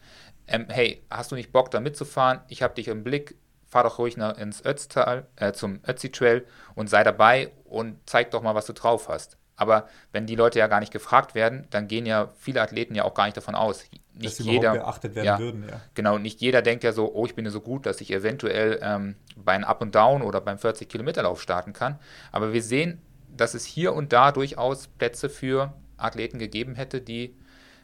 Ähm, 0.46 0.66
hey, 0.68 1.04
hast 1.10 1.32
du 1.32 1.34
nicht 1.34 1.52
Bock 1.52 1.70
da 1.70 1.80
mitzufahren? 1.80 2.40
Ich 2.48 2.62
habe 2.62 2.74
dich 2.74 2.88
im 2.88 3.04
Blick, 3.04 3.36
fahr 3.66 3.84
doch 3.84 3.98
ruhig 3.98 4.16
nach, 4.16 4.36
ins 4.36 4.64
Ötztal, 4.64 5.26
äh, 5.36 5.52
zum 5.52 5.80
Ötzi 5.86 6.10
Trail 6.10 6.46
und 6.74 6.88
sei 6.88 7.04
dabei 7.04 7.50
und 7.64 7.98
zeig 8.06 8.30
doch 8.32 8.42
mal, 8.42 8.54
was 8.54 8.66
du 8.66 8.72
drauf 8.72 9.08
hast. 9.08 9.38
Aber 9.56 9.86
wenn 10.10 10.26
die 10.26 10.34
Leute 10.34 10.58
ja 10.58 10.66
gar 10.66 10.80
nicht 10.80 10.92
gefragt 10.92 11.34
werden, 11.34 11.66
dann 11.70 11.86
gehen 11.86 12.06
ja 12.06 12.32
viele 12.38 12.60
Athleten 12.60 12.94
ja 12.94 13.04
auch 13.04 13.14
gar 13.14 13.24
nicht 13.24 13.36
davon 13.36 13.54
aus. 13.54 13.84
Nicht 14.14 14.38
dass 14.38 14.46
jeder 14.46 14.72
beachtet 14.72 15.14
werden 15.14 15.26
ja, 15.26 15.38
würden, 15.38 15.64
ja. 15.68 15.80
Genau, 15.94 16.18
nicht 16.18 16.40
jeder 16.40 16.60
denkt 16.60 16.84
ja 16.84 16.92
so, 16.92 17.14
oh, 17.14 17.24
ich 17.24 17.34
bin 17.34 17.44
ja 17.44 17.50
so 17.50 17.60
gut, 17.60 17.86
dass 17.86 18.00
ich 18.00 18.12
eventuell 18.12 18.78
ähm, 18.82 19.16
bei 19.36 19.52
einem 19.52 19.64
Up 19.64 19.80
und 19.80 19.94
Down 19.94 20.22
oder 20.22 20.40
beim 20.40 20.58
40 20.58 20.88
Kilometer 20.88 21.22
Lauf 21.22 21.40
starten 21.40 21.72
kann. 21.72 21.98
Aber 22.30 22.52
wir 22.52 22.62
sehen, 22.62 23.00
dass 23.34 23.54
es 23.54 23.64
hier 23.64 23.94
und 23.94 24.12
da 24.12 24.30
durchaus 24.32 24.88
Plätze 24.88 25.30
für 25.30 25.72
Athleten 25.96 26.38
gegeben 26.38 26.74
hätte, 26.74 27.00
die 27.00 27.34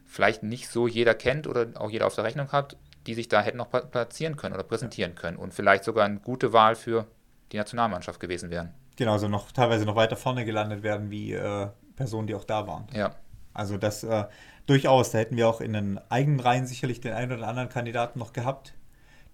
vielleicht 0.04 0.42
nicht 0.42 0.68
so 0.68 0.86
jeder 0.86 1.14
kennt 1.14 1.46
oder 1.46 1.68
auch 1.76 1.90
jeder 1.90 2.06
auf 2.06 2.14
der 2.14 2.24
Rechnung 2.24 2.52
hat, 2.52 2.76
die 3.06 3.14
sich 3.14 3.28
da 3.28 3.40
hätten 3.40 3.58
noch 3.58 3.70
platzieren 3.70 4.36
können 4.36 4.54
oder 4.54 4.64
präsentieren 4.64 5.14
können 5.14 5.36
und 5.36 5.54
vielleicht 5.54 5.84
sogar 5.84 6.04
eine 6.04 6.18
gute 6.18 6.52
Wahl 6.52 6.74
für 6.74 7.06
die 7.52 7.56
Nationalmannschaft 7.56 8.20
gewesen 8.20 8.50
wären. 8.50 8.74
Genau, 8.96 9.12
also 9.12 9.28
noch 9.28 9.52
teilweise 9.52 9.86
noch 9.86 9.96
weiter 9.96 10.16
vorne 10.16 10.44
gelandet 10.44 10.82
werden 10.82 11.10
wie 11.10 11.32
äh, 11.32 11.68
Personen, 11.96 12.26
die 12.26 12.34
auch 12.34 12.44
da 12.44 12.66
waren. 12.66 12.86
Ja. 12.92 13.14
Also 13.54 13.76
das 13.76 14.04
äh, 14.04 14.24
durchaus, 14.68 15.10
da 15.10 15.18
hätten 15.18 15.36
wir 15.36 15.48
auch 15.48 15.60
in 15.60 15.72
den 15.72 15.98
eigenen 16.10 16.40
Reihen 16.40 16.66
sicherlich 16.66 17.00
den 17.00 17.12
einen 17.12 17.32
oder 17.32 17.48
anderen 17.48 17.68
Kandidaten 17.68 18.18
noch 18.18 18.32
gehabt, 18.32 18.74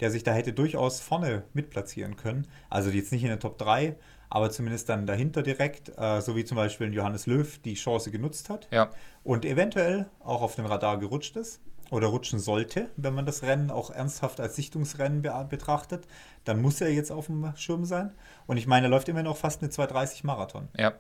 der 0.01 0.11
sich 0.11 0.22
da 0.22 0.32
hätte 0.32 0.53
durchaus 0.53 1.01
vorne 1.01 1.45
mitplatzieren 1.53 2.16
können. 2.16 2.47
Also 2.70 2.91
jetzt 2.91 3.12
nicht 3.12 3.22
in 3.22 3.28
der 3.28 3.39
Top 3.39 3.59
3, 3.59 3.97
aber 4.30 4.51
zumindest 4.51 4.89
dann 4.89 5.07
dahinter 5.07 5.43
direkt, 5.43 5.93
äh, 5.97 6.20
so 6.20 6.37
wie 6.37 6.45
zum 6.45 6.57
Beispiel 6.57 6.93
Johannes 6.93 7.26
Löw 7.26 7.59
die 7.59 7.74
Chance 7.74 8.11
genutzt 8.11 8.49
hat 8.49 8.68
ja. 8.70 8.91
und 9.22 9.45
eventuell 9.45 10.07
auch 10.20 10.43
auf 10.43 10.57
dem 10.57 10.66
Radar 10.66 10.99
gerutscht 10.99 11.37
ist 11.37 11.61
oder 11.91 12.09
rutschen 12.09 12.39
sollte, 12.39 12.91
wenn 12.97 13.14
man 13.14 13.26
das 13.26 13.43
Rennen 13.43 13.70
auch 13.70 13.91
ernsthaft 13.91 14.41
als 14.41 14.57
Sichtungsrennen 14.57 15.22
be 15.22 15.47
betrachtet, 15.49 16.07
dann 16.45 16.61
muss 16.61 16.80
er 16.80 16.91
jetzt 16.91 17.12
auf 17.12 17.26
dem 17.26 17.53
Schirm 17.57 17.85
sein. 17.85 18.12
Und 18.47 18.57
ich 18.57 18.66
meine, 18.66 18.87
er 18.87 18.91
läuft 18.91 19.09
immer 19.09 19.22
noch 19.22 19.37
fast 19.37 19.62
eine 19.62 19.70
230 19.70 20.24
Marathon. 20.24 20.68
Ja. 20.76 20.95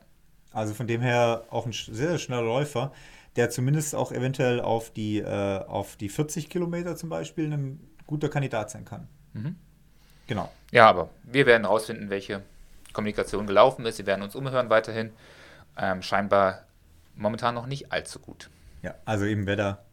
Also 0.52 0.74
von 0.74 0.86
dem 0.86 1.00
her 1.00 1.44
auch 1.50 1.66
ein 1.66 1.72
sehr, 1.72 2.10
sehr 2.10 2.18
schneller 2.18 2.42
Läufer, 2.42 2.92
der 3.36 3.50
zumindest 3.50 3.94
auch 3.94 4.12
eventuell 4.12 4.60
auf 4.60 4.90
die, 4.90 5.18
äh, 5.18 5.64
auf 5.64 5.96
die 5.96 6.08
40 6.08 6.48
Kilometer 6.48 6.96
zum 6.96 7.08
Beispiel 7.08 7.52
ein 7.52 7.80
guter 8.06 8.28
Kandidat 8.28 8.70
sein 8.70 8.84
kann. 8.84 9.08
Mhm. 9.32 9.56
Genau. 10.26 10.50
Ja, 10.70 10.88
aber 10.88 11.10
wir 11.24 11.46
werden 11.46 11.64
herausfinden, 11.64 12.10
welche 12.10 12.42
Kommunikation 12.92 13.46
gelaufen 13.46 13.84
ist. 13.86 13.96
Sie 13.96 14.06
werden 14.06 14.22
uns 14.22 14.34
umhören 14.34 14.70
weiterhin. 14.70 15.12
Ähm, 15.76 16.02
scheinbar 16.02 16.64
momentan 17.16 17.54
noch 17.54 17.66
nicht 17.66 17.92
allzu 17.92 18.20
gut. 18.20 18.50
Ja, 18.82 18.94
also 19.04 19.24
eben, 19.24 19.46
wer 19.46 19.56
da 19.56 19.84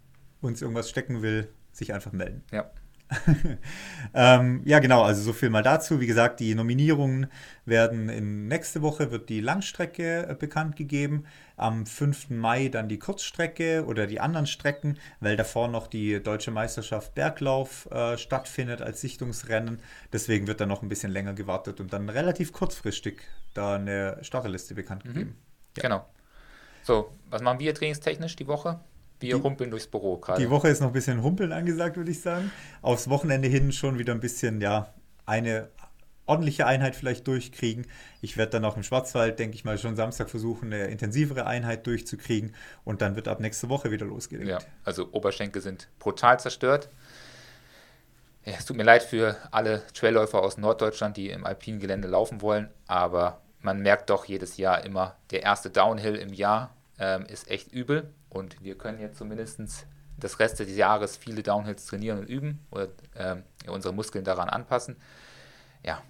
uns 0.42 0.62
irgendwas 0.62 0.90
stecken 0.90 1.22
will, 1.22 1.50
sich 1.72 1.94
einfach 1.94 2.12
melden. 2.12 2.44
Ja. 2.52 2.70
ähm, 4.14 4.62
ja, 4.66 4.80
genau, 4.80 5.04
also 5.04 5.22
so 5.22 5.34
viel 5.34 5.50
mal 5.50 5.64
dazu. 5.64 6.00
Wie 6.00 6.08
gesagt, 6.08 6.40
die 6.40 6.56
Nominierungen 6.56 7.28
werden 7.66 8.10
in 8.10 8.48
nächste 8.48 8.82
Woche 8.82 9.12
wird 9.12 9.30
die 9.30 9.42
Langstrecke 9.42 10.28
äh, 10.30 10.36
bekannt 10.36 10.76
gegeben. 10.76 11.26
Am 11.58 11.86
5. 11.86 12.30
Mai 12.30 12.70
dann 12.70 12.90
die 12.90 13.00
Kurzstrecke 13.00 13.86
oder 13.86 14.08
die 14.08 14.20
anderen 14.20 14.48
Strecken, 14.48 14.98
weil 15.20 15.36
davor 15.36 15.68
noch 15.68 15.88
die 15.88 16.22
Deutsche 16.22 16.52
Meisterschaft 16.52 17.14
Berglauf 17.14 17.90
äh, 17.92 18.18
stattfindet 18.18 18.82
als 18.82 19.02
Sichtungsrennen. 19.02 19.80
Deswegen 20.12 20.48
wird 20.48 20.62
da 20.62 20.66
noch 20.66 20.82
ein 20.82 20.90
bisschen 20.90 21.12
länger 21.12 21.34
gewartet 21.34 21.80
und 21.80 21.94
dann 21.94 22.10
relativ 22.10 22.54
kurzfristig 22.54 23.22
da 23.54 23.76
eine 23.76 24.18
Starterliste 24.22 24.74
bekannt 24.74 25.06
mhm. 25.06 25.10
gegeben. 25.10 25.30
Mhm. 25.30 25.36
Ja. 25.78 25.84
Genau. 25.84 26.06
So, 26.84 27.12
was 27.30 27.42
machen 27.42 27.60
wir 27.60 27.76
trainingstechnisch 27.76 28.36
die 28.36 28.48
Woche? 28.48 28.80
Wir 29.22 29.38
die, 29.38 29.44
humpeln 29.44 29.72
durchs 29.72 29.88
Büro 29.88 30.18
gerade. 30.18 30.42
Die 30.42 30.50
Woche 30.50 30.70
ist 30.70 30.82
noch 30.82 30.88
ein 30.88 30.94
bisschen 30.94 31.24
Humpeln 31.24 31.52
angesagt, 31.52 31.98
würde 31.98 32.12
ich 32.12 32.22
sagen. 32.22 32.52
Aufs 32.82 33.10
Wochenende 33.10 33.48
hin 33.48 33.72
schon 33.72 34.00
wieder 34.00 34.14
ein 34.14 34.20
bisschen, 34.20 34.62
ja, 34.62 34.94
eine 35.26 35.70
ordentliche 36.26 36.66
Einheit 36.66 36.96
vielleicht 36.96 37.28
durchkriegen. 37.28 37.88
Ich 38.22 38.38
werde 38.38 38.52
dann 38.52 38.66
auch 38.66 38.78
im 38.78 38.84
Schwarzwald, 38.84 39.40
denke 39.40 39.56
ich 39.56 39.66
mal, 39.66 39.78
schon 39.78 39.96
Samstag 39.96 40.30
versuchen, 40.30 40.72
eine 40.72 40.86
intensivere 40.86 41.46
Einheit 41.46 41.86
durchzukriegen 41.88 42.56
und 42.84 43.02
dann 43.02 43.16
wird 43.16 43.28
ab 43.28 43.40
nächste 43.40 43.70
Woche 43.70 43.92
wieder 43.92 44.06
losgehen. 44.06 44.48
Ja, 44.48 44.60
also 44.86 45.10
Oberschenkel 45.12 45.62
sind 45.62 45.90
brutal 46.00 46.40
zerstört. 46.40 46.90
Ja, 48.46 48.54
es 48.58 48.66
tut 48.66 48.78
mir 48.78 48.84
leid 48.84 49.04
für 49.04 49.36
alle 49.52 49.84
Trailläufer 49.94 50.42
aus 50.42 50.58
Norddeutschland, 50.58 51.18
die 51.18 51.30
im 51.30 51.46
alpinen 51.46 51.80
Gelände 51.80 52.08
laufen 52.08 52.42
wollen, 52.42 52.70
aber 52.88 53.42
man 53.60 53.82
merkt 53.82 54.10
doch 54.10 54.26
jedes 54.26 54.58
Jahr 54.58 54.84
immer, 54.84 55.16
der 55.32 55.44
erste 55.44 55.70
Downhill 55.70 56.16
im 56.16 56.34
Jahr 56.34 56.74
ähm, 56.98 57.26
ist 57.26 57.50
echt 57.50 57.72
übel. 57.72 58.10
Und 58.32 58.64
wir 58.64 58.78
können 58.78 59.00
jetzt 59.00 59.18
zumindest 59.18 59.86
das 60.18 60.40
Rest 60.40 60.60
des 60.60 60.76
Jahres 60.76 61.18
viele 61.18 61.44
Downhills 61.44 61.86
trainieren 61.86 62.20
und 62.20 62.30
üben 62.30 62.66
oder 62.72 62.88
ähm, 63.16 63.44
unsere 63.68 63.94
Muskeln 63.94 64.24
daran 64.24 64.48
anpassen. 64.48 64.96
Ja, 65.84 66.02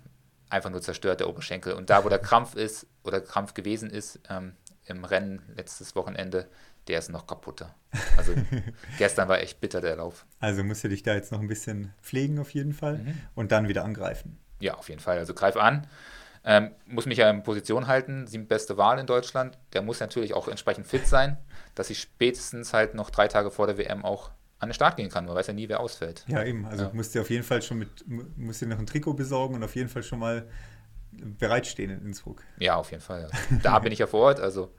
einfach 0.49 0.69
nur 0.69 0.81
zerstört 0.81 1.19
der 1.19 1.29
Oberschenkel. 1.29 1.73
Und 1.73 1.89
da, 1.89 2.03
wo 2.03 2.09
der 2.09 2.19
Krampf 2.19 2.55
ist 2.55 2.85
oder 3.03 3.21
Krampf 3.21 3.55
gewesen 3.55 3.89
ist 3.89 4.19
ähm, 4.29 4.53
im 4.85 5.03
Rennen 5.03 5.41
letztes 5.55 5.95
Wochenende, 5.95 6.47
der 6.87 6.99
ist 6.99 7.09
noch 7.09 7.25
kaputter. 7.25 7.73
Also 8.17 8.33
gestern 8.99 9.27
war 9.27 9.39
echt 9.39 9.59
bitter 9.59 9.81
der 9.81 9.95
Lauf. 9.95 10.25
Also 10.39 10.63
musst 10.63 10.83
du 10.83 10.89
dich 10.89 11.01
da 11.01 11.15
jetzt 11.15 11.31
noch 11.31 11.39
ein 11.39 11.47
bisschen 11.47 11.91
pflegen 12.03 12.37
auf 12.37 12.51
jeden 12.51 12.73
Fall 12.73 12.99
mhm. 12.99 13.17
und 13.33 13.51
dann 13.51 13.67
wieder 13.67 13.83
angreifen. 13.83 14.37
Ja, 14.59 14.75
auf 14.75 14.89
jeden 14.89 15.01
Fall. 15.01 15.17
Also 15.17 15.33
greif 15.33 15.57
an. 15.57 15.87
Ähm, 16.43 16.71
muss 16.87 17.05
mich 17.05 17.19
ja 17.19 17.29
in 17.29 17.43
Position 17.43 17.87
halten, 17.87 18.25
sieben 18.25 18.47
beste 18.47 18.77
Wahl 18.77 18.97
in 18.97 19.05
Deutschland. 19.05 19.57
Der 19.73 19.81
muss 19.81 19.99
natürlich 19.99 20.33
auch 20.33 20.47
entsprechend 20.47 20.87
fit 20.87 21.07
sein, 21.07 21.37
dass 21.75 21.89
ich 21.89 21.99
spätestens 21.99 22.73
halt 22.73 22.95
noch 22.95 23.11
drei 23.11 23.27
Tage 23.27 23.51
vor 23.51 23.67
der 23.67 23.77
WM 23.77 24.03
auch 24.03 24.31
an 24.57 24.69
den 24.69 24.73
Start 24.73 24.97
gehen 24.97 25.09
kann. 25.09 25.25
Man 25.25 25.35
weiß 25.35 25.47
ja 25.47 25.53
nie, 25.53 25.69
wer 25.69 25.79
ausfällt. 25.79 26.25
Ja, 26.27 26.43
eben. 26.43 26.65
Also 26.65 26.85
ja. 26.85 26.91
musst 26.93 27.13
du 27.13 27.21
auf 27.21 27.29
jeden 27.29 27.43
Fall 27.43 27.61
schon 27.61 27.79
mit, 27.79 27.89
musst 28.37 28.61
dir 28.61 28.67
noch 28.67 28.79
ein 28.79 28.85
Trikot 28.85 29.13
besorgen 29.13 29.55
und 29.55 29.63
auf 29.63 29.75
jeden 29.75 29.89
Fall 29.89 30.03
schon 30.03 30.19
mal 30.19 30.47
bereitstehen 31.11 31.91
in 31.91 32.05
Innsbruck. 32.05 32.43
Ja, 32.57 32.75
auf 32.75 32.91
jeden 32.91 33.03
Fall. 33.03 33.25
Also, 33.25 33.37
da 33.63 33.79
bin 33.79 33.91
ich 33.91 33.99
ja 33.99 34.07
vor 34.07 34.21
Ort. 34.21 34.39
Also, 34.39 34.73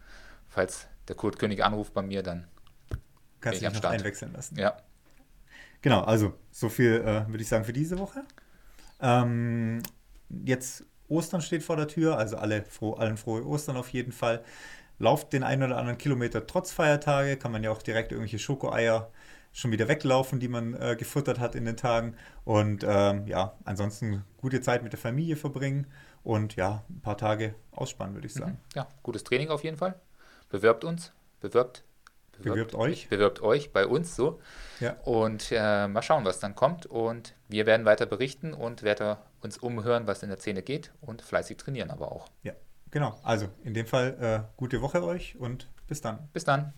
falls 0.48 0.86
der 1.08 1.16
Kurt 1.16 1.38
König 1.38 1.64
anruft 1.64 1.94
bei 1.94 2.02
mir, 2.02 2.22
dann 2.22 2.46
kannst 3.40 3.60
du 3.60 3.68
dich 3.68 3.82
noch 3.82 3.90
einwechseln 3.90 4.32
lassen. 4.32 4.58
Ja. 4.58 4.76
Genau, 5.82 6.02
also 6.02 6.34
so 6.50 6.68
viel 6.68 7.00
äh, 7.00 7.28
würde 7.28 7.42
ich 7.42 7.48
sagen 7.48 7.64
für 7.64 7.72
diese 7.72 7.98
Woche. 7.98 8.24
Ähm, 9.00 9.82
jetzt 10.44 10.86
Ostern 11.12 11.42
steht 11.42 11.62
vor 11.62 11.76
der 11.76 11.88
Tür, 11.88 12.18
also 12.18 12.36
alle 12.36 12.64
froh, 12.64 12.94
allen 12.94 13.16
frohe 13.16 13.46
Ostern 13.46 13.76
auf 13.76 13.88
jeden 13.90 14.12
Fall. 14.12 14.42
Lauft 14.98 15.32
den 15.32 15.42
einen 15.42 15.62
oder 15.64 15.78
anderen 15.78 15.98
Kilometer 15.98 16.46
trotz 16.46 16.72
Feiertage, 16.72 17.36
kann 17.36 17.52
man 17.52 17.62
ja 17.62 17.70
auch 17.70 17.82
direkt 17.82 18.12
irgendwelche 18.12 18.38
Schokoeier 18.38 19.10
schon 19.52 19.70
wieder 19.70 19.88
weglaufen, 19.88 20.40
die 20.40 20.48
man 20.48 20.74
äh, 20.74 20.96
gefuttert 20.96 21.38
hat 21.38 21.54
in 21.54 21.64
den 21.64 21.76
Tagen. 21.76 22.16
Und 22.44 22.84
ähm, 22.86 23.26
ja, 23.26 23.56
ansonsten 23.64 24.24
gute 24.38 24.60
Zeit 24.60 24.82
mit 24.82 24.92
der 24.92 25.00
Familie 25.00 25.36
verbringen 25.36 25.86
und 26.24 26.56
ja, 26.56 26.84
ein 26.88 27.00
paar 27.00 27.18
Tage 27.18 27.54
ausspannen, 27.72 28.14
würde 28.14 28.26
ich 28.26 28.34
sagen. 28.34 28.52
Mhm. 28.52 28.76
Ja, 28.76 28.88
gutes 29.02 29.24
Training 29.24 29.50
auf 29.50 29.64
jeden 29.64 29.76
Fall. 29.76 29.94
Bewirbt 30.48 30.84
uns, 30.84 31.12
bewirbt 31.40 31.84
Bewirbt, 32.32 32.72
bewirbt 32.72 32.74
euch. 32.74 33.08
Bewirbt 33.08 33.42
euch 33.42 33.72
bei 33.72 33.86
uns 33.86 34.16
so. 34.16 34.40
Ja. 34.80 34.96
Und 35.04 35.52
äh, 35.52 35.86
mal 35.86 36.02
schauen, 36.02 36.24
was 36.24 36.40
dann 36.40 36.54
kommt. 36.54 36.86
Und 36.86 37.34
wir 37.48 37.66
werden 37.66 37.84
weiter 37.84 38.06
berichten 38.06 38.54
und 38.54 38.82
werden 38.82 39.16
uns 39.42 39.58
umhören, 39.58 40.06
was 40.06 40.22
in 40.22 40.28
der 40.28 40.38
Szene 40.38 40.62
geht 40.62 40.92
und 41.00 41.22
fleißig 41.22 41.56
trainieren 41.56 41.90
aber 41.90 42.12
auch. 42.12 42.28
Ja, 42.42 42.52
genau. 42.90 43.18
Also 43.22 43.48
in 43.64 43.74
dem 43.74 43.86
Fall 43.86 44.16
äh, 44.20 44.56
gute 44.56 44.80
Woche 44.80 45.02
euch 45.04 45.36
und 45.36 45.68
bis 45.86 46.00
dann. 46.00 46.28
Bis 46.32 46.44
dann. 46.44 46.72